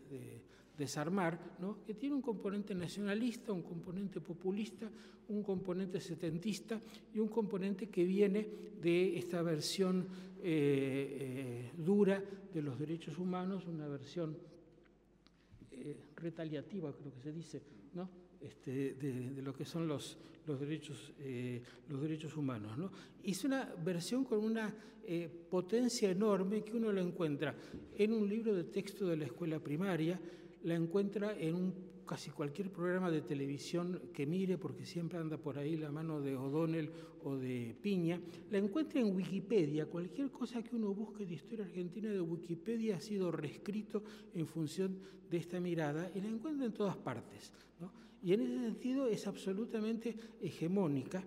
desarmar, 0.77 1.57
¿no? 1.61 1.85
que 1.85 1.95
tiene 1.95 2.15
un 2.15 2.23
componente 2.23 2.75
nacionalista, 2.75 3.53
un 3.53 3.63
componente 3.63 4.21
populista, 4.21 4.91
un 5.29 5.43
componente 5.43 6.01
setentista 6.01 6.81
y 7.15 7.19
un 7.19 7.29
componente 7.29 7.89
que 7.89 8.05
viene 8.05 8.49
de 8.81 9.17
esta 9.17 9.43
versión 9.43 10.07
eh, 10.43 11.71
eh, 11.71 11.71
dura 11.77 12.23
de 12.53 12.63
los 12.63 12.79
derechos 12.79 13.19
humanos, 13.19 13.67
una 13.67 13.87
versión 13.87 14.37
retaliativa, 16.17 16.93
creo 16.93 17.13
que 17.13 17.21
se 17.21 17.33
dice, 17.33 17.61
¿no? 17.95 18.22
Este, 18.43 18.95
de, 18.95 19.41
lo 19.41 19.55
que 19.55 19.65
son 19.65 19.87
los, 19.87 20.19
los, 20.47 20.59
derechos, 20.59 21.13
eh, 21.21 21.63
los 21.89 22.01
derechos 22.01 22.37
humanos. 22.37 22.77
¿no? 22.77 22.91
Es 23.23 23.45
una 23.45 23.73
versión 23.85 24.25
con 24.25 24.41
una 24.41 24.75
eh, 25.05 25.31
potencia 25.49 26.11
enorme 26.11 26.65
que 26.65 26.77
uno 26.77 26.91
lo 26.91 27.01
encuentra 27.01 27.55
en 27.97 28.13
un 28.13 28.29
libro 28.29 28.53
de 28.53 28.65
texto 28.65 29.07
de 29.07 29.17
la 29.17 29.27
escuela 29.27 29.61
primaria, 29.61 30.21
la 30.65 30.75
encuentra 30.75 31.39
en 31.39 31.55
un, 31.55 31.75
casi 32.05 32.31
cualquier 32.31 32.73
programa 32.73 33.13
de 33.13 33.23
televisión 33.23 34.11
que 34.13 34.27
mire, 34.27 34.59
porque 34.59 34.85
siempre 34.85 35.19
anda 35.19 35.37
por 35.37 35.57
ahí 35.57 35.77
la 35.77 35.93
mano 35.93 36.21
de 36.21 36.37
O'Donnell 36.37 36.91
o 37.23 37.37
de 37.37 37.77
Piña, 37.81 38.21
la 38.51 38.59
encuentra 38.59 39.01
en 39.01 39.15
Wikipedia, 39.15 39.87
cualquier 39.87 40.33
cosa 40.33 40.63
que 40.63 40.75
uno 40.75 40.93
busque 40.93 41.25
de 41.27 41.35
historia 41.35 41.65
argentina 41.65 42.11
de 42.11 42.21
Wikipedia 42.21 42.97
ha 42.97 43.01
sido 43.01 43.31
reescrito 43.31 44.03
en 44.35 44.49
función 44.49 44.99
de 45.31 45.37
esta 45.37 45.61
mirada 45.61 46.11
y 46.13 46.21
la 46.21 46.29
encuentra 46.29 46.67
en 46.67 46.73
todas 46.73 46.97
partes. 46.97 47.53
Y 48.23 48.33
en 48.33 48.43
ese 48.43 48.59
sentido 48.61 49.09
es 49.09 49.27
absolutamente 49.27 50.15
hegemónica 50.41 51.23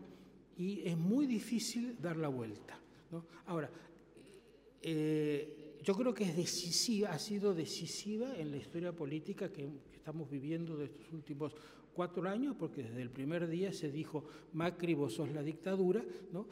y 0.58 0.82
es 0.88 0.98
muy 0.98 1.26
difícil 1.26 1.98
dar 2.02 2.16
la 2.18 2.30
vuelta. 2.30 2.80
Ahora, 3.46 3.70
eh, 4.82 5.76
yo 5.84 5.96
creo 5.96 6.14
que 6.14 6.24
es 6.24 6.36
decisiva, 6.36 7.10
ha 7.10 7.20
sido 7.20 7.54
decisiva 7.54 8.36
en 8.38 8.52
la 8.52 8.58
historia 8.58 8.94
política 8.94 9.52
que, 9.52 9.70
estamos 9.94 10.30
viviendo 10.30 10.78
de 10.78 10.86
estos 10.86 11.12
últimos 11.12 11.56
cuatro 11.92 12.30
años, 12.30 12.56
porque 12.60 12.84
desde 12.84 13.02
el 13.02 13.10
primer 13.10 13.48
día 13.48 13.74
se 13.74 13.92
dijo, 13.92 14.24
Macri, 14.54 14.94
vos 14.94 15.14
sos 15.14 15.32
la 15.32 15.42
dictadura, 15.42 16.06
¿no? 16.32 16.46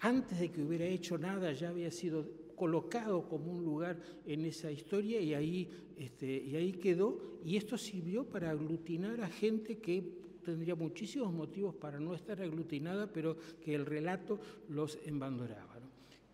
antes 0.00 0.40
de 0.40 0.50
que 0.50 0.62
hubiera 0.62 0.86
hecho 0.86 1.16
nada 1.16 1.52
ya 1.52 1.68
había 1.68 1.92
sido 1.92 2.26
colocado 2.56 3.28
como 3.28 3.52
un 3.52 3.64
lugar 3.64 4.00
en 4.26 4.44
esa 4.44 4.72
historia 4.72 5.20
y 5.20 5.34
ahí, 5.34 5.68
este, 5.98 6.26
y 6.26 6.56
ahí 6.56 6.72
quedó, 6.72 7.20
y 7.44 7.56
esto 7.56 7.78
sirvió 7.78 8.24
para 8.24 8.50
aglutinar 8.50 9.20
a 9.20 9.28
gente 9.28 9.78
que 9.78 10.02
tendría 10.44 10.74
muchísimos 10.74 11.32
motivos 11.32 11.74
para 11.74 12.00
no 12.00 12.14
estar 12.14 12.40
aglutinada, 12.40 13.12
pero 13.12 13.36
que 13.60 13.74
el 13.74 13.84
relato 13.84 14.38
los 14.68 14.98
embandoraba. 15.04 15.76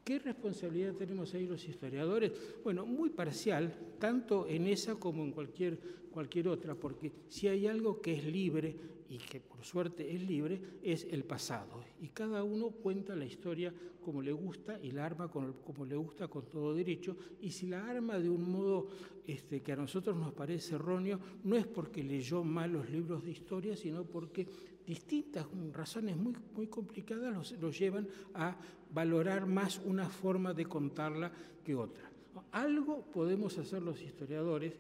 ¿Qué 0.05 0.19
responsabilidad 0.19 0.95
tenemos 0.95 1.33
ahí 1.33 1.47
los 1.47 1.67
historiadores? 1.69 2.33
Bueno, 2.65 2.85
muy 2.85 3.11
parcial, 3.11 3.73
tanto 4.01 4.49
en 4.49 4.67
esa 4.67 4.97
como 4.97 5.23
en 5.23 5.31
cualquier, 5.31 5.79
cualquier 6.11 6.49
otra, 6.49 6.75
porque 6.75 7.13
si 7.29 7.47
hay 7.47 7.69
algo 7.69 8.01
que 8.01 8.15
es 8.15 8.25
libre 8.25 8.75
y 9.13 9.19
que 9.19 9.41
por 9.41 9.63
suerte 9.63 10.15
es 10.15 10.23
libre, 10.23 10.59
es 10.83 11.07
el 11.11 11.25
pasado. 11.25 11.85
Y 12.01 12.09
cada 12.09 12.43
uno 12.43 12.71
cuenta 12.71 13.15
la 13.15 13.27
historia 13.27 13.71
como 14.03 14.23
le 14.23 14.33
gusta 14.33 14.81
y 14.83 14.91
la 14.91 15.05
arma 15.05 15.29
como 15.29 15.85
le 15.85 15.97
gusta 15.97 16.29
con 16.29 16.47
todo 16.47 16.75
derecho. 16.75 17.15
Y 17.39 17.51
si 17.51 17.67
la 17.67 17.85
arma 17.85 18.19
de 18.19 18.31
un 18.31 18.51
modo 18.51 18.89
este, 19.27 19.61
que 19.61 19.73
a 19.73 19.77
nosotros 19.77 20.17
nos 20.17 20.33
parece 20.33 20.77
erróneo, 20.77 21.21
no 21.45 21.57
es 21.57 21.67
porque 21.67 22.03
leyó 22.03 22.43
mal 22.43 22.73
los 22.73 22.89
libros 22.89 23.23
de 23.23 23.33
historia, 23.33 23.77
sino 23.77 24.05
porque 24.05 24.49
distintas 24.87 25.47
razones 25.75 26.17
muy, 26.17 26.33
muy 26.55 26.69
complicadas 26.69 27.35
los, 27.35 27.53
los 27.61 27.79
llevan 27.79 28.09
a 28.33 28.57
valorar 28.95 29.45
más 29.45 29.79
una 29.85 30.09
forma 30.09 30.55
de 30.55 30.65
contarla 30.65 31.31
que 31.63 31.75
otra. 31.75 32.11
Algo 32.53 33.03
podemos 33.13 33.59
hacer 33.59 33.83
los 33.83 34.01
historiadores. 34.01 34.73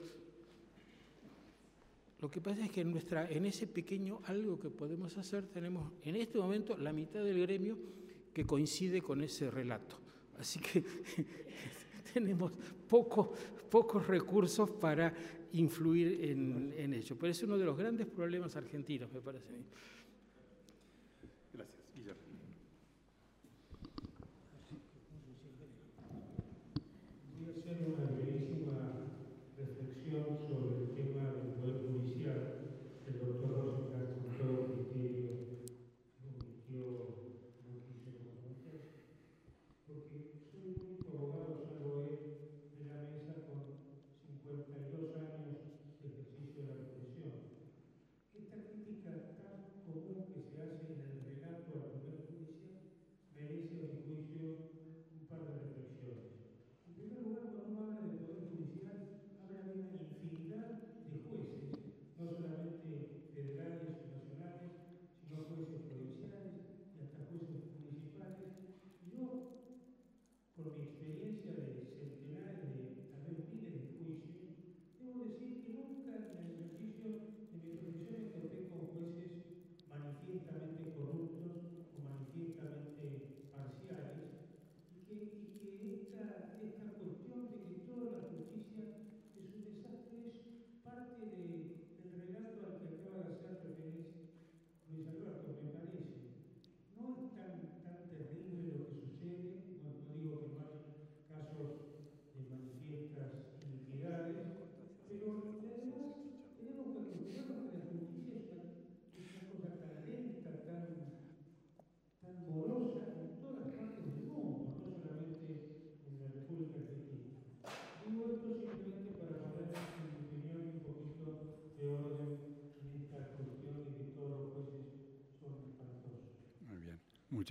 Lo 2.22 2.30
que 2.30 2.40
pasa 2.40 2.64
es 2.64 2.70
que 2.70 2.82
en, 2.82 2.92
nuestra, 2.92 3.28
en 3.28 3.44
ese 3.46 3.66
pequeño 3.66 4.20
algo 4.26 4.56
que 4.56 4.70
podemos 4.70 5.18
hacer 5.18 5.48
tenemos 5.48 5.92
en 6.04 6.14
este 6.14 6.38
momento 6.38 6.76
la 6.76 6.92
mitad 6.92 7.24
del 7.24 7.40
gremio 7.40 7.76
que 8.32 8.46
coincide 8.46 9.02
con 9.02 9.22
ese 9.22 9.50
relato. 9.50 9.96
Así 10.38 10.60
que 10.60 10.84
tenemos 12.14 12.52
poco, 12.88 13.32
pocos 13.68 14.06
recursos 14.06 14.70
para 14.70 15.12
influir 15.54 16.30
en, 16.30 16.72
en, 16.76 16.94
ello. 16.94 17.16
Pero 17.18 17.32
es 17.32 17.42
uno 17.42 17.58
de 17.58 17.64
los 17.64 17.76
grandes 17.76 18.06
problemas 18.06 18.54
argentinos, 18.54 19.12
me 19.12 19.20
parece 19.20 19.48
a 19.48 19.58
mí. 19.58 19.64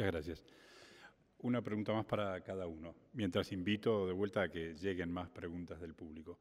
Muchas 0.01 0.13
gracias. 0.13 0.43
Una 1.39 1.61
pregunta 1.61 1.93
más 1.93 2.05
para 2.05 2.41
cada 2.41 2.65
uno, 2.65 2.95
mientras 3.13 3.51
invito 3.51 4.07
de 4.07 4.13
vuelta 4.13 4.43
a 4.43 4.49
que 4.49 4.73
lleguen 4.73 5.11
más 5.11 5.29
preguntas 5.29 5.79
del 5.79 5.93
público. 5.93 6.39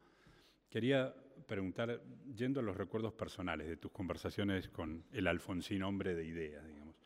Quería 0.71 1.15
preguntar, 1.47 2.01
yendo 2.35 2.61
a 2.61 2.63
los 2.63 2.77
recuerdos 2.77 3.13
personales 3.13 3.69
de 3.69 3.77
tus 3.77 3.91
conversaciones 3.91 4.69
con 4.69 5.05
el 5.13 5.27
Alfonsín, 5.27 5.83
hombre 5.83 6.15
de 6.15 6.25
ideas, 6.25 6.67
digamos. 6.67 6.97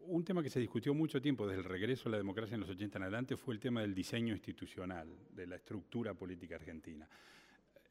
Un 0.00 0.24
tema 0.24 0.42
que 0.42 0.50
se 0.50 0.60
discutió 0.60 0.94
mucho 0.94 1.20
tiempo 1.20 1.48
desde 1.48 1.62
el 1.62 1.68
regreso 1.68 2.08
a 2.08 2.12
la 2.12 2.18
democracia 2.18 2.54
en 2.54 2.60
los 2.60 2.70
80 2.70 2.98
en 2.98 3.02
adelante 3.02 3.36
fue 3.36 3.54
el 3.54 3.60
tema 3.60 3.80
del 3.80 3.94
diseño 3.94 4.34
institucional, 4.34 5.08
de 5.30 5.46
la 5.48 5.56
estructura 5.56 6.14
política 6.14 6.56
argentina. 6.56 7.08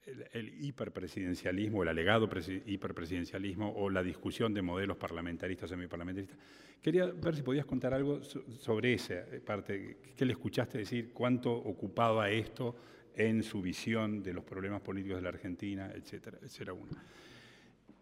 El, 0.05 0.63
hiperpresidencialismo, 0.63 1.83
el 1.83 1.89
alegado 1.89 2.29
hiperpresidencialismo 2.65 3.73
o 3.73 3.89
la 3.89 4.03
discusión 4.03 4.53
de 4.53 4.61
modelos 4.61 4.97
parlamentaristas 4.97 5.71
o 5.71 5.73
semiparlamentaristas. 5.73 6.37
Quería 6.81 7.05
ver 7.05 7.35
si 7.35 7.41
podías 7.41 7.65
contar 7.65 7.93
algo 7.93 8.21
sobre 8.21 8.93
esa 8.93 9.23
parte. 9.45 9.97
¿Qué 10.15 10.25
le 10.25 10.33
escuchaste 10.33 10.79
decir? 10.79 11.11
¿Cuánto 11.13 11.53
ocupaba 11.53 12.29
esto 12.29 12.75
en 13.15 13.43
su 13.43 13.61
visión 13.61 14.21
de 14.21 14.33
los 14.33 14.43
problemas 14.43 14.81
políticos 14.81 15.17
de 15.17 15.21
la 15.21 15.29
Argentina, 15.29 15.91
etcétera? 15.95 16.39
Esa 16.43 16.63
era 16.63 16.73
una. 16.73 17.01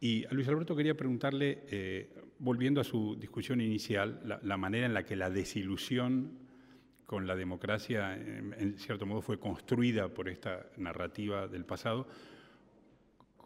Y 0.03 0.25
a 0.25 0.31
Luis 0.31 0.47
Alberto 0.47 0.75
quería 0.75 0.97
preguntarle, 0.97 1.63
eh, 1.69 2.09
volviendo 2.39 2.81
a 2.81 2.83
su 2.83 3.15
discusión 3.17 3.61
inicial, 3.61 4.39
la, 4.41 4.57
manera 4.57 4.87
en 4.87 4.95
la 4.95 5.05
que 5.05 5.15
la 5.15 5.29
desilusión 5.29 6.39
con 7.11 7.27
la 7.27 7.35
democracia, 7.35 8.15
en, 8.15 8.75
cierto 8.77 9.05
modo, 9.05 9.21
fue 9.21 9.37
construida 9.37 10.07
por 10.07 10.29
esta 10.29 10.67
narrativa 10.77 11.45
del 11.45 11.65
pasado. 11.65 12.07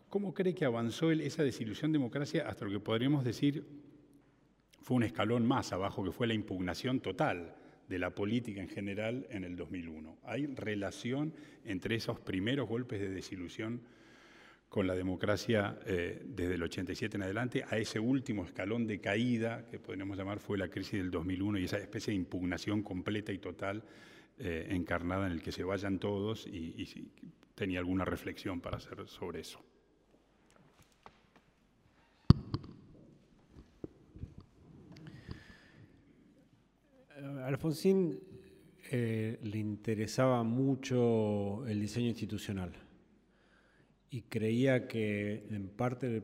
¿Cómo 0.08 0.36
cree 0.36 0.54
que 0.54 0.66
avanzó 0.66 1.10
esa 1.10 1.42
desilusión 1.42 1.92
democracia 1.92 2.48
hasta 2.48 2.66
lo 2.66 2.70
que 2.70 2.80
podríamos 2.80 3.24
decir 3.24 3.66
fue 4.84 4.98
un 4.98 5.02
escalón 5.02 5.48
más 5.48 5.74
abajo, 5.74 6.04
que 6.04 6.12
fue 6.12 6.28
la 6.28 6.36
impugnación 6.36 7.00
total 7.00 7.56
de 7.90 7.98
la 7.98 8.12
política 8.12 8.62
en 8.62 8.70
general 8.70 9.26
en 9.32 9.44
el 9.44 9.56
2001? 9.56 10.20
¿Hay 10.26 10.46
relación 10.46 11.34
entre 11.64 11.96
esos 11.96 12.20
primeros 12.20 12.70
golpes 12.70 13.00
de 13.00 13.10
desilusión 13.10 13.82
con 14.70 14.88
la 14.88 14.96
democracia 14.96 15.80
eh, 15.86 16.22
desde 16.26 16.56
el 16.56 16.64
87 16.64 17.18
en 17.18 17.24
adelante, 17.24 17.64
a 17.70 17.78
ese 17.78 18.00
último 18.00 18.44
escalón 18.44 18.88
de 18.88 19.00
caída, 19.00 19.66
que 19.70 19.80
podríamos 19.80 20.18
llamar 20.18 20.40
fue 20.40 20.58
la 20.58 20.68
crisis 20.68 21.00
del 21.00 21.12
2001 21.12 21.60
y 21.60 21.66
esa 21.66 21.78
especie 21.78 22.12
de 22.12 22.18
impugnación 22.18 22.84
completa 22.84 23.32
y 23.32 23.38
total 23.38 23.84
eh, 24.38 24.68
encarnada 24.72 25.28
en 25.28 25.32
el 25.32 25.42
que 25.42 25.52
se 25.52 25.64
vayan 25.64 25.98
todos 25.98 26.46
y, 26.48 26.86
si 26.88 27.10
tenía 27.56 27.80
alguna 27.80 28.04
reflexión 28.04 28.60
para 28.60 28.78
hacer 28.78 29.08
sobre 29.08 29.40
eso. 29.40 29.62
A 37.18 37.48
Alfonsín 37.48 38.20
eh, 38.92 39.40
le 39.42 39.58
interesaba 39.58 40.44
mucho 40.44 41.66
el 41.66 41.80
diseño 41.80 42.08
institucional 42.08 42.85
y 44.16 44.22
creía 44.22 44.88
que 44.88 45.46
en 45.50 45.68
parte, 45.68 46.24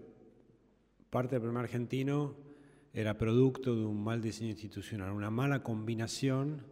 parte 1.09 1.35
del 1.35 1.41
problema 1.41 1.59
argentino 1.59 2.37
era 2.93 3.17
producto 3.17 3.75
de 3.75 3.83
un 3.83 4.01
mal 4.01 4.21
diseño 4.21 4.51
institucional, 4.51 5.11
una 5.11 5.29
mala 5.29 5.61
combinación 5.61 6.63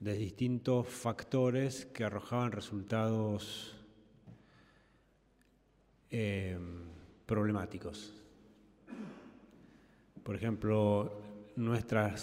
de 0.00 0.14
distintos 0.14 0.88
factores 0.88 1.86
que 1.86 2.02
arrojaban 2.02 2.50
resultados 2.50 3.76
eh, 6.10 6.58
problemáticos. 7.24 8.12
Por 10.24 10.34
ejemplo, 10.34 11.22
nuestro 11.54 12.18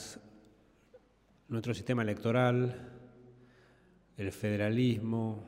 sistema 1.73 2.01
electoral, 2.01 2.99
el 4.17 4.31
federalismo, 4.33 5.45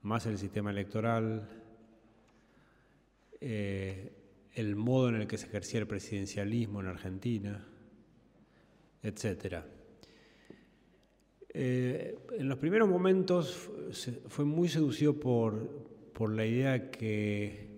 más 0.00 0.24
el 0.24 0.38
sistema 0.38 0.70
electoral, 0.70 1.60
eh, 3.46 4.10
el 4.54 4.74
modo 4.74 5.10
en 5.10 5.16
el 5.16 5.26
que 5.26 5.36
se 5.36 5.44
ejercía 5.44 5.80
el 5.80 5.86
presidencialismo 5.86 6.80
en 6.80 6.86
Argentina, 6.86 7.62
etc. 9.02 9.56
Eh, 11.50 12.16
en 12.38 12.48
los 12.48 12.56
primeros 12.56 12.88
momentos 12.88 13.70
fue 14.28 14.46
muy 14.46 14.70
seducido 14.70 15.20
por, 15.20 15.68
por 16.14 16.32
la 16.32 16.46
idea 16.46 16.90
que 16.90 17.68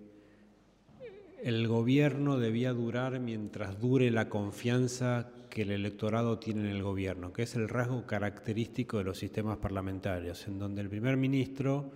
el 1.43 1.67
gobierno 1.67 2.39
debía 2.39 2.71
durar 2.71 3.19
mientras 3.19 3.77
dure 3.77 4.09
la 4.09 4.29
confianza 4.29 5.33
que 5.49 5.63
el 5.63 5.71
electorado 5.71 6.39
tiene 6.39 6.61
en 6.61 6.77
el 6.77 6.81
gobierno, 6.81 7.33
que 7.33 7.43
es 7.43 7.55
el 7.55 7.67
rasgo 7.67 8.05
característico 8.07 8.99
de 8.99 9.03
los 9.03 9.17
sistemas 9.17 9.57
parlamentarios, 9.57 10.47
en 10.47 10.59
donde 10.59 10.81
el 10.81 10.87
primer 10.87 11.17
ministro 11.17 11.91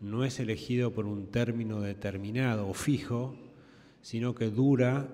no 0.00 0.24
es 0.24 0.38
elegido 0.40 0.92
por 0.92 1.06
un 1.06 1.26
término 1.30 1.80
determinado 1.80 2.68
o 2.68 2.74
fijo, 2.74 3.36
sino 4.00 4.34
que 4.34 4.50
dura 4.50 5.08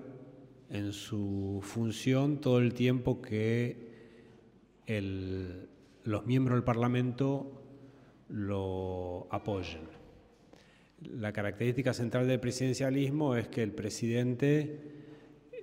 en 0.69 0.93
su 0.93 1.59
función 1.61 2.41
todo 2.41 2.59
el 2.59 2.73
tiempo 2.73 3.21
que 3.21 3.93
los 6.03 6.25
miembros 6.25 6.55
del 6.55 6.63
Parlamento 6.63 7.63
lo 8.29 9.27
apoyen. 9.31 9.81
La 11.01 11.33
característica 11.33 11.93
central 11.93 12.27
del 12.27 12.39
presidencialismo 12.39 13.35
es 13.35 13.47
que 13.47 13.63
el 13.63 13.71
presidente 13.71 14.95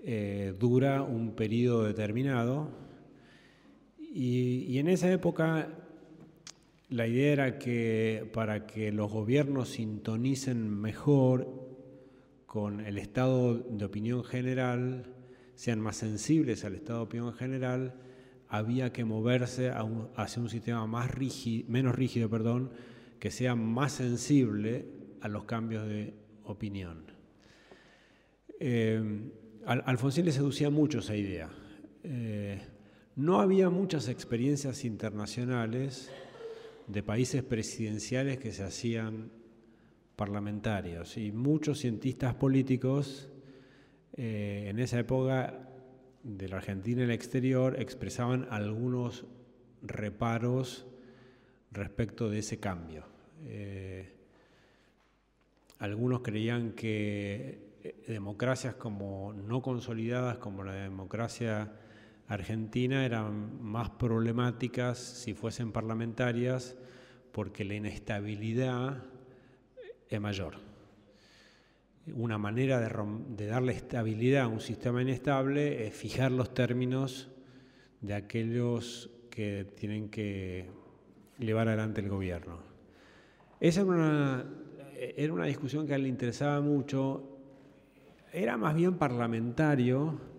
eh, 0.05 0.55
dura 0.59 1.03
un 1.03 1.35
periodo 1.35 1.85
determinado 1.85 2.71
y, 3.99 4.79
en 4.79 4.89
esa 4.89 5.11
época 5.11 5.82
la 6.93 7.07
idea 7.07 7.33
era 7.33 7.59
que 7.59 8.29
para 8.35 8.67
que 8.67 8.93
los 8.93 9.11
gobiernos 9.11 9.71
sintonicen 9.71 10.69
mejor 10.69 11.49
con 12.45 12.81
el 12.81 12.99
estado 12.99 13.55
de 13.55 13.85
opinión 13.87 14.23
general, 14.23 15.07
sean 15.55 15.81
más 15.81 15.97
sensibles 15.97 16.67
al 16.67 16.75
estado 16.75 16.99
de 16.99 17.05
opinión 17.05 17.33
general, 17.33 17.95
había 18.49 18.93
que 18.93 19.07
moverse 19.07 19.73
hacia 20.17 20.43
un 20.43 20.51
sistema 20.51 20.87
más 20.87 21.11
rígido, 21.11 21.65
menos 21.71 21.95
rígido, 21.95 22.29
perdón, 22.29 22.71
que 23.19 23.31
sea 23.31 23.55
más 23.55 23.93
sensible 23.93 24.85
a 25.23 25.29
los 25.29 25.45
cambios 25.45 25.89
de 25.89 26.13
opinión. 26.45 27.05
Eh, 28.61 29.31
Alfonsín 29.65 30.27
le 30.27 30.33
seducía 30.33 30.69
mucho 30.69 30.99
esa 30.99 31.17
idea. 31.17 31.49
Eh, 32.05 32.61
no 33.17 33.41
había 33.41 33.71
muchas 33.71 34.09
experiencias 34.09 34.85
internacionales 34.85 36.11
de 36.87 37.03
países 37.03 37.43
presidenciales 37.43 38.39
que 38.39 38.53
se 38.53 38.65
hacían 38.65 39.31
parlamentarios 40.17 41.17
y 41.17 41.33
muchos 41.33 41.79
cientistas 41.81 42.35
políticos 42.35 43.31
eh, 44.15 44.67
en 44.69 44.79
esa 44.79 44.99
época 44.99 45.69
de 46.23 46.49
la 46.49 46.57
Argentina 46.57 47.03
en 47.03 47.11
el 47.11 47.15
exterior 47.15 47.81
expresaban 47.81 48.47
algunos 48.51 49.25
reparos 49.83 50.87
respecto 51.73 52.29
de 52.31 52.39
ese 52.41 52.61
cambio. 52.61 53.05
Algunos 55.83 56.21
creían 56.21 56.75
que 56.75 57.73
eh, 57.83 58.05
democracias 58.07 58.77
como 58.77 59.33
no 59.33 59.61
consolidadas 59.63 60.39
como 60.39 60.63
la 60.63 60.75
democracia 60.75 61.73
argentina 62.35 63.05
eran 63.05 63.63
más 63.63 63.91
problemáticas 63.91 64.99
si 64.99 65.35
fuesen 65.35 65.73
parlamentarias 65.73 66.77
porque 67.33 67.65
la 67.65 67.75
inestabilidad 67.75 69.03
es 70.09 70.21
mayor. 70.21 70.55
Una 72.15 72.39
manera 72.39 72.81
de, 72.81 73.47
darle 73.47 73.73
estabilidad 73.73 74.45
a 74.45 74.49
un 74.49 74.61
sistema 74.61 75.03
inestable 75.03 75.87
es 75.87 75.95
fijar 75.95 76.33
los 76.33 76.53
términos 76.53 77.31
de 78.01 78.15
aquellos 78.15 79.11
que 79.31 79.67
tienen 79.77 80.09
que 80.09 80.69
llevar 81.39 81.69
adelante 81.69 82.01
el 82.01 82.09
gobierno. 82.09 82.59
Esa 83.61 83.81
es 83.81 83.87
una 83.87 84.45
era 85.17 85.33
una 85.33 85.47
discusión 85.47 85.87
que 85.87 85.95
a 85.95 85.97
él 85.97 86.05
le 86.05 86.09
interesaba 86.09 86.61
mucho, 86.61 87.41
era 88.33 88.57
más 88.57 88.75
bien 88.75 88.95
parlamentario 88.95 90.32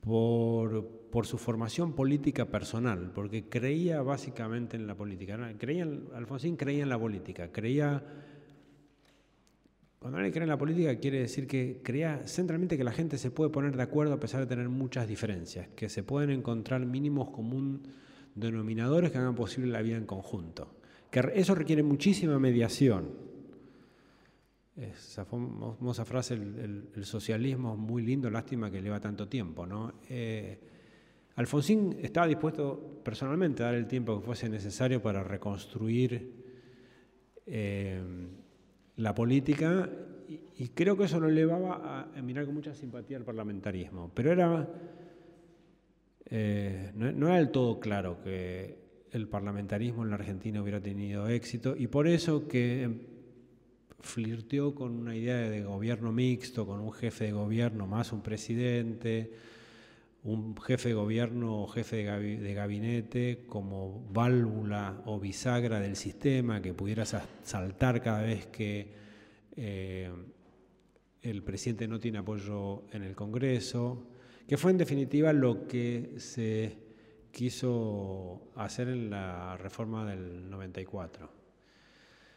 por, 0.00 1.26
su 1.26 1.38
formación 1.38 1.94
política 1.94 2.46
personal, 2.46 3.12
porque 3.14 3.48
creía 3.48 4.02
básicamente 4.02 4.76
en 4.76 4.86
la 4.86 4.94
política. 4.94 5.38
Creía 5.58 5.88
Alfonsín 6.14 6.56
creía 6.56 6.82
en 6.82 6.88
la 6.88 6.98
política, 6.98 7.50
creía... 7.52 8.02
Cuando 9.98 10.18
alguien 10.18 10.32
cree 10.34 10.42
en 10.42 10.50
la 10.50 10.58
política 10.58 10.98
quiere 10.98 11.20
decir 11.20 11.46
que 11.46 11.80
creía 11.82 12.26
centralmente 12.26 12.76
que 12.76 12.84
la 12.84 12.92
gente 12.92 13.16
se 13.16 13.30
puede 13.30 13.48
poner 13.48 13.74
de 13.74 13.82
acuerdo 13.82 14.12
a 14.12 14.20
pesar 14.20 14.40
de 14.40 14.46
tener 14.46 14.68
muchas 14.68 15.08
diferencias, 15.08 15.68
que 15.68 15.88
se 15.88 16.02
pueden 16.02 16.28
encontrar 16.28 16.84
mínimos 16.84 17.30
común 17.30 17.88
denominadores 18.34 19.10
que 19.10 19.16
hagan 19.16 19.34
posible 19.34 19.72
la 19.72 19.80
vida 19.80 19.96
en 19.96 20.04
conjunto. 20.04 20.76
Que 21.10 21.32
eso 21.34 21.54
requiere 21.54 21.82
muchísima 21.82 22.38
mediación, 22.38 23.12
esa 24.76 25.24
famosa 25.24 26.04
frase, 26.04 26.34
el, 26.34 27.04
socialismo 27.04 27.74
es 27.74 27.78
muy 27.78 28.02
lindo, 28.02 28.28
lástima 28.28 28.70
que 28.70 28.82
lleva 28.82 29.00
tanto 29.00 29.28
tiempo. 29.28 29.66
¿no? 29.66 29.94
Eh, 30.08 30.58
Alfonsín 31.36 31.96
estaba 32.00 32.26
dispuesto 32.26 33.00
personalmente 33.04 33.62
a 33.62 33.66
dar 33.66 33.74
el 33.76 33.86
tiempo 33.86 34.18
que 34.18 34.26
fuese 34.26 34.48
necesario 34.48 35.00
para 35.00 35.22
reconstruir 35.22 36.44
eh, 37.46 38.02
la 38.96 39.14
política 39.14 39.88
y, 40.56 40.68
creo 40.68 40.96
que 40.96 41.04
eso 41.04 41.20
lo 41.20 41.28
llevaba 41.28 42.10
a, 42.14 42.22
mirar 42.22 42.46
con 42.46 42.54
mucha 42.54 42.74
simpatía 42.74 43.18
al 43.18 43.24
parlamentarismo. 43.24 44.10
Pero 44.14 44.32
era, 44.32 44.68
eh, 46.26 46.90
no, 46.94 47.12
no 47.12 47.28
era 47.28 47.36
del 47.36 47.50
todo 47.50 47.78
claro 47.78 48.22
que 48.22 48.82
el 49.12 49.28
parlamentarismo 49.28 50.02
en 50.02 50.10
la 50.10 50.16
Argentina 50.16 50.60
hubiera 50.62 50.80
tenido 50.80 51.28
éxito 51.28 51.76
y 51.76 51.86
por 51.86 52.08
eso 52.08 52.48
que 52.48 53.13
flirteó 54.04 54.74
con 54.74 54.92
una 54.92 55.16
idea 55.16 55.36
de 55.36 55.62
gobierno 55.62 56.12
mixto, 56.12 56.66
con 56.66 56.80
un 56.80 56.92
jefe 56.92 57.24
de 57.24 57.32
gobierno 57.32 57.86
más 57.86 58.12
un 58.12 58.22
presidente, 58.22 59.32
un 60.24 60.56
jefe 60.56 60.90
de 60.90 60.94
gobierno 60.94 61.62
o 61.62 61.66
jefe 61.66 61.96
de 61.96 62.54
gabinete 62.54 63.44
como 63.46 64.06
válvula 64.12 65.02
o 65.06 65.18
bisagra 65.18 65.80
del 65.80 65.96
sistema 65.96 66.62
que 66.62 66.72
pudiera 66.72 67.04
saltar 67.04 68.02
cada 68.02 68.22
vez 68.22 68.46
que 68.46 68.92
eh, 69.56 70.10
el 71.22 71.42
presidente 71.42 71.88
no 71.88 71.98
tiene 71.98 72.18
apoyo 72.18 72.84
en 72.92 73.02
el 73.02 73.14
Congreso, 73.14 74.06
que 74.46 74.56
fue 74.56 74.70
en 74.70 74.78
definitiva 74.78 75.32
lo 75.32 75.66
que 75.66 76.14
se 76.18 76.78
quiso 77.32 78.52
hacer 78.54 78.88
en 78.88 79.10
la 79.10 79.56
reforma 79.56 80.06
del 80.06 80.48
94. 80.48 81.43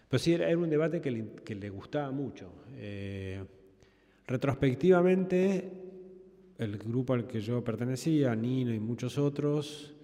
Pero 0.09 0.19
sí, 0.19 0.34
era, 0.34 0.57
un 0.57 0.69
debate 0.69 1.01
que 1.01 1.55
le, 1.55 1.69
gustaba 1.69 2.11
mucho. 2.11 2.63
Eh, 2.75 3.43
retrospectivamente, 4.25 5.71
el 6.57 6.77
grupo 6.77 7.13
al 7.13 7.27
que 7.27 7.41
yo 7.41 7.63
pertenecía, 7.63 8.35
Nino 8.35 8.73
y 8.73 8.79
muchos 8.79 9.17
otros, 9.17 9.95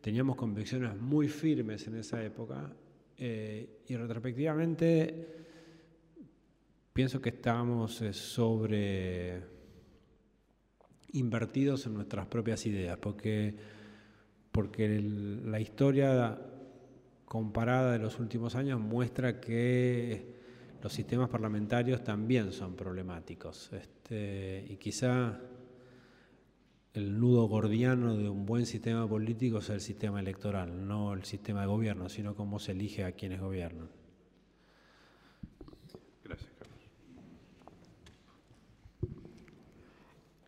teníamos 0.00 0.36
convicciones 0.36 0.96
muy 0.96 1.28
firmes 1.28 1.86
en 1.86 1.96
esa 1.96 2.22
época 2.22 2.72
eh, 3.18 3.80
y 3.88 3.96
retrospectivamente 3.96 5.26
pienso 6.92 7.20
que 7.20 7.30
estábamos 7.30 8.00
eh, 8.02 8.12
sobre 8.12 9.42
invertidos 11.12 11.86
en 11.86 11.94
nuestras 11.94 12.26
propias 12.26 12.64
ideas, 12.66 12.96
porque, 12.98 13.54
porque 14.50 15.00
la 15.00 15.60
historia 15.60 16.38
comparada 17.26 17.92
de 17.92 17.98
los 17.98 18.18
últimos 18.18 18.54
años 18.54 18.80
muestra 18.80 19.40
que 19.40 20.36
los 20.82 20.92
sistemas 20.92 21.28
parlamentarios 21.28 22.02
también 22.02 22.52
son 22.52 22.76
problemáticos. 22.76 23.72
Este, 23.72 24.64
y 24.68 24.76
quizá 24.76 25.40
el 26.94 27.20
nudo 27.20 27.46
gordiano 27.46 28.16
de 28.16 28.28
un 28.30 28.46
buen 28.46 28.64
sistema 28.64 29.06
político 29.06 29.58
es 29.58 29.68
el 29.68 29.80
sistema 29.80 30.20
electoral, 30.20 30.86
no 30.86 31.12
el 31.12 31.24
sistema 31.24 31.62
de 31.62 31.66
gobierno, 31.66 32.08
sino 32.08 32.34
cómo 32.34 32.58
se 32.58 32.72
elige 32.72 33.04
a 33.04 33.12
quienes 33.12 33.40
gobiernan. 33.40 33.88
Gracias, 36.24 36.52
Carlos. 36.58 36.76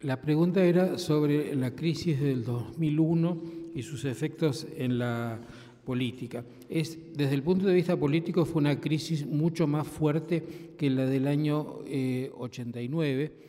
La 0.00 0.20
pregunta 0.20 0.62
era 0.62 0.96
sobre 0.96 1.55
la 1.56 1.74
crisis 1.74 2.20
del 2.20 2.44
2001 2.44 3.42
y 3.74 3.82
sus 3.82 4.05
efectos 4.05 4.66
en 4.76 4.98
la 4.98 5.40
política. 5.89 6.44
Es, 6.69 6.98
desde 7.16 7.35
el 7.35 7.43
punto 7.43 7.66
de 7.66 7.73
vista 7.73 7.97
político 7.97 8.44
fue 8.44 8.60
una 8.60 8.78
crisis 8.78 9.27
mucho 9.27 9.66
más 9.66 9.86
fuerte 9.89 10.74
que 10.77 10.90
la 10.90 11.06
del 11.06 11.27
año 11.27 11.78
89. 12.36 13.24
Eh, 13.24 13.48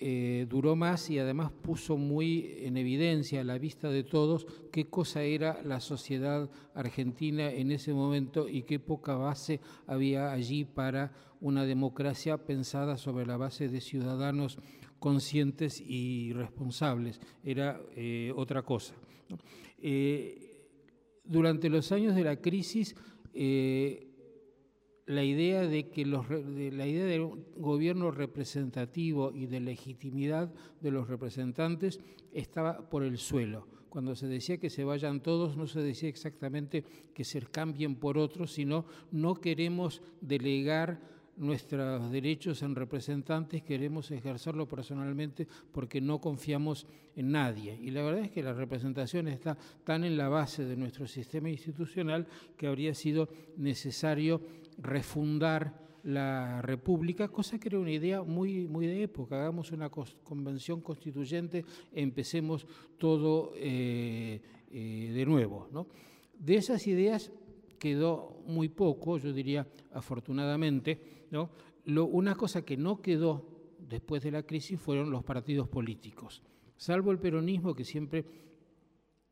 eh, 0.00 0.46
duró 0.48 0.76
más 0.76 1.10
y 1.10 1.18
además 1.18 1.52
puso 1.52 1.98
muy 1.98 2.56
en 2.60 2.78
evidencia 2.78 3.42
a 3.42 3.44
la 3.44 3.58
vista 3.58 3.90
de 3.90 4.02
todos 4.02 4.46
qué 4.72 4.86
cosa 4.86 5.24
era 5.24 5.62
la 5.62 5.80
sociedad 5.80 6.48
argentina 6.74 7.52
en 7.52 7.70
ese 7.70 7.92
momento 7.92 8.48
y 8.48 8.62
qué 8.62 8.80
poca 8.80 9.16
base 9.16 9.60
había 9.86 10.32
allí 10.32 10.64
para 10.64 11.12
una 11.42 11.66
democracia 11.66 12.38
pensada 12.38 12.96
sobre 12.96 13.26
la 13.26 13.36
base 13.36 13.68
de 13.68 13.82
ciudadanos 13.82 14.56
conscientes 14.98 15.82
y 15.86 16.32
responsables. 16.32 17.20
Era 17.44 17.78
eh, 17.94 18.32
otra 18.34 18.62
cosa 18.62 18.94
durante 21.24 21.68
los 21.68 21.92
años 21.92 22.14
de 22.14 22.24
la 22.24 22.36
crisis, 22.36 22.94
eh, 23.32 24.10
la 25.06 25.24
idea 25.24 25.66
de 25.66 25.90
que 25.90 26.06
los, 26.06 26.28
la 26.30 26.86
idea 26.86 27.04
de 27.04 27.20
un 27.20 27.44
gobierno 27.56 28.10
representativo 28.10 29.32
y 29.34 29.46
de 29.46 29.60
legitimidad 29.60 30.52
de 30.80 30.90
los 30.90 31.08
representantes 31.08 32.00
estaba 32.32 32.88
por 32.88 33.02
el 33.02 33.18
suelo. 33.18 33.66
Cuando 33.90 34.16
se 34.16 34.26
decía 34.26 34.58
que 34.58 34.70
se 34.70 34.82
vayan 34.82 35.22
todos, 35.22 35.56
no 35.56 35.66
se 35.66 35.80
decía 35.80 36.08
exactamente 36.08 36.84
que 37.14 37.22
se 37.22 37.40
cambien 37.42 37.94
por 37.94 38.18
otros, 38.18 38.52
sino 38.52 38.86
no 39.12 39.36
queremos 39.36 40.02
delegar 40.20 41.00
nuestros 41.36 42.10
derechos 42.10 42.62
en 42.62 42.74
representantes, 42.74 43.62
queremos 43.62 44.10
ejercerlo 44.10 44.68
personalmente 44.68 45.46
porque 45.72 46.00
no 46.00 46.20
confiamos 46.20 46.86
en 47.16 47.32
nadie. 47.32 47.78
Y 47.80 47.90
la 47.90 48.02
verdad 48.02 48.24
es 48.24 48.30
que 48.30 48.42
la 48.42 48.52
representación 48.52 49.28
está 49.28 49.56
tan 49.84 50.04
en 50.04 50.16
la 50.16 50.28
base 50.28 50.64
de 50.64 50.76
nuestro 50.76 51.06
sistema 51.06 51.50
institucional 51.50 52.26
que 52.56 52.66
habría 52.66 52.94
sido 52.94 53.28
necesario 53.56 54.40
refundar 54.78 55.84
la 56.04 56.60
República, 56.60 57.28
cosa 57.28 57.58
que 57.58 57.68
era 57.68 57.78
una 57.78 57.90
idea 57.90 58.22
muy, 58.22 58.68
muy 58.68 58.86
de 58.86 59.04
época. 59.04 59.36
Hagamos 59.36 59.72
una 59.72 59.88
convención 59.88 60.80
constituyente, 60.82 61.64
empecemos 61.92 62.66
todo 62.98 63.52
eh, 63.56 64.40
eh, 64.70 65.12
de 65.14 65.26
nuevo. 65.26 65.68
¿no? 65.72 65.86
De 66.38 66.56
esas 66.56 66.86
ideas 66.86 67.32
quedó 67.78 68.42
muy 68.46 68.68
poco, 68.68 69.18
yo 69.18 69.32
diría 69.32 69.66
afortunadamente. 69.92 71.23
Una 71.86 72.34
cosa 72.34 72.64
que 72.64 72.76
no 72.76 73.00
quedó 73.00 73.46
después 73.78 74.22
de 74.22 74.30
la 74.30 74.42
crisis 74.44 74.80
fueron 74.80 75.10
los 75.10 75.22
partidos 75.24 75.68
políticos, 75.68 76.42
salvo 76.76 77.12
el 77.12 77.18
peronismo 77.18 77.74
que 77.74 77.84
siempre, 77.84 78.24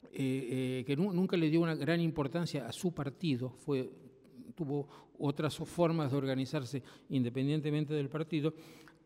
eh, 0.04 0.10
eh, 0.12 0.84
que 0.86 0.96
nunca 0.96 1.36
le 1.36 1.50
dio 1.50 1.60
una 1.60 1.74
gran 1.74 2.00
importancia 2.00 2.66
a 2.66 2.72
su 2.72 2.92
partido, 2.92 3.50
fue, 3.50 3.90
tuvo 4.54 4.88
otras 5.18 5.56
formas 5.56 6.10
de 6.10 6.16
organizarse 6.16 6.82
independientemente 7.08 7.94
del 7.94 8.08
partido, 8.08 8.54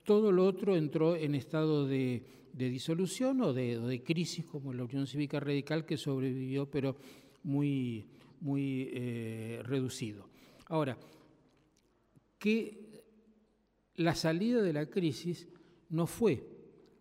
todo 0.02 0.30
lo 0.30 0.46
otro 0.46 0.76
entró 0.76 1.16
en 1.16 1.34
estado 1.34 1.86
de, 1.86 2.22
disolución 2.52 3.42
o 3.42 3.52
de, 3.52 3.78
de, 3.78 4.02
crisis, 4.02 4.46
como 4.46 4.72
la 4.72 4.84
Unión 4.84 5.06
Cívica 5.06 5.40
Radical, 5.40 5.84
que 5.84 5.98
sobrevivió, 5.98 6.70
pero 6.70 6.96
muy, 7.42 8.06
muy 8.40 8.88
eh, 8.92 9.60
reducido. 9.64 10.28
Ahora, 10.68 10.96
que 12.38 12.85
la 13.96 14.14
salida 14.14 14.62
de 14.62 14.72
la 14.72 14.86
crisis 14.86 15.48
no 15.88 16.06
fue 16.06 16.44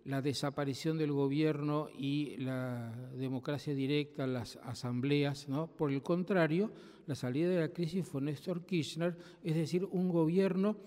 la 0.05 0.21
desaparición 0.21 0.97
del 0.97 1.11
gobierno 1.11 1.89
y 1.97 2.37
la 2.37 2.91
democracia 3.17 3.73
directa, 3.73 4.27
las 4.27 4.57
asambleas, 4.57 5.49
¿no? 5.49 5.67
Por 5.67 5.91
el 5.91 6.03
contrario, 6.03 6.71
la 7.07 7.15
salida 7.15 7.49
de 7.49 7.59
la 7.59 7.69
crisis 7.69 8.07
fue 8.07 8.21
Néstor 8.21 8.65
Kirchner, 8.65 9.17
es 9.43 9.55
decir, 9.55 9.83
un 9.85 10.09
gobierno 10.09 10.77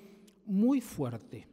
muy 0.47 0.81
fuerte, 0.81 1.49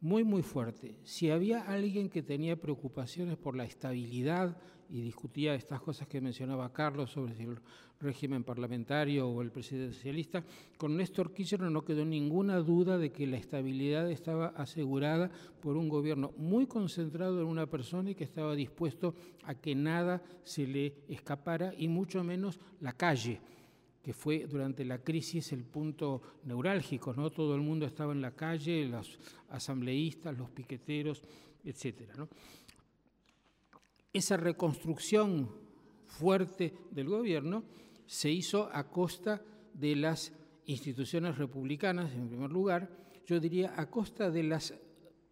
muy, 0.00 0.24
muy 0.24 0.42
fuerte. 0.42 0.98
Si 1.04 1.30
había 1.30 1.60
alguien 1.60 2.08
que 2.08 2.22
tenía 2.22 2.56
preocupaciones 2.56 3.36
por 3.36 3.54
la 3.54 3.64
estabilidad 3.64 4.56
y 4.90 5.00
discutía 5.02 5.54
estas 5.54 5.80
cosas 5.80 6.08
que 6.08 6.20
mencionaba 6.20 6.72
Carlos 6.72 7.10
sobre 7.12 7.40
el 7.42 7.58
régimen 8.00 8.42
parlamentario 8.42 9.28
o 9.28 9.42
el 9.42 9.52
presidencialista, 9.52 10.44
con 10.76 10.96
Néstor 10.96 11.32
Kirchner 11.32 11.70
no 11.70 11.84
quedó 11.84 12.04
ninguna 12.04 12.58
duda 12.58 12.98
de 12.98 13.12
que 13.12 13.26
la 13.26 13.36
estabilidad 13.36 14.10
estaba 14.10 14.48
asegurada 14.48 15.30
por 15.60 15.76
un 15.76 15.88
gobierno 15.88 16.32
muy 16.36 16.66
concentrado 16.66 17.40
en 17.40 17.46
una 17.46 17.66
persona 17.66 18.10
y 18.10 18.14
que 18.14 18.24
estaba 18.24 18.54
dispuesto 18.54 19.14
a 19.44 19.54
que 19.54 19.74
nada 19.74 20.22
se 20.42 20.66
le 20.66 20.94
escapara 21.08 21.72
y 21.76 21.88
mucho 21.88 22.24
menos 22.24 22.58
la 22.80 22.92
calle 22.92 23.40
que 24.02 24.14
fue 24.14 24.46
durante 24.46 24.84
la 24.84 24.98
crisis 24.98 25.52
el 25.52 25.62
punto 25.64 26.22
neurálgico, 26.44 27.12
¿no? 27.12 27.30
Todo 27.30 27.54
el 27.54 27.60
mundo 27.60 27.84
estaba 27.84 28.12
en 28.12 28.22
la 28.22 28.34
calle, 28.34 28.86
los 28.86 29.18
asambleístas, 29.50 30.36
los 30.38 30.50
piqueteros, 30.50 31.22
etcétera, 31.64 32.14
Esa 34.12 34.36
reconstrucción 34.36 35.48
fuerte 36.06 36.74
del 36.90 37.08
gobierno 37.08 37.64
se 38.06 38.30
hizo 38.30 38.68
a 38.72 38.90
costa 38.90 39.42
de 39.72 39.94
las 39.94 40.32
instituciones 40.66 41.38
republicanas, 41.38 42.12
en 42.12 42.28
primer 42.28 42.50
lugar, 42.50 42.90
yo 43.26 43.38
diría 43.38 43.72
a 43.76 43.88
costa 43.88 44.30
de 44.30 44.42
las 44.42 44.74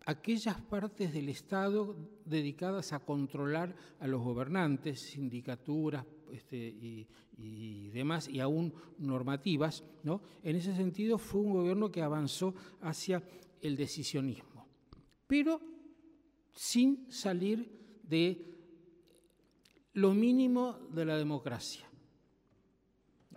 aquellas 0.09 0.59
partes 0.59 1.12
del 1.12 1.28
Estado 1.28 1.94
dedicadas 2.24 2.94
a 2.94 3.00
controlar 3.00 3.76
a 4.00 4.06
los 4.06 4.22
gobernantes, 4.22 5.00
sindicaturas 5.00 6.06
este, 6.32 6.56
y, 6.56 7.88
demás, 7.90 8.26
y 8.26 8.40
aún 8.40 8.72
normativas, 8.96 9.84
¿no? 10.05 10.22
En 10.42 10.56
ese 10.56 10.74
sentido 10.74 11.18
fue 11.18 11.42
un 11.42 11.52
gobierno 11.52 11.90
que 11.90 12.00
avanzó 12.00 12.55
hacia 12.80 13.22
el 13.60 13.76
decisionismo, 13.76 14.66
pero 15.26 15.60
sin 16.52 17.12
salir 17.12 18.00
de 18.02 18.57
lo 19.98 20.14
mínimo 20.14 20.78
de 20.92 21.04
la 21.04 21.16
democracia. 21.16 21.84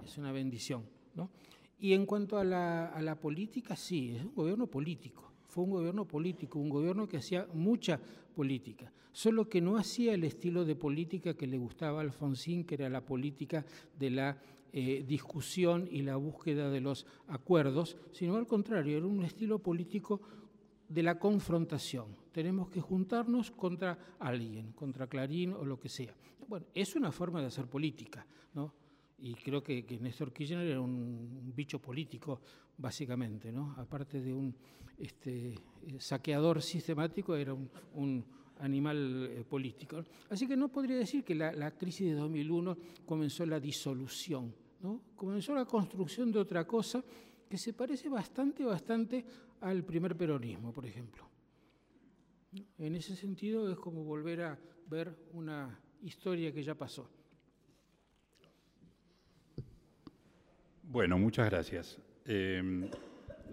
Es 0.04 0.18
una 0.18 0.32
bendición, 0.32 0.84
¿no? 1.16 1.30
Y 1.80 1.94
en 1.94 2.06
cuanto 2.06 2.38
a 2.38 2.44
la, 2.44 3.18
política, 3.20 3.76
sí, 3.76 4.16
es 4.16 4.24
un 4.24 4.36
gobierno 4.36 4.68
político 4.68 5.32
fue 5.52 5.66
un 5.66 5.72
gobierno 5.72 6.08
político, 6.08 6.60
un 6.60 6.70
gobierno 6.70 7.10
que 7.10 7.18
hacía 7.18 7.46
mucha 7.54 8.00
política, 8.34 8.90
solo 9.12 9.50
que 9.50 9.60
no 9.60 9.76
hacía 9.76 10.14
el 10.14 10.24
estilo 10.24 10.64
de 10.64 10.78
política 10.78 11.34
que 11.34 11.46
le 11.46 11.58
gustaba 11.58 12.00
a 12.00 12.04
Alfonsín, 12.04 12.64
que 12.64 12.76
era 12.76 12.88
la 12.88 13.04
política 13.04 13.66
de 14.00 14.12
la 14.12 14.42
eh, 14.72 15.04
discusión 15.06 15.90
y 15.92 16.04
la 16.04 16.16
búsqueda 16.16 16.70
de 16.70 16.80
los 16.80 17.06
acuerdos, 17.28 17.98
sino 18.14 18.38
al 18.38 18.48
contrario, 18.48 18.98
era 18.98 19.06
un 19.06 19.26
estilo 19.26 19.60
político 19.60 20.22
de 20.92 21.04
la 21.04 21.18
confrontación. 21.18 22.16
Tenemos 22.32 22.70
que 22.70 22.82
juntarnos 22.82 23.52
contra 23.52 23.98
alguien, 24.20 24.72
contra 24.74 25.08
Clarín 25.08 25.54
o 25.54 25.66
lo 25.66 25.80
que 25.80 25.90
sea. 25.90 26.14
Bueno, 26.48 26.66
es 26.74 26.96
una 26.96 27.12
forma 27.12 27.40
de 27.40 27.48
hacer 27.48 27.68
política, 27.68 28.26
¿no? 28.54 28.74
y 29.22 29.36
creo 29.36 29.64
que, 29.64 29.86
Néstor 30.02 30.34
Kirchner 30.34 30.68
era 30.68 30.82
un, 30.82 31.54
bicho 31.56 31.80
político, 31.80 32.42
básicamente, 32.78 33.52
¿no? 33.52 33.76
Aparte 33.78 34.20
de 34.20 34.34
un 34.34 34.56
este, 34.98 35.56
saqueador 36.00 36.62
sistemático, 36.62 37.36
era 37.36 37.54
un, 37.54 38.26
animal 38.60 39.28
eh, 39.32 39.44
político. 39.48 40.04
Así 40.30 40.48
que 40.48 40.56
no 40.56 40.68
podría 40.70 40.96
decir 40.96 41.24
que 41.24 41.34
la, 41.34 41.72
crisis 41.72 42.10
de 42.10 42.14
2001 42.14 42.78
comenzó 43.08 43.44
la 43.46 43.60
disolución, 43.60 44.54
¿no? 44.82 45.02
Comenzó 45.16 45.56
la 45.56 45.66
construcción 45.66 46.32
de 46.32 46.40
otra 46.40 46.66
cosa 46.68 47.04
que 47.50 47.58
se 47.58 47.74
parece 47.74 48.08
bastante, 48.08 48.64
bastante 48.64 49.26
al 49.62 49.84
primer 49.84 50.16
peronismo, 50.18 50.74
por 50.74 50.86
ejemplo. 50.86 51.24
En 52.78 52.96
ese 52.96 53.16
sentido 53.16 53.72
es 53.72 53.78
como 53.78 54.04
volver 54.04 54.42
a 54.42 54.60
ver 54.88 55.16
una 55.34 55.80
historia 56.02 56.52
que 56.52 56.64
ya 56.64 56.76
pasó. 56.76 57.10
Bueno, 60.84 61.18
muchas 61.18 61.50
gracias. 61.50 61.98
Em, 62.26 62.90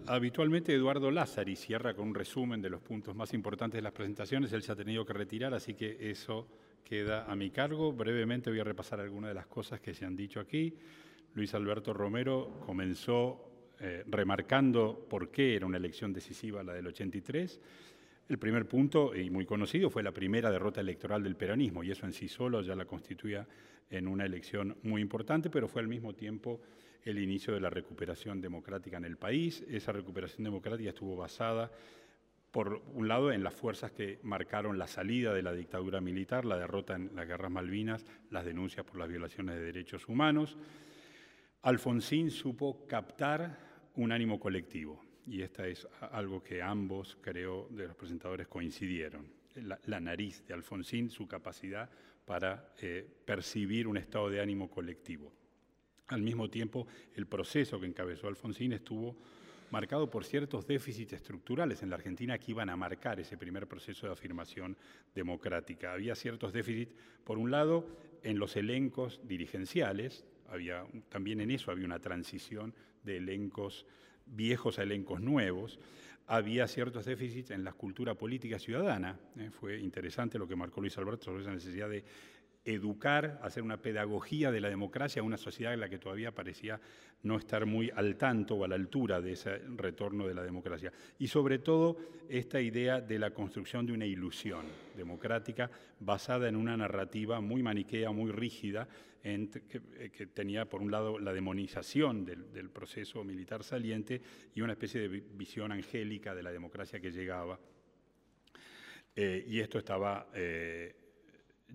habitualmente 0.07 0.73
Eduardo 0.73 1.09
Lázari 1.09 1.55
cierra 1.55 1.93
con 1.93 2.09
un 2.09 2.15
resumen 2.15 2.61
de 2.61 2.69
los 2.69 2.81
puntos 2.81 3.15
más 3.15 3.33
importantes 3.33 3.77
de 3.77 3.83
las 3.83 3.93
presentaciones. 3.93 4.51
Él 4.51 4.63
se 4.63 4.73
ha 4.73 4.75
tenido 4.75 5.05
que 5.05 5.13
retirar, 5.13 5.53
así 5.53 5.75
que 5.75 6.11
eso 6.11 6.47
queda 6.83 7.31
a 7.31 7.35
mi 7.35 7.51
cargo. 7.51 7.93
Brevemente 7.93 8.49
voy 8.49 8.59
a 8.59 8.65
repasar 8.65 8.99
algunas 8.99 9.29
de 9.29 9.35
las 9.35 9.47
cosas 9.47 9.79
que 9.79 9.93
se 9.93 10.05
han 10.05 10.17
dicho 10.17 10.41
aquí. 10.41 10.75
Luis 11.35 11.53
Alberto 11.53 11.93
Romero 11.93 12.59
comenzó 12.65 13.48
eh, 13.79 14.03
remarcando 14.07 15.05
por 15.09 15.31
qué 15.31 15.55
era 15.55 15.65
una 15.65 15.77
elección 15.77 16.13
decisiva 16.13 16.63
la 16.63 16.73
del 16.73 16.87
83. 16.87 17.59
El 18.27 18.37
primer 18.37 18.67
punto, 18.67 19.15
y 19.15 19.29
muy 19.29 19.45
conocido, 19.45 19.89
fue 19.89 20.03
la 20.03 20.11
primera 20.11 20.51
derrota 20.51 20.81
electoral 20.81 21.23
del 21.23 21.35
peronismo, 21.35 21.83
y 21.83 21.91
eso 21.91 22.05
en 22.05 22.13
sí 22.13 22.27
solo 22.27 22.61
ya 22.61 22.75
la 22.75 22.85
constituía 22.85 23.47
en 23.89 24.07
una 24.07 24.25
elección 24.25 24.77
muy 24.83 25.01
importante, 25.01 25.49
pero 25.49 25.67
fue 25.67 25.81
al 25.81 25.87
mismo 25.87 26.13
tiempo 26.13 26.61
el 27.03 27.17
inicio 27.17 27.53
de 27.53 27.61
la 27.61 27.69
recuperación 27.69 28.39
democrática 28.39 28.97
en 28.97 29.05
el 29.05 29.17
país. 29.17 29.63
Esa 29.67 29.91
recuperación 29.91 30.43
democrática 30.43 30.89
estuvo 30.89 31.15
basada 31.15 31.71
por 32.51 32.81
un 32.93 33.07
lado, 33.07 33.31
en 33.31 33.43
las 33.43 33.53
fuerzas 33.53 33.91
que 33.91 34.19
marcaron 34.23 34.79
la 34.79 34.87
salida 34.87 35.33
de 35.33 35.43
la 35.43 35.53
dictadura 35.53 36.01
militar, 36.01 36.45
la 36.45 36.57
derrota 36.57 36.95
en 36.95 37.11
las 37.15 37.27
guerras 37.27 37.51
Malvinas, 37.51 38.05
las 38.31 38.43
denuncias 38.43 38.85
por 38.85 38.97
las 38.97 39.07
violaciones 39.07 39.55
de 39.55 39.61
derechos 39.61 40.07
humanos. 40.07 40.57
Alfonsín 41.61 42.31
supo 42.31 42.87
captar 42.87 43.68
un 43.99 44.13
ánimo 44.13 44.39
colectivo, 44.39 45.03
y 45.27 45.41
esta 45.41 45.67
es 45.67 45.85
algo 46.11 46.41
que 46.41 46.61
ambos, 46.61 47.17
creo, 47.21 47.67
de 47.69 47.85
los 47.85 47.97
presentadores 47.97 48.47
coincidieron. 48.47 49.27
La, 49.87 49.99
nariz 49.99 50.45
de 50.47 50.53
Alfonsín, 50.53 51.09
su 51.09 51.27
capacidad 51.27 51.89
para 52.25 52.73
eh, 52.81 53.05
percibir 53.25 53.87
un 53.87 53.97
estado 53.97 54.29
de 54.29 54.39
ánimo 54.39 54.69
colectivo. 54.69 55.33
Al 56.07 56.21
mismo 56.21 56.49
tiempo, 56.49 56.87
el 57.13 57.27
proceso 57.27 57.77
que 57.77 57.87
encabezó 57.87 58.29
Alfonsín 58.29 58.71
estuvo 58.71 59.17
marcado 59.69 60.09
por 60.09 60.23
ciertos 60.23 60.65
déficits 60.65 61.13
estructurales 61.13 61.83
en 61.83 61.89
la 61.89 61.97
Argentina 61.97 62.37
que 62.37 62.51
iban 62.51 62.69
a 62.69 62.77
marcar 62.77 63.19
ese 63.19 63.37
primer 63.37 63.67
proceso 63.67 64.07
de 64.07 64.13
afirmación 64.13 64.77
democrática. 65.13 65.91
Había 65.91 66.15
ciertos 66.15 66.53
déficits, 66.53 66.95
por 67.25 67.37
un 67.37 67.51
lado, 67.51 67.85
en 68.23 68.39
los 68.39 68.55
elencos 68.55 69.19
dirigenciales, 69.25 70.25
había, 70.47 70.85
también 71.09 71.41
en 71.41 71.51
eso 71.51 71.69
había 71.69 71.85
una 71.85 71.99
transición 71.99 72.73
de 73.03 73.17
elencos 73.17 73.85
viejos 74.25 74.79
a 74.79 74.83
elencos 74.83 75.21
nuevos, 75.21 75.79
había 76.27 76.67
ciertos 76.67 77.05
déficits 77.05 77.51
en 77.51 77.63
la 77.63 77.73
cultura 77.73 78.13
política 78.13 78.59
ciudadana. 78.59 79.17
¿eh? 79.37 79.49
Fue 79.49 79.79
interesante 79.79 80.37
lo 80.37 80.47
que 80.47 80.55
marcó 80.55 80.79
Luis 80.79 80.97
Alberto 80.97 81.25
sobre 81.25 81.41
esa 81.41 81.51
necesidad 81.51 81.89
de 81.89 82.03
educar, 82.65 83.39
hacer 83.41 83.63
una 83.63 83.81
pedagogía 83.81 84.51
de 84.51 84.61
la 84.61 84.69
democracia 84.69 85.21
a 85.21 85.25
una 85.25 85.37
sociedad 85.37 85.73
en 85.73 85.79
la 85.79 85.89
que 85.89 85.97
todavía 85.97 86.31
parecía 86.31 86.79
no 87.23 87.37
estar 87.37 87.65
muy 87.65 87.91
al 87.95 88.15
tanto 88.15 88.55
o 88.55 88.63
a 88.63 88.67
la 88.67 88.75
altura 88.75 89.21
de 89.21 89.33
ese 89.33 89.57
retorno 89.75 90.27
de 90.27 90.35
la 90.35 90.43
democracia. 90.43 90.91
Y 91.17 91.27
sobre 91.27 91.59
todo 91.59 91.97
esta 92.29 92.61
idea 92.61 93.01
de 93.01 93.19
la 93.19 93.31
construcción 93.31 93.85
de 93.85 93.93
una 93.93 94.05
ilusión 94.05 94.65
democrática 94.95 95.69
basada 95.99 96.47
en 96.47 96.55
una 96.55 96.77
narrativa 96.77 97.41
muy 97.41 97.63
maniquea, 97.63 98.11
muy 98.11 98.31
rígida, 98.31 98.87
eh, 99.23 100.11
que, 100.15 100.27
tenía 100.27 100.69
por 100.69 100.81
un 100.81 100.91
lado 100.91 101.19
la 101.19 101.33
demonización 101.33 102.25
del, 102.25 102.69
proceso 102.69 103.23
militar 103.23 103.63
saliente 103.63 104.21
y 104.55 104.61
una 104.61 104.73
especie 104.73 105.01
de 105.01 105.07
visión 105.07 105.71
angélica 105.71 106.33
de 106.35 106.43
la 106.43 106.51
democracia 106.51 106.99
que 106.99 107.11
llegaba. 107.11 107.59
Eh, 109.15 109.45
y 109.47 109.59
esto 109.59 109.77
estaba... 109.77 110.29
Eh, 110.33 110.95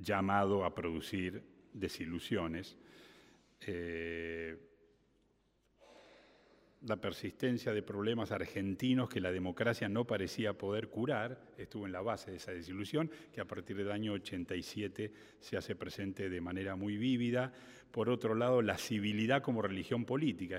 llamado 0.01 0.65
a 0.65 0.75
producir 0.75 1.43
desilusiones. 1.73 2.77
Eh, 3.61 4.64
la 6.86 6.97
persistencia 6.97 7.73
de 7.73 7.82
problemas 7.82 8.31
argentinos 8.31 9.09
que 9.09 9.20
la 9.20 9.32
democracia 9.32 9.89
no 9.89 10.06
parecía 10.06 10.52
poder 10.52 10.89
curar 10.89 11.40
estuvo 11.56 11.86
en 11.86 11.93
la 11.93 12.02
base 12.02 12.31
de 12.31 12.36
esa 12.36 12.52
desilusión, 12.52 13.11
que 13.32 13.40
a 13.40 13.47
partir 13.47 13.77
del 13.77 13.90
año 13.90 14.12
87 14.12 15.12
se 15.40 15.56
hace 15.56 15.74
presente 15.74 16.28
de 16.28 16.40
manera 16.40 16.77
muy 16.77 16.97
vívida. 16.97 17.52
Por 17.90 18.11
otro 18.11 18.35
lado, 18.35 18.61
la 18.61 18.77
civilidad 18.77 19.43
como 19.43 19.62
religión 19.62 20.05
política, 20.05 20.59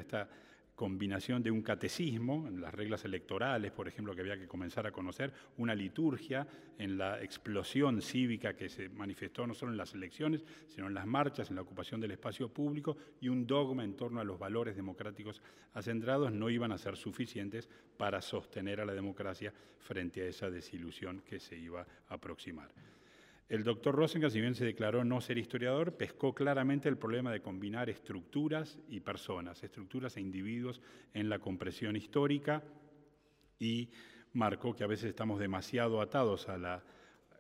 combinación 0.76 1.41
de 1.41 1.52
un 1.52 1.61
catecismo, 1.61 2.47
en 2.47 2.60
las 2.61 2.73
reglas 2.73 3.06
electorales, 3.06 3.72
por 3.72 3.88
ejemplo, 3.88 4.14
que 4.14 4.22
había 4.22 4.38
que 4.38 4.47
comenzar 4.47 4.85
a 4.85 4.91
conocer, 4.91 5.34
una 5.57 5.73
liturgia, 5.73 6.47
en 6.77 6.97
la 6.97 7.22
explosión 7.23 8.02
cívica 8.02 8.56
que 8.56 8.68
se 8.68 8.89
manifestó 8.89 9.47
no 9.47 9.53
solo 9.53 9.72
en 9.72 9.77
las 9.77 9.93
elecciones, 9.93 10.43
sino 10.68 10.88
en 10.88 10.93
las 10.93 11.06
marchas, 11.06 11.49
en 11.49 11.56
la 11.56 11.61
ocupación 11.61 12.02
del 12.02 12.11
espacio 12.11 12.49
público, 12.49 12.97
y 13.22 13.30
un 13.30 13.47
dogma 13.47 13.84
en 13.84 13.95
torno 13.95 14.19
a 14.19 14.26
los 14.26 14.38
valores 14.38 14.76
democráticos 14.76 15.41
acendrados, 15.73 16.31
no 16.31 16.49
iban 16.49 16.72
a 16.72 16.77
ser 16.77 16.97
suficientes 16.97 17.69
para 17.97 18.22
sostener 18.22 18.81
a 18.81 18.85
la 18.85 18.93
democracia 18.93 19.53
frente 19.80 20.22
a 20.22 20.27
esa 20.27 20.49
desilusión 20.49 21.22
que 21.22 21.39
se 21.39 21.57
iba 21.57 21.88
a 22.10 22.14
aproximar. 22.14 22.69
El 23.47 23.63
doctor 23.63 23.93
Rosenga, 23.93 24.30
si 24.30 24.41
bien 24.41 24.55
se 24.55 24.65
declaró 24.65 25.05
no 25.05 25.22
ser 25.22 25.38
historiador, 25.38 25.95
pescó 25.95 26.34
claramente 26.34 26.89
el 26.89 26.97
problema 26.97 27.31
de 27.31 27.41
combinar 27.41 27.91
estructuras 27.91 28.80
y 28.89 29.01
personas, 29.01 29.63
estructuras 29.63 30.17
e 30.17 30.22
individuos 30.22 30.81
en 31.13 31.30
la 31.30 31.38
compresión 31.38 31.95
histórica 31.95 32.63
y 33.59 33.89
marcó 34.34 34.76
que 34.76 34.84
a 34.84 34.88
veces 34.88 35.09
estamos 35.09 35.39
demasiado 35.39 36.01
atados 36.01 36.49
a 36.49 36.57
la 36.57 36.84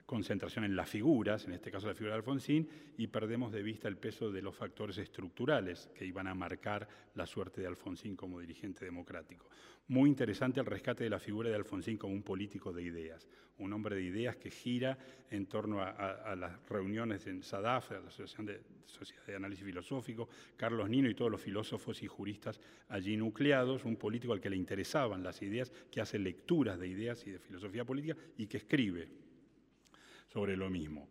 concentración 0.05 0.65
en 0.65 0.75
las 0.75 0.89
figuras, 0.89 1.45
en 1.45 1.53
este 1.53 1.71
caso 1.71 1.87
la 1.87 1.95
figura 1.95 2.13
de 2.13 2.19
Alfonsín, 2.19 2.69
y 2.97 3.07
perdemos 3.07 3.51
de 3.51 3.63
vista 3.63 3.87
el 3.87 3.97
peso 3.97 4.31
de 4.31 4.41
los 4.41 4.55
factores 4.55 4.97
estructurales 4.97 5.89
que 5.95 6.05
iban 6.05 6.27
a 6.27 6.35
marcar 6.35 6.87
la 7.15 7.25
suerte 7.25 7.61
de 7.61 7.67
Alfonsín 7.67 8.15
como 8.15 8.39
dirigente 8.39 8.85
democrático. 8.85 9.49
Muy 9.87 10.09
interesante 10.09 10.59
el 10.59 10.65
rescate 10.65 11.03
de 11.03 11.09
la 11.09 11.19
figura 11.19 11.49
de 11.49 11.55
Alfonsín 11.55 11.97
como 11.97 12.13
un 12.13 12.23
político 12.23 12.73
de 12.73 12.83
ideas, 12.83 13.27
un 13.59 13.71
hombre 13.71 13.95
de 13.95 14.03
ideas 14.03 14.35
que 14.35 14.49
gira 14.49 14.97
en 15.29 15.45
torno 15.45 15.81
a, 15.81 16.35
las 16.35 16.67
reuniones 16.67 17.25
en 17.27 17.43
SADAF, 17.43 17.91
la 17.91 17.97
Asociación 17.99 18.47
de 18.47 18.61
Sociedad 18.85 19.25
de 19.27 19.35
Análisis 19.35 19.63
Filosófico, 19.63 20.27
Carlos 20.57 20.89
Nino 20.89 21.09
y 21.09 21.15
todos 21.15 21.31
los 21.31 21.41
filósofos 21.41 22.01
y 22.01 22.07
juristas 22.07 22.59
allí 22.89 23.15
nucleados, 23.15 23.85
un 23.85 23.95
político 23.95 24.33
al 24.33 24.41
que 24.41 24.49
le 24.49 24.55
interesaban 24.55 25.23
las 25.23 25.41
ideas, 25.41 25.71
que 25.91 26.01
hace 26.01 26.19
lecturas 26.19 26.79
de 26.79 26.87
ideas 26.87 27.25
y 27.27 27.31
de 27.31 27.39
filosofía 27.39 27.85
política 27.85 28.17
y 28.37 28.47
que 28.47 28.57
escribe 28.57 29.24
sobre 30.35 30.57
lo 30.57 30.69
mismo 30.69 31.07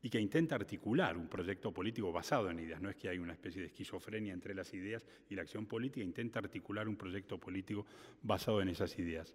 y 0.00 0.08
que 0.08 0.20
intenta 0.20 0.54
articular 0.54 1.16
un 1.16 1.26
proyecto 1.26 1.72
político 1.72 2.12
basado 2.12 2.48
en 2.48 2.60
ideas. 2.60 2.80
No 2.80 2.88
es 2.88 2.94
que 2.94 3.08
hay 3.08 3.18
una 3.18 3.32
especie 3.32 3.60
de 3.60 3.66
esquizofrenia 3.66 4.32
entre 4.32 4.54
las 4.54 4.72
ideas 4.72 5.04
y 5.28 5.34
la 5.34 5.42
acción 5.42 5.66
política, 5.66 6.04
intenta 6.04 6.38
articular 6.38 6.86
un 6.86 6.94
proyecto 6.94 7.38
político 7.38 7.84
basado 8.22 8.62
en 8.62 8.68
esas 8.68 8.96
ideas. 9.00 9.34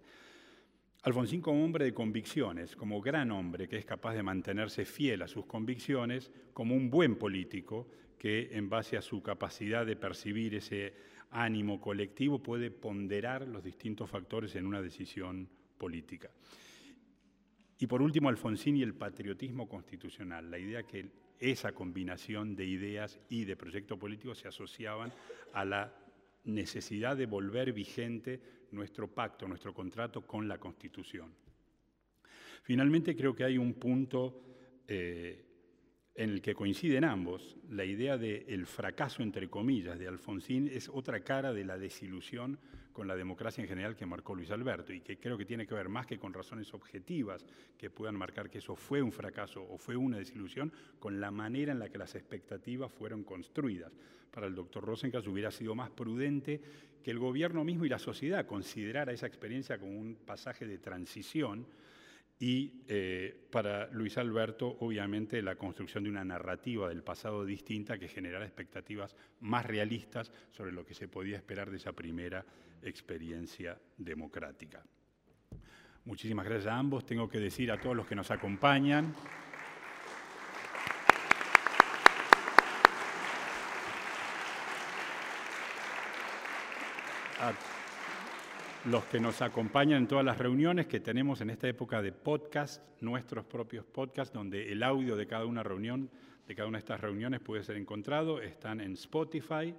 Alfonsín 1.02 1.42
como 1.42 1.62
hombre 1.62 1.84
de 1.84 1.94
convicciones, 1.94 2.78
como 2.78 3.02
gran 3.02 3.32
hombre 3.32 3.68
que 3.68 3.78
es 3.78 3.84
capaz 3.84 4.14
de 4.14 4.24
mantenerse 4.24 4.86
fiel 4.86 5.24
a 5.24 5.28
sus 5.28 5.46
convicciones, 5.46 6.32
como 6.54 6.74
un 6.74 6.90
buen 6.90 7.18
político 7.18 7.90
que 8.18 8.48
en 8.54 8.70
base 8.70 8.96
a 8.96 9.02
su 9.02 9.22
capacidad 9.22 9.86
de 9.86 9.98
percibir 9.98 10.56
ese 10.56 10.94
ánimo 11.32 11.82
colectivo 11.82 12.42
puede 12.42 12.72
ponderar 12.72 13.46
los 13.46 13.62
distintos 13.62 14.10
factores 14.10 14.56
en 14.56 14.66
una 14.66 14.82
decisión 14.82 15.50
política. 15.78 16.32
Y 17.84 17.88
por 17.88 18.02
último, 18.02 18.30
Alfonsín 18.30 18.78
y 18.78 18.82
el 18.82 18.94
patriotismo 18.94 19.68
constitucional, 19.68 20.50
la 20.50 20.58
idea 20.58 20.84
que 20.84 21.06
esa 21.38 21.74
combinación 21.74 22.56
de 22.56 22.64
ideas 22.64 23.20
y 23.28 23.44
de 23.44 23.58
proyecto 23.58 24.00
político 24.00 24.34
se 24.34 24.48
asociaban 24.48 25.12
a 25.52 25.66
la 25.66 25.94
necesidad 26.46 27.18
de 27.18 27.26
volver 27.26 27.74
vigente 27.74 28.40
nuestro 28.72 29.14
pacto, 29.14 29.50
nuestro 29.50 29.74
contrato 29.74 30.26
con 30.26 30.48
la 30.48 30.60
Constitución. 30.60 31.34
Finalmente, 32.62 33.18
creo 33.18 33.36
que 33.36 33.44
hay 33.44 33.58
un 33.58 33.74
punto 33.74 34.42
eh, 34.88 35.44
en 36.16 36.30
el 36.30 36.42
que 36.42 36.56
coinciden 36.56 37.04
ambos. 37.04 37.58
La 37.70 37.84
idea 37.84 38.18
del 38.18 38.66
fracaso, 38.66 39.24
entre 39.24 39.50
comillas, 39.50 40.00
de 40.00 40.08
Alfonsín 40.08 40.70
es 40.70 40.88
otra 40.88 41.20
cara 41.20 41.52
de 41.52 41.66
la 41.66 41.78
desilusión 41.78 42.60
con 42.94 43.08
la 43.08 43.16
democracia 43.16 43.62
en 43.62 43.68
general 43.68 43.96
que 43.96 44.06
marcó 44.06 44.36
Luis 44.36 44.52
Alberto 44.52 44.94
y 44.94 45.02
que 45.02 45.18
creo 45.18 45.38
que 45.38 45.46
tiene 45.46 45.66
que 45.66 45.74
ver 45.74 45.90
más 45.90 46.06
que 46.06 46.20
con 46.20 46.34
razones 46.34 46.74
objetivas 46.74 47.46
que 47.78 47.90
puedan 47.90 48.16
marcar 48.16 48.50
que 48.50 48.60
eso 48.60 48.76
fue 48.76 49.02
un 49.02 49.12
fracaso 49.12 49.62
o 49.68 49.78
fue 49.78 49.96
una 49.96 50.18
desilusión, 50.18 50.72
con 51.00 51.20
la 51.20 51.32
manera 51.32 51.72
en 51.72 51.80
la 51.80 51.90
que 51.90 51.98
las 51.98 52.16
expectativas 52.16 52.92
fueron 52.92 53.24
construidas. 53.24 53.92
Para 54.32 54.48
el 54.48 54.56
doctor 54.56 54.86
Rosencas 54.86 55.28
hubiera 55.28 55.52
sido 55.52 55.76
más 55.76 55.90
prudente 55.90 56.62
que 57.04 57.12
el 57.12 57.20
gobierno 57.20 57.64
mismo 57.64 57.86
y 57.86 57.90
la 57.90 58.00
sociedad 58.00 58.46
considerara 58.46 59.12
esa 59.12 59.28
experiencia 59.28 59.78
como 59.78 60.00
un 60.00 60.16
pasaje 60.16 60.66
de 60.66 60.78
transición 60.78 61.66
y 62.44 62.84
eh, 62.90 63.48
para 63.50 63.88
Luis 63.92 64.18
Alberto, 64.18 64.76
obviamente, 64.82 65.42
la 65.42 65.56
construcción 65.56 66.04
de 66.04 66.10
una 66.10 66.26
narrativa 66.26 66.90
del 66.90 67.02
pasado 67.02 67.46
distinta 67.46 67.98
que 67.98 68.10
generara 68.10 68.44
expectativas 68.44 69.16
más 69.40 69.66
realistas 69.66 70.30
sobre 70.52 70.74
lo 70.74 70.86
que 70.86 70.94
se 70.94 71.08
podía 71.08 71.38
esperar 71.38 71.72
de 71.72 71.78
esa 71.78 71.94
primera 71.94 72.46
experiencia 72.82 73.80
democrática. 73.98 74.84
Muchísimas 76.04 76.46
gracias 76.46 76.68
a 76.68 76.78
ambos. 76.78 77.06
Tengo 77.06 77.30
que 77.30 77.40
decir 77.40 77.72
a 77.72 77.80
todos 77.80 77.96
los 77.96 78.06
que 78.06 78.16
nos 78.16 78.30
acompañan. 78.30 79.16
Los 88.86 89.06
que 89.06 89.20
nos 89.20 89.42
acompañan 89.42 90.00
en 90.00 90.08
todas 90.08 90.26
las 90.26 90.38
reuniones 90.38 90.88
que 90.88 91.00
tenemos 91.00 91.40
en 91.40 91.50
esta 91.50 91.70
época 91.70 92.02
de 92.02 92.12
podcast, 92.12 92.82
nuestros 93.00 93.46
propios 93.46 93.86
podcasts, 93.86 94.34
donde 94.34 94.74
el 94.74 94.84
audio 94.84 95.16
de 95.16 95.26
cada 95.26 95.46
una 95.46 95.64
reunión, 95.64 96.10
de 96.46 96.54
cada 96.56 96.68
una 96.68 96.80
de 96.80 96.82
estas 96.82 97.00
reuniones 97.00 97.40
puede 97.40 97.64
ser 97.64 97.78
encontrado, 97.78 98.42
están 98.42 98.82
en 98.82 98.94
Spotify. 98.94 99.74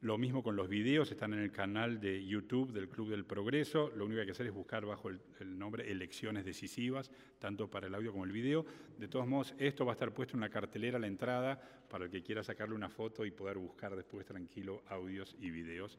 Lo 0.00 0.16
mismo 0.16 0.42
con 0.42 0.56
los 0.56 0.70
videos, 0.70 1.10
están 1.10 1.34
en 1.34 1.40
el 1.40 1.52
canal 1.52 2.00
de 2.00 2.24
YouTube 2.24 2.72
del 2.72 2.88
Club 2.88 3.10
del 3.10 3.26
Progreso. 3.26 3.92
Lo 3.94 4.06
único 4.06 4.16
que 4.16 4.20
hay 4.20 4.26
que 4.26 4.32
hacer 4.32 4.46
es 4.46 4.54
buscar 4.54 4.86
bajo 4.86 5.10
el, 5.10 5.20
el, 5.40 5.58
nombre 5.58 5.90
Elecciones 5.90 6.46
Decisivas, 6.46 7.10
tanto 7.38 7.68
para 7.68 7.88
el 7.88 7.94
audio 7.94 8.10
como 8.10 8.24
el 8.24 8.32
video. 8.32 8.64
De 8.98 9.08
todos 9.08 9.26
modos, 9.26 9.54
esto 9.58 9.84
va 9.84 9.92
a 9.92 9.96
estar 9.96 10.14
puesto 10.14 10.32
en 10.32 10.38
una 10.38 10.48
cartelera 10.48 10.96
a 10.96 11.00
la 11.00 11.08
entrada 11.08 11.60
para 11.90 12.06
el 12.06 12.10
que 12.10 12.22
quiera 12.22 12.42
sacarle 12.42 12.74
una 12.74 12.88
foto 12.88 13.26
y 13.26 13.30
poder 13.32 13.58
buscar 13.58 13.94
después 13.94 14.24
tranquilo 14.24 14.82
audios 14.88 15.36
y 15.38 15.50
videos. 15.50 15.98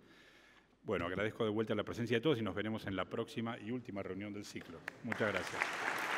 Bueno, 0.84 1.06
agradezco 1.06 1.44
de 1.44 1.52
vuelta 1.52 1.76
la 1.76 1.84
presencia 1.84 2.18
de 2.18 2.22
todos 2.22 2.40
y 2.40 2.42
nos 2.42 2.56
veremos 2.56 2.88
en 2.88 2.96
la 2.96 3.06
próxima 3.06 3.58
y 3.60 3.72
última 3.72 4.02
reunión 4.02 4.34
del 4.34 4.46
ciclo. 4.46 4.80
Muchas 5.04 5.32
gracias. 5.32 6.11